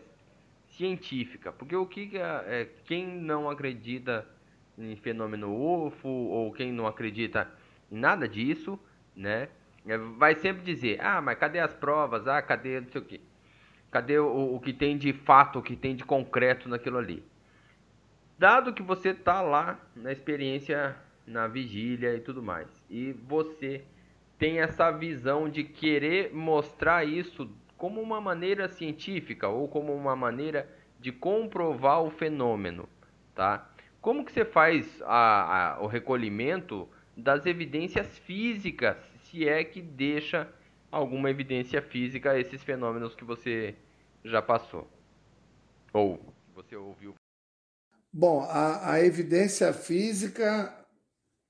científica, 0.69 1.53
porque 1.53 1.77
o 1.77 1.87
que 1.87 2.11
é, 2.17 2.69
quem 2.85 3.07
não 3.07 3.51
acredita 3.51 4.27
em 4.79 4.97
fenômeno 4.97 5.55
UFO 5.55 6.09
ou 6.09 6.53
quem 6.53 6.73
não 6.73 6.87
acredita 6.87 7.51
em 7.91 7.99
nada 7.99 8.27
disso, 8.27 8.79
né, 9.15 9.49
é, 9.87 9.99
vai 9.99 10.35
sempre 10.37 10.63
dizer, 10.63 11.01
ah, 11.01 11.21
mas 11.21 11.39
cadê 11.39 11.59
as 11.59 11.75
provas? 11.75 12.27
Ah, 12.27 12.41
cadê 12.41 12.81
não 12.81 12.89
sei 12.89 13.01
o 13.01 13.05
que? 13.05 13.21
Cadê 13.91 14.19
o, 14.19 14.55
o 14.55 14.61
que 14.61 14.73
tem 14.73 14.97
de 14.97 15.13
fato, 15.13 15.59
o 15.59 15.63
que 15.63 15.77
tem 15.77 15.95
de 15.95 16.05
concreto 16.05 16.69
naquilo 16.69 16.99
ali? 16.99 17.23
Dado 18.39 18.73
que 18.73 18.83
você 18.83 19.13
tá 19.13 19.41
lá 19.43 19.79
na 19.95 20.11
experiência, 20.11 20.97
na 21.27 21.47
vigília 21.47 22.17
e 22.17 22.21
tudo 22.21 22.43
mais, 22.43 22.69
e 22.89 23.13
você 23.13 23.85
tem 24.43 24.59
essa 24.59 24.91
visão 24.91 25.49
de 25.49 25.63
querer 25.63 26.35
mostrar 26.35 27.07
isso 27.07 27.49
como 27.77 28.01
uma 28.01 28.21
maneira 28.21 28.69
científica 28.69 29.47
ou 29.47 29.69
como 29.69 29.95
uma 29.95 30.17
maneira 30.17 30.69
de 30.99 31.13
comprovar 31.13 32.03
o 32.03 32.11
fenômeno, 32.11 32.89
tá? 33.37 33.71
Como 34.01 34.25
que 34.25 34.33
você 34.33 34.45
faz 34.45 35.01
a, 35.03 35.77
a, 35.77 35.81
o 35.81 35.87
recolhimento 35.87 36.89
das 37.17 37.47
evidências 37.47 38.19
físicas, 38.19 38.97
se 39.23 39.49
é 39.49 39.63
que 39.63 39.81
deixa 39.81 40.53
alguma 40.91 41.31
evidência 41.31 41.81
física 41.81 42.33
a 42.33 42.41
esses 42.41 42.65
fenômenos 42.65 43.15
que 43.15 43.25
você 43.25 43.77
já 44.25 44.43
passou? 44.43 44.91
Ou 45.93 46.19
você 46.53 46.75
ouviu? 46.75 47.15
Bom, 48.13 48.41
a, 48.41 48.95
a 48.95 49.05
evidência 49.05 49.73
física 49.73 50.85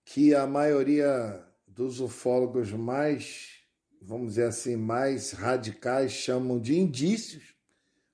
que 0.05 0.35
a 0.35 0.47
maioria 0.47 1.43
dos 1.75 2.01
ufólogos 2.01 2.73
mais 2.73 3.63
vamos 4.05 4.31
dizer 4.31 4.45
assim, 4.45 4.77
mais 4.77 5.33
radicais 5.33 6.13
chamam 6.13 6.59
de 6.59 6.79
indícios, 6.79 7.55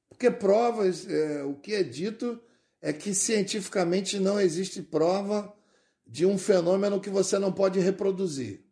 porque 0.09 0.31
provas, 0.31 1.09
é, 1.09 1.43
o 1.45 1.55
que 1.55 1.75
é 1.75 1.83
dito 1.83 2.41
é 2.81 2.93
que 2.93 3.15
cientificamente 3.15 4.19
não 4.19 4.41
existe 4.41 4.83
prova 4.83 5.55
de 6.07 6.25
um 6.25 6.39
fenômeno 6.39 7.01
que 7.01 7.11
você 7.11 7.39
não 7.39 7.53
pode 7.53 7.79
reproduzir. 7.81 8.65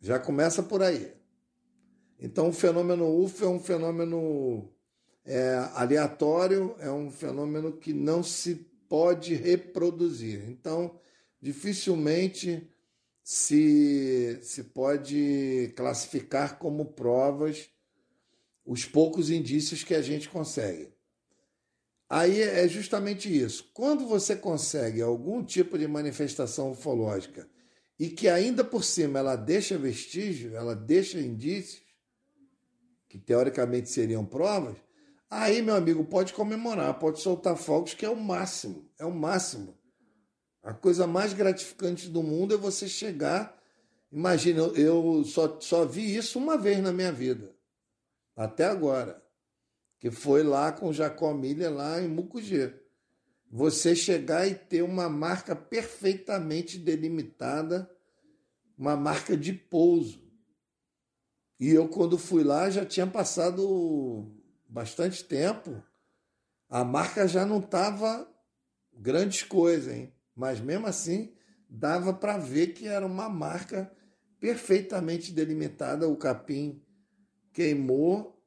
Já 0.00 0.18
começa 0.18 0.62
por 0.62 0.82
aí. 0.82 1.14
Então, 2.18 2.48
o 2.48 2.52
fenômeno 2.52 3.20
UFO 3.20 3.44
é 3.44 3.48
um 3.48 3.60
fenômeno 3.60 4.72
é, 5.24 5.54
aleatório, 5.74 6.74
é 6.78 6.90
um 6.90 7.10
fenômeno 7.10 7.72
que 7.72 7.92
não 7.92 8.22
se 8.22 8.54
pode 8.88 9.34
reproduzir. 9.34 10.48
Então, 10.48 10.98
dificilmente 11.40 12.71
se, 13.22 14.38
se 14.42 14.64
pode 14.64 15.72
classificar 15.76 16.58
como 16.58 16.92
provas 16.92 17.70
os 18.64 18.84
poucos 18.84 19.30
indícios 19.30 19.84
que 19.84 19.94
a 19.94 20.02
gente 20.02 20.28
consegue. 20.28 20.92
Aí 22.08 22.42
é 22.42 22.68
justamente 22.68 23.34
isso. 23.34 23.70
Quando 23.72 24.06
você 24.06 24.36
consegue 24.36 25.00
algum 25.00 25.42
tipo 25.42 25.78
de 25.78 25.88
manifestação 25.88 26.72
ufológica 26.72 27.48
e 27.98 28.10
que 28.10 28.28
ainda 28.28 28.62
por 28.62 28.84
cima 28.84 29.18
ela 29.18 29.36
deixa 29.36 29.78
vestígio, 29.78 30.54
ela 30.54 30.74
deixa 30.74 31.18
indícios, 31.18 31.82
que 33.08 33.18
teoricamente 33.18 33.88
seriam 33.88 34.24
provas, 34.24 34.76
aí, 35.30 35.62
meu 35.62 35.74
amigo, 35.74 36.04
pode 36.04 36.32
comemorar, 36.32 36.98
pode 36.98 37.20
soltar 37.20 37.56
fogos, 37.56 37.94
que 37.94 38.04
é 38.04 38.10
o 38.10 38.16
máximo, 38.16 38.90
é 38.98 39.04
o 39.04 39.14
máximo. 39.14 39.78
A 40.62 40.72
coisa 40.72 41.06
mais 41.06 41.32
gratificante 41.32 42.08
do 42.08 42.22
mundo 42.22 42.54
é 42.54 42.56
você 42.56 42.88
chegar. 42.88 43.60
Imagina, 44.12 44.62
eu 44.76 45.24
só, 45.24 45.58
só 45.60 45.84
vi 45.84 46.14
isso 46.14 46.38
uma 46.38 46.56
vez 46.56 46.80
na 46.80 46.92
minha 46.92 47.10
vida, 47.10 47.52
até 48.36 48.66
agora, 48.66 49.22
que 49.98 50.10
foi 50.10 50.42
lá 50.42 50.70
com 50.70 50.92
Jacó 50.92 51.32
Miller, 51.32 51.72
lá 51.72 52.00
em 52.00 52.08
Mucugê. 52.08 52.74
Você 53.50 53.96
chegar 53.96 54.46
e 54.46 54.54
ter 54.54 54.82
uma 54.82 55.08
marca 55.08 55.56
perfeitamente 55.56 56.78
delimitada, 56.78 57.90
uma 58.76 58.96
marca 58.96 59.36
de 59.36 59.52
pouso. 59.52 60.22
E 61.58 61.70
eu, 61.70 61.88
quando 61.88 62.18
fui 62.18 62.42
lá, 62.42 62.70
já 62.70 62.84
tinha 62.84 63.06
passado 63.06 64.30
bastante 64.68 65.24
tempo. 65.24 65.82
A 66.68 66.84
marca 66.84 67.26
já 67.28 67.44
não 67.44 67.58
estava 67.58 68.28
grandes 68.92 69.42
coisas, 69.42 69.92
hein? 69.92 70.12
Mas 70.34 70.60
mesmo 70.60 70.86
assim 70.86 71.34
dava 71.68 72.12
para 72.12 72.36
ver 72.36 72.68
que 72.68 72.86
era 72.86 73.06
uma 73.06 73.28
marca 73.28 73.90
perfeitamente 74.38 75.32
delimitada. 75.32 76.08
O 76.08 76.16
capim 76.16 76.82
queimou, 77.52 78.44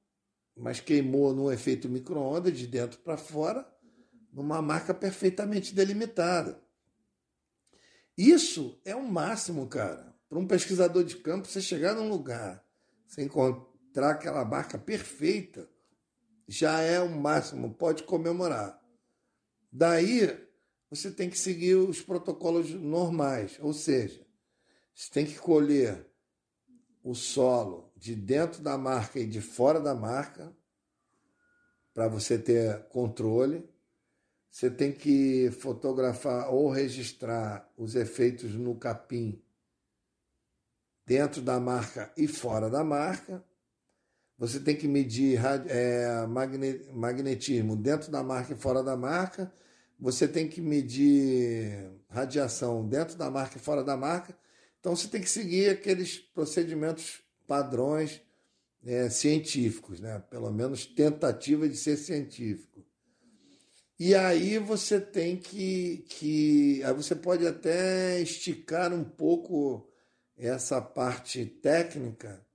mas 0.55 0.79
queimou 0.79 1.33
no 1.33 1.51
efeito 1.51 1.89
micro-ondas, 1.89 2.57
de 2.57 2.67
dentro 2.67 2.99
para 2.99 3.17
fora, 3.17 3.67
numa 4.31 4.61
marca 4.61 4.93
perfeitamente 4.93 5.73
delimitada. 5.73 6.61
Isso 8.17 8.79
é 8.85 8.95
o 8.95 9.03
máximo, 9.03 9.67
cara. 9.67 10.13
Para 10.29 10.39
um 10.39 10.47
pesquisador 10.47 11.03
de 11.03 11.17
campo, 11.17 11.47
você 11.47 11.61
chegar 11.61 11.95
num 11.95 12.09
lugar, 12.09 12.63
você 13.07 13.23
encontrar 13.23 14.11
aquela 14.11 14.43
marca 14.45 14.77
perfeita, 14.77 15.69
já 16.47 16.79
é 16.81 16.99
o 16.99 17.09
máximo, 17.09 17.73
pode 17.73 18.03
comemorar. 18.03 18.79
Daí 19.71 20.44
você 20.95 21.11
tem 21.11 21.29
que 21.29 21.37
seguir 21.37 21.75
os 21.75 22.01
protocolos 22.01 22.71
normais, 22.71 23.57
ou 23.59 23.73
seja, 23.73 24.25
você 24.93 25.11
tem 25.11 25.25
que 25.25 25.37
colher 25.37 26.07
o 27.03 27.13
solo 27.13 27.91
de 27.95 28.15
dentro 28.15 28.61
da 28.61 28.77
marca 28.77 29.19
e 29.19 29.27
de 29.27 29.41
fora 29.41 29.79
da 29.79 29.93
marca 29.93 30.55
para 31.93 32.07
você 32.07 32.37
ter 32.37 32.87
controle. 32.87 33.69
Você 34.49 34.69
tem 34.69 34.91
que 34.91 35.51
fotografar 35.59 36.53
ou 36.53 36.69
registrar 36.69 37.69
os 37.77 37.93
efeitos 37.95 38.53
no 38.53 38.75
capim 38.75 39.41
dentro 41.05 41.41
da 41.41 41.59
marca 41.59 42.11
e 42.15 42.27
fora 42.27 42.69
da 42.69 42.83
marca. 42.83 43.43
Você 44.37 44.59
tem 44.59 44.75
que 44.75 44.87
medir 44.87 45.39
é, 45.67 46.25
magnetismo 46.25 47.75
dentro 47.75 48.09
da 48.09 48.23
marca 48.23 48.53
e 48.53 48.57
fora 48.57 48.81
da 48.81 48.95
marca 48.95 49.51
você 49.99 50.27
tem 50.27 50.47
que 50.47 50.61
medir 50.61 51.89
radiação 52.09 52.87
dentro 52.87 53.15
da 53.15 53.29
marca 53.29 53.57
e 53.57 53.61
fora 53.61 53.83
da 53.83 53.97
marca. 53.97 54.37
Então 54.79 54.95
você 54.95 55.07
tem 55.07 55.21
que 55.21 55.29
seguir 55.29 55.69
aqueles 55.69 56.17
procedimentos 56.17 57.21
padrões 57.47 58.21
é, 58.85 59.09
científicos, 59.09 59.99
né? 59.99 60.21
pelo 60.29 60.51
menos 60.51 60.85
tentativa 60.85 61.67
de 61.67 61.75
ser 61.75 61.97
científico. 61.97 62.85
E 63.97 64.13
aí 64.13 64.57
você 64.59 64.99
tem 64.99 65.37
que, 65.37 66.05
que. 66.09 66.83
Aí 66.83 66.93
você 66.93 67.15
pode 67.15 67.47
até 67.47 68.19
esticar 68.21 68.93
um 68.93 69.05
pouco 69.05 69.89
essa 70.37 70.81
parte 70.81 71.45
técnica. 71.45 72.45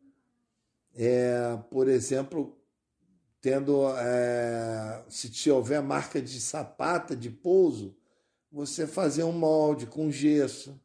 É, 0.95 1.59
por 1.71 1.89
exemplo, 1.89 2.60
tendo, 3.41 3.89
é, 3.97 5.03
se 5.09 5.51
houver 5.51 5.83
marca 5.83 6.21
de 6.21 6.41
sapata, 6.41 7.17
de 7.17 7.31
pouso, 7.31 7.97
você 8.53 8.87
fazer 8.87 9.25
um 9.25 9.33
molde 9.33 9.87
com 9.87 10.11
gesso 10.11 10.79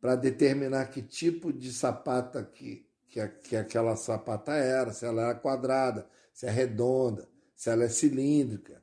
para 0.00 0.16
determinar 0.16 0.86
que 0.86 1.02
tipo 1.02 1.52
de 1.52 1.72
sapata 1.72 2.42
que, 2.42 2.86
que, 3.06 3.26
que 3.28 3.56
aquela 3.56 3.94
sapata 3.96 4.52
era, 4.52 4.92
se 4.92 5.04
ela 5.04 5.30
é 5.30 5.34
quadrada, 5.34 6.08
se 6.32 6.46
é 6.46 6.50
redonda, 6.50 7.28
se 7.54 7.68
ela 7.68 7.84
é 7.84 7.88
cilíndrica, 7.88 8.82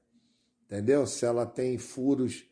entendeu? 0.66 1.08
Se 1.08 1.26
ela 1.26 1.46
tem 1.46 1.78
furos, 1.78 2.46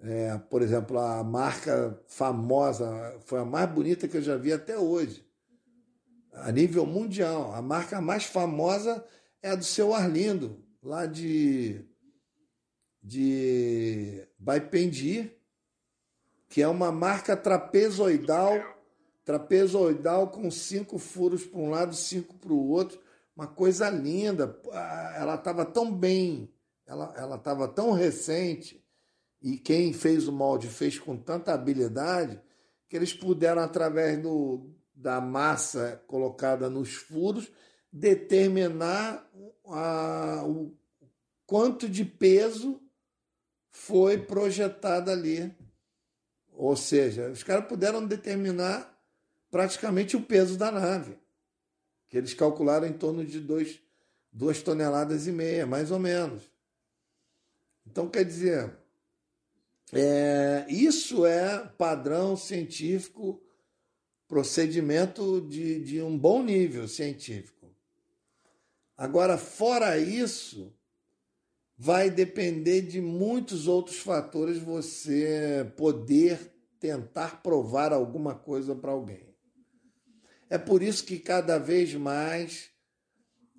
é, 0.00 0.36
por 0.50 0.60
exemplo, 0.60 0.98
a 0.98 1.24
marca 1.24 1.98
famosa, 2.06 3.18
foi 3.24 3.40
a 3.40 3.44
mais 3.44 3.70
bonita 3.70 4.06
que 4.06 4.18
eu 4.18 4.22
já 4.22 4.36
vi 4.36 4.52
até 4.52 4.78
hoje, 4.78 5.26
a 6.34 6.52
nível 6.52 6.84
mundial. 6.84 7.54
A 7.54 7.62
marca 7.62 8.00
mais 8.00 8.24
famosa 8.24 9.02
é 9.46 9.50
a 9.50 9.54
do 9.54 9.64
seu 9.64 9.94
Arlindo, 9.94 10.60
lá 10.82 11.06
de, 11.06 11.80
de 13.00 14.26
Baipendi, 14.36 15.30
que 16.48 16.60
é 16.60 16.66
uma 16.66 16.90
marca 16.90 17.36
trapezoidal, 17.36 18.60
trapezoidal 19.24 20.30
com 20.30 20.50
cinco 20.50 20.98
furos 20.98 21.44
para 21.46 21.60
um 21.60 21.70
lado, 21.70 21.94
cinco 21.94 22.34
para 22.34 22.52
o 22.52 22.68
outro, 22.70 23.00
uma 23.36 23.46
coisa 23.46 23.88
linda. 23.88 24.60
Ela 25.14 25.36
estava 25.36 25.64
tão 25.64 25.94
bem, 25.94 26.52
ela 26.84 27.36
estava 27.36 27.68
tão 27.68 27.92
recente, 27.92 28.84
e 29.40 29.56
quem 29.58 29.92
fez 29.92 30.26
o 30.26 30.32
molde 30.32 30.66
fez 30.66 30.98
com 30.98 31.16
tanta 31.16 31.54
habilidade, 31.54 32.40
que 32.88 32.96
eles 32.96 33.12
puderam, 33.12 33.62
através 33.62 34.20
do, 34.20 34.74
da 34.92 35.20
massa 35.20 36.02
colocada 36.08 36.68
nos 36.68 36.94
furos, 36.94 37.48
determinar 37.92 39.28
a, 39.66 40.44
o 40.46 40.74
quanto 41.46 41.88
de 41.88 42.04
peso 42.04 42.80
foi 43.70 44.18
projetado 44.18 45.10
ali. 45.10 45.54
Ou 46.52 46.76
seja, 46.76 47.30
os 47.30 47.42
caras 47.42 47.66
puderam 47.66 48.06
determinar 48.06 48.92
praticamente 49.50 50.16
o 50.16 50.22
peso 50.22 50.56
da 50.56 50.70
nave, 50.70 51.16
que 52.08 52.16
eles 52.16 52.34
calcularam 52.34 52.86
em 52.86 52.92
torno 52.92 53.24
de 53.24 53.40
dois, 53.40 53.80
duas 54.32 54.62
toneladas 54.62 55.26
e 55.26 55.32
meia, 55.32 55.66
mais 55.66 55.90
ou 55.90 55.98
menos. 55.98 56.42
Então, 57.86 58.08
quer 58.08 58.24
dizer, 58.24 58.76
é, 59.92 60.66
isso 60.68 61.24
é 61.24 61.64
padrão 61.78 62.36
científico, 62.36 63.40
procedimento 64.26 65.40
de, 65.42 65.84
de 65.84 66.02
um 66.02 66.18
bom 66.18 66.42
nível 66.42 66.88
científico. 66.88 67.55
Agora, 68.96 69.36
fora 69.36 69.98
isso, 69.98 70.74
vai 71.76 72.10
depender 72.10 72.82
de 72.82 73.00
muitos 73.00 73.68
outros 73.68 73.98
fatores 73.98 74.58
você 74.58 75.70
poder 75.76 76.52
tentar 76.80 77.42
provar 77.42 77.92
alguma 77.92 78.34
coisa 78.34 78.74
para 78.74 78.92
alguém. 78.92 79.34
É 80.48 80.56
por 80.56 80.82
isso 80.82 81.04
que 81.04 81.18
cada 81.18 81.58
vez 81.58 81.94
mais 81.94 82.70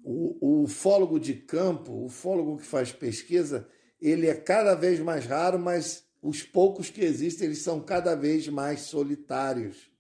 o, 0.03 0.63
o 0.63 1.19
de 1.19 1.33
campo, 1.33 1.91
o 1.91 2.05
ufólogo 2.05 2.57
que 2.57 2.65
faz 2.65 2.91
pesquisa, 2.91 3.67
ele 4.01 4.27
é 4.27 4.33
cada 4.33 4.73
vez 4.73 4.99
mais 4.99 5.25
raro, 5.25 5.59
mas 5.59 6.05
os 6.21 6.41
poucos 6.41 6.89
que 6.89 7.01
existem, 7.01 7.47
eles 7.47 7.61
são 7.61 7.81
cada 7.81 8.15
vez 8.15 8.47
mais 8.47 8.81
solitários 8.81 9.91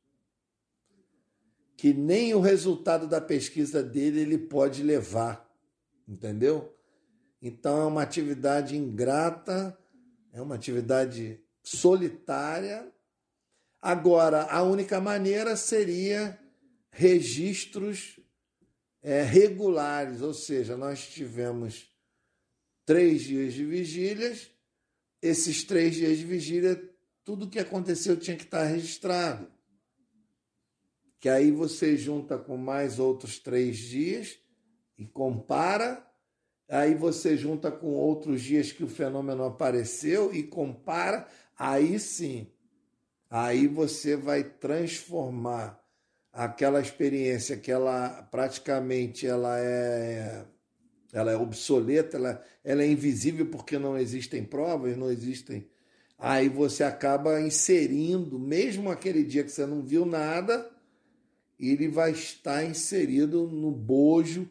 que 1.77 1.93
nem 1.93 2.33
o 2.33 2.41
resultado 2.41 3.07
da 3.07 3.21
pesquisa 3.21 3.83
dele 3.83 4.21
ele 4.21 4.37
pode 4.39 4.81
levar, 4.81 5.47
entendeu? 6.07 6.75
Então 7.39 7.79
é 7.79 7.85
uma 7.85 8.01
atividade 8.01 8.75
ingrata, 8.75 9.77
é 10.33 10.41
uma 10.41 10.55
atividade 10.55 11.39
solitária. 11.61 12.91
Agora, 13.79 14.45
a 14.45 14.63
única 14.63 14.99
maneira 14.99 15.55
seria 15.55 16.37
registros 16.89 18.19
é, 19.03 19.21
regulares, 19.21 20.23
ou 20.23 20.33
seja, 20.33 20.75
nós 20.75 21.07
tivemos 21.07 21.93
três 22.87 23.21
dias 23.21 23.53
de 23.53 23.63
vigílias, 23.63 24.49
esses 25.21 25.63
três 25.63 25.93
dias 25.93 26.17
de 26.17 26.25
vigília, 26.25 26.81
tudo 27.23 27.45
o 27.45 27.49
que 27.49 27.59
aconteceu 27.59 28.17
tinha 28.17 28.35
que 28.35 28.45
estar 28.45 28.63
registrado 28.63 29.56
que 31.19 31.29
aí 31.29 31.51
você 31.51 31.97
junta 31.97 32.37
com 32.37 32.57
mais 32.57 32.99
outros 32.99 33.39
três 33.39 33.77
dias 33.77 34.37
e 34.97 35.05
compara, 35.05 36.05
aí 36.69 36.93
você 36.95 37.35
junta 37.35 37.71
com 37.71 37.87
outros 37.87 38.41
dias 38.41 38.71
que 38.71 38.83
o 38.83 38.87
fenômeno 38.87 39.43
apareceu 39.43 40.33
e 40.33 40.43
compara, 40.43 41.27
aí 41.57 41.99
sim, 41.99 42.51
aí 43.29 43.67
você 43.67 44.15
vai 44.15 44.43
transformar 44.43 45.81
aquela 46.31 46.79
experiência 46.79 47.57
que 47.57 47.71
ela 47.71 48.21
praticamente 48.29 49.25
ela 49.25 49.57
é 49.59 50.45
ela 51.13 51.31
é 51.31 51.37
obsoleta, 51.37 52.17
ela, 52.17 52.43
ela 52.63 52.83
é 52.83 52.87
invisível 52.87 53.45
porque 53.47 53.79
não 53.79 53.97
existem 53.97 54.43
provas, 54.43 54.97
não 54.97 55.09
existem. 55.09 55.67
Aí 56.17 56.49
você 56.49 56.83
acaba 56.83 57.39
inserindo, 57.39 58.37
mesmo 58.37 58.91
aquele 58.91 59.23
dia 59.23 59.43
que 59.43 59.51
você 59.51 59.65
não 59.65 59.81
viu 59.81 60.05
nada, 60.05 60.69
ele 61.59 61.87
vai 61.87 62.11
estar 62.11 62.63
inserido 62.63 63.47
no 63.47 63.71
bojo 63.71 64.49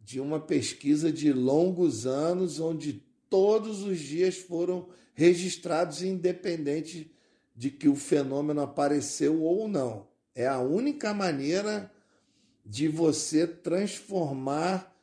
de 0.00 0.20
uma 0.20 0.40
pesquisa 0.40 1.12
de 1.12 1.32
longos 1.32 2.06
anos, 2.06 2.58
onde 2.58 3.04
todos 3.28 3.82
os 3.82 3.98
dias 3.98 4.36
foram 4.36 4.88
registrados, 5.14 6.02
independente 6.02 7.14
de 7.54 7.70
que 7.70 7.88
o 7.88 7.94
fenômeno 7.94 8.60
apareceu 8.60 9.42
ou 9.42 9.68
não. 9.68 10.08
É 10.34 10.46
a 10.46 10.60
única 10.60 11.12
maneira 11.12 11.92
de 12.64 12.88
você 12.88 13.46
transformar 13.46 14.94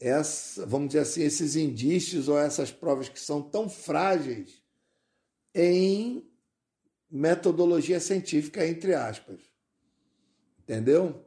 essa, 0.00 0.64
vamos 0.64 0.88
dizer 0.88 1.00
assim, 1.00 1.22
esses 1.22 1.56
indícios 1.56 2.28
ou 2.28 2.38
essas 2.38 2.70
provas 2.70 3.08
que 3.08 3.20
são 3.20 3.42
tão 3.42 3.68
frágeis 3.68 4.62
em 5.54 6.24
metodologia 7.10 7.98
científica, 8.00 8.66
entre 8.66 8.94
aspas. 8.94 9.40
Entendeu? 10.68 11.24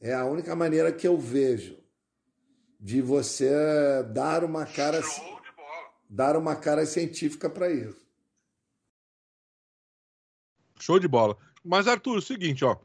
É 0.00 0.14
a 0.14 0.24
única 0.24 0.54
maneira 0.54 0.92
que 0.92 1.08
eu 1.08 1.18
vejo 1.18 1.76
de 2.78 3.02
você 3.02 3.50
dar 4.12 4.44
uma 4.44 4.64
cara 4.64 5.00
dar 6.08 6.36
uma 6.36 6.54
cara 6.54 6.86
científica 6.86 7.50
para 7.50 7.68
isso. 7.68 8.00
Show 10.78 11.00
de 11.00 11.08
bola. 11.08 11.36
Mas 11.64 11.88
Arthur, 11.88 12.14
é 12.14 12.18
o 12.18 12.22
seguinte, 12.22 12.64
ó, 12.64 12.76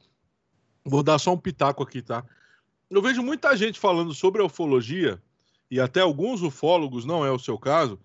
vou 0.83 1.03
dar 1.03 1.19
só 1.19 1.33
um 1.33 1.37
pitaco 1.37 1.83
aqui, 1.83 2.01
tá? 2.01 2.25
Eu 2.89 2.99
vejo 2.99 3.21
muita 3.21 3.55
gente 3.55 3.79
falando 3.79 4.11
sobre 4.11 4.41
ufologia 4.41 5.21
e 5.69 5.79
até 5.79 5.99
alguns 5.99 6.41
ufólogos, 6.41 7.05
não 7.05 7.23
é 7.23 7.29
o 7.29 7.37
seu 7.37 7.59
caso, 7.59 7.99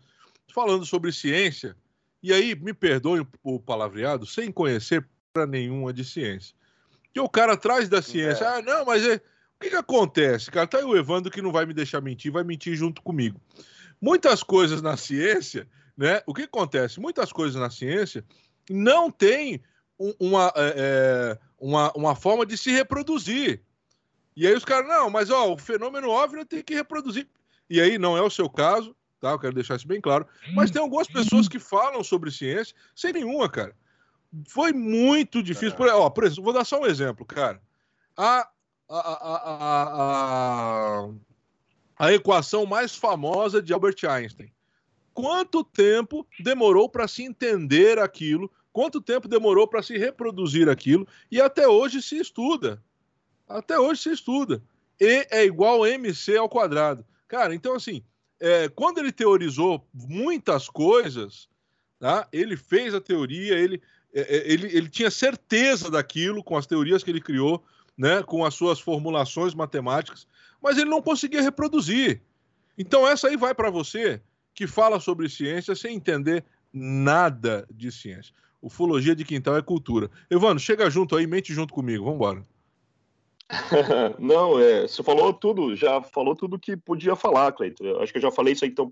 falando 0.53 0.85
sobre 0.85 1.13
ciência. 1.13 1.75
E 2.23 2.31
aí, 2.31 2.55
me 2.55 2.75
perdoe 2.75 3.27
o 3.43 3.59
palavreado, 3.59 4.27
sem 4.27 4.53
conhecer 4.53 5.09
para 5.33 5.47
nenhuma 5.47 5.95
de 5.95 6.05
ciência. 6.05 6.56
Que 7.17 7.21
o 7.21 7.31
cara 7.31 7.55
atrás 7.55 7.89
da 7.89 8.03
ciência, 8.03 8.45
é. 8.45 8.59
ah, 8.59 8.61
não, 8.61 8.85
mas 8.85 9.03
é... 9.03 9.15
o 9.15 9.21
que, 9.59 9.71
que 9.71 9.77
acontece? 9.77 10.51
Cara, 10.51 10.67
tá 10.67 10.77
aí 10.77 10.85
o 10.85 10.95
Evandro 10.95 11.31
que 11.33 11.41
não 11.41 11.51
vai 11.51 11.65
me 11.65 11.73
deixar 11.73 11.99
mentir, 12.03 12.31
vai 12.31 12.45
mentir 12.45 12.77
junto 12.77 13.01
comigo. 13.01 13.41
Muitas 13.99 14.43
coisas 14.43 14.83
na 14.83 14.99
ciência, 14.99 15.67
né? 15.97 16.21
O 16.27 16.35
que 16.35 16.43
acontece? 16.43 17.01
Muitas 17.01 17.33
coisas 17.33 17.59
na 17.59 17.71
ciência 17.71 18.23
não 18.69 19.11
tem 19.11 19.63
uma, 20.21 20.53
é, 20.57 20.75
é, 20.77 21.39
uma, 21.59 21.91
uma 21.93 22.15
forma 22.15 22.45
de 22.45 22.55
se 22.55 22.71
reproduzir. 22.71 23.63
E 24.37 24.47
aí 24.47 24.53
os 24.53 24.67
caras, 24.67 24.87
não, 24.87 25.09
mas 25.09 25.31
ó, 25.31 25.55
o 25.55 25.57
fenômeno 25.57 26.11
óbvio 26.11 26.45
tem 26.45 26.63
que 26.63 26.75
reproduzir. 26.75 27.27
E 27.71 27.81
aí 27.81 27.97
não 27.97 28.15
é 28.15 28.21
o 28.21 28.29
seu 28.29 28.51
caso, 28.51 28.95
tá? 29.23 29.31
Eu 29.31 29.39
quero 29.39 29.55
deixar 29.55 29.77
isso 29.77 29.89
bem 29.89 30.03
claro. 30.03 30.27
Mas 30.53 30.71
tem 30.71 30.83
algumas 30.83 31.09
pessoas 31.09 31.49
que 31.49 31.59
falam 31.59 32.05
sobre 32.05 32.31
ciência 32.31 32.77
sem 32.95 33.15
nenhuma, 33.15 33.49
cara. 33.49 33.75
Foi 34.49 34.73
muito 34.73 35.43
difícil. 35.43 35.77
Por, 35.77 35.89
ó, 35.89 36.11
por 36.11 36.25
exemplo, 36.25 36.45
vou 36.45 36.53
dar 36.53 36.65
só 36.65 36.81
um 36.81 36.87
exemplo, 36.87 37.25
cara. 37.25 37.61
A, 38.17 38.49
a, 38.89 38.99
a, 38.99 39.89
a, 40.99 41.09
a 41.99 42.13
equação 42.13 42.67
mais 42.67 42.95
famosa 42.95 43.63
de 43.63 43.73
Albert 43.73 43.97
Einstein. 44.09 44.53
Quanto 45.15 45.65
tempo 45.65 46.27
demorou 46.41 46.89
para 46.89 47.09
se 47.09 47.23
entender 47.23 47.99
aquilo? 47.99 48.51
Quanto 48.73 49.01
tempo 49.01 49.27
demorou 49.27 49.67
para 49.67 49.83
se 49.83 49.97
reproduzir 49.97 50.69
aquilo? 50.69 51.09
E 51.31 51.41
até 51.41 51.67
hoje 51.67 52.03
se 52.03 52.19
estuda. 52.19 52.83
Até 53.49 53.79
hoje 53.79 54.03
se 54.03 54.13
estuda. 54.13 54.63
E 55.01 55.27
é 55.31 55.45
igual 55.45 55.83
a 55.83 55.89
MC 55.91 56.37
ao 56.37 56.49
quadrado. 56.49 57.05
Cara, 57.27 57.55
então 57.55 57.75
assim, 57.75 58.05
é, 58.39 58.69
quando 58.69 58.99
ele 58.99 59.13
teorizou 59.13 59.87
muitas 59.95 60.69
coisas, 60.69 61.49
tá? 61.99 62.29
ele 62.33 62.57
fez 62.57 62.95
a 62.95 63.01
teoria, 63.01 63.55
ele, 63.55 63.77
é, 63.77 63.81
é, 63.81 64.06
ele, 64.17 64.67
ele 64.75 64.89
tinha 64.89 65.11
certeza 65.11 65.91
daquilo 65.91 66.43
com 66.43 66.57
as 66.57 66.67
teorias 66.67 67.03
que 67.03 67.11
ele 67.11 67.21
criou, 67.21 67.63
né, 67.97 68.23
com 68.23 68.45
as 68.45 68.55
suas 68.55 68.81
formulações 68.81 69.55
matemáticas, 69.55 70.27
mas 70.63 70.79
ele 70.79 70.89
não 70.89 71.03
conseguia 71.03 71.43
reproduzir. 71.43 72.23
Então 72.79 73.07
essa 73.07 73.29
aí 73.29 73.37
vai 73.37 73.55
para 73.55 73.71
você 73.71 74.21
que 74.55 74.67
fala 74.67 74.99
sobre 75.01 75.29
ciência 75.29 75.75
sem 75.75 75.97
entender 75.97 76.45
nada 76.73 77.67
de 77.71 77.93
ciência. 77.93 78.35
Ufologia 78.61 79.15
de 79.15 79.25
quintal 79.25 79.57
é 79.57 79.63
cultura. 79.63 80.11
Evandro, 80.31 80.59
chega 80.59 80.91
junto 80.91 81.15
aí, 81.15 81.27
mente 81.27 81.53
junto 81.53 81.75
comigo, 81.75 82.05
vamos 82.05 82.17
embora. 82.17 82.43
Não, 84.19 84.59
é, 84.59 84.83
você 84.83 85.03
falou 85.03 85.33
tudo, 85.33 85.77
já 85.77 86.03
falou 86.03 86.35
tudo 86.35 86.59
que 86.59 86.77
podia 86.77 87.15
falar, 87.15 87.53
Cleiton. 87.53 88.01
Acho 88.01 88.13
que 88.13 88.19
eu 88.19 88.23
já 88.23 88.31
falei 88.31 88.53
isso 88.53 88.65
aí 88.65 88.71
então, 88.71 88.91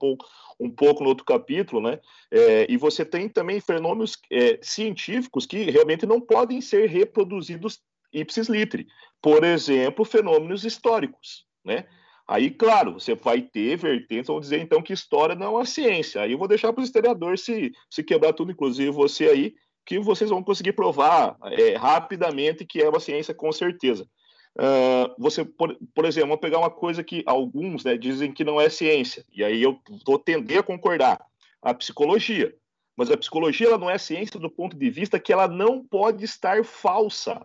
um, 0.60 0.70
pouco, 0.70 1.02
no 1.02 1.08
outro 1.08 1.24
capítulo, 1.24 1.82
né? 1.82 1.98
É, 2.30 2.66
e 2.68 2.76
você 2.76 3.04
tem 3.04 3.28
também 3.28 3.60
fenômenos 3.60 4.16
é, 4.30 4.58
científicos 4.62 5.44
que 5.44 5.70
realmente 5.70 6.06
não 6.06 6.20
podem 6.20 6.60
ser 6.60 6.88
reproduzidos 6.88 7.80
ipsis 8.12 8.48
literi. 8.48 8.86
Por 9.20 9.42
exemplo, 9.42 10.04
fenômenos 10.04 10.64
históricos, 10.64 11.44
né? 11.64 11.86
Aí, 12.26 12.50
claro, 12.50 12.94
você 12.94 13.14
vai 13.14 13.42
ter 13.42 13.76
vertentes, 13.76 14.28
vão 14.28 14.40
dizer 14.40 14.58
então 14.60 14.80
que 14.80 14.92
história 14.92 15.34
não 15.34 15.60
é 15.60 15.64
ciência. 15.66 16.22
Aí 16.22 16.32
eu 16.32 16.38
vou 16.38 16.48
deixar 16.48 16.72
para 16.72 16.80
os 16.80 16.88
historiadores 16.88 17.42
se, 17.42 17.72
se 17.90 18.02
quebrar 18.02 18.32
tudo, 18.32 18.52
inclusive 18.52 18.90
você 18.90 19.28
aí, 19.28 19.54
que 19.84 19.98
vocês 19.98 20.30
vão 20.30 20.42
conseguir 20.42 20.72
provar 20.72 21.36
é, 21.52 21.76
rapidamente 21.76 22.64
que 22.64 22.80
é 22.80 22.88
uma 22.88 23.00
ciência 23.00 23.34
com 23.34 23.52
certeza. 23.52 24.08
Uh, 24.56 25.12
você, 25.18 25.44
por, 25.44 25.76
por, 25.94 26.04
exemplo, 26.04 26.28
vamos 26.28 26.40
pegar 26.40 26.58
uma 26.58 26.70
coisa 26.70 27.02
que 27.02 27.24
alguns 27.26 27.82
né, 27.82 27.96
dizem 27.96 28.32
que 28.32 28.44
não 28.44 28.60
é 28.60 28.68
ciência, 28.68 29.24
e 29.32 29.42
aí 29.42 29.60
eu 29.60 29.80
vou 30.06 30.18
tender 30.18 30.58
a 30.58 30.62
concordar: 30.62 31.20
a 31.60 31.74
psicologia. 31.74 32.54
Mas 32.96 33.10
a 33.10 33.16
psicologia 33.16 33.66
ela 33.66 33.78
não 33.78 33.90
é 33.90 33.98
ciência 33.98 34.38
do 34.38 34.48
ponto 34.48 34.76
de 34.76 34.88
vista 34.88 35.18
que 35.18 35.32
ela 35.32 35.48
não 35.48 35.84
pode 35.84 36.24
estar 36.24 36.64
falsa. 36.64 37.44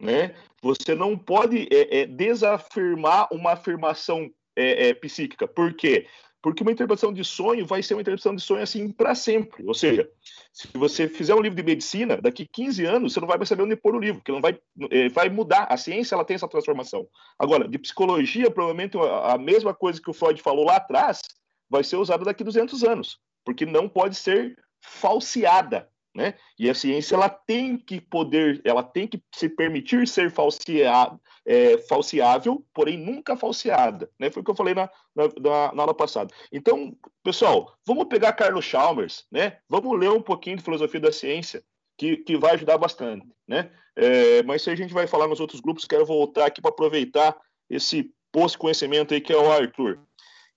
Né? 0.00 0.34
Você 0.62 0.94
não 0.94 1.16
pode 1.16 1.68
é, 1.70 2.00
é, 2.00 2.06
desafirmar 2.06 3.28
uma 3.30 3.52
afirmação 3.52 4.28
é, 4.56 4.88
é 4.88 4.94
psíquica. 4.94 5.46
Por 5.46 5.74
quê? 5.74 6.08
Porque 6.42 6.62
uma 6.62 6.72
interpretação 6.72 7.12
de 7.12 7.22
sonho 7.22 7.66
vai 7.66 7.82
ser 7.82 7.94
uma 7.94 8.00
interpretação 8.00 8.34
de 8.34 8.40
sonho 8.40 8.62
assim 8.62 8.90
para 8.90 9.14
sempre. 9.14 9.66
Ou 9.66 9.74
seja, 9.74 10.08
se 10.52 10.68
você 10.72 11.06
fizer 11.06 11.34
um 11.34 11.40
livro 11.40 11.56
de 11.56 11.62
medicina, 11.62 12.16
daqui 12.16 12.46
15 12.46 12.84
anos 12.86 13.12
você 13.12 13.20
não 13.20 13.28
vai 13.28 13.44
saber 13.44 13.62
onde 13.62 13.76
pôr 13.76 13.94
o 13.94 13.98
livro, 13.98 14.20
porque 14.20 14.32
não 14.32 14.40
vai, 14.40 14.58
é, 14.90 15.08
vai 15.10 15.28
mudar. 15.28 15.66
A 15.68 15.76
ciência 15.76 16.14
ela 16.14 16.24
tem 16.24 16.36
essa 16.36 16.48
transformação. 16.48 17.06
Agora, 17.38 17.68
de 17.68 17.78
psicologia, 17.78 18.50
provavelmente 18.50 18.96
a 18.98 19.36
mesma 19.36 19.74
coisa 19.74 20.00
que 20.00 20.08
o 20.08 20.14
Freud 20.14 20.40
falou 20.40 20.64
lá 20.64 20.76
atrás 20.76 21.20
vai 21.68 21.84
ser 21.84 21.96
usada 21.96 22.24
daqui 22.24 22.42
200 22.42 22.82
anos, 22.84 23.18
porque 23.44 23.66
não 23.66 23.86
pode 23.86 24.16
ser 24.16 24.56
falseada. 24.80 25.89
Né? 26.14 26.34
E 26.58 26.68
a 26.68 26.74
ciência 26.74 27.14
ela 27.14 27.28
tem 27.28 27.76
que 27.76 28.00
poder, 28.00 28.60
ela 28.64 28.82
tem 28.82 29.06
que 29.06 29.22
se 29.32 29.48
permitir 29.48 30.08
ser 30.08 30.30
falseada, 30.30 31.18
é, 31.46 31.78
falseável, 31.78 32.66
porém 32.74 32.98
nunca 32.98 33.36
falseada. 33.36 34.10
Né? 34.18 34.28
Foi 34.30 34.42
o 34.42 34.44
que 34.44 34.50
eu 34.50 34.56
falei 34.56 34.74
na, 34.74 34.90
na, 35.14 35.72
na, 35.72 35.82
aula 35.82 35.94
passada. 35.94 36.34
Então, 36.52 36.96
pessoal, 37.22 37.72
vamos 37.86 38.06
pegar 38.06 38.32
Carlos 38.32 38.64
Chalmers, 38.64 39.24
né? 39.30 39.58
vamos 39.68 39.98
ler 39.98 40.10
um 40.10 40.22
pouquinho 40.22 40.56
de 40.56 40.64
filosofia 40.64 41.00
da 41.00 41.12
ciência, 41.12 41.62
que, 41.96 42.16
que 42.16 42.36
vai 42.36 42.54
ajudar 42.54 42.76
bastante. 42.76 43.26
Né? 43.46 43.70
É, 43.94 44.42
mas 44.42 44.62
se 44.62 44.70
a 44.70 44.74
gente 44.74 44.92
vai 44.92 45.06
falar 45.06 45.28
nos 45.28 45.40
outros 45.40 45.60
grupos, 45.60 45.84
quero 45.84 46.04
voltar 46.04 46.46
aqui 46.46 46.60
para 46.60 46.70
aproveitar 46.70 47.36
esse 47.68 48.12
posto 48.32 48.58
conhecimento 48.58 49.14
aí 49.14 49.20
que 49.20 49.32
é 49.32 49.36
o 49.36 49.50
Arthur. 49.50 50.00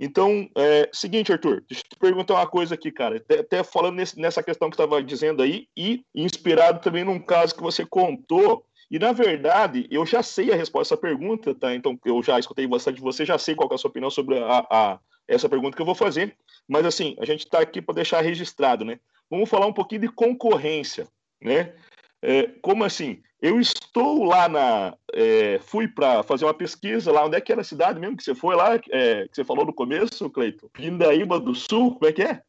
Então, 0.04 0.50
é, 0.58 0.90
seguinte, 0.92 1.32
Arthur, 1.32 1.64
deixa 1.66 1.82
eu 1.86 1.90
te 1.92 1.96
perguntar 1.98 2.34
uma 2.34 2.46
coisa 2.46 2.76
aqui, 2.76 2.92
cara. 2.92 3.16
Até, 3.16 3.40
até 3.40 3.64
falando 3.64 3.96
nesse, 3.96 4.20
nessa 4.20 4.44
questão 4.44 4.70
que 4.70 4.74
estava 4.74 5.02
dizendo 5.02 5.42
aí, 5.42 5.70
e 5.78 6.04
inspirado 6.14 6.82
também 6.82 7.06
num 7.06 7.20
caso 7.20 7.56
que 7.56 7.62
você 7.62 7.86
contou. 7.86 8.66
E, 8.92 9.00
na 9.00 9.14
verdade, 9.14 9.88
eu 9.90 10.06
já 10.06 10.22
sei 10.22 10.52
a 10.52 10.58
resposta 10.58 10.94
a 10.94 10.96
essa 10.96 11.02
pergunta, 11.02 11.56
tá? 11.56 11.74
Então, 11.74 11.98
eu 12.04 12.22
já 12.22 12.38
escutei 12.38 12.68
bastante 12.68 12.98
de 12.98 13.02
você, 13.02 13.26
já 13.26 13.38
sei 13.38 13.56
qual 13.56 13.70
é 13.72 13.76
a 13.76 13.78
sua 13.78 13.90
opinião 13.90 14.10
sobre 14.10 14.38
a, 14.40 14.68
a 14.70 15.00
essa 15.26 15.48
pergunta 15.48 15.78
que 15.78 15.82
eu 15.82 15.86
vou 15.86 15.96
fazer. 15.96 16.36
Mas, 16.68 16.86
assim, 16.86 17.16
a 17.18 17.24
gente 17.24 17.46
está 17.46 17.60
aqui 17.60 17.82
para 17.82 17.96
deixar 17.96 18.20
registrado, 18.20 18.84
né? 18.84 19.00
Vamos 19.30 19.50
falar 19.50 19.68
um 19.68 19.74
pouquinho 19.74 20.02
de 20.02 20.10
concorrência, 20.10 21.08
né? 21.42 21.74
É, 22.22 22.50
como 22.62 22.84
assim? 22.84 23.22
Eu 23.44 23.60
estou 23.60 24.24
lá 24.24 24.48
na. 24.48 24.98
É, 25.12 25.60
fui 25.60 25.86
para 25.86 26.24
fazer 26.24 26.46
uma 26.46 26.54
pesquisa 26.54 27.12
lá. 27.12 27.26
Onde 27.26 27.36
é 27.36 27.42
que 27.42 27.52
era 27.52 27.60
a 27.60 27.66
cidade 27.66 28.00
mesmo 28.00 28.16
que 28.16 28.24
você 28.24 28.34
foi 28.34 28.56
lá? 28.56 28.76
É, 28.90 29.28
que 29.28 29.36
você 29.36 29.44
falou 29.44 29.66
no 29.66 29.74
começo, 29.74 30.30
Cleiton? 30.30 30.70
Pindaíba 30.70 31.42
do 31.42 31.54
Sul, 31.54 31.96
como 31.96 32.08
é 32.10 32.14
que 32.14 32.22
é? 32.22 32.42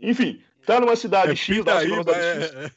Enfim, 0.00 0.42
tá 0.66 0.80
numa 0.80 0.96
cidade 0.96 1.30
é, 1.30 1.36
X 1.36 1.58
Pindaíba, 1.58 2.10
é, 2.10 2.72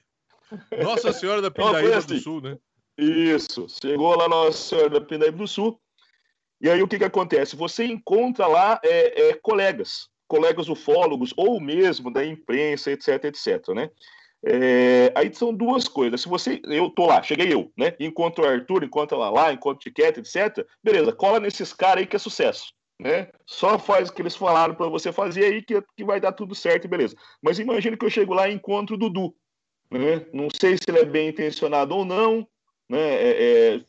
é, 0.70 0.84
Nossa 0.84 1.12
Senhora 1.12 1.41
da 1.41 1.49
Pindaíba 1.49 1.98
assim. 1.98 2.07
do 2.07 2.20
Sul, 2.20 2.41
né? 2.41 2.56
Isso, 2.99 3.66
chegou 3.68 4.16
lá 4.16 4.30
Nossa 4.30 4.56
Senhora 4.56 4.90
da 4.91 5.02
Pindaíba 5.02 5.40
do 5.40 5.48
Sul. 5.48 5.82
E 6.62 6.70
aí 6.70 6.84
o 6.84 6.88
que, 6.88 6.99
que 6.99 7.03
acontece? 7.03 7.56
Você 7.56 7.84
encontra 7.84 8.45
lá 8.45 8.80
é, 8.84 9.30
é, 9.30 9.34
colegas, 9.34 10.07
colegas 10.28 10.70
ufólogos, 10.70 11.34
ou 11.36 11.60
mesmo 11.60 12.14
da 12.14 12.24
imprensa, 12.24 12.91
etc, 12.91 13.24
etc, 13.24 13.70
né? 13.70 13.90
É, 14.48 15.12
aí 15.16 15.34
são 15.34 15.52
duas 15.52 15.88
coisas. 15.88 16.22
Se 16.22 16.30
você, 16.30 16.62
eu 16.66 16.92
tô 16.92 17.08
lá, 17.08 17.24
cheguei 17.24 17.52
eu, 17.52 17.72
né? 17.76 17.96
Encontro 18.00 18.44
o 18.44 18.48
Arthur, 18.48 18.84
encontro 18.84 19.18
lá 19.18 19.32
lá, 19.32 19.52
encontro 19.52 19.78
o 19.78 19.80
Tiquete, 19.80 20.20
etc. 20.20 20.64
Beleza, 20.84 21.12
cola 21.12 21.40
nesses 21.40 21.74
caras 21.74 22.02
aí 22.02 22.08
que 22.08 22.16
é 22.16 22.20
sucesso, 22.20 22.72
né? 23.02 23.30
Só 23.48 23.80
faz 23.80 24.10
o 24.10 24.14
que 24.14 24.22
eles 24.22 24.36
falaram 24.36 24.76
para 24.76 24.88
você 24.88 25.12
fazer 25.12 25.46
aí 25.46 25.64
que, 25.64 25.82
que 25.98 26.04
vai 26.04 26.20
dar 26.20 26.32
tudo 26.32 26.54
certo, 26.54 26.88
beleza. 26.88 27.16
Mas 27.42 27.58
imagine 27.58 27.98
que 27.98 28.06
eu 28.06 28.10
chego 28.10 28.36
lá 28.36 28.48
e 28.48 28.54
encontro 28.54 28.96
o 28.96 29.00
Dudu, 29.00 29.34
né? 29.90 30.28
Não 30.32 30.48
sei 30.52 30.78
se 30.78 30.84
ele 30.90 31.00
é 31.00 31.06
bem 31.06 31.30
intencionado 31.30 31.96
ou 31.96 32.06
não, 32.06 32.48
né? 32.88 33.00
É, 33.00 33.30
é, 33.74 33.82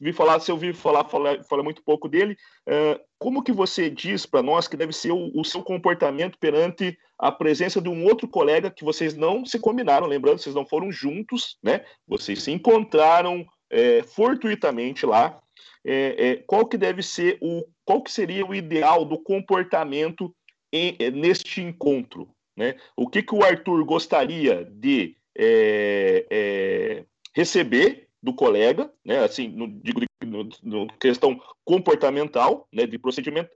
vi 0.00 0.12
falar, 0.12 0.40
se 0.40 0.50
eu 0.50 0.56
vi 0.56 0.72
falar, 0.72 1.04
falar, 1.04 1.42
falar 1.44 1.62
muito 1.62 1.82
pouco 1.82 2.08
dele. 2.08 2.36
Uh, 2.68 3.00
como 3.18 3.42
que 3.42 3.52
você 3.52 3.88
diz 3.88 4.26
para 4.26 4.42
nós 4.42 4.68
que 4.68 4.76
deve 4.76 4.92
ser 4.92 5.12
o, 5.12 5.30
o, 5.34 5.44
seu 5.44 5.62
comportamento 5.62 6.38
perante 6.38 6.96
a 7.18 7.30
presença 7.30 7.80
de 7.80 7.88
um 7.88 8.04
outro 8.04 8.28
colega 8.28 8.70
que 8.70 8.84
vocês 8.84 9.14
não 9.14 9.46
se 9.46 9.58
combinaram, 9.58 10.06
lembrando, 10.06 10.38
vocês 10.38 10.54
não 10.54 10.66
foram 10.66 10.90
juntos, 10.90 11.56
né? 11.62 11.84
Vocês 12.06 12.42
se 12.42 12.50
encontraram 12.50 13.46
é, 13.70 14.02
fortuitamente 14.02 15.06
lá. 15.06 15.40
É, 15.86 16.28
é, 16.28 16.36
qual 16.46 16.66
que 16.66 16.78
deve 16.78 17.02
ser 17.02 17.38
o, 17.40 17.64
qual 17.84 18.02
que 18.02 18.10
seria 18.10 18.44
o 18.44 18.54
ideal 18.54 19.04
do 19.04 19.18
comportamento 19.18 20.34
em, 20.72 20.96
é, 20.98 21.10
neste 21.10 21.60
encontro, 21.60 22.28
né? 22.56 22.76
O 22.96 23.08
que 23.08 23.22
que 23.22 23.34
o 23.34 23.44
Arthur 23.44 23.84
gostaria 23.84 24.64
de 24.64 25.16
é, 25.36 27.04
receber 27.34 28.03
do 28.24 28.32
colega, 28.32 28.90
né, 29.04 29.18
assim, 29.18 29.48
no, 29.48 29.68
digo 29.68 30.00
no, 30.24 30.48
no, 30.62 30.86
questão 30.98 31.38
comportamental, 31.62 32.66
né, 32.72 32.86
de 32.86 32.98
procedimento, 32.98 33.50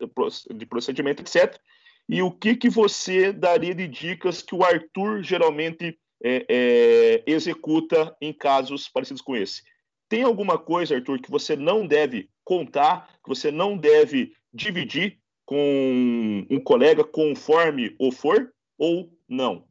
de 0.54 0.66
procedimento, 0.66 1.22
etc. 1.22 1.58
E 2.06 2.20
o 2.20 2.30
que 2.30 2.54
que 2.54 2.68
você 2.68 3.32
daria 3.32 3.74
de 3.74 3.88
dicas 3.88 4.42
que 4.42 4.54
o 4.54 4.62
Arthur 4.62 5.22
geralmente 5.22 5.98
é, 6.22 6.44
é, 6.48 7.22
executa 7.26 8.14
em 8.20 8.30
casos 8.30 8.88
parecidos 8.88 9.22
com 9.22 9.34
esse? 9.34 9.62
Tem 10.06 10.22
alguma 10.22 10.58
coisa, 10.58 10.96
Arthur, 10.96 11.18
que 11.18 11.30
você 11.30 11.56
não 11.56 11.86
deve 11.86 12.28
contar, 12.44 13.08
que 13.24 13.28
você 13.28 13.50
não 13.50 13.74
deve 13.74 14.32
dividir 14.52 15.18
com 15.46 16.46
um 16.50 16.60
colega 16.60 17.02
conforme 17.02 17.96
o 17.98 18.12
for 18.12 18.52
ou 18.76 19.10
não? 19.26 19.67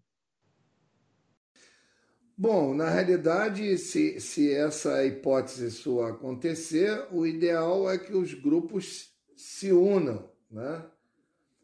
Bom, 2.39 2.75
na 2.75 2.87
realidade, 2.87 3.75
se, 3.79 4.19
se 4.19 4.53
essa 4.53 5.03
hipótese 5.03 5.71
sua 5.71 6.11
acontecer, 6.11 7.07
o 7.11 7.25
ideal 7.25 7.89
é 7.89 7.97
que 7.97 8.15
os 8.15 8.35
grupos 8.35 9.11
se 9.35 9.71
unam, 9.71 10.29
né? 10.51 10.85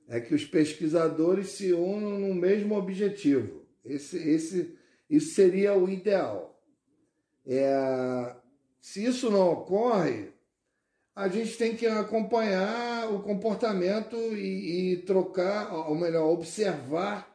É 0.10 0.20
que 0.20 0.34
os 0.34 0.46
pesquisadores 0.46 1.50
se 1.50 1.72
unam 1.74 2.18
no 2.20 2.34
mesmo 2.34 2.76
objetivo. 2.76 3.68
Esse, 3.86 4.18
esse, 4.18 4.76
isso 5.08 5.36
seria 5.36 5.78
o 5.78 5.88
ideal. 5.88 6.60
É, 7.46 8.36
se 8.82 9.06
isso 9.06 9.30
não 9.30 9.52
ocorre, 9.52 10.32
a 11.16 11.28
gente 11.28 11.56
tem 11.56 11.76
que 11.76 11.86
acompanhar 11.86 13.14
o 13.14 13.22
comportamento 13.22 14.16
e, 14.16 14.94
e 14.94 14.98
trocar, 15.04 15.72
ou 15.88 15.94
melhor, 15.94 16.32
observar 16.32 17.33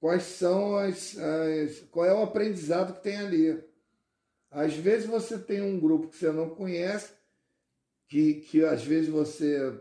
quais 0.00 0.22
são 0.24 0.76
as, 0.76 1.16
as, 1.18 1.80
qual 1.90 2.06
é 2.06 2.14
o 2.14 2.22
aprendizado 2.22 2.94
que 2.94 3.02
tem 3.02 3.16
ali. 3.16 3.62
Às 4.50 4.74
vezes 4.74 5.06
você 5.06 5.38
tem 5.38 5.60
um 5.60 5.78
grupo 5.78 6.08
que 6.08 6.16
você 6.16 6.30
não 6.30 6.50
conhece, 6.50 7.12
que, 8.08 8.34
que 8.34 8.64
às 8.64 8.84
vezes 8.84 9.08
você, 9.08 9.78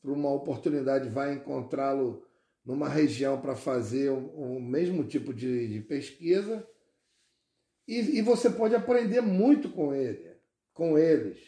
por 0.00 0.12
uma 0.12 0.30
oportunidade, 0.32 1.08
vai 1.08 1.34
encontrá-lo 1.34 2.24
numa 2.64 2.88
região 2.88 3.40
para 3.40 3.56
fazer 3.56 4.10
o, 4.10 4.56
o, 4.56 4.60
mesmo 4.60 5.02
tipo 5.04 5.32
de, 5.32 5.68
de 5.68 5.80
pesquisa, 5.80 6.68
e, 7.86 8.18
e, 8.18 8.22
você 8.22 8.50
pode 8.50 8.74
aprender 8.74 9.22
muito 9.22 9.70
com 9.70 9.94
ele, 9.94 10.36
com 10.74 10.98
eles. 10.98 11.38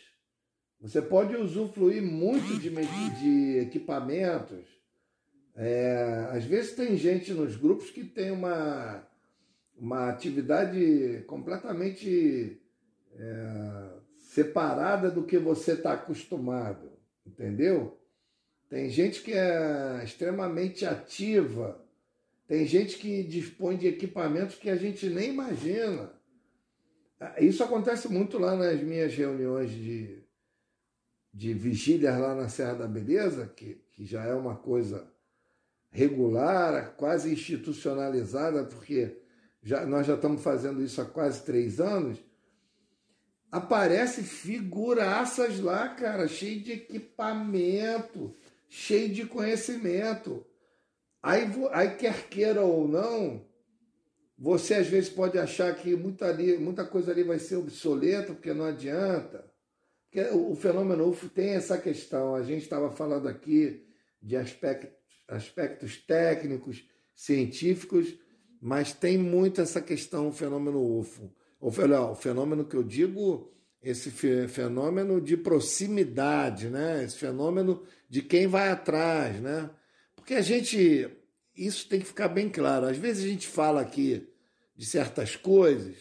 Você 0.80 1.02
pode 1.02 1.36
usufruir 1.36 2.02
muito 2.02 2.58
de, 2.58 2.70
de 3.20 3.58
equipamentos, 3.58 4.66
é, 5.62 6.26
às 6.32 6.42
vezes 6.46 6.72
tem 6.72 6.96
gente 6.96 7.34
nos 7.34 7.54
grupos 7.54 7.90
que 7.90 8.02
tem 8.02 8.30
uma, 8.30 9.06
uma 9.76 10.08
atividade 10.08 11.22
completamente 11.26 12.58
é, 13.14 13.90
separada 14.16 15.10
do 15.10 15.22
que 15.22 15.36
você 15.36 15.72
está 15.72 15.92
acostumado, 15.92 16.90
entendeu? 17.26 18.00
Tem 18.70 18.88
gente 18.88 19.20
que 19.20 19.34
é 19.34 20.00
extremamente 20.02 20.86
ativa, 20.86 21.84
tem 22.48 22.64
gente 22.64 22.96
que 22.96 23.22
dispõe 23.22 23.76
de 23.76 23.86
equipamentos 23.86 24.56
que 24.56 24.70
a 24.70 24.76
gente 24.76 25.10
nem 25.10 25.28
imagina. 25.28 26.10
Isso 27.38 27.62
acontece 27.62 28.08
muito 28.08 28.38
lá 28.38 28.56
nas 28.56 28.80
minhas 28.80 29.14
reuniões 29.14 29.70
de, 29.70 30.22
de 31.34 31.52
vigílias 31.52 32.18
lá 32.18 32.34
na 32.34 32.48
Serra 32.48 32.76
da 32.76 32.86
Beleza, 32.86 33.46
que, 33.46 33.74
que 33.90 34.06
já 34.06 34.24
é 34.24 34.32
uma 34.32 34.56
coisa 34.56 35.06
regular, 35.90 36.94
quase 36.96 37.32
institucionalizada, 37.32 38.64
porque 38.64 39.20
já, 39.62 39.84
nós 39.84 40.06
já 40.06 40.14
estamos 40.14 40.42
fazendo 40.42 40.82
isso 40.82 41.00
há 41.00 41.04
quase 41.04 41.42
três 41.42 41.80
anos, 41.80 42.18
aparece 43.50 44.22
figuraças 44.22 45.60
lá, 45.60 45.88
cara, 45.88 46.28
cheio 46.28 46.62
de 46.62 46.72
equipamento, 46.72 48.34
cheio 48.68 49.12
de 49.12 49.26
conhecimento. 49.26 50.46
Aí, 51.22 51.50
aí 51.72 51.96
quer 51.96 52.28
queira 52.28 52.62
ou 52.62 52.86
não, 52.86 53.44
você 54.38 54.74
às 54.74 54.86
vezes 54.86 55.10
pode 55.10 55.38
achar 55.38 55.74
que 55.74 55.94
muita, 55.94 56.26
ali, 56.26 56.56
muita 56.56 56.84
coisa 56.84 57.10
ali 57.10 57.22
vai 57.22 57.38
ser 57.38 57.56
obsoleta, 57.56 58.32
porque 58.32 58.54
não 58.54 58.64
adianta. 58.64 59.44
Porque 60.10 60.28
o, 60.30 60.54
fenômeno 60.56 61.08
UFO 61.08 61.28
tem 61.28 61.50
essa 61.50 61.76
questão. 61.76 62.34
A 62.34 62.42
gente 62.42 62.62
estava 62.62 62.90
falando 62.90 63.28
aqui 63.28 63.86
de 64.22 64.36
aspecto 64.36 64.99
aspectos 65.30 65.96
técnicos, 65.96 66.84
científicos, 67.14 68.14
mas 68.60 68.92
tem 68.92 69.16
muito 69.16 69.60
essa 69.60 69.80
questão, 69.80 70.28
o 70.28 70.32
fenômeno 70.32 70.98
UFO. 70.98 71.32
Ou, 71.60 71.70
o 71.70 72.14
fenômeno 72.14 72.64
que 72.64 72.76
eu 72.76 72.82
digo, 72.82 73.50
esse 73.82 74.10
fenômeno 74.10 75.20
de 75.20 75.36
proximidade, 75.36 76.68
né? 76.68 77.04
esse 77.04 77.16
fenômeno 77.16 77.82
de 78.08 78.22
quem 78.22 78.46
vai 78.46 78.68
atrás. 78.68 79.40
Né? 79.40 79.70
Porque 80.14 80.34
a 80.34 80.42
gente, 80.42 81.08
isso 81.56 81.88
tem 81.88 82.00
que 82.00 82.06
ficar 82.06 82.28
bem 82.28 82.48
claro. 82.48 82.86
Às 82.86 82.98
vezes 82.98 83.24
a 83.24 83.28
gente 83.28 83.46
fala 83.46 83.80
aqui 83.80 84.28
de 84.76 84.84
certas 84.84 85.36
coisas 85.36 85.96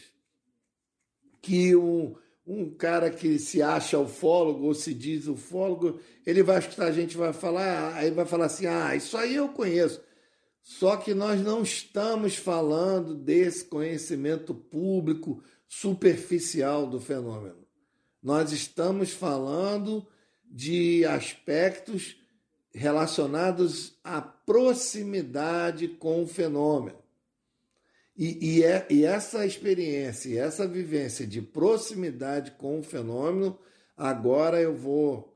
que 1.40 1.74
um, 1.74 2.14
um 2.52 2.68
cara 2.68 3.10
que 3.10 3.38
se 3.38 3.62
acha 3.62 3.98
ufólogo 3.98 4.66
ou 4.66 4.74
se 4.74 4.92
diz 4.92 5.28
ufólogo, 5.28 6.00
ele 6.26 6.42
vai 6.42 6.58
escutar 6.58 6.86
a 6.86 6.92
gente 6.92 7.16
vai 7.16 7.32
falar, 7.32 7.94
aí 7.94 8.10
vai 8.10 8.26
falar 8.26 8.46
assim: 8.46 8.66
"Ah, 8.66 8.94
isso 8.96 9.16
aí 9.16 9.34
eu 9.34 9.48
conheço". 9.50 10.02
Só 10.62 10.96
que 10.96 11.14
nós 11.14 11.40
não 11.40 11.62
estamos 11.62 12.36
falando 12.36 13.14
desse 13.14 13.64
conhecimento 13.64 14.54
público 14.54 15.42
superficial 15.68 16.86
do 16.86 17.00
fenômeno. 17.00 17.66
Nós 18.22 18.52
estamos 18.52 19.12
falando 19.12 20.06
de 20.44 21.04
aspectos 21.04 22.16
relacionados 22.72 23.98
à 24.04 24.20
proximidade 24.20 25.88
com 25.88 26.22
o 26.22 26.26
fenômeno. 26.26 26.99
E, 28.20 28.58
e, 28.58 28.64
é, 28.64 28.86
e 28.90 29.02
essa 29.02 29.46
experiência, 29.46 30.38
essa 30.38 30.68
vivência 30.68 31.26
de 31.26 31.40
proximidade 31.40 32.50
com 32.50 32.78
o 32.78 32.82
fenômeno, 32.82 33.58
agora 33.96 34.60
eu 34.60 34.76
vou 34.76 35.34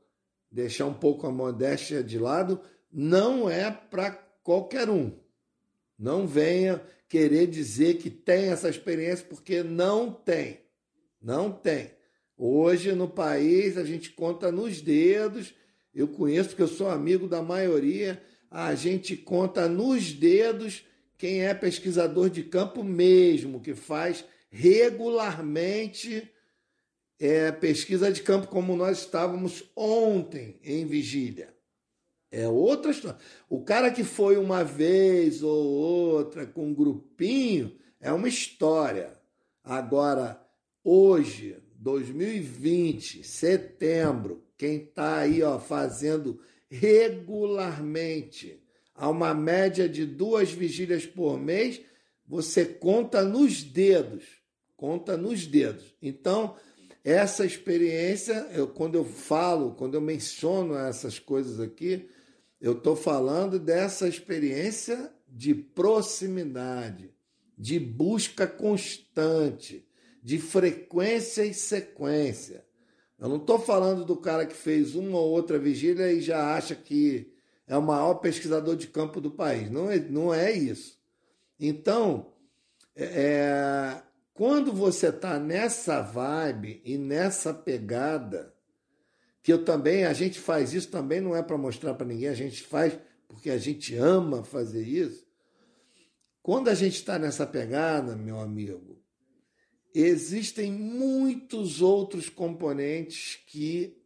deixar 0.51 0.85
um 0.85 0.93
pouco 0.93 1.25
a 1.25 1.31
modéstia 1.31 2.03
de 2.03 2.19
lado, 2.19 2.61
não 2.93 3.49
é 3.49 3.71
para 3.71 4.11
qualquer 4.43 4.87
um. 4.87 5.17
Não 5.97 6.27
venha 6.27 6.79
querer 7.09 7.47
dizer 7.47 7.95
que 7.95 8.11
tem 8.11 8.49
essa 8.49 8.69
experiência, 8.69 9.25
porque 9.27 9.63
não 9.63 10.11
tem. 10.11 10.59
Não 11.19 11.51
tem. 11.51 11.89
Hoje 12.37 12.93
no 12.93 13.09
país 13.09 13.79
a 13.79 13.83
gente 13.83 14.11
conta 14.11 14.51
nos 14.51 14.79
dedos, 14.79 15.55
eu 15.91 16.07
conheço 16.07 16.49
porque 16.49 16.61
eu 16.61 16.67
sou 16.67 16.91
amigo 16.91 17.27
da 17.27 17.41
maioria, 17.41 18.21
a 18.51 18.75
gente 18.75 19.17
conta 19.17 19.67
nos 19.67 20.13
dedos 20.13 20.85
quem 21.25 21.43
é 21.43 21.55
pesquisador 21.55 22.29
de 22.29 22.43
campo 22.43 22.83
mesmo, 22.83 23.59
que 23.59 23.73
faz 23.73 24.23
regularmente 24.51 26.31
é, 27.19 27.51
pesquisa 27.51 28.11
de 28.11 28.21
campo, 28.21 28.45
como 28.45 28.75
nós 28.75 28.99
estávamos 28.99 29.63
ontem 29.75 30.59
em 30.63 30.85
vigília. 30.85 31.51
É 32.29 32.47
outra 32.47 32.91
história. 32.91 33.17
O 33.49 33.63
cara 33.63 33.89
que 33.89 34.03
foi 34.03 34.37
uma 34.37 34.63
vez 34.63 35.41
ou 35.41 35.65
outra 35.65 36.45
com 36.45 36.67
um 36.67 36.75
grupinho 36.75 37.75
é 37.99 38.13
uma 38.13 38.27
história. 38.27 39.19
Agora, 39.63 40.39
hoje, 40.83 41.57
2020, 41.77 43.23
setembro, 43.23 44.43
quem 44.55 44.75
está 44.75 45.17
aí 45.21 45.41
ó, 45.41 45.57
fazendo 45.57 46.39
regularmente 46.69 48.63
a 48.95 49.09
uma 49.09 49.33
média 49.33 49.89
de 49.89 50.05
duas 50.05 50.51
vigílias 50.51 51.05
por 51.05 51.37
mês, 51.37 51.81
você 52.25 52.65
conta 52.65 53.21
nos 53.21 53.61
dedos, 53.61 54.23
conta 54.77 55.17
nos 55.17 55.45
dedos. 55.45 55.93
Então, 56.01 56.55
essa 57.03 57.45
experiência, 57.45 58.47
eu, 58.53 58.67
quando 58.67 58.95
eu 58.95 59.05
falo, 59.05 59.75
quando 59.75 59.95
eu 59.95 60.01
menciono 60.01 60.75
essas 60.75 61.19
coisas 61.19 61.59
aqui, 61.59 62.09
eu 62.59 62.71
estou 62.71 62.95
falando 62.95 63.59
dessa 63.59 64.07
experiência 64.07 65.13
de 65.27 65.53
proximidade, 65.53 67.13
de 67.57 67.77
busca 67.77 68.47
constante, 68.47 69.85
de 70.23 70.39
frequência 70.39 71.45
e 71.45 71.53
sequência. 71.53 72.65
Eu 73.19 73.29
não 73.29 73.37
estou 73.37 73.59
falando 73.59 74.03
do 74.03 74.17
cara 74.17 74.45
que 74.45 74.55
fez 74.55 74.95
uma 74.95 75.19
ou 75.19 75.29
outra 75.29 75.59
vigília 75.59 76.11
e 76.11 76.21
já 76.21 76.55
acha 76.55 76.73
que 76.73 77.34
é 77.67 77.77
o 77.77 77.81
maior 77.81 78.15
pesquisador 78.15 78.75
de 78.75 78.87
campo 78.87 79.19
do 79.19 79.31
país. 79.31 79.69
Não 79.69 79.89
é, 79.89 79.99
não 79.99 80.33
é 80.33 80.51
isso. 80.51 80.99
Então, 81.59 82.33
é, 82.95 84.01
quando 84.33 84.71
você 84.71 85.09
está 85.09 85.39
nessa 85.39 86.01
vibe 86.01 86.81
e 86.83 86.97
nessa 86.97 87.53
pegada, 87.53 88.53
que 89.41 89.51
eu 89.51 89.63
também, 89.63 90.05
a 90.05 90.13
gente 90.13 90.39
faz 90.39 90.73
isso 90.73 90.89
também 90.89 91.21
não 91.21 91.35
é 91.35 91.41
para 91.41 91.57
mostrar 91.57 91.93
para 91.93 92.07
ninguém, 92.07 92.29
a 92.29 92.33
gente 92.33 92.63
faz 92.63 92.97
porque 93.27 93.49
a 93.49 93.57
gente 93.57 93.95
ama 93.95 94.43
fazer 94.43 94.83
isso. 94.83 95.25
Quando 96.41 96.67
a 96.69 96.75
gente 96.75 96.95
está 96.95 97.17
nessa 97.17 97.45
pegada, 97.45 98.15
meu 98.15 98.39
amigo, 98.39 99.01
existem 99.93 100.71
muitos 100.71 101.81
outros 101.81 102.29
componentes 102.29 103.39
que 103.47 103.97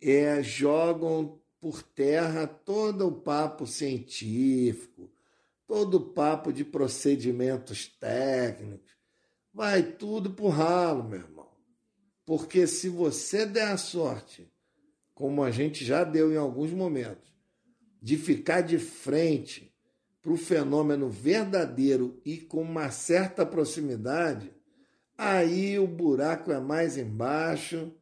é, 0.00 0.42
jogam 0.42 1.40
por 1.60 1.82
terra 1.82 2.46
todo 2.46 3.06
o 3.06 3.12
papo 3.12 3.66
científico, 3.66 5.10
todo 5.66 5.96
o 5.96 6.12
papo 6.12 6.52
de 6.52 6.64
procedimentos 6.64 7.86
técnicos 7.86 8.98
vai 9.52 9.82
tudo 9.82 10.30
pro 10.30 10.48
ralo, 10.48 11.02
meu 11.02 11.18
irmão. 11.18 11.48
Porque 12.24 12.66
se 12.66 12.88
você 12.88 13.44
der 13.44 13.72
a 13.72 13.76
sorte, 13.76 14.48
como 15.14 15.42
a 15.42 15.50
gente 15.50 15.84
já 15.84 16.04
deu 16.04 16.32
em 16.32 16.36
alguns 16.36 16.70
momentos, 16.70 17.28
de 18.00 18.16
ficar 18.16 18.60
de 18.60 18.78
frente 18.78 19.74
para 20.22 20.32
o 20.32 20.36
fenômeno 20.36 21.08
verdadeiro 21.08 22.20
e 22.24 22.36
com 22.36 22.62
uma 22.62 22.90
certa 22.90 23.44
proximidade, 23.44 24.52
aí 25.16 25.76
o 25.78 25.88
buraco 25.88 26.52
é 26.52 26.60
mais 26.60 26.96
embaixo 26.96 27.92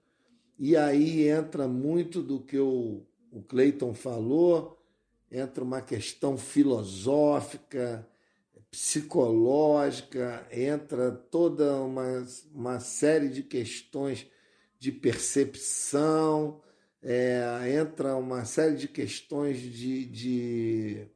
e 0.58 0.76
aí 0.76 1.26
entra 1.28 1.66
muito 1.66 2.22
do 2.22 2.40
que 2.40 2.58
o, 2.58 3.06
o 3.36 3.42
Clayton 3.42 3.92
falou, 3.92 4.82
entra 5.30 5.62
uma 5.62 5.82
questão 5.82 6.38
filosófica, 6.38 8.08
psicológica, 8.70 10.48
entra 10.50 11.12
toda 11.12 11.76
uma, 11.82 12.26
uma 12.54 12.80
série 12.80 13.28
de 13.28 13.42
questões 13.42 14.26
de 14.78 14.90
percepção, 14.90 16.62
é, 17.02 17.76
entra 17.78 18.16
uma 18.16 18.46
série 18.46 18.76
de 18.76 18.88
questões 18.88 19.58
de, 19.58 20.06
de, 20.06 20.06
de, 20.06 21.08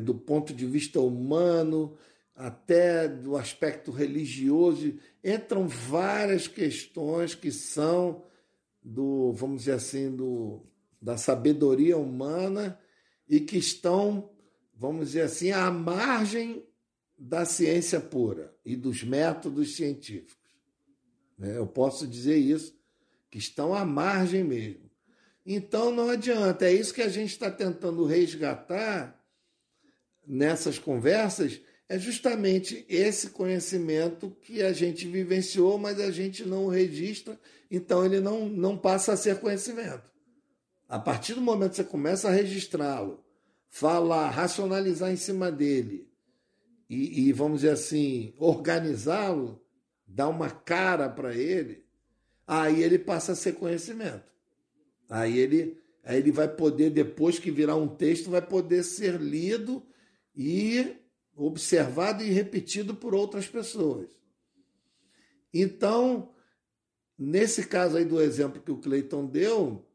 do 0.00 0.14
ponto 0.14 0.52
de 0.52 0.66
vista 0.66 1.00
humano, 1.00 1.96
até 2.34 3.08
do 3.08 3.34
aspecto 3.34 3.90
religioso, 3.90 4.98
entram 5.24 5.66
várias 5.66 6.46
questões 6.46 7.34
que 7.34 7.50
são 7.50 8.24
do, 8.82 9.32
vamos 9.32 9.60
dizer 9.60 9.72
assim, 9.72 10.14
do, 10.14 10.62
da 11.02 11.18
sabedoria 11.18 11.98
humana 11.98 12.78
e 13.28 13.40
que 13.40 13.58
estão 13.58 14.32
vamos 14.82 15.08
dizer 15.08 15.22
assim, 15.22 15.52
à 15.52 15.70
margem 15.70 16.66
da 17.16 17.44
ciência 17.44 18.00
pura 18.00 18.52
e 18.64 18.74
dos 18.74 19.04
métodos 19.04 19.76
científicos. 19.76 20.36
Né? 21.38 21.56
Eu 21.56 21.68
posso 21.68 22.04
dizer 22.04 22.36
isso, 22.36 22.76
que 23.30 23.38
estão 23.38 23.72
à 23.72 23.84
margem 23.84 24.42
mesmo. 24.42 24.90
Então 25.46 25.92
não 25.92 26.10
adianta, 26.10 26.66
é 26.66 26.72
isso 26.72 26.92
que 26.92 27.00
a 27.00 27.08
gente 27.08 27.30
está 27.30 27.48
tentando 27.48 28.04
resgatar 28.04 29.18
nessas 30.26 30.80
conversas, 30.80 31.60
é 31.88 31.96
justamente 31.96 32.84
esse 32.88 33.30
conhecimento 33.30 34.36
que 34.42 34.62
a 34.62 34.72
gente 34.72 35.06
vivenciou, 35.06 35.78
mas 35.78 36.00
a 36.00 36.10
gente 36.10 36.44
não 36.44 36.66
registra, 36.66 37.38
então 37.70 38.04
ele 38.04 38.18
não, 38.18 38.48
não 38.48 38.76
passa 38.76 39.12
a 39.12 39.16
ser 39.16 39.38
conhecimento. 39.38 40.11
A 40.92 40.98
partir 40.98 41.32
do 41.32 41.40
momento 41.40 41.70
que 41.70 41.76
você 41.76 41.84
começa 41.84 42.28
a 42.28 42.32
registrá-lo, 42.32 43.24
falar, 43.70 44.28
racionalizar 44.28 45.10
em 45.10 45.16
cima 45.16 45.50
dele 45.50 46.06
e, 46.86 47.28
e 47.28 47.32
vamos 47.32 47.62
dizer 47.62 47.72
assim, 47.72 48.34
organizá-lo, 48.36 49.58
dar 50.06 50.28
uma 50.28 50.50
cara 50.50 51.08
para 51.08 51.34
ele, 51.34 51.82
aí 52.46 52.82
ele 52.82 52.98
passa 52.98 53.32
a 53.32 53.34
ser 53.34 53.54
conhecimento. 53.54 54.30
Aí 55.08 55.38
ele, 55.38 55.80
aí 56.04 56.18
ele 56.18 56.30
vai 56.30 56.46
poder, 56.46 56.90
depois 56.90 57.38
que 57.38 57.50
virar 57.50 57.76
um 57.76 57.88
texto, 57.88 58.28
vai 58.28 58.42
poder 58.42 58.82
ser 58.82 59.18
lido 59.18 59.82
e 60.36 60.94
observado 61.34 62.22
e 62.22 62.28
repetido 62.28 62.94
por 62.94 63.14
outras 63.14 63.48
pessoas. 63.48 64.10
Então, 65.54 66.34
nesse 67.18 67.66
caso 67.66 67.96
aí 67.96 68.04
do 68.04 68.20
exemplo 68.20 68.60
que 68.60 68.70
o 68.70 68.76
Cleiton 68.76 69.24
deu, 69.24 69.88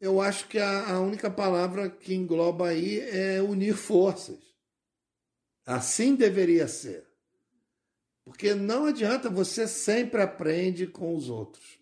eu 0.00 0.20
acho 0.20 0.48
que 0.48 0.58
a, 0.58 0.94
a 0.94 1.00
única 1.00 1.30
palavra 1.30 1.90
que 1.90 2.14
engloba 2.14 2.68
aí 2.68 3.00
é 3.00 3.42
unir 3.42 3.74
forças. 3.74 4.38
Assim 5.66 6.14
deveria 6.14 6.66
ser. 6.66 7.06
Porque 8.24 8.54
não 8.54 8.86
adianta, 8.86 9.28
você 9.28 9.68
sempre 9.68 10.22
aprende 10.22 10.86
com 10.86 11.14
os 11.14 11.28
outros. 11.28 11.78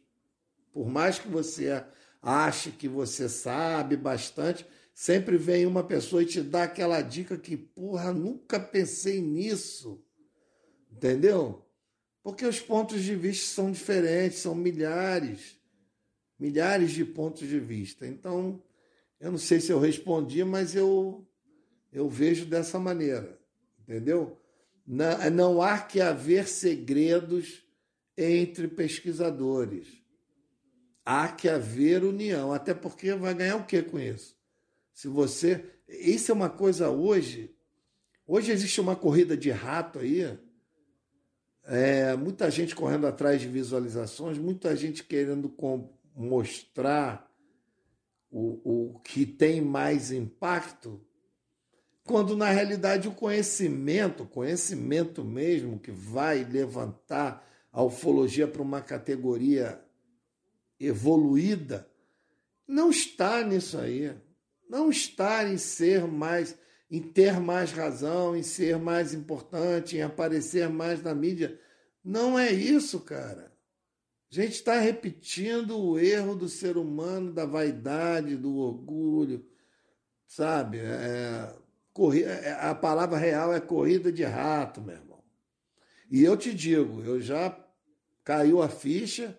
Por 0.72 0.88
mais 0.88 1.18
que 1.18 1.28
você 1.28 1.84
ache 2.20 2.72
que 2.72 2.88
você 2.88 3.28
sabe 3.28 3.96
bastante, 3.96 4.66
sempre 4.92 5.36
vem 5.36 5.64
uma 5.64 5.84
pessoa 5.84 6.22
e 6.22 6.26
te 6.26 6.42
dá 6.42 6.64
aquela 6.64 7.00
dica 7.00 7.38
que, 7.38 7.56
porra, 7.56 8.12
nunca 8.12 8.58
pensei 8.58 9.20
nisso. 9.20 10.04
Entendeu? 10.90 11.64
Porque 12.22 12.44
os 12.44 12.58
pontos 12.58 13.02
de 13.02 13.14
vista 13.14 13.54
são 13.54 13.70
diferentes, 13.70 14.40
são 14.40 14.54
milhares 14.54 15.57
milhares 16.38 16.92
de 16.92 17.04
pontos 17.04 17.48
de 17.48 17.58
vista. 17.58 18.06
Então, 18.06 18.62
eu 19.20 19.30
não 19.30 19.38
sei 19.38 19.60
se 19.60 19.72
eu 19.72 19.80
respondi, 19.80 20.44
mas 20.44 20.74
eu, 20.74 21.26
eu 21.92 22.08
vejo 22.08 22.46
dessa 22.46 22.78
maneira, 22.78 23.38
entendeu? 23.80 24.38
Não, 24.86 25.30
não 25.30 25.62
há 25.62 25.78
que 25.78 26.00
haver 26.00 26.46
segredos 26.46 27.62
entre 28.16 28.68
pesquisadores. 28.68 29.86
Há 31.04 31.28
que 31.28 31.48
haver 31.48 32.04
união, 32.04 32.52
até 32.52 32.74
porque 32.74 33.14
vai 33.14 33.34
ganhar 33.34 33.56
o 33.56 33.64
que 33.64 33.82
com 33.82 33.98
isso? 33.98 34.36
Se 34.92 35.08
você. 35.08 35.64
Isso 35.88 36.30
é 36.30 36.34
uma 36.34 36.50
coisa 36.50 36.90
hoje. 36.90 37.54
Hoje 38.26 38.52
existe 38.52 38.80
uma 38.80 38.94
corrida 38.94 39.36
de 39.36 39.50
rato 39.50 40.00
aí. 40.00 40.38
É, 41.64 42.14
muita 42.16 42.50
gente 42.50 42.74
correndo 42.74 43.06
atrás 43.06 43.40
de 43.40 43.48
visualizações, 43.48 44.38
muita 44.38 44.74
gente 44.76 45.02
querendo 45.04 45.48
mostrar 46.18 47.30
o, 48.30 48.94
o 48.94 49.00
que 49.00 49.24
tem 49.24 49.60
mais 49.60 50.10
impacto, 50.10 51.00
quando 52.04 52.36
na 52.36 52.50
realidade 52.50 53.06
o 53.06 53.14
conhecimento, 53.14 54.26
conhecimento 54.26 55.24
mesmo, 55.24 55.78
que 55.78 55.90
vai 55.90 56.44
levantar 56.44 57.46
a 57.70 57.82
ufologia 57.82 58.48
para 58.48 58.62
uma 58.62 58.80
categoria 58.80 59.82
evoluída, 60.80 61.88
não 62.66 62.90
está 62.90 63.42
nisso 63.42 63.78
aí. 63.78 64.14
Não 64.68 64.90
está 64.90 65.48
em 65.48 65.56
ser 65.56 66.06
mais, 66.06 66.54
em 66.90 67.00
ter 67.00 67.40
mais 67.40 67.72
razão, 67.72 68.36
em 68.36 68.42
ser 68.42 68.76
mais 68.76 69.14
importante, 69.14 69.96
em 69.96 70.02
aparecer 70.02 70.68
mais 70.68 71.02
na 71.02 71.14
mídia. 71.14 71.58
Não 72.04 72.38
é 72.38 72.52
isso, 72.52 73.00
cara. 73.00 73.47
A 74.30 74.34
gente 74.34 74.52
está 74.52 74.78
repetindo 74.78 75.78
o 75.78 75.98
erro 75.98 76.34
do 76.34 76.48
ser 76.48 76.76
humano, 76.76 77.32
da 77.32 77.46
vaidade, 77.46 78.36
do 78.36 78.56
orgulho, 78.56 79.46
sabe? 80.26 80.78
É, 80.78 81.54
é, 82.24 82.52
a 82.60 82.74
palavra 82.74 83.16
real 83.16 83.54
é 83.54 83.60
corrida 83.60 84.12
de 84.12 84.22
rato, 84.24 84.82
meu 84.82 84.96
irmão. 84.96 85.24
E 86.10 86.22
eu 86.22 86.36
te 86.36 86.52
digo, 86.52 87.02
eu 87.02 87.20
já 87.20 87.58
caiu 88.22 88.62
a 88.62 88.68
ficha, 88.68 89.38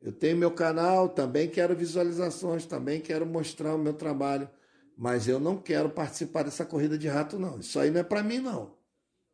eu 0.00 0.12
tenho 0.12 0.36
meu 0.36 0.52
canal, 0.52 1.08
também 1.08 1.48
quero 1.48 1.74
visualizações, 1.74 2.64
também 2.64 3.00
quero 3.00 3.26
mostrar 3.26 3.74
o 3.74 3.78
meu 3.78 3.94
trabalho, 3.94 4.48
mas 4.96 5.26
eu 5.26 5.40
não 5.40 5.56
quero 5.58 5.90
participar 5.90 6.44
dessa 6.44 6.64
corrida 6.64 6.96
de 6.96 7.08
rato, 7.08 7.38
não. 7.38 7.58
Isso 7.58 7.78
aí 7.78 7.90
não 7.90 8.00
é 8.00 8.04
para 8.04 8.22
mim, 8.22 8.38
não. 8.38 8.78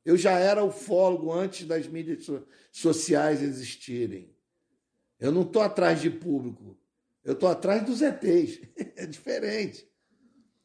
Eu 0.04 0.16
já 0.16 0.38
era 0.38 0.64
ufólogo 0.64 1.32
antes 1.32 1.66
das 1.66 1.86
mídias 1.86 2.26
sociais 2.72 3.42
existirem. 3.42 4.35
Eu 5.18 5.32
não 5.32 5.42
estou 5.42 5.62
atrás 5.62 6.00
de 6.00 6.10
público. 6.10 6.76
Eu 7.24 7.32
estou 7.32 7.48
atrás 7.48 7.84
dos 7.84 8.02
ETs. 8.02 8.60
é 8.96 9.06
diferente. 9.06 9.88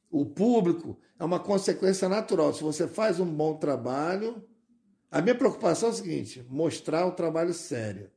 O 0.10 0.26
público 0.26 1.00
é 1.18 1.24
uma 1.24 1.40
consequência 1.40 2.10
natural. 2.10 2.54
Se 2.54 2.64
você 2.64 2.88
faz 2.88 3.20
um 3.20 3.26
bom 3.26 3.56
trabalho, 3.56 4.44
a 5.10 5.22
minha 5.22 5.36
preocupação 5.36 5.90
é 5.90 5.92
o 5.92 5.96
seguinte: 5.96 6.46
mostrar 6.50 7.06
o 7.06 7.14
trabalho 7.14 7.54
sério. 7.54 8.12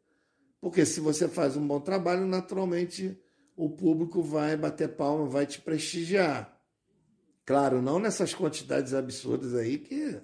Porque 0.60 0.84
se 0.86 1.00
você 1.00 1.28
faz 1.28 1.56
um 1.56 1.66
bom 1.66 1.80
trabalho, 1.80 2.26
naturalmente 2.26 3.20
o 3.56 3.70
público 3.70 4.22
vai 4.22 4.56
bater 4.56 4.96
palma, 4.96 5.26
vai 5.26 5.46
te 5.46 5.60
prestigiar. 5.60 6.58
Claro, 7.44 7.82
não 7.82 7.98
nessas 7.98 8.34
quantidades 8.34 8.94
absurdas 8.94 9.54
aí 9.54 9.78
que. 9.78 10.20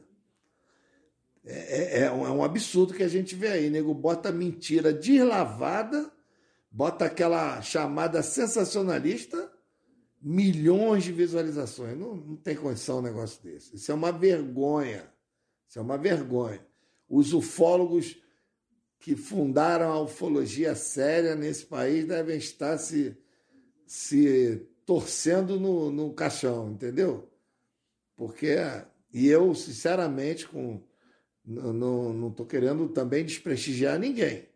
É, 1.44 2.00
é, 2.00 2.02
é 2.04 2.10
um 2.12 2.44
absurdo 2.44 2.94
que 2.94 3.02
a 3.02 3.08
gente 3.08 3.34
vê 3.34 3.48
aí. 3.48 3.70
Nego 3.70 3.94
bota 3.94 4.30
mentira 4.30 4.92
deslavada, 4.92 6.10
bota 6.70 7.06
aquela 7.06 7.60
chamada 7.62 8.22
sensacionalista, 8.22 9.50
milhões 10.20 11.04
de 11.04 11.12
visualizações. 11.12 11.98
Não, 11.98 12.14
não 12.14 12.36
tem 12.36 12.56
condição 12.56 12.98
um 12.98 13.02
negócio 13.02 13.42
desse. 13.42 13.76
Isso 13.76 13.90
é 13.90 13.94
uma 13.94 14.12
vergonha. 14.12 15.10
Isso 15.68 15.78
é 15.78 15.82
uma 15.82 15.96
vergonha. 15.96 16.64
Os 17.08 17.32
ufólogos 17.32 18.16
que 18.98 19.16
fundaram 19.16 19.90
a 19.90 20.00
ufologia 20.00 20.74
séria 20.74 21.34
nesse 21.34 21.64
país 21.64 22.04
devem 22.04 22.36
estar 22.36 22.76
se, 22.76 23.16
se 23.86 24.66
torcendo 24.84 25.58
no, 25.58 25.90
no 25.90 26.12
caixão, 26.12 26.72
entendeu? 26.72 27.28
Porque, 28.14 28.56
e 29.10 29.26
eu, 29.28 29.54
sinceramente, 29.54 30.46
com, 30.46 30.82
não 31.50 32.28
estou 32.28 32.46
querendo 32.46 32.88
também 32.88 33.24
desprestigiar 33.24 33.98
ninguém. 33.98 34.48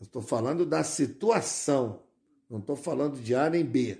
Estou 0.00 0.22
falando 0.22 0.64
da 0.64 0.84
situação, 0.84 2.02
não 2.48 2.58
estou 2.58 2.76
falando 2.76 3.20
de 3.20 3.34
A 3.34 3.48
nem 3.48 3.64
B. 3.64 3.98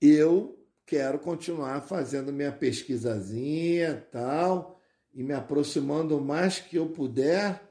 Eu 0.00 0.58
quero 0.84 1.18
continuar 1.18 1.80
fazendo 1.82 2.32
minha 2.32 2.52
pesquisazinha 2.52 4.06
tal 4.10 4.80
e 5.14 5.22
me 5.22 5.32
aproximando 5.32 6.16
o 6.16 6.24
mais 6.24 6.58
que 6.58 6.76
eu 6.76 6.88
puder 6.88 7.62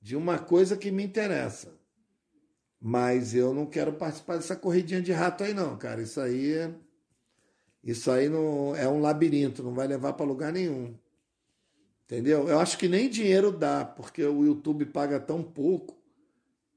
de 0.00 0.16
uma 0.16 0.38
coisa 0.38 0.76
que 0.76 0.90
me 0.90 1.04
interessa. 1.04 1.72
Mas 2.80 3.34
eu 3.34 3.54
não 3.54 3.64
quero 3.64 3.94
participar 3.94 4.36
dessa 4.36 4.54
corridinha 4.54 5.00
de 5.00 5.12
rato 5.12 5.44
aí, 5.44 5.54
não, 5.54 5.76
cara. 5.76 6.02
Isso 6.02 6.20
aí. 6.20 6.74
Isso 7.82 8.10
aí 8.10 8.28
não 8.28 8.74
é 8.76 8.88
um 8.88 9.00
labirinto, 9.00 9.62
não 9.62 9.74
vai 9.74 9.86
levar 9.86 10.14
para 10.14 10.26
lugar 10.26 10.52
nenhum. 10.52 10.94
Entendeu? 12.04 12.48
Eu 12.48 12.58
acho 12.58 12.76
que 12.76 12.88
nem 12.88 13.08
dinheiro 13.08 13.50
dá, 13.50 13.84
porque 13.84 14.22
o 14.24 14.44
YouTube 14.44 14.84
paga 14.86 15.18
tão 15.18 15.42
pouco, 15.42 15.96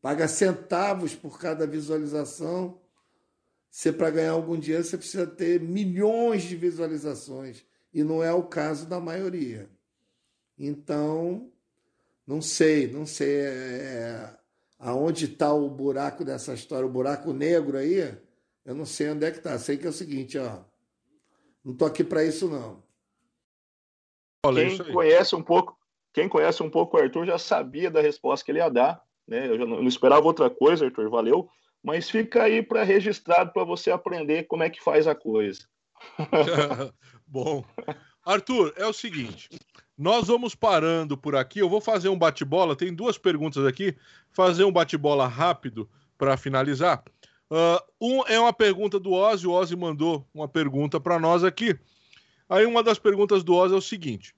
paga 0.02 0.28
centavos 0.28 1.16
por 1.16 1.38
cada 1.40 1.68
visualização. 1.68 2.80
Se 3.70 3.92
para 3.92 4.10
ganhar 4.10 4.32
algum 4.32 4.58
dinheiro 4.58 4.84
você 4.84 4.98
precisa 4.98 5.28
ter 5.28 5.60
milhões 5.60 6.44
de 6.44 6.56
visualizações, 6.56 7.66
e 7.94 8.04
não 8.04 8.24
é 8.24 8.34
o 8.34 8.44
caso 8.44 8.88
da 8.88 9.00
maioria. 9.00 9.70
Então, 10.58 11.52
não 12.26 12.42
sei, 12.42 12.92
não 12.92 13.06
sei. 13.06 13.42
É, 13.42 14.38
aonde 14.80 15.26
está 15.26 15.54
o 15.54 15.70
buraco 15.70 16.24
dessa 16.24 16.54
história, 16.54 16.86
o 16.86 16.92
buraco 16.92 17.34
negro 17.34 17.78
aí, 17.78 18.18
eu 18.66 18.76
não 18.76 18.86
sei 18.86 19.10
onde 19.10 19.26
é 19.26 19.32
que 19.32 19.38
está. 19.38 19.58
Sei 19.60 19.78
que 19.78 19.86
é 19.86 19.90
o 19.90 19.94
seguinte, 19.94 20.38
ó. 20.38 20.60
Não 21.64 21.74
estou 21.74 21.88
aqui 21.88 22.04
para 22.04 22.24
isso, 22.24 22.48
não. 22.48 22.87
Quem 24.54 24.94
conhece 24.94 25.36
um 25.36 25.42
pouco, 25.42 25.78
quem 26.14 26.30
conhece 26.30 26.64
um 26.64 26.70
pouco 26.70 26.98
o 26.98 27.00
Arthur 27.00 27.26
já 27.26 27.38
sabia 27.38 27.92
da 27.92 28.02
resposta 28.02 28.46
que 28.46 28.52
ele 28.52 28.60
ia 28.60 28.70
dar. 28.70 29.02
Né? 29.28 29.48
Eu 29.48 29.58
já 29.58 29.66
não, 29.66 29.82
não 29.82 29.88
esperava 29.88 30.26
outra 30.26 30.50
coisa, 30.50 30.86
Arthur, 30.86 31.10
valeu. 31.10 31.50
Mas 31.84 32.10
fica 32.10 32.44
aí 32.44 32.64
para 32.64 32.84
registrado 32.84 33.52
para 33.54 33.64
você 33.64 33.92
aprender 33.92 34.44
como 34.44 34.64
é 34.64 34.70
que 34.70 34.82
faz 34.82 35.08
a 35.08 35.16
coisa. 35.16 35.62
Bom, 37.26 37.64
Arthur, 38.26 38.74
é 38.76 38.86
o 38.86 38.94
seguinte: 38.94 39.50
nós 39.98 40.28
vamos 40.28 40.54
parando 40.54 41.18
por 41.18 41.36
aqui. 41.36 41.60
Eu 41.60 41.70
vou 41.70 41.82
fazer 41.82 42.10
um 42.10 42.18
bate-bola. 42.18 42.76
Tem 42.76 42.94
duas 42.94 43.18
perguntas 43.18 43.66
aqui. 43.66 43.96
Fazer 44.32 44.64
um 44.64 44.72
bate-bola 44.72 45.28
rápido 45.28 45.90
para 46.18 46.38
finalizar. 46.38 47.04
Uh, 47.50 47.80
um 48.00 48.24
é 48.28 48.40
uma 48.40 48.54
pergunta 48.54 49.00
do 49.00 49.14
Ozzy. 49.14 49.48
O 49.48 49.52
Ozzy 49.52 49.76
mandou 49.76 50.28
uma 50.34 50.48
pergunta 50.48 51.00
para 51.00 51.18
nós 51.18 51.44
aqui. 51.44 51.78
Aí 52.50 52.66
uma 52.66 52.84
das 52.84 53.00
perguntas 53.00 53.44
do 53.44 53.56
Ozzy 53.56 53.74
é 53.74 53.78
o 53.78 53.82
seguinte: 53.82 54.36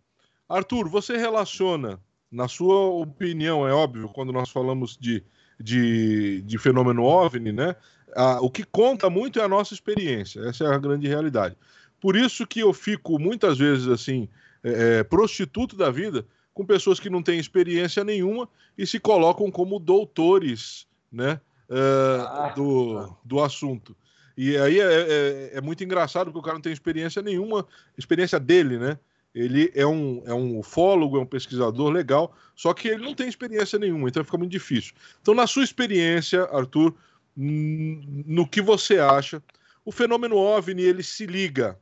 Arthur, 0.49 0.89
você 0.89 1.15
relaciona, 1.15 1.99
na 2.31 2.47
sua 2.47 2.75
opinião, 2.75 3.67
é 3.67 3.71
óbvio, 3.71 4.09
quando 4.09 4.33
nós 4.33 4.49
falamos 4.49 4.97
de, 4.99 5.23
de, 5.59 6.41
de 6.41 6.57
fenômeno 6.57 7.03
OVNI, 7.03 7.51
né? 7.51 7.75
Ah, 8.15 8.39
o 8.41 8.49
que 8.49 8.63
conta 8.63 9.09
muito 9.09 9.39
é 9.39 9.43
a 9.43 9.47
nossa 9.47 9.73
experiência. 9.73 10.41
Essa 10.41 10.63
é 10.63 10.67
a 10.67 10.77
grande 10.79 11.07
realidade. 11.07 11.55
Por 12.01 12.15
isso 12.15 12.47
que 12.47 12.61
eu 12.61 12.73
fico 12.73 13.19
muitas 13.19 13.57
vezes 13.59 13.87
assim 13.87 14.27
é, 14.63 14.99
é, 14.99 15.03
prostituto 15.03 15.75
da 15.75 15.91
vida 15.91 16.25
com 16.53 16.65
pessoas 16.65 16.99
que 16.99 17.09
não 17.09 17.21
têm 17.21 17.39
experiência 17.39 18.03
nenhuma 18.03 18.49
e 18.77 18.87
se 18.87 18.99
colocam 18.99 19.51
como 19.51 19.79
doutores 19.79 20.87
né, 21.11 21.39
ah, 21.69 22.51
do, 22.55 23.15
do 23.23 23.41
assunto. 23.41 23.95
E 24.35 24.57
aí 24.57 24.79
é, 24.79 24.83
é, 24.83 25.51
é, 25.55 25.61
muito 25.61 25.83
engraçado 25.83 26.27
porque 26.27 26.39
o 26.39 26.41
cara 26.41 26.55
não 26.55 26.61
tem 26.61 26.71
experiência 26.71 27.21
nenhuma, 27.21 27.67
experiência 27.97 28.39
dele, 28.39 28.77
né? 28.79 28.97
Ele 29.33 29.71
é 29.75 29.85
um, 29.85 30.23
é 30.25 30.33
um 30.33 30.59
ufólogo, 30.59 31.17
é 31.17 31.21
um 31.21 31.25
pesquisador 31.25 31.89
legal, 31.89 32.35
só 32.55 32.73
que 32.73 32.87
ele 32.87 33.03
não 33.03 33.13
tem 33.13 33.27
experiência 33.27 33.77
nenhuma, 33.77 34.09
então 34.09 34.23
fica 34.23 34.37
muito 34.37 34.51
difícil. 34.51 34.93
Então, 35.21 35.33
na 35.33 35.45
sua 35.45 35.63
experiência, 35.63 36.43
Arthur, 36.45 36.95
no 37.35 38.47
que 38.47 38.61
você 38.61 38.99
acha, 38.99 39.41
o 39.85 39.91
fenômeno 39.91 40.35
OVNI 40.35 40.81
ele 40.81 41.03
se 41.03 41.25
liga 41.25 41.79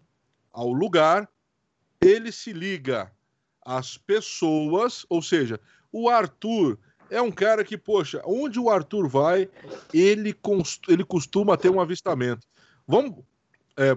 ao 0.51 0.71
lugar 0.71 1.29
ele 2.01 2.31
se 2.31 2.53
liga 2.53 3.11
às 3.63 3.97
pessoas, 3.97 5.05
ou 5.09 5.21
seja, 5.21 5.59
o 5.91 6.09
Arthur 6.09 6.77
é 7.09 7.21
um 7.21 7.31
cara 7.31 7.63
que, 7.63 7.77
poxa, 7.77 8.21
onde 8.25 8.59
o 8.59 8.69
Arthur 8.69 9.07
vai, 9.07 9.49
ele, 9.93 10.35
ele 10.87 11.03
costuma 11.03 11.57
ter 11.57 11.69
um 11.69 11.81
avistamento. 11.81 12.45
Vamos, 12.87 13.23
é, 13.75 13.95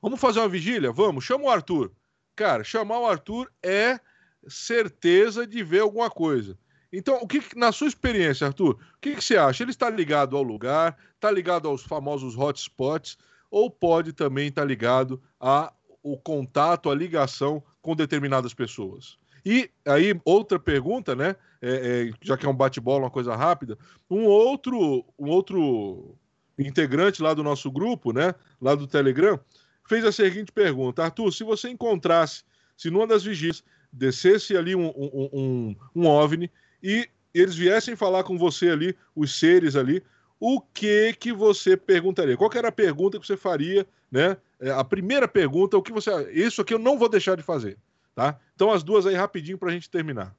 vamos 0.00 0.20
fazer 0.20 0.40
uma 0.40 0.48
vigília? 0.48 0.92
Vamos, 0.92 1.24
chama 1.24 1.44
o 1.44 1.50
Arthur. 1.50 1.90
Cara, 2.36 2.62
chamar 2.62 3.00
o 3.00 3.06
Arthur 3.06 3.50
é 3.62 3.98
certeza 4.46 5.46
de 5.46 5.64
ver 5.64 5.80
alguma 5.80 6.10
coisa. 6.10 6.56
Então, 6.92 7.18
o 7.20 7.26
que, 7.26 7.42
na 7.56 7.72
sua 7.72 7.88
experiência, 7.88 8.46
Arthur, 8.46 8.74
o 8.74 9.00
que, 9.00 9.16
que 9.16 9.24
você 9.24 9.36
acha? 9.36 9.62
Ele 9.62 9.70
está 9.70 9.90
ligado 9.90 10.36
ao 10.36 10.42
lugar, 10.42 10.96
está 11.14 11.30
ligado 11.30 11.66
aos 11.66 11.82
famosos 11.82 12.36
hotspots, 12.36 13.18
ou 13.50 13.70
pode 13.70 14.12
também 14.12 14.48
estar 14.48 14.62
tá 14.62 14.68
ligado 14.68 15.20
a 15.40 15.72
o 16.02 16.16
contato, 16.16 16.88
a 16.88 16.94
ligação 16.94 17.60
com 17.82 17.96
determinadas 17.96 18.54
pessoas. 18.54 19.18
E 19.44 19.68
aí, 19.84 20.18
outra 20.24 20.58
pergunta, 20.58 21.16
né? 21.16 21.34
É, 21.60 22.08
é, 22.08 22.10
já 22.20 22.36
que 22.36 22.46
é 22.46 22.48
um 22.48 22.54
bate-bola, 22.54 23.04
uma 23.04 23.10
coisa 23.10 23.34
rápida, 23.34 23.76
um 24.08 24.24
outro, 24.24 25.04
um 25.18 25.28
outro 25.28 26.16
integrante 26.58 27.22
lá 27.22 27.34
do 27.34 27.42
nosso 27.42 27.70
grupo, 27.70 28.12
né? 28.12 28.34
Lá 28.60 28.74
do 28.74 28.86
Telegram, 28.86 29.40
fez 29.88 30.04
a 30.04 30.12
seguinte 30.12 30.52
pergunta: 30.52 31.02
Arthur, 31.02 31.32
se 31.32 31.44
você 31.44 31.68
encontrasse, 31.68 32.44
se 32.76 32.90
numa 32.90 33.06
das 33.06 33.24
vigias 33.24 33.62
descesse 33.92 34.56
ali 34.56 34.74
um, 34.74 34.88
um, 34.88 35.30
um, 35.32 35.76
um 35.94 36.06
OVNI 36.06 36.50
e 36.82 37.08
eles 37.32 37.56
viessem 37.56 37.96
falar 37.96 38.24
com 38.24 38.38
você 38.38 38.70
ali, 38.70 38.96
os 39.14 39.38
seres 39.38 39.76
ali, 39.76 40.02
o 40.38 40.60
que 40.60 41.14
que 41.14 41.32
você 41.32 41.76
perguntaria? 41.76 42.36
Qual 42.36 42.50
era 42.54 42.68
a 42.68 42.72
pergunta 42.72 43.18
que 43.18 43.26
você 43.26 43.36
faria, 43.36 43.86
né? 44.10 44.36
É, 44.60 44.70
a 44.70 44.84
primeira 44.84 45.28
pergunta, 45.28 45.76
o 45.76 45.82
que 45.82 45.92
você. 45.92 46.10
Isso 46.32 46.60
aqui 46.60 46.74
eu 46.74 46.78
não 46.78 46.98
vou 46.98 47.08
deixar 47.08 47.36
de 47.36 47.42
fazer. 47.42 47.78
Tá? 48.14 48.38
Então, 48.54 48.72
as 48.72 48.82
duas 48.82 49.04
aí 49.06 49.14
rapidinho 49.14 49.58
para 49.58 49.68
a 49.68 49.72
gente 49.72 49.90
terminar. 49.90 50.34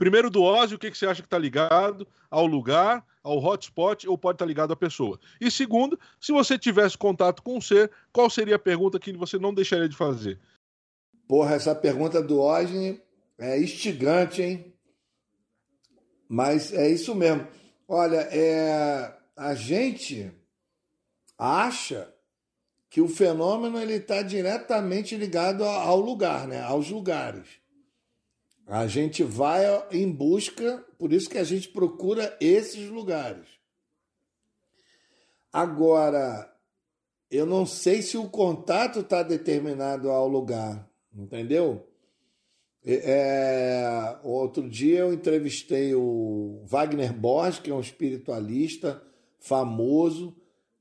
Primeiro 0.00 0.30
do 0.30 0.42
Ozzy, 0.42 0.74
o 0.74 0.78
que, 0.78 0.90
que 0.90 0.96
você 0.96 1.04
acha 1.04 1.20
que 1.20 1.26
está 1.26 1.36
ligado 1.36 2.08
ao 2.30 2.46
lugar, 2.46 3.04
ao 3.22 3.36
hotspot, 3.36 4.08
ou 4.08 4.16
pode 4.16 4.36
estar 4.36 4.46
tá 4.46 4.48
ligado 4.48 4.72
à 4.72 4.76
pessoa? 4.76 5.20
E 5.38 5.50
segundo, 5.50 6.00
se 6.18 6.32
você 6.32 6.58
tivesse 6.58 6.96
contato 6.96 7.42
com 7.42 7.58
um 7.58 7.60
ser, 7.60 7.90
qual 8.10 8.30
seria 8.30 8.56
a 8.56 8.58
pergunta 8.58 8.98
que 8.98 9.12
você 9.12 9.38
não 9.38 9.52
deixaria 9.52 9.86
de 9.86 9.94
fazer? 9.94 10.40
Porra, 11.28 11.54
essa 11.54 11.74
pergunta 11.74 12.22
do 12.22 12.40
Ozzy 12.40 12.98
é 13.36 13.60
instigante, 13.60 14.40
hein? 14.40 14.72
Mas 16.26 16.72
é 16.72 16.88
isso 16.88 17.14
mesmo. 17.14 17.46
Olha, 17.86 18.26
é... 18.32 19.14
a 19.36 19.54
gente 19.54 20.32
acha 21.36 22.10
que 22.88 23.02
o 23.02 23.08
fenômeno 23.08 23.78
ele 23.78 23.96
está 23.96 24.22
diretamente 24.22 25.14
ligado 25.14 25.62
ao 25.62 26.00
lugar, 26.00 26.48
né? 26.48 26.62
aos 26.62 26.88
lugares. 26.88 27.60
A 28.70 28.86
gente 28.86 29.24
vai 29.24 29.64
em 29.90 30.08
busca, 30.08 30.86
por 30.96 31.12
isso 31.12 31.28
que 31.28 31.38
a 31.38 31.42
gente 31.42 31.68
procura 31.70 32.36
esses 32.40 32.88
lugares. 32.88 33.48
Agora, 35.52 36.48
eu 37.28 37.44
não 37.44 37.66
sei 37.66 38.00
se 38.00 38.16
o 38.16 38.28
contato 38.28 39.00
está 39.00 39.24
determinado 39.24 40.08
ao 40.08 40.28
lugar, 40.28 40.88
entendeu? 41.12 41.84
É, 42.84 44.16
outro 44.22 44.68
dia 44.68 45.00
eu 45.00 45.12
entrevistei 45.12 45.92
o 45.92 46.62
Wagner 46.64 47.12
Borges, 47.12 47.58
que 47.58 47.72
é 47.72 47.74
um 47.74 47.80
espiritualista 47.80 49.02
famoso, 49.40 50.36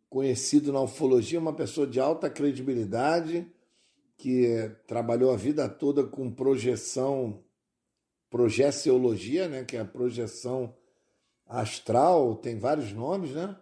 conhecido 0.07 0.71
na 0.71 0.79
ufologia, 0.79 1.39
uma 1.39 1.53
pessoa 1.53 1.87
de 1.87 1.99
alta 1.99 2.29
credibilidade, 2.29 3.47
que 4.15 4.69
trabalhou 4.85 5.31
a 5.31 5.35
vida 5.35 5.67
toda 5.67 6.03
com 6.03 6.29
projeção, 6.29 7.43
projeciologia, 8.30 9.47
né, 9.47 9.64
que 9.64 9.76
é 9.76 9.80
a 9.80 9.85
projeção 9.85 10.76
astral, 11.47 12.35
tem 12.35 12.60
vários 12.60 12.91
nomes, 12.93 13.31
né? 13.31 13.56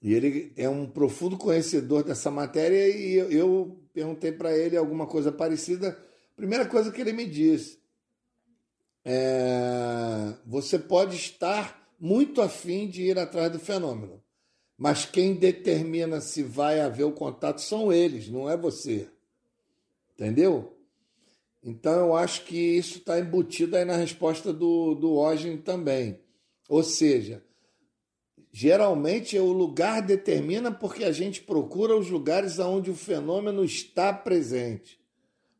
E 0.00 0.14
ele 0.14 0.52
é 0.56 0.68
um 0.68 0.86
profundo 0.86 1.36
conhecedor 1.36 2.04
dessa 2.04 2.30
matéria 2.30 2.88
e 2.88 3.14
eu, 3.14 3.80
perguntei 3.92 4.30
para 4.30 4.56
ele 4.56 4.76
alguma 4.76 5.06
coisa 5.06 5.32
parecida. 5.32 5.98
Primeira 6.36 6.66
coisa 6.66 6.92
que 6.92 7.00
ele 7.00 7.12
me 7.12 7.26
disse 7.26 7.78
é, 9.04 10.34
você 10.44 10.78
pode 10.78 11.16
estar 11.16 11.88
muito 11.98 12.42
afim 12.42 12.88
de 12.88 13.02
ir 13.02 13.18
atrás 13.18 13.50
do 13.50 13.58
fenômeno, 13.58 14.22
mas 14.76 15.04
quem 15.06 15.34
determina 15.34 16.20
se 16.20 16.42
vai 16.42 16.80
haver 16.80 17.04
o 17.04 17.12
contato 17.12 17.60
são 17.60 17.92
eles, 17.92 18.28
não 18.28 18.50
é 18.50 18.56
você. 18.56 19.08
Entendeu? 20.12 20.75
Então 21.66 21.98
eu 21.98 22.14
acho 22.14 22.44
que 22.44 22.56
isso 22.56 22.98
está 22.98 23.18
embutido 23.18 23.76
aí 23.76 23.84
na 23.84 23.96
resposta 23.96 24.52
do, 24.52 24.94
do 24.94 25.16
Ogen 25.16 25.56
também. 25.56 26.20
Ou 26.68 26.80
seja, 26.84 27.42
geralmente 28.52 29.36
o 29.36 29.50
lugar 29.50 30.00
determina 30.00 30.70
porque 30.70 31.02
a 31.02 31.10
gente 31.10 31.42
procura 31.42 31.96
os 31.96 32.08
lugares 32.08 32.60
onde 32.60 32.88
o 32.88 32.94
fenômeno 32.94 33.64
está 33.64 34.12
presente, 34.12 35.00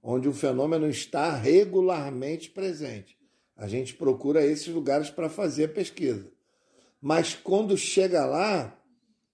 onde 0.01 0.29
o 0.29 0.33
fenômeno 0.33 0.89
está 0.89 1.35
regularmente 1.35 2.51
presente. 2.51 3.19
A 3.57 3.67
gente 3.67 3.93
procura 3.93 4.47
esses 4.47 4.69
lugares 4.69 5.11
para 5.11 5.29
fazer 5.29 5.65
a 5.65 5.75
pesquisa. 5.75 6.31
Mas 7.01 7.35
quando 7.35 7.77
chega 7.77 8.25
lá, 8.25 8.81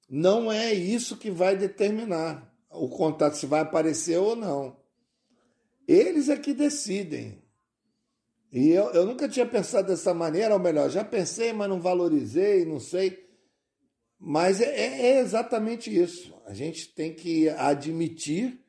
não 0.09 0.51
é 0.51 0.73
isso 0.73 1.19
que 1.19 1.31
vai 1.31 1.55
determinar 1.55 2.51
o 2.71 2.89
contato 2.89 3.35
se 3.35 3.45
vai 3.45 3.61
aparecer 3.61 4.17
ou 4.17 4.35
não. 4.35 4.81
Eles 5.87 6.29
é 6.29 6.37
que 6.37 6.53
decidem. 6.55 7.43
E 8.53 8.71
eu, 8.71 8.91
eu 8.93 9.07
nunca 9.07 9.29
tinha 9.29 9.47
pensado 9.47 9.89
dessa 9.89 10.13
maneira, 10.13 10.53
ou 10.53 10.61
melhor, 10.61 10.91
já 10.91 11.03
pensei, 11.03 11.53
mas 11.53 11.69
não 11.69 11.81
valorizei, 11.81 12.65
não 12.67 12.79
sei. 12.79 13.27
Mas 14.19 14.61
é, 14.61 14.67
é, 14.67 15.07
é 15.15 15.21
exatamente 15.21 15.95
isso. 15.95 16.35
A 16.47 16.53
gente 16.53 16.95
tem 16.95 17.15
que 17.15 17.49
admitir 17.49 18.61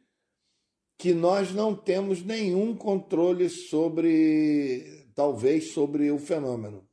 que 0.97 1.13
nós 1.13 1.53
não 1.53 1.75
temos 1.75 2.23
nenhum 2.23 2.75
controle 2.75 3.49
sobre, 3.49 5.05
talvez, 5.13 5.71
sobre 5.73 6.09
o 6.09 6.17
fenômeno. 6.17 6.87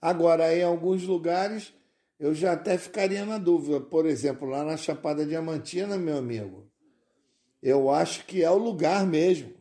Agora, 0.00 0.56
em 0.56 0.62
alguns 0.62 1.02
lugares, 1.02 1.74
eu 2.20 2.32
já 2.34 2.52
até 2.52 2.78
ficaria 2.78 3.26
na 3.26 3.36
dúvida. 3.36 3.80
Por 3.80 4.06
exemplo, 4.06 4.48
lá 4.48 4.62
na 4.62 4.76
Chapada 4.76 5.26
Diamantina, 5.26 5.98
meu 5.98 6.18
amigo, 6.18 6.70
eu 7.60 7.90
acho 7.90 8.24
que 8.26 8.44
é 8.44 8.50
o 8.50 8.58
lugar 8.58 9.04
mesmo. 9.04 9.57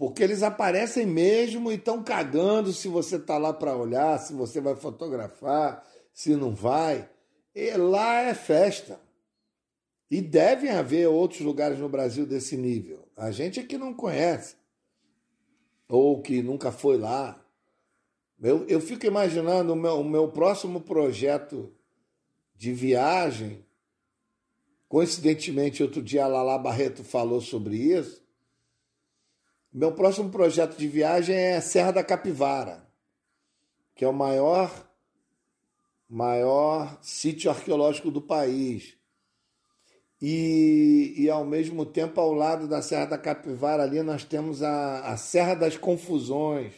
Porque 0.00 0.22
eles 0.22 0.42
aparecem 0.42 1.04
mesmo 1.04 1.70
e 1.70 1.74
estão 1.74 2.02
cagando 2.02 2.72
se 2.72 2.88
você 2.88 3.16
está 3.16 3.36
lá 3.36 3.52
para 3.52 3.76
olhar, 3.76 4.18
se 4.18 4.32
você 4.32 4.58
vai 4.58 4.74
fotografar, 4.74 5.86
se 6.10 6.34
não 6.34 6.54
vai. 6.54 7.06
E 7.54 7.70
lá 7.72 8.22
é 8.22 8.32
festa. 8.32 8.98
E 10.10 10.22
devem 10.22 10.70
haver 10.70 11.06
outros 11.06 11.42
lugares 11.42 11.78
no 11.78 11.86
Brasil 11.86 12.24
desse 12.24 12.56
nível. 12.56 13.06
A 13.14 13.30
gente 13.30 13.60
é 13.60 13.62
que 13.62 13.76
não 13.76 13.92
conhece, 13.92 14.56
ou 15.86 16.22
que 16.22 16.40
nunca 16.40 16.72
foi 16.72 16.96
lá. 16.96 17.38
Eu, 18.40 18.66
eu 18.68 18.80
fico 18.80 19.04
imaginando 19.04 19.74
o 19.74 19.76
meu, 19.76 20.00
o 20.00 20.04
meu 20.04 20.28
próximo 20.28 20.80
projeto 20.80 21.70
de 22.56 22.72
viagem. 22.72 23.66
Coincidentemente, 24.88 25.82
outro 25.82 26.02
dia 26.02 26.24
a 26.24 26.26
Lala 26.26 26.56
Barreto 26.56 27.04
falou 27.04 27.42
sobre 27.42 27.76
isso. 27.76 28.29
Meu 29.72 29.92
próximo 29.92 30.30
projeto 30.30 30.76
de 30.76 30.88
viagem 30.88 31.36
é 31.36 31.60
Serra 31.60 31.92
da 31.92 32.02
Capivara, 32.02 32.84
que 33.94 34.04
é 34.04 34.08
o 34.08 34.12
maior 34.12 34.90
maior 36.08 36.98
sítio 37.00 37.48
arqueológico 37.52 38.10
do 38.10 38.20
país. 38.20 38.96
E, 40.20 41.14
e 41.16 41.30
ao 41.30 41.44
mesmo 41.44 41.86
tempo, 41.86 42.20
ao 42.20 42.32
lado 42.32 42.66
da 42.66 42.82
Serra 42.82 43.06
da 43.06 43.16
Capivara, 43.16 43.84
ali 43.84 44.02
nós 44.02 44.24
temos 44.24 44.60
a, 44.60 45.06
a 45.06 45.16
Serra 45.16 45.54
das 45.54 45.76
Confusões, 45.76 46.74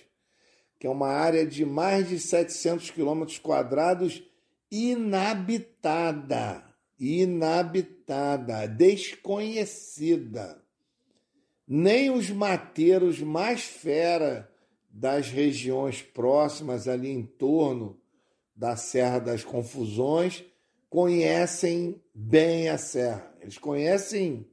que 0.78 0.86
é 0.86 0.90
uma 0.90 1.09
área 1.09 1.47
de 1.47 1.64
mais 1.64 2.10
de 2.10 2.19
700 2.19 2.90
quilômetros 2.90 3.39
quadrados 3.39 4.23
inabitada, 4.70 6.62
inabitada, 7.01 8.69
desconhecida 8.69 10.61
nem 11.74 12.11
os 12.11 12.28
mateiros 12.28 13.19
mais 13.20 13.62
fera 13.62 14.47
das 14.90 15.31
regiões 15.31 16.03
próximas 16.03 16.86
ali 16.86 17.09
em 17.09 17.24
torno 17.24 17.99
da 18.55 18.77
Serra 18.77 19.19
das 19.19 19.43
Confusões 19.43 20.44
conhecem 20.90 21.99
bem 22.15 22.69
a 22.69 22.77
serra. 22.77 23.35
Eles 23.40 23.57
conhecem 23.57 24.47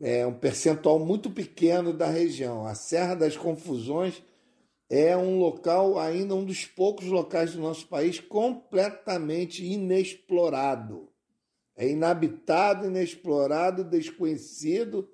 é, 0.00 0.26
um 0.26 0.32
percentual 0.32 0.98
muito 0.98 1.28
pequeno 1.28 1.92
da 1.92 2.06
região. 2.06 2.64
A 2.64 2.74
Serra 2.74 3.14
das 3.14 3.36
Confusões 3.36 4.22
é 4.88 5.14
um 5.14 5.38
local, 5.38 5.98
ainda 5.98 6.34
um 6.34 6.46
dos 6.46 6.64
poucos 6.64 7.08
locais 7.08 7.52
do 7.52 7.60
nosso 7.60 7.86
país 7.88 8.20
completamente 8.20 9.62
inexplorado. 9.62 11.10
É 11.76 11.86
inabitado, 11.86 12.86
inexplorado, 12.86 13.84
desconhecido 13.84 15.06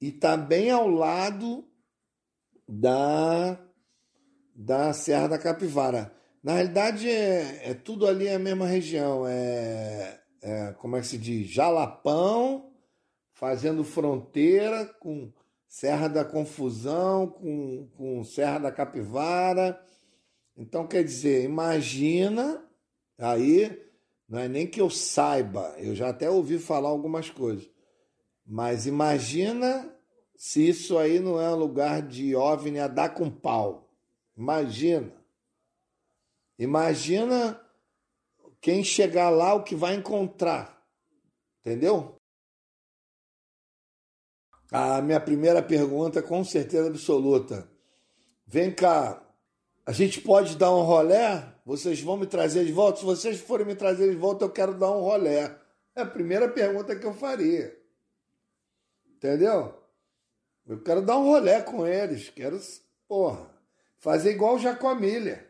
e 0.00 0.08
está 0.08 0.36
bem 0.36 0.70
ao 0.70 0.88
lado 0.88 1.64
da, 2.66 3.58
da 4.54 4.92
Serra 4.92 5.28
da 5.28 5.38
Capivara. 5.38 6.12
Na 6.42 6.54
realidade, 6.54 7.08
é, 7.08 7.70
é 7.70 7.74
tudo 7.74 8.06
ali 8.06 8.28
a 8.28 8.38
mesma 8.38 8.66
região. 8.66 9.26
É, 9.26 10.20
é, 10.42 10.72
como 10.78 10.96
é 10.96 11.00
que 11.00 11.06
se 11.06 11.18
diz? 11.18 11.48
Jalapão, 11.48 12.72
fazendo 13.32 13.84
fronteira 13.84 14.86
com 14.86 15.30
Serra 15.68 16.08
da 16.08 16.24
Confusão, 16.24 17.26
com, 17.26 17.88
com 17.96 18.24
Serra 18.24 18.58
da 18.58 18.72
Capivara. 18.72 19.78
Então, 20.56 20.86
quer 20.86 21.04
dizer, 21.04 21.44
imagina, 21.44 22.64
aí, 23.18 23.78
não 24.28 24.38
é 24.38 24.48
nem 24.48 24.66
que 24.66 24.80
eu 24.80 24.88
saiba, 24.88 25.74
eu 25.78 25.94
já 25.94 26.08
até 26.08 26.30
ouvi 26.30 26.58
falar 26.58 26.88
algumas 26.88 27.28
coisas. 27.28 27.68
Mas 28.52 28.84
imagina 28.84 29.96
se 30.34 30.68
isso 30.68 30.98
aí 30.98 31.20
não 31.20 31.40
é 31.40 31.48
um 31.50 31.54
lugar 31.54 32.02
de 32.02 32.34
OVNI 32.34 32.80
a 32.80 32.88
dar 32.88 33.10
com 33.10 33.30
pau. 33.30 33.88
Imagina. 34.36 35.12
Imagina 36.58 37.64
quem 38.60 38.82
chegar 38.82 39.30
lá 39.30 39.54
o 39.54 39.62
que 39.62 39.76
vai 39.76 39.94
encontrar. 39.94 40.84
Entendeu? 41.60 42.16
A 44.72 45.00
minha 45.00 45.20
primeira 45.20 45.62
pergunta, 45.62 46.20
com 46.20 46.42
certeza 46.42 46.88
absoluta. 46.88 47.70
Vem 48.44 48.74
cá, 48.74 49.22
a 49.86 49.92
gente 49.92 50.20
pode 50.20 50.56
dar 50.56 50.74
um 50.74 50.82
rolé? 50.82 51.54
Vocês 51.64 52.00
vão 52.00 52.16
me 52.16 52.26
trazer 52.26 52.64
de 52.64 52.72
volta? 52.72 52.98
Se 52.98 53.04
vocês 53.04 53.40
forem 53.40 53.64
me 53.64 53.76
trazer 53.76 54.10
de 54.10 54.16
volta, 54.16 54.44
eu 54.44 54.50
quero 54.50 54.76
dar 54.76 54.90
um 54.90 55.02
rolé. 55.02 55.56
É 55.94 56.02
a 56.02 56.06
primeira 56.06 56.48
pergunta 56.48 56.96
que 56.96 57.06
eu 57.06 57.14
faria. 57.14 57.79
Entendeu? 59.20 59.78
Eu 60.66 60.82
quero 60.82 61.02
dar 61.02 61.18
um 61.18 61.24
rolé 61.24 61.60
com 61.60 61.86
eles. 61.86 62.30
Quero, 62.30 62.58
porra, 63.06 63.50
fazer 63.98 64.30
igual 64.30 64.54
o 64.54 64.58
Jacomilha. 64.58 65.46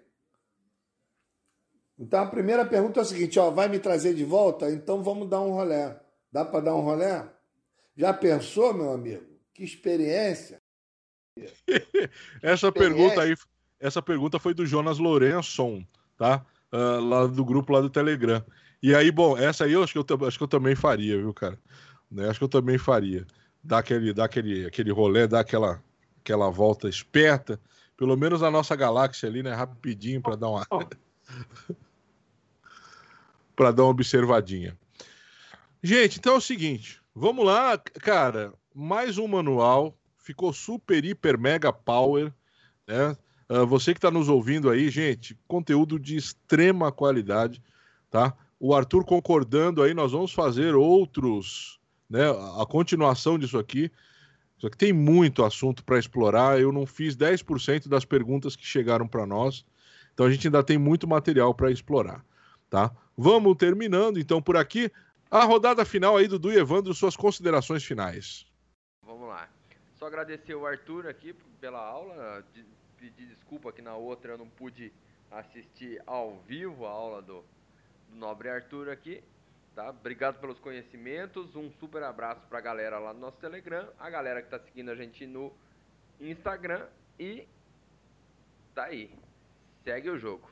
Então 1.97 2.25
a 2.25 2.27
primeira 2.27 2.67
pergunta 2.67 2.99
é 2.99 3.03
a 3.03 3.07
seguinte: 3.07 3.39
ó, 3.39 3.49
vai 3.51 3.69
me 3.69 3.79
trazer 3.79 4.13
de 4.13 4.25
volta? 4.25 4.69
Então 4.73 5.05
vamos 5.05 5.29
dar 5.29 5.41
um 5.41 5.53
rolé. 5.53 5.97
Dá 6.33 6.45
para 6.45 6.61
dar 6.61 6.75
um 6.75 6.81
rolé? 6.81 7.25
Já 7.97 8.13
pensou, 8.13 8.75
meu 8.75 8.91
amigo? 8.91 9.25
Que 9.55 9.63
experiência! 9.63 10.61
essa 12.43 12.67
experiência. 12.67 12.73
pergunta 12.73 13.23
aí, 13.23 13.37
essa 13.79 14.03
pergunta 14.03 14.41
foi 14.41 14.53
do 14.53 14.67
Jonas 14.67 14.99
Lourençon, 14.99 15.87
tá? 16.17 16.45
Uh, 16.73 17.01
lá 17.01 17.27
do 17.27 17.45
grupo 17.45 17.73
lá 17.73 17.81
do 17.81 17.91
Telegram. 17.91 18.45
E 18.83 18.97
aí, 18.97 19.13
bom, 19.13 19.39
essa 19.39 19.65
aí 19.65 19.73
eu 19.73 19.83
acho 19.85 19.93
que 19.93 20.13
eu, 20.13 20.27
acho 20.27 20.39
que 20.39 20.43
eu 20.43 20.49
também 20.49 20.75
faria, 20.75 21.19
viu, 21.19 21.33
cara? 21.33 21.59
Né? 22.11 22.29
Acho 22.29 22.41
que 22.41 22.45
eu 22.45 22.49
também 22.49 22.79
faria 22.79 23.25
dá 23.63 23.79
aquele, 23.79 24.13
dá 24.13 24.25
aquele, 24.25 24.67
aquele 24.67 24.91
rolê, 24.91 25.27
dá 25.27 25.41
aquela, 25.41 25.83
aquela 26.21 26.51
volta 26.51 26.89
esperta, 26.89 27.61
pelo 27.97 28.17
menos 28.17 28.43
a 28.43 28.51
nossa 28.51 28.75
galáxia 28.75 29.29
ali, 29.29 29.43
né, 29.43 29.53
rapidinho 29.53 30.21
para 30.21 30.37
dar 30.37 30.49
uma 30.49 30.67
para 33.55 33.71
dar 33.73 33.83
uma 33.83 33.91
observadinha. 33.91 34.77
Gente, 35.83 36.19
então 36.19 36.35
é 36.35 36.39
o 36.39 36.41
seguinte, 36.41 37.01
vamos 37.15 37.45
lá, 37.45 37.77
cara, 37.79 38.53
mais 38.75 39.19
um 39.19 39.27
manual 39.27 39.97
ficou 40.19 40.53
super, 40.53 41.05
hiper, 41.05 41.39
mega 41.39 41.73
power, 41.73 42.33
né? 42.87 43.17
Uh, 43.49 43.67
você 43.67 43.93
que 43.93 43.99
está 43.99 44.11
nos 44.11 44.29
ouvindo 44.29 44.71
aí, 44.71 44.89
gente, 44.91 45.37
conteúdo 45.49 45.99
de 45.99 46.17
extrema 46.17 46.93
qualidade, 46.93 47.61
tá? 48.09 48.33
O 48.61 48.75
Arthur 48.75 49.05
concordando 49.05 49.83
aí, 49.83 49.93
nós 49.93 50.13
vamos 50.13 50.33
fazer 50.33 50.77
outros, 50.77 51.80
né? 52.11 52.25
A 52.61 52.67
continuação 52.67 53.39
disso 53.39 53.57
aqui. 53.57 53.91
Só 54.59 54.69
que 54.69 54.77
tem 54.77 54.93
muito 54.93 55.45
assunto 55.45 55.83
para 55.85 55.99
explorar. 55.99 56.61
Eu 56.61 56.73
não 56.73 56.85
fiz 56.85 57.17
10% 57.17 57.89
das 57.89 58.05
perguntas 58.05 58.57
que 58.57 58.67
chegaram 58.67 59.09
para 59.09 59.25
nós. 59.25 59.65
Então 60.13 60.27
a 60.27 60.31
gente 60.31 60.49
ainda 60.49 60.63
tem 60.63 60.77
muito 60.77 61.09
material 61.09 61.55
para 61.55 61.71
explorar, 61.71 62.23
tá? 62.69 62.91
Vamos 63.17 63.57
terminando 63.57 64.19
então 64.19 64.43
por 64.43 64.57
aqui. 64.57 64.91
A 65.31 65.45
rodada 65.45 65.85
final 65.85 66.17
aí, 66.17 66.27
Dudu 66.27 66.53
e 66.53 66.59
Evandro, 66.59 66.93
suas 66.93 67.17
considerações 67.17 67.85
finais. 67.85 68.45
Vamos 69.03 69.29
lá. 69.29 69.49
Só 69.99 70.07
agradecer 70.07 70.55
o 70.55 70.67
Arthur 70.67 71.07
aqui 71.07 71.35
pela 71.61 71.79
aula. 71.79 72.45
Pedir 72.99 73.27
desculpa 73.27 73.73
que 73.73 73.81
na 73.81 73.95
outra 73.95 74.33
eu 74.33 74.39
não 74.39 74.49
pude 74.49 74.93
assistir 75.31 76.03
ao 76.07 76.43
vivo 76.47 76.85
a 76.85 76.91
aula 76.91 77.23
do, 77.23 77.45
do 78.11 78.17
Nobre 78.17 78.49
Arthur 78.51 78.91
aqui. 78.91 79.23
Tá? 79.75 79.91
Obrigado 79.91 80.41
pelos 80.41 80.59
conhecimentos. 80.59 81.55
Um 81.55 81.71
super 81.79 82.03
abraço 82.03 82.41
para 82.49 82.59
a 82.59 82.63
galera 82.63 82.99
lá 82.99 83.13
no 83.13 83.21
nosso 83.21 83.39
Telegram, 83.39 83.89
a 83.99 84.11
galera 84.11 84.41
que 84.41 84.49
está 84.49 84.59
seguindo 84.59 84.91
a 84.91 84.95
gente 84.95 85.27
no 85.27 85.53
Instagram 86.21 86.87
e 87.19 87.47
tá 88.75 88.85
aí. 88.85 89.11
Segue 89.85 90.11
o 90.11 90.19
jogo. 90.19 90.49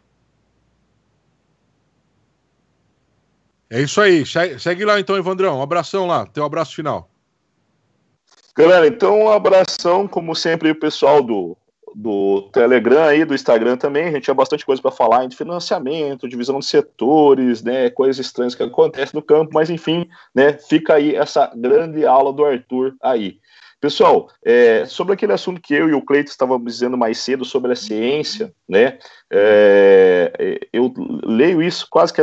É 3.70 3.82
isso 3.82 4.00
aí. 4.00 4.24
Segue 4.58 4.84
lá 4.84 4.98
então, 4.98 5.16
Evandrão. 5.16 5.58
Um 5.58 5.62
abração 5.62 6.06
lá. 6.06 6.26
Teu 6.26 6.44
abraço 6.44 6.74
final. 6.74 7.10
Galera, 8.56 8.86
então 8.86 9.20
um 9.20 9.30
abração, 9.30 10.08
como 10.08 10.34
sempre, 10.34 10.70
o 10.70 10.74
pessoal 10.74 11.22
do, 11.22 11.56
do 12.00 12.42
Telegram 12.52 13.02
aí, 13.02 13.24
do 13.24 13.34
Instagram 13.34 13.76
também. 13.76 14.04
A 14.04 14.10
gente 14.12 14.22
tinha 14.22 14.34
bastante 14.34 14.64
coisa 14.64 14.80
para 14.80 14.92
falar 14.92 15.26
de 15.26 15.36
financiamento, 15.36 16.28
divisão 16.28 16.60
de 16.60 16.66
setores, 16.66 17.60
né, 17.60 17.90
coisas 17.90 18.24
estranhas 18.24 18.54
que 18.54 18.62
acontecem 18.62 19.18
no 19.18 19.22
campo, 19.22 19.50
mas 19.52 19.68
enfim, 19.68 20.08
né, 20.32 20.52
fica 20.52 20.94
aí 20.94 21.16
essa 21.16 21.50
grande 21.56 22.06
aula 22.06 22.32
do 22.32 22.44
Arthur 22.44 22.94
aí. 23.02 23.40
Pessoal, 23.80 24.28
é, 24.44 24.84
sobre 24.86 25.14
aquele 25.14 25.32
assunto 25.32 25.60
que 25.60 25.74
eu 25.74 25.88
e 25.88 25.94
o 25.94 26.02
Cleito 26.02 26.30
estávamos 26.30 26.72
dizendo 26.72 26.96
mais 26.96 27.18
cedo 27.18 27.44
sobre 27.44 27.72
a 27.72 27.76
ciência, 27.76 28.52
né? 28.68 28.98
É, 29.30 30.60
eu 30.72 30.92
leio 31.24 31.60
isso 31.62 31.86
quase 31.90 32.12
que 32.12 32.20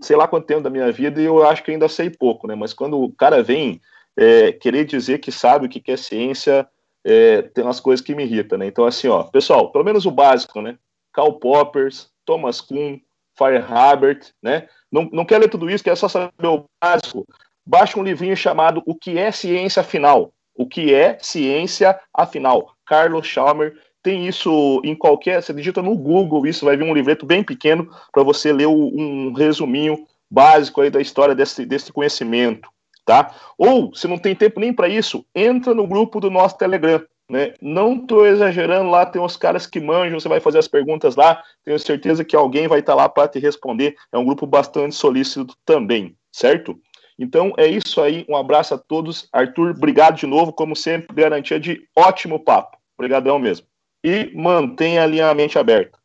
sei 0.00 0.16
lá 0.16 0.26
quanto 0.26 0.46
tempo 0.46 0.62
da 0.62 0.70
minha 0.70 0.90
vida 0.90 1.20
e 1.20 1.24
eu 1.24 1.46
acho 1.46 1.62
que 1.62 1.70
ainda 1.70 1.88
sei 1.88 2.10
pouco, 2.10 2.46
né? 2.46 2.54
Mas 2.54 2.72
quando 2.74 2.98
o 2.98 3.12
cara 3.12 3.42
vem 3.42 3.80
é, 4.16 4.52
querer 4.52 4.84
dizer 4.84 5.18
que 5.18 5.30
sabe 5.30 5.66
o 5.66 5.68
que 5.68 5.92
é 5.92 5.96
ciência, 5.96 6.66
é, 7.04 7.42
tem 7.42 7.64
umas 7.64 7.80
coisas 7.80 8.04
que 8.04 8.14
me 8.14 8.24
irritam, 8.24 8.58
né? 8.58 8.66
Então, 8.66 8.84
assim, 8.84 9.08
ó, 9.08 9.24
pessoal, 9.24 9.70
pelo 9.70 9.84
menos 9.84 10.06
o 10.06 10.10
básico, 10.10 10.60
né? 10.60 10.78
Karl 11.12 11.32
Poppers, 11.34 12.10
Thomas 12.24 12.60
Kuhn, 12.60 12.98
Feyerabert, 13.36 14.30
né? 14.42 14.68
Não, 14.90 15.08
não 15.12 15.24
quer 15.24 15.38
ler 15.38 15.48
tudo 15.48 15.68
isso, 15.70 15.82
quer 15.82 15.96
só 15.96 16.08
saber 16.08 16.46
o 16.46 16.64
básico. 16.80 17.26
Baixa 17.66 17.98
um 17.98 18.04
livrinho 18.04 18.36
chamado 18.36 18.82
O 18.86 18.94
que 18.94 19.18
é 19.18 19.30
Ciência 19.30 19.80
Afinal. 19.80 20.32
O 20.54 20.66
que 20.66 20.92
é 20.94 21.18
Ciência 21.20 21.98
Afinal? 22.14 22.74
Carlos 22.86 23.26
Chalmer 23.26 23.74
tem 24.02 24.26
isso 24.26 24.80
em 24.84 24.94
qualquer. 24.94 25.42
Você 25.42 25.52
digita 25.52 25.80
no 25.80 25.96
Google 25.96 26.46
isso, 26.46 26.64
vai 26.64 26.76
vir 26.76 26.84
um 26.84 26.94
livreto 26.94 27.24
bem 27.24 27.42
pequeno 27.42 27.90
para 28.12 28.22
você 28.22 28.52
ler 28.52 28.66
um 28.66 29.32
resuminho 29.32 30.06
básico 30.30 30.80
aí 30.80 30.90
da 30.90 31.00
história 31.00 31.34
desse, 31.34 31.64
desse 31.64 31.92
conhecimento 31.92 32.68
tá? 33.04 33.34
Ou, 33.58 33.94
se 33.94 34.06
não 34.06 34.18
tem 34.18 34.34
tempo 34.34 34.60
nem 34.60 34.72
para 34.72 34.88
isso, 34.88 35.24
entra 35.34 35.74
no 35.74 35.86
grupo 35.86 36.20
do 36.20 36.30
nosso 36.30 36.56
Telegram, 36.56 37.02
né? 37.30 37.54
Não 37.60 37.94
estou 37.94 38.26
exagerando, 38.26 38.90
lá 38.90 39.06
tem 39.06 39.20
uns 39.20 39.36
caras 39.36 39.66
que 39.66 39.80
manjam, 39.80 40.20
você 40.20 40.28
vai 40.28 40.40
fazer 40.40 40.58
as 40.58 40.68
perguntas 40.68 41.16
lá, 41.16 41.42
tenho 41.64 41.78
certeza 41.78 42.24
que 42.24 42.36
alguém 42.36 42.68
vai 42.68 42.80
estar 42.80 42.92
tá 42.92 43.02
lá 43.02 43.08
para 43.08 43.28
te 43.28 43.38
responder. 43.38 43.96
É 44.12 44.18
um 44.18 44.24
grupo 44.24 44.46
bastante 44.46 44.94
solícito 44.94 45.56
também, 45.64 46.16
certo? 46.30 46.78
Então 47.18 47.52
é 47.56 47.66
isso 47.66 48.00
aí, 48.00 48.26
um 48.28 48.36
abraço 48.36 48.74
a 48.74 48.78
todos. 48.78 49.28
Arthur, 49.32 49.70
obrigado 49.70 50.16
de 50.16 50.26
novo, 50.26 50.52
como 50.52 50.74
sempre, 50.74 51.14
garantia 51.14 51.58
de 51.58 51.86
ótimo 51.96 52.38
papo. 52.38 52.76
Obrigadão 52.98 53.38
mesmo. 53.38 53.66
E 54.04 54.30
mantenha 54.34 55.04
a 55.04 55.34
mente 55.34 55.58
aberta. 55.58 56.01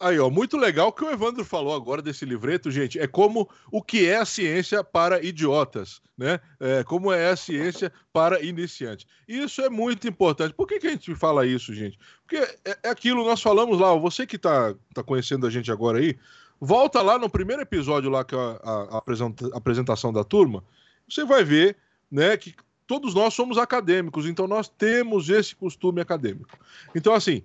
Aí, 0.00 0.18
ó, 0.18 0.28
muito 0.28 0.56
legal 0.56 0.92
que 0.92 1.04
o 1.04 1.10
Evandro 1.10 1.44
falou 1.44 1.74
agora 1.74 2.02
desse 2.02 2.24
livreto, 2.24 2.70
gente. 2.70 2.98
É 2.98 3.06
como 3.06 3.48
o 3.70 3.80
que 3.80 4.06
é 4.06 4.16
a 4.16 4.24
ciência 4.24 4.82
para 4.82 5.24
idiotas, 5.24 6.02
né? 6.18 6.40
É, 6.58 6.82
como 6.82 7.12
é 7.12 7.30
a 7.30 7.36
ciência 7.36 7.92
para 8.12 8.42
iniciantes. 8.42 9.06
Isso 9.26 9.62
é 9.62 9.70
muito 9.70 10.08
importante. 10.08 10.52
Por 10.52 10.66
que, 10.66 10.80
que 10.80 10.88
a 10.88 10.90
gente 10.90 11.14
fala 11.14 11.46
isso, 11.46 11.72
gente? 11.72 11.98
Porque 12.22 12.36
é, 12.36 12.78
é 12.82 12.88
aquilo, 12.90 13.24
nós 13.24 13.40
falamos 13.40 13.78
lá, 13.78 13.94
você 13.94 14.26
que 14.26 14.36
está 14.36 14.74
tá 14.92 15.02
conhecendo 15.02 15.46
a 15.46 15.50
gente 15.50 15.70
agora 15.70 15.98
aí, 15.98 16.18
volta 16.60 17.00
lá 17.00 17.18
no 17.18 17.30
primeiro 17.30 17.62
episódio 17.62 18.10
lá, 18.10 18.24
que 18.24 18.34
a, 18.34 18.60
a, 18.62 18.96
a 18.96 19.56
apresentação 19.56 20.12
da 20.12 20.24
turma, 20.24 20.64
você 21.08 21.24
vai 21.24 21.44
ver, 21.44 21.76
né, 22.10 22.36
que 22.36 22.54
todos 22.86 23.14
nós 23.14 23.32
somos 23.34 23.58
acadêmicos, 23.58 24.26
então 24.26 24.46
nós 24.46 24.68
temos 24.68 25.28
esse 25.28 25.54
costume 25.54 26.00
acadêmico. 26.00 26.58
Então, 26.94 27.14
assim, 27.14 27.42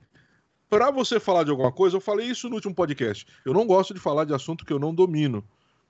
para 0.69 0.91
você 0.91 1.19
falar 1.19 1.43
de 1.43 1.51
alguma 1.51 1.71
coisa, 1.71 1.97
eu 1.97 2.01
falei 2.01 2.27
isso 2.27 2.47
no 2.47 2.55
último 2.55 2.75
podcast. 2.75 3.25
Eu 3.43 3.53
não 3.53 3.65
gosto 3.65 3.93
de 3.93 3.99
falar 3.99 4.25
de 4.25 4.33
assunto 4.33 4.65
que 4.65 4.71
eu 4.71 4.79
não 4.79 4.93
domino. 4.93 5.43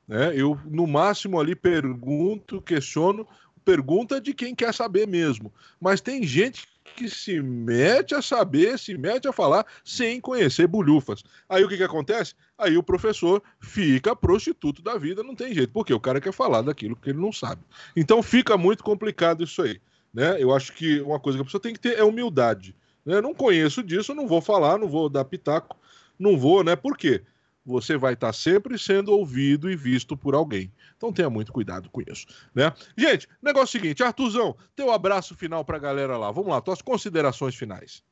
Né? 0.07 0.31
Eu, 0.33 0.59
no 0.65 0.87
máximo, 0.87 1.39
ali 1.39 1.55
pergunto, 1.55 2.61
questiono, 2.61 3.27
pergunta 3.63 4.19
de 4.19 4.33
quem 4.33 4.55
quer 4.55 4.73
saber 4.73 5.07
mesmo. 5.07 5.53
Mas 5.79 6.01
tem 6.01 6.23
gente 6.23 6.67
que 6.95 7.09
se 7.09 7.39
mete 7.41 8.15
a 8.15 8.21
saber, 8.21 8.79
se 8.79 8.97
mete 8.97 9.27
a 9.27 9.33
falar 9.33 9.65
sem 9.83 10.19
conhecer 10.19 10.65
bulhufas. 10.65 11.23
Aí 11.47 11.63
o 11.63 11.69
que, 11.69 11.77
que 11.77 11.83
acontece? 11.83 12.33
Aí 12.57 12.77
o 12.77 12.83
professor 12.83 13.43
fica 13.59 14.15
prostituto 14.15 14.81
da 14.81 14.97
vida, 14.97 15.21
não 15.21 15.35
tem 15.35 15.53
jeito, 15.53 15.71
porque 15.71 15.93
o 15.93 15.99
cara 15.99 16.19
quer 16.19 16.33
falar 16.33 16.61
daquilo 16.61 16.95
que 16.95 17.11
ele 17.11 17.19
não 17.19 17.31
sabe. 17.31 17.61
Então 17.95 18.23
fica 18.23 18.57
muito 18.57 18.83
complicado 18.83 19.43
isso 19.43 19.61
aí. 19.61 19.79
Né? 20.13 20.41
Eu 20.41 20.53
acho 20.53 20.73
que 20.73 20.99
uma 21.01 21.19
coisa 21.19 21.37
que 21.37 21.41
a 21.43 21.45
pessoa 21.45 21.61
tem 21.61 21.73
que 21.73 21.79
ter 21.79 21.97
é 21.97 22.03
humildade. 22.03 22.75
Né? 23.09 23.19
Não 23.21 23.33
conheço 23.33 23.81
disso, 23.81 24.13
não 24.13 24.27
vou 24.27 24.39
falar, 24.39 24.77
não 24.77 24.87
vou 24.87 25.09
dar 25.09 25.25
pitaco, 25.25 25.75
não 26.19 26.37
vou, 26.37 26.63
né? 26.63 26.75
Por 26.75 26.95
quê? 26.95 27.23
Você 27.65 27.97
vai 27.97 28.13
estar 28.13 28.31
sempre 28.33 28.77
sendo 28.77 29.11
ouvido 29.11 29.67
e 29.67 29.75
visto 29.75 30.15
por 30.15 30.35
alguém. 30.35 30.71
Então 30.95 31.11
tenha 31.11 31.27
muito 31.27 31.51
cuidado 31.51 31.89
com 31.89 32.01
isso, 32.01 32.27
né? 32.53 32.71
Gente, 32.95 33.27
negócio 33.41 33.79
seguinte, 33.79 34.03
Artuzão, 34.03 34.55
teu 34.75 34.91
abraço 34.91 35.35
final 35.35 35.65
para 35.65 35.77
a 35.77 35.79
galera 35.79 36.17
lá. 36.19 36.29
Vamos 36.31 36.51
lá, 36.51 36.61
tuas 36.61 36.83
considerações 36.83 37.55
finais. 37.55 38.03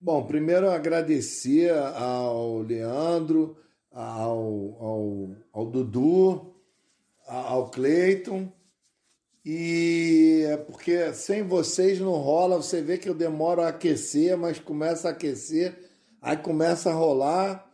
Bom, 0.00 0.24
primeiro 0.24 0.70
agradecer 0.70 1.70
ao 1.94 2.62
Leandro, 2.62 3.58
ao, 3.92 4.74
ao, 4.80 5.36
ao 5.52 5.66
Dudu, 5.66 6.54
ao 7.26 7.68
Cleiton 7.68 8.50
e 9.44 10.44
é 10.48 10.56
porque 10.56 11.12
sem 11.14 11.42
vocês 11.42 11.98
não 11.98 12.12
rola, 12.12 12.56
você 12.56 12.82
vê 12.82 12.98
que 12.98 13.08
eu 13.08 13.14
demoro 13.14 13.62
a 13.62 13.68
aquecer, 13.68 14.36
mas 14.36 14.58
começa 14.58 15.08
a 15.08 15.12
aquecer, 15.12 15.76
aí 16.20 16.36
começa 16.36 16.90
a 16.90 16.94
rolar. 16.94 17.66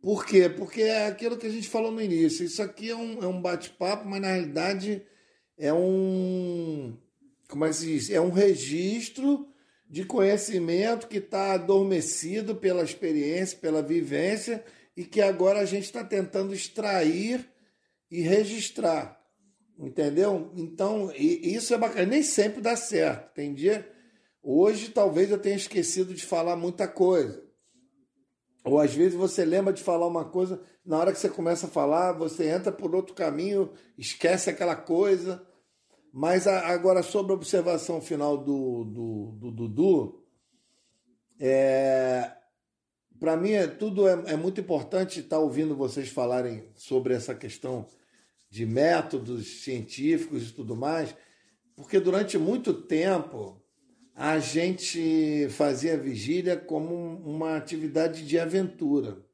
Por 0.00 0.24
quê? 0.24 0.48
Porque 0.48 0.82
é 0.82 1.06
aquilo 1.06 1.36
que 1.36 1.46
a 1.46 1.50
gente 1.50 1.68
falou 1.68 1.90
no 1.90 2.00
início. 2.00 2.44
Isso 2.44 2.62
aqui 2.62 2.90
é 2.90 2.96
um, 2.96 3.22
é 3.22 3.26
um 3.26 3.40
bate-papo, 3.40 4.08
mas 4.08 4.20
na 4.20 4.28
realidade 4.28 5.02
é 5.58 5.72
um. 5.72 6.96
Como 7.48 7.64
é 7.64 7.68
que 7.68 7.74
se 7.74 7.86
diz? 7.86 8.10
É 8.10 8.20
um 8.20 8.30
registro 8.30 9.48
de 9.88 10.04
conhecimento 10.04 11.08
que 11.08 11.18
está 11.18 11.52
adormecido 11.52 12.54
pela 12.54 12.84
experiência, 12.84 13.58
pela 13.58 13.82
vivência, 13.82 14.64
e 14.96 15.04
que 15.04 15.20
agora 15.20 15.58
a 15.58 15.64
gente 15.64 15.84
está 15.84 16.04
tentando 16.04 16.54
extrair 16.54 17.46
e 18.08 18.22
registrar. 18.22 19.19
Entendeu? 19.80 20.52
Então, 20.56 21.10
isso 21.16 21.72
é 21.72 21.78
bacana. 21.78 22.04
Nem 22.04 22.22
sempre 22.22 22.60
dá 22.60 22.76
certo. 22.76 23.32
Tem. 23.32 23.56
Hoje, 24.42 24.90
talvez 24.90 25.30
eu 25.30 25.38
tenha 25.38 25.56
esquecido 25.56 26.12
de 26.12 26.24
falar 26.24 26.54
muita 26.54 26.86
coisa. 26.86 27.42
Ou 28.62 28.78
às 28.78 28.94
vezes 28.94 29.14
você 29.14 29.42
lembra 29.42 29.72
de 29.72 29.82
falar 29.82 30.06
uma 30.06 30.26
coisa, 30.26 30.60
na 30.84 30.98
hora 30.98 31.12
que 31.12 31.18
você 31.18 31.30
começa 31.30 31.66
a 31.66 31.70
falar, 31.70 32.12
você 32.12 32.50
entra 32.50 32.70
por 32.70 32.94
outro 32.94 33.14
caminho, 33.14 33.72
esquece 33.96 34.50
aquela 34.50 34.76
coisa. 34.76 35.42
Mas 36.12 36.46
agora, 36.46 37.02
sobre 37.02 37.32
a 37.32 37.36
observação 37.36 38.02
final 38.02 38.36
do 38.36 38.84
Dudu, 38.84 39.36
do, 39.38 39.50
do, 39.50 39.68
do, 39.68 40.24
é, 41.38 42.32
para 43.18 43.34
mim 43.34 43.52
é, 43.52 43.66
tudo 43.66 44.06
é, 44.06 44.12
é 44.26 44.36
muito 44.36 44.60
importante 44.60 45.20
estar 45.20 45.38
ouvindo 45.38 45.74
vocês 45.74 46.10
falarem 46.10 46.68
sobre 46.74 47.14
essa 47.14 47.34
questão 47.34 47.86
de 48.50 48.66
métodos 48.66 49.62
científicos 49.62 50.48
e 50.48 50.52
tudo 50.52 50.74
mais, 50.74 51.14
porque 51.76 52.00
durante 52.00 52.36
muito 52.36 52.74
tempo 52.74 53.62
a 54.14 54.38
gente 54.38 55.48
fazia 55.50 55.96
vigília 55.96 56.56
como 56.56 56.94
uma 57.24 57.56
atividade 57.56 58.26
de 58.26 58.38
aventura. 58.38 59.24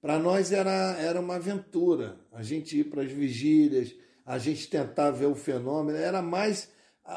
Para 0.00 0.18
nós 0.18 0.52
era, 0.52 0.96
era 0.98 1.20
uma 1.20 1.36
aventura. 1.36 2.20
A 2.32 2.42
gente 2.42 2.78
ir 2.78 2.84
para 2.84 3.02
as 3.02 3.10
vigílias, 3.10 3.94
a 4.26 4.36
gente 4.38 4.68
tentar 4.68 5.12
ver 5.12 5.26
o 5.26 5.34
fenômeno, 5.34 5.96
era 5.96 6.20
mais 6.20 6.70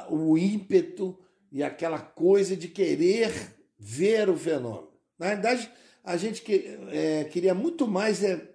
o 0.10 0.38
ímpeto 0.38 1.20
e 1.52 1.62
aquela 1.62 2.00
coisa 2.00 2.56
de 2.56 2.68
querer 2.68 3.32
ver 3.78 4.30
o 4.30 4.38
fenômeno. 4.38 4.92
Na 5.20 5.28
verdade, 5.28 5.70
a 6.04 6.16
gente 6.16 6.42
que, 6.42 6.80
é, 6.92 7.26
queria 7.26 7.54
muito 7.54 7.88
mais 7.88 8.24
é, 8.24 8.51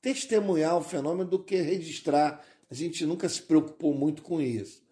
testemunhar 0.00 0.76
o 0.76 0.82
fenômeno 0.82 1.28
do 1.28 1.42
que 1.42 1.56
registrar. 1.56 2.44
A 2.70 2.74
gente 2.74 3.04
nunca 3.04 3.28
se 3.28 3.42
preocupou 3.42 3.94
muito 3.94 4.22
com 4.22 4.40
isso. 4.40 4.82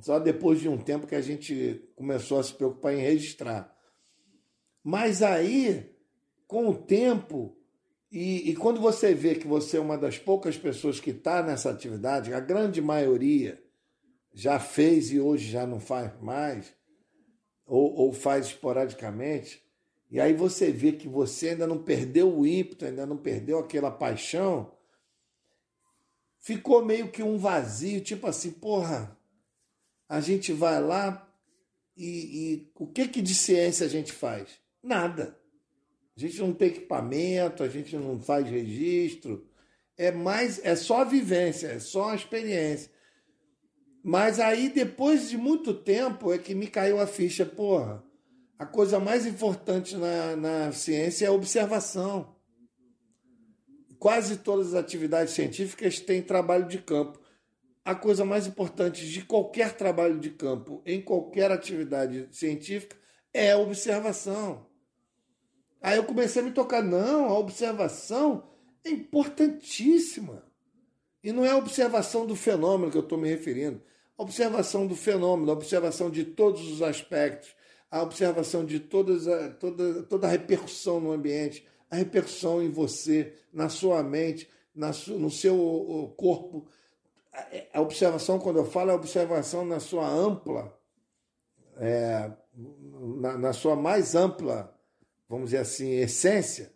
Só 0.00 0.18
depois 0.18 0.60
de 0.60 0.68
um 0.68 0.76
tempo 0.76 1.06
que 1.06 1.14
a 1.14 1.20
gente 1.20 1.82
começou 1.94 2.38
a 2.38 2.42
se 2.42 2.52
preocupar 2.52 2.94
em 2.94 3.00
registrar. 3.00 3.74
Mas 4.82 5.22
aí, 5.22 5.90
com 6.46 6.68
o 6.68 6.74
tempo, 6.74 7.56
e, 8.10 8.50
e 8.50 8.54
quando 8.54 8.80
você 8.80 9.14
vê 9.14 9.34
que 9.34 9.46
você 9.46 9.78
é 9.78 9.80
uma 9.80 9.98
das 9.98 10.18
poucas 10.18 10.56
pessoas 10.56 11.00
que 11.00 11.10
está 11.10 11.42
nessa 11.42 11.70
atividade, 11.70 12.32
a 12.32 12.40
grande 12.40 12.80
maioria 12.80 13.62
já 14.32 14.60
fez 14.60 15.10
e 15.10 15.18
hoje 15.18 15.50
já 15.50 15.66
não 15.66 15.80
faz 15.80 16.12
mais, 16.20 16.72
ou, 17.66 17.94
ou 17.94 18.12
faz 18.12 18.46
esporadicamente, 18.46 19.65
e 20.10 20.20
aí 20.20 20.32
você 20.32 20.70
vê 20.70 20.92
que 20.92 21.08
você 21.08 21.50
ainda 21.50 21.66
não 21.66 21.82
perdeu 21.82 22.32
o 22.32 22.46
ímpeto, 22.46 22.84
ainda 22.84 23.04
não 23.04 23.16
perdeu 23.16 23.58
aquela 23.58 23.90
paixão, 23.90 24.72
ficou 26.40 26.84
meio 26.84 27.10
que 27.10 27.22
um 27.22 27.36
vazio, 27.36 28.00
tipo 28.00 28.26
assim, 28.26 28.52
porra, 28.52 29.18
a 30.08 30.20
gente 30.20 30.52
vai 30.52 30.80
lá 30.80 31.28
e, 31.96 32.06
e 32.06 32.72
o 32.76 32.86
que, 32.86 33.08
que 33.08 33.20
de 33.20 33.34
ciência 33.34 33.86
a 33.86 33.88
gente 33.88 34.12
faz? 34.12 34.60
Nada. 34.82 35.36
A 36.16 36.20
gente 36.20 36.38
não 36.38 36.52
tem 36.52 36.68
equipamento, 36.68 37.62
a 37.62 37.68
gente 37.68 37.96
não 37.96 38.20
faz 38.20 38.48
registro. 38.48 39.46
É 39.96 40.12
mais, 40.12 40.64
é 40.64 40.76
só 40.76 41.00
a 41.00 41.04
vivência, 41.04 41.68
é 41.68 41.78
só 41.78 42.10
a 42.10 42.14
experiência. 42.14 42.90
Mas 44.02 44.38
aí, 44.38 44.68
depois 44.68 45.28
de 45.28 45.36
muito 45.36 45.74
tempo, 45.74 46.32
é 46.32 46.38
que 46.38 46.54
me 46.54 46.68
caiu 46.68 47.00
a 47.00 47.06
ficha, 47.08 47.44
porra. 47.44 48.05
A 48.58 48.64
coisa 48.64 48.98
mais 48.98 49.26
importante 49.26 49.96
na, 49.96 50.36
na 50.36 50.72
ciência 50.72 51.26
é 51.26 51.28
a 51.28 51.32
observação. 51.32 52.34
Quase 53.98 54.38
todas 54.38 54.68
as 54.68 54.74
atividades 54.74 55.34
científicas 55.34 56.00
têm 56.00 56.22
trabalho 56.22 56.66
de 56.66 56.78
campo 56.78 57.18
a 57.86 57.94
coisa 57.94 58.24
mais 58.24 58.48
importante 58.48 59.08
de 59.08 59.24
qualquer 59.24 59.76
trabalho 59.76 60.18
de 60.18 60.30
campo, 60.30 60.82
em 60.84 61.00
qualquer 61.00 61.52
atividade 61.52 62.26
científica, 62.32 62.96
é 63.32 63.52
a 63.52 63.58
observação. 63.58 64.66
Aí 65.80 65.96
eu 65.96 66.02
comecei 66.02 66.42
a 66.42 66.44
me 66.44 66.50
tocar, 66.50 66.82
não, 66.82 67.26
a 67.26 67.38
observação 67.38 68.50
é 68.84 68.90
importantíssima. 68.90 70.42
E 71.22 71.30
não 71.30 71.44
é 71.44 71.50
a 71.50 71.56
observação 71.56 72.26
do 72.26 72.34
fenômeno 72.34 72.90
que 72.90 72.98
eu 72.98 73.02
estou 73.02 73.16
me 73.16 73.28
referindo. 73.28 73.80
A 74.18 74.22
observação 74.24 74.84
do 74.84 74.96
fenômeno, 74.96 75.48
a 75.52 75.54
observação 75.54 76.10
de 76.10 76.24
todos 76.24 76.68
os 76.68 76.82
aspectos, 76.82 77.54
a 77.90 78.02
observação 78.02 78.64
de 78.64 78.80
todas 78.80 79.28
a, 79.28 79.50
toda, 79.50 80.02
toda 80.04 80.26
a 80.26 80.30
repercussão 80.30 81.00
no 81.00 81.12
ambiente, 81.12 81.66
a 81.90 81.96
repercussão 81.96 82.62
em 82.62 82.70
você, 82.70 83.34
na 83.52 83.68
sua 83.68 84.02
mente, 84.02 84.48
na, 84.74 84.88
no 85.08 85.30
seu 85.30 86.14
corpo, 86.16 86.66
a 87.72 87.80
observação, 87.80 88.38
quando 88.38 88.58
eu 88.58 88.64
falo, 88.64 88.90
é 88.90 88.92
a 88.92 88.96
observação 88.96 89.64
na 89.64 89.78
sua 89.78 90.08
ampla, 90.08 90.74
é, 91.76 92.30
na, 93.20 93.36
na, 93.36 93.52
sua 93.52 93.76
mais 93.76 94.14
ampla, 94.14 94.74
vamos 95.28 95.46
dizer 95.46 95.58
assim, 95.58 95.90
essência. 95.90 96.72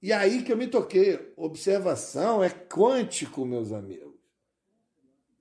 E 0.00 0.12
aí 0.12 0.42
que 0.42 0.52
eu 0.52 0.56
me 0.56 0.66
toquei. 0.66 1.32
Observação 1.36 2.42
é 2.42 2.50
quântico, 2.50 3.44
meus 3.44 3.72
amigos. 3.72 4.12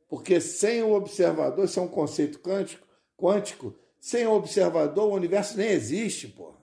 Porque 0.07 0.39
sem 0.39 0.83
o 0.83 0.93
observador, 0.93 1.65
isso 1.65 1.79
é 1.79 1.83
um 1.83 1.87
conceito 1.87 2.39
quântico, 2.39 2.87
quântico, 3.17 3.75
sem 4.01 4.25
o 4.25 4.33
observador, 4.33 5.11
o 5.11 5.15
universo 5.15 5.55
nem 5.55 5.69
existe, 5.69 6.27
porra. 6.27 6.57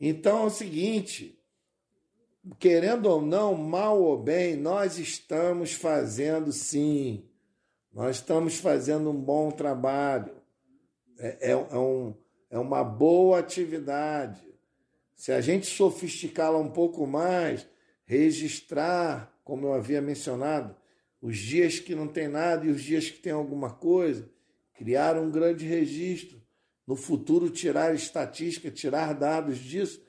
Então 0.00 0.44
é 0.44 0.46
o 0.46 0.50
seguinte, 0.50 1.38
querendo 2.58 3.04
ou 3.04 3.20
não, 3.20 3.54
mal 3.54 4.02
ou 4.02 4.18
bem, 4.18 4.56
nós 4.56 4.98
estamos 4.98 5.74
fazendo 5.74 6.50
sim. 6.50 7.28
Nós 7.92 8.16
estamos 8.16 8.56
fazendo 8.56 9.10
um 9.10 9.20
bom 9.20 9.50
trabalho. 9.50 10.34
É, 11.18 11.50
é, 11.50 11.50
é, 11.50 11.78
um, 11.78 12.14
é 12.48 12.58
uma 12.58 12.82
boa 12.82 13.38
atividade. 13.38 14.42
Se 15.14 15.32
a 15.32 15.40
gente 15.42 15.66
sofisticá-la 15.66 16.58
um 16.58 16.70
pouco 16.70 17.06
mais, 17.06 17.68
registrar, 18.06 19.38
como 19.44 19.66
eu 19.66 19.74
havia 19.74 20.00
mencionado, 20.00 20.74
os 21.20 21.36
dias 21.36 21.78
que 21.78 21.94
não 21.94 22.08
tem 22.08 22.26
nada 22.26 22.64
e 22.64 22.70
os 22.70 22.82
dias 22.82 23.10
que 23.10 23.18
tem 23.18 23.34
alguma 23.34 23.70
coisa, 23.70 24.31
criar 24.82 25.16
um 25.16 25.30
grande 25.30 25.64
registro. 25.64 26.42
No 26.84 26.96
futuro, 26.96 27.48
tirar 27.48 27.94
estatística, 27.94 28.70
tirar 28.70 29.14
dados 29.14 29.58
disso 29.58 30.02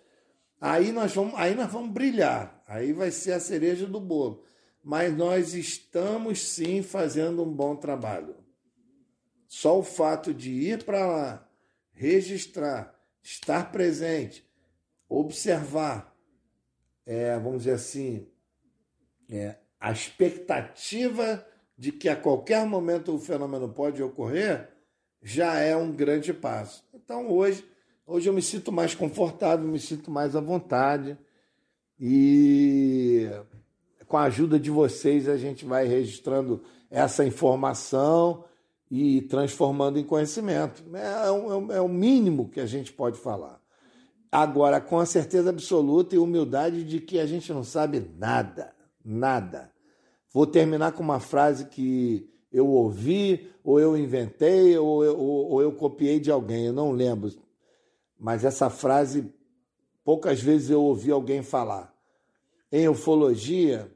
Aí 0.66 0.94
nós 0.94 1.14
vamos, 1.14 1.34
aí 1.36 1.54
nós 1.56 1.70
vamos 1.70 1.92
brilhar. 1.92 2.64
Aí 2.66 2.94
vai 2.94 3.12
ser 3.12 3.34
a 3.34 3.40
cereja 3.42 3.86
do 3.86 4.00
bolo. 4.00 4.46
Mas 4.82 5.14
nós 5.14 5.54
estamos 5.54 6.42
sim 6.42 6.82
fazendo 6.82 7.44
um 7.44 7.54
bom 7.54 7.76
trabalho. 7.76 8.34
Só 9.46 9.78
o 9.78 9.84
fato 9.84 10.34
de 10.34 10.52
ir 10.52 10.86
para 10.86 11.06
lá, 11.06 11.50
registrar, 11.92 12.98
estar 13.22 13.74
presente, 13.74 14.50
observar, 15.10 16.16
é, 17.06 17.38
vamos 17.38 17.64
dizer 17.64 17.74
assim, 17.74 18.26
é, 19.30 19.58
a 19.78 19.92
expectativa 19.92 21.46
de 21.78 21.92
que 21.92 22.10
a 22.10 22.16
qualquer 22.16 22.66
momento 22.66 23.14
o 23.14 23.20
fenômeno 23.20 23.70
pode 23.70 24.02
ocorrer, 24.02 24.70
já 25.22 25.56
é 25.60 25.76
um 25.76 25.92
grande 25.92 26.34
passo. 26.34 26.84
Então 26.94 27.30
hoje 27.30 27.64
Hoje 28.06 28.28
eu 28.28 28.34
me 28.34 28.42
sinto 28.42 28.70
mais 28.70 28.94
confortável, 28.94 29.66
me 29.66 29.80
sinto 29.80 30.12
mais 30.12 30.36
à 30.36 30.42
vontade. 30.42 31.18
E 31.98 33.30
com 34.08 34.18
a 34.18 34.24
ajuda 34.24 34.60
de 34.60 34.70
vocês, 34.70 35.30
a 35.30 35.38
gente 35.38 35.64
vai 35.64 35.88
registrando 35.88 36.62
essa 36.92 37.26
informação 37.26 38.44
e 38.92 39.22
transformando 39.22 39.98
em 39.98 40.04
conhecimento. 40.04 40.84
É, 40.94 41.32
um, 41.32 41.72
é 41.72 41.80
o 41.80 41.88
mínimo 41.88 42.50
que 42.50 42.60
a 42.60 42.66
gente 42.66 42.92
pode 42.92 43.18
falar. 43.18 43.62
Agora, 44.30 44.82
com 44.82 45.00
a 45.00 45.06
certeza 45.06 45.50
absoluta 45.50 46.14
e 46.14 46.18
humildade 46.20 46.84
de 46.84 47.00
que 47.00 47.20
a 47.20 47.26
gente 47.26 47.54
não 47.54 47.64
sabe 47.64 48.06
nada, 48.20 48.76
nada. 49.04 49.72
Vou 50.34 50.48
terminar 50.48 50.94
com 50.94 51.04
uma 51.04 51.20
frase 51.20 51.66
que 51.66 52.28
eu 52.52 52.68
ouvi, 52.68 53.52
ou 53.64 53.80
eu 53.80 53.96
inventei, 53.96 54.78
ou 54.78 55.04
eu, 55.04 55.18
ou, 55.18 55.62
eu 55.62 55.72
copiei 55.72 56.20
de 56.20 56.32
alguém, 56.32 56.66
eu 56.66 56.74
não 56.74 56.92
lembro 56.92 57.32
mas 58.24 58.46
essa 58.46 58.70
frase 58.70 59.30
poucas 60.02 60.42
vezes 60.42 60.70
eu 60.70 60.82
ouvi 60.82 61.12
alguém 61.12 61.44
falar. 61.44 61.94
Em 62.72 62.88
ufologia, 62.88 63.94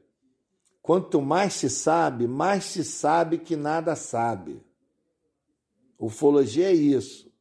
quanto 0.82 1.22
mais 1.22 1.54
se 1.54 1.70
sabe, 1.70 2.28
mais 2.28 2.64
se 2.64 2.84
sabe 2.84 3.38
que 3.38 3.56
nada 3.56 3.96
sabe. 3.96 4.62
Ufologia 5.98 6.68
é 6.68 6.74
isso. 6.74 7.32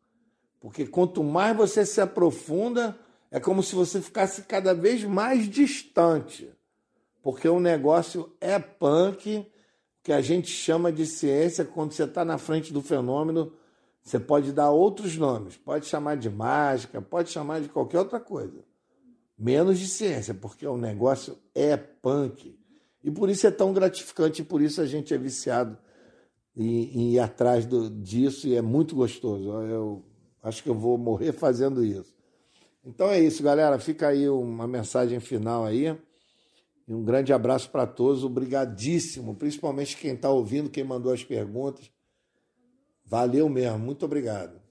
Porque 0.62 0.88
quanto 0.88 1.26
mais 1.26 1.58
você 1.58 1.86
se 1.86 2.00
aprofunda, 2.00 2.98
é 3.30 3.38
como 3.38 3.62
se 3.62 3.76
você 3.76 4.02
ficasse 4.02 4.44
cada 4.44 4.74
vez 4.74 5.04
mais 5.04 5.50
distante. 5.50 6.50
Porque 7.28 7.50
o 7.50 7.60
negócio 7.60 8.32
é 8.40 8.58
punk, 8.58 9.46
que 10.02 10.14
a 10.14 10.22
gente 10.22 10.48
chama 10.48 10.94
de 10.94 11.06
ciência, 11.06 11.66
quando 11.66 11.92
você 11.92 12.06
está 12.06 12.24
na 12.24 12.38
frente 12.38 12.72
do 12.72 12.82
fenômeno, 12.82 13.52
você 14.02 14.18
pode 14.18 14.54
dar 14.54 14.72
outros 14.72 15.18
nomes, 15.18 15.58
pode 15.58 15.88
chamar 15.88 16.16
de 16.16 16.30
mágica, 16.30 17.02
pode 17.02 17.30
chamar 17.30 17.60
de 17.60 17.68
qualquer 17.68 18.00
outra 18.00 18.18
coisa. 18.18 18.64
Menos 19.38 19.78
de 19.78 19.90
ciência, 19.90 20.34
porque 20.34 20.66
o 20.66 20.78
negócio 20.78 21.38
é 21.54 21.76
punk. 21.76 22.58
E 23.04 23.12
por 23.12 23.30
isso 23.30 23.46
é 23.46 23.52
tão 23.52 23.74
gratificante, 23.74 24.42
e 24.42 24.46
por 24.46 24.62
isso 24.62 24.80
a 24.80 24.86
gente 24.86 25.14
é 25.14 25.18
viciado 25.18 25.78
em, 26.56 26.98
em 26.98 27.12
ir 27.16 27.20
atrás 27.20 27.66
do, 27.66 27.90
disso 27.90 28.48
e 28.48 28.56
é 28.56 28.62
muito 28.62 28.96
gostoso. 28.96 29.52
Eu 29.52 30.02
acho 30.42 30.64
que 30.64 30.70
eu 30.70 30.76
vou 30.76 30.98
morrer 30.98 31.34
fazendo 31.34 31.84
isso. 31.84 32.16
Então 32.86 33.10
é 33.10 33.20
isso, 33.20 33.44
galera. 33.44 33.78
Fica 33.80 34.08
aí 34.08 34.30
uma 34.30 34.66
mensagem 34.66 35.20
final 35.20 35.66
aí. 35.66 35.94
E 36.88 36.94
um 36.94 37.04
grande 37.04 37.34
abraço 37.34 37.70
para 37.70 37.86
todos. 37.86 38.24
Obrigadíssimo, 38.24 39.36
principalmente 39.36 39.98
quem 39.98 40.14
está 40.14 40.30
ouvindo, 40.30 40.70
quem 40.70 40.84
mandou 40.84 41.12
as 41.12 41.24
perguntas. 41.24 41.92
Valeu 43.06 43.50
mesmo, 43.50 43.80
muito 43.80 44.06
obrigado. 44.06 44.62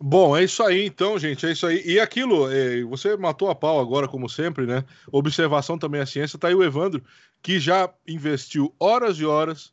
Bom, 0.00 0.36
é 0.36 0.42
isso 0.42 0.62
aí 0.62 0.86
então, 0.86 1.18
gente, 1.18 1.46
é 1.46 1.52
isso 1.52 1.66
aí. 1.66 1.82
E 1.84 2.00
aquilo, 2.00 2.50
é, 2.50 2.82
você 2.82 3.16
matou 3.16 3.48
a 3.48 3.54
pau 3.54 3.78
agora, 3.78 4.08
como 4.08 4.28
sempre, 4.28 4.66
né? 4.66 4.84
Observação 5.10 5.78
também 5.78 6.00
é 6.00 6.06
ciência. 6.06 6.38
Tá 6.38 6.48
aí 6.48 6.54
o 6.54 6.64
Evandro, 6.64 7.02
que 7.42 7.60
já 7.60 7.92
investiu 8.06 8.74
horas 8.80 9.18
e 9.18 9.24
horas 9.24 9.72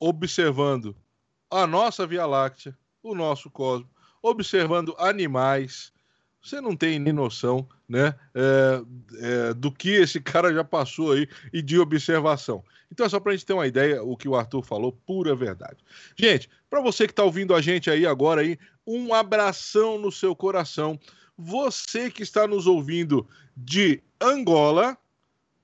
observando 0.00 0.96
a 1.50 1.66
nossa 1.66 2.06
Via 2.06 2.26
Láctea, 2.26 2.76
o 3.02 3.14
nosso 3.14 3.50
cosmos, 3.50 3.88
observando 4.22 4.94
animais, 4.98 5.92
você 6.46 6.60
não 6.60 6.76
tem 6.76 6.98
nem 7.00 7.12
noção 7.12 7.68
né, 7.88 8.14
é, 8.32 8.82
é, 9.18 9.54
do 9.54 9.72
que 9.72 9.90
esse 9.90 10.20
cara 10.20 10.54
já 10.54 10.62
passou 10.62 11.12
aí 11.12 11.28
e 11.52 11.60
de 11.60 11.76
observação. 11.78 12.62
Então 12.90 13.04
é 13.04 13.08
só 13.08 13.18
para 13.18 13.32
a 13.32 13.36
gente 13.36 13.44
ter 13.44 13.52
uma 13.52 13.66
ideia 13.66 14.02
o 14.02 14.16
que 14.16 14.28
o 14.28 14.36
Arthur 14.36 14.62
falou, 14.62 14.92
pura 14.92 15.34
verdade. 15.34 15.78
Gente, 16.14 16.48
para 16.70 16.80
você 16.80 17.04
que 17.06 17.12
está 17.12 17.24
ouvindo 17.24 17.52
a 17.52 17.60
gente 17.60 17.90
aí 17.90 18.06
agora 18.06 18.42
aí, 18.42 18.56
um 18.86 19.12
abração 19.12 19.98
no 19.98 20.12
seu 20.12 20.36
coração. 20.36 20.98
Você 21.36 22.10
que 22.10 22.22
está 22.22 22.46
nos 22.46 22.68
ouvindo 22.68 23.26
de 23.56 24.00
Angola, 24.20 24.96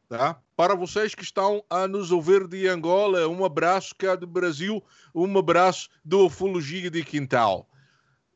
tá? 0.08 0.40
Para 0.56 0.74
vocês 0.74 1.14
que 1.14 1.22
estão 1.22 1.64
a 1.70 1.86
nos 1.86 2.10
ouvir 2.10 2.46
de 2.48 2.66
Angola, 2.66 3.28
um 3.28 3.44
abraço 3.44 3.94
cá 3.96 4.16
do 4.16 4.26
Brasil, 4.26 4.82
um 5.14 5.38
abraço 5.38 5.88
do 6.04 6.26
Ufologia 6.26 6.90
de 6.90 7.04
Quintal 7.04 7.68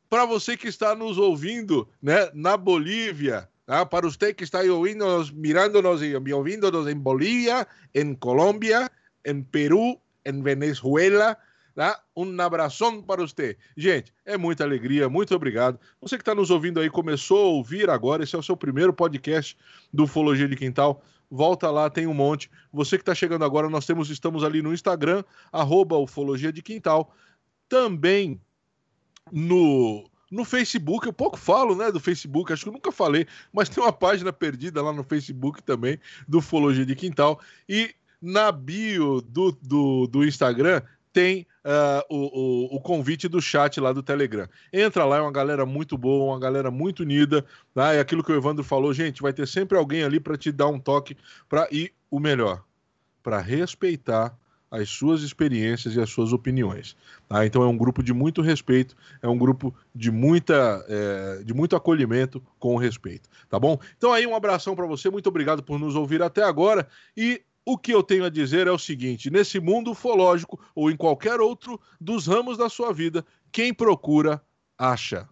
para 0.08 0.24
você 0.24 0.56
que 0.56 0.68
está 0.68 0.94
nos 0.94 1.18
ouvindo 1.18 1.88
né, 2.00 2.30
na 2.34 2.56
Bolívia, 2.56 3.48
tá? 3.64 3.84
para 3.84 4.08
você 4.08 4.32
que 4.32 4.44
está 4.44 4.60
ouvindo-nos, 4.60 5.30
mirando-nos 5.30 6.02
e 6.02 6.14
ouvindo-nos 6.32 6.86
em 6.86 6.96
Bolívia, 6.96 7.66
em 7.94 8.14
Colômbia, 8.14 8.90
em 9.24 9.42
Peru, 9.42 10.00
em 10.24 10.42
Venezuela, 10.42 11.36
tá? 11.74 12.00
um 12.16 12.40
abração 12.40 13.02
para 13.02 13.22
você. 13.22 13.56
Gente, 13.76 14.12
é 14.24 14.36
muita 14.36 14.64
alegria, 14.64 15.08
muito 15.08 15.34
obrigado. 15.34 15.78
Você 16.00 16.16
que 16.16 16.22
está 16.22 16.34
nos 16.34 16.50
ouvindo 16.50 16.80
aí, 16.80 16.88
começou 16.88 17.38
a 17.38 17.48
ouvir 17.48 17.90
agora, 17.90 18.22
esse 18.22 18.34
é 18.36 18.38
o 18.38 18.42
seu 18.42 18.56
primeiro 18.56 18.92
podcast 18.92 19.56
do 19.92 20.04
Ufologia 20.04 20.48
de 20.48 20.56
Quintal, 20.56 21.02
volta 21.30 21.70
lá, 21.70 21.90
tem 21.90 22.06
um 22.06 22.14
monte. 22.14 22.50
Você 22.72 22.96
que 22.96 23.02
está 23.02 23.14
chegando 23.14 23.44
agora, 23.44 23.68
nós 23.68 23.84
temos, 23.86 24.10
estamos 24.10 24.44
ali 24.44 24.62
no 24.62 24.72
Instagram, 24.72 25.24
arroba 25.52 25.96
Ufologia 25.98 26.52
de 26.52 26.62
Quintal. 26.62 27.12
Também 27.68 28.40
no, 29.32 30.08
no 30.30 30.44
Facebook, 30.44 31.06
eu 31.06 31.12
pouco 31.12 31.38
falo, 31.38 31.74
né, 31.74 31.90
do 31.90 32.00
Facebook, 32.00 32.52
acho 32.52 32.62
que 32.62 32.68
eu 32.68 32.72
nunca 32.72 32.92
falei, 32.92 33.26
mas 33.52 33.68
tem 33.68 33.82
uma 33.82 33.92
página 33.92 34.32
perdida 34.32 34.82
lá 34.82 34.92
no 34.92 35.04
Facebook 35.04 35.62
também, 35.62 35.98
do 36.26 36.38
Ufologia 36.38 36.86
de 36.86 36.94
Quintal, 36.94 37.40
e 37.68 37.94
na 38.20 38.50
bio 38.50 39.20
do, 39.20 39.52
do, 39.52 40.06
do 40.06 40.24
Instagram 40.24 40.82
tem 41.12 41.46
uh, 41.64 42.14
o, 42.14 42.74
o, 42.74 42.76
o, 42.76 42.80
convite 42.80 43.26
do 43.26 43.40
chat 43.40 43.80
lá 43.80 43.90
do 43.90 44.02
Telegram. 44.02 44.46
Entra 44.70 45.04
lá, 45.06 45.16
é 45.16 45.20
uma 45.22 45.32
galera 45.32 45.64
muito 45.64 45.96
boa, 45.96 46.34
uma 46.34 46.38
galera 46.38 46.70
muito 46.70 47.00
unida, 47.00 47.42
tá? 47.72 47.94
é 47.94 48.00
aquilo 48.00 48.22
que 48.22 48.30
o 48.30 48.36
Evandro 48.36 48.62
falou, 48.62 48.92
gente, 48.92 49.22
vai 49.22 49.32
ter 49.32 49.48
sempre 49.48 49.78
alguém 49.78 50.02
ali 50.02 50.20
para 50.20 50.36
te 50.36 50.52
dar 50.52 50.68
um 50.68 50.78
toque, 50.78 51.16
para 51.48 51.66
ir 51.70 51.94
o 52.10 52.20
melhor, 52.20 52.62
para 53.22 53.40
respeitar 53.40 54.36
as 54.76 54.90
suas 54.90 55.22
experiências 55.22 55.94
e 55.94 56.00
as 56.00 56.10
suas 56.10 56.32
opiniões. 56.32 56.96
Tá? 57.28 57.46
Então 57.46 57.62
é 57.62 57.66
um 57.66 57.76
grupo 57.76 58.02
de 58.02 58.12
muito 58.12 58.42
respeito, 58.42 58.96
é 59.22 59.28
um 59.28 59.38
grupo 59.38 59.74
de, 59.94 60.10
muita, 60.10 60.84
é, 60.88 61.42
de 61.44 61.54
muito 61.54 61.74
acolhimento 61.74 62.42
com 62.58 62.76
respeito, 62.76 63.28
tá 63.48 63.58
bom? 63.58 63.78
Então 63.96 64.12
aí 64.12 64.26
um 64.26 64.34
abração 64.34 64.74
para 64.76 64.86
você, 64.86 65.10
muito 65.10 65.28
obrigado 65.28 65.62
por 65.62 65.78
nos 65.78 65.94
ouvir 65.94 66.22
até 66.22 66.42
agora 66.42 66.86
e 67.16 67.42
o 67.64 67.76
que 67.76 67.92
eu 67.92 68.02
tenho 68.02 68.24
a 68.24 68.30
dizer 68.30 68.68
é 68.68 68.70
o 68.70 68.78
seguinte: 68.78 69.30
nesse 69.30 69.58
mundo 69.58 69.90
ufológico 69.90 70.60
ou 70.74 70.90
em 70.90 70.96
qualquer 70.96 71.40
outro 71.40 71.80
dos 72.00 72.26
ramos 72.26 72.56
da 72.56 72.68
sua 72.68 72.92
vida, 72.92 73.24
quem 73.50 73.74
procura, 73.74 74.40
acha. 74.78 75.28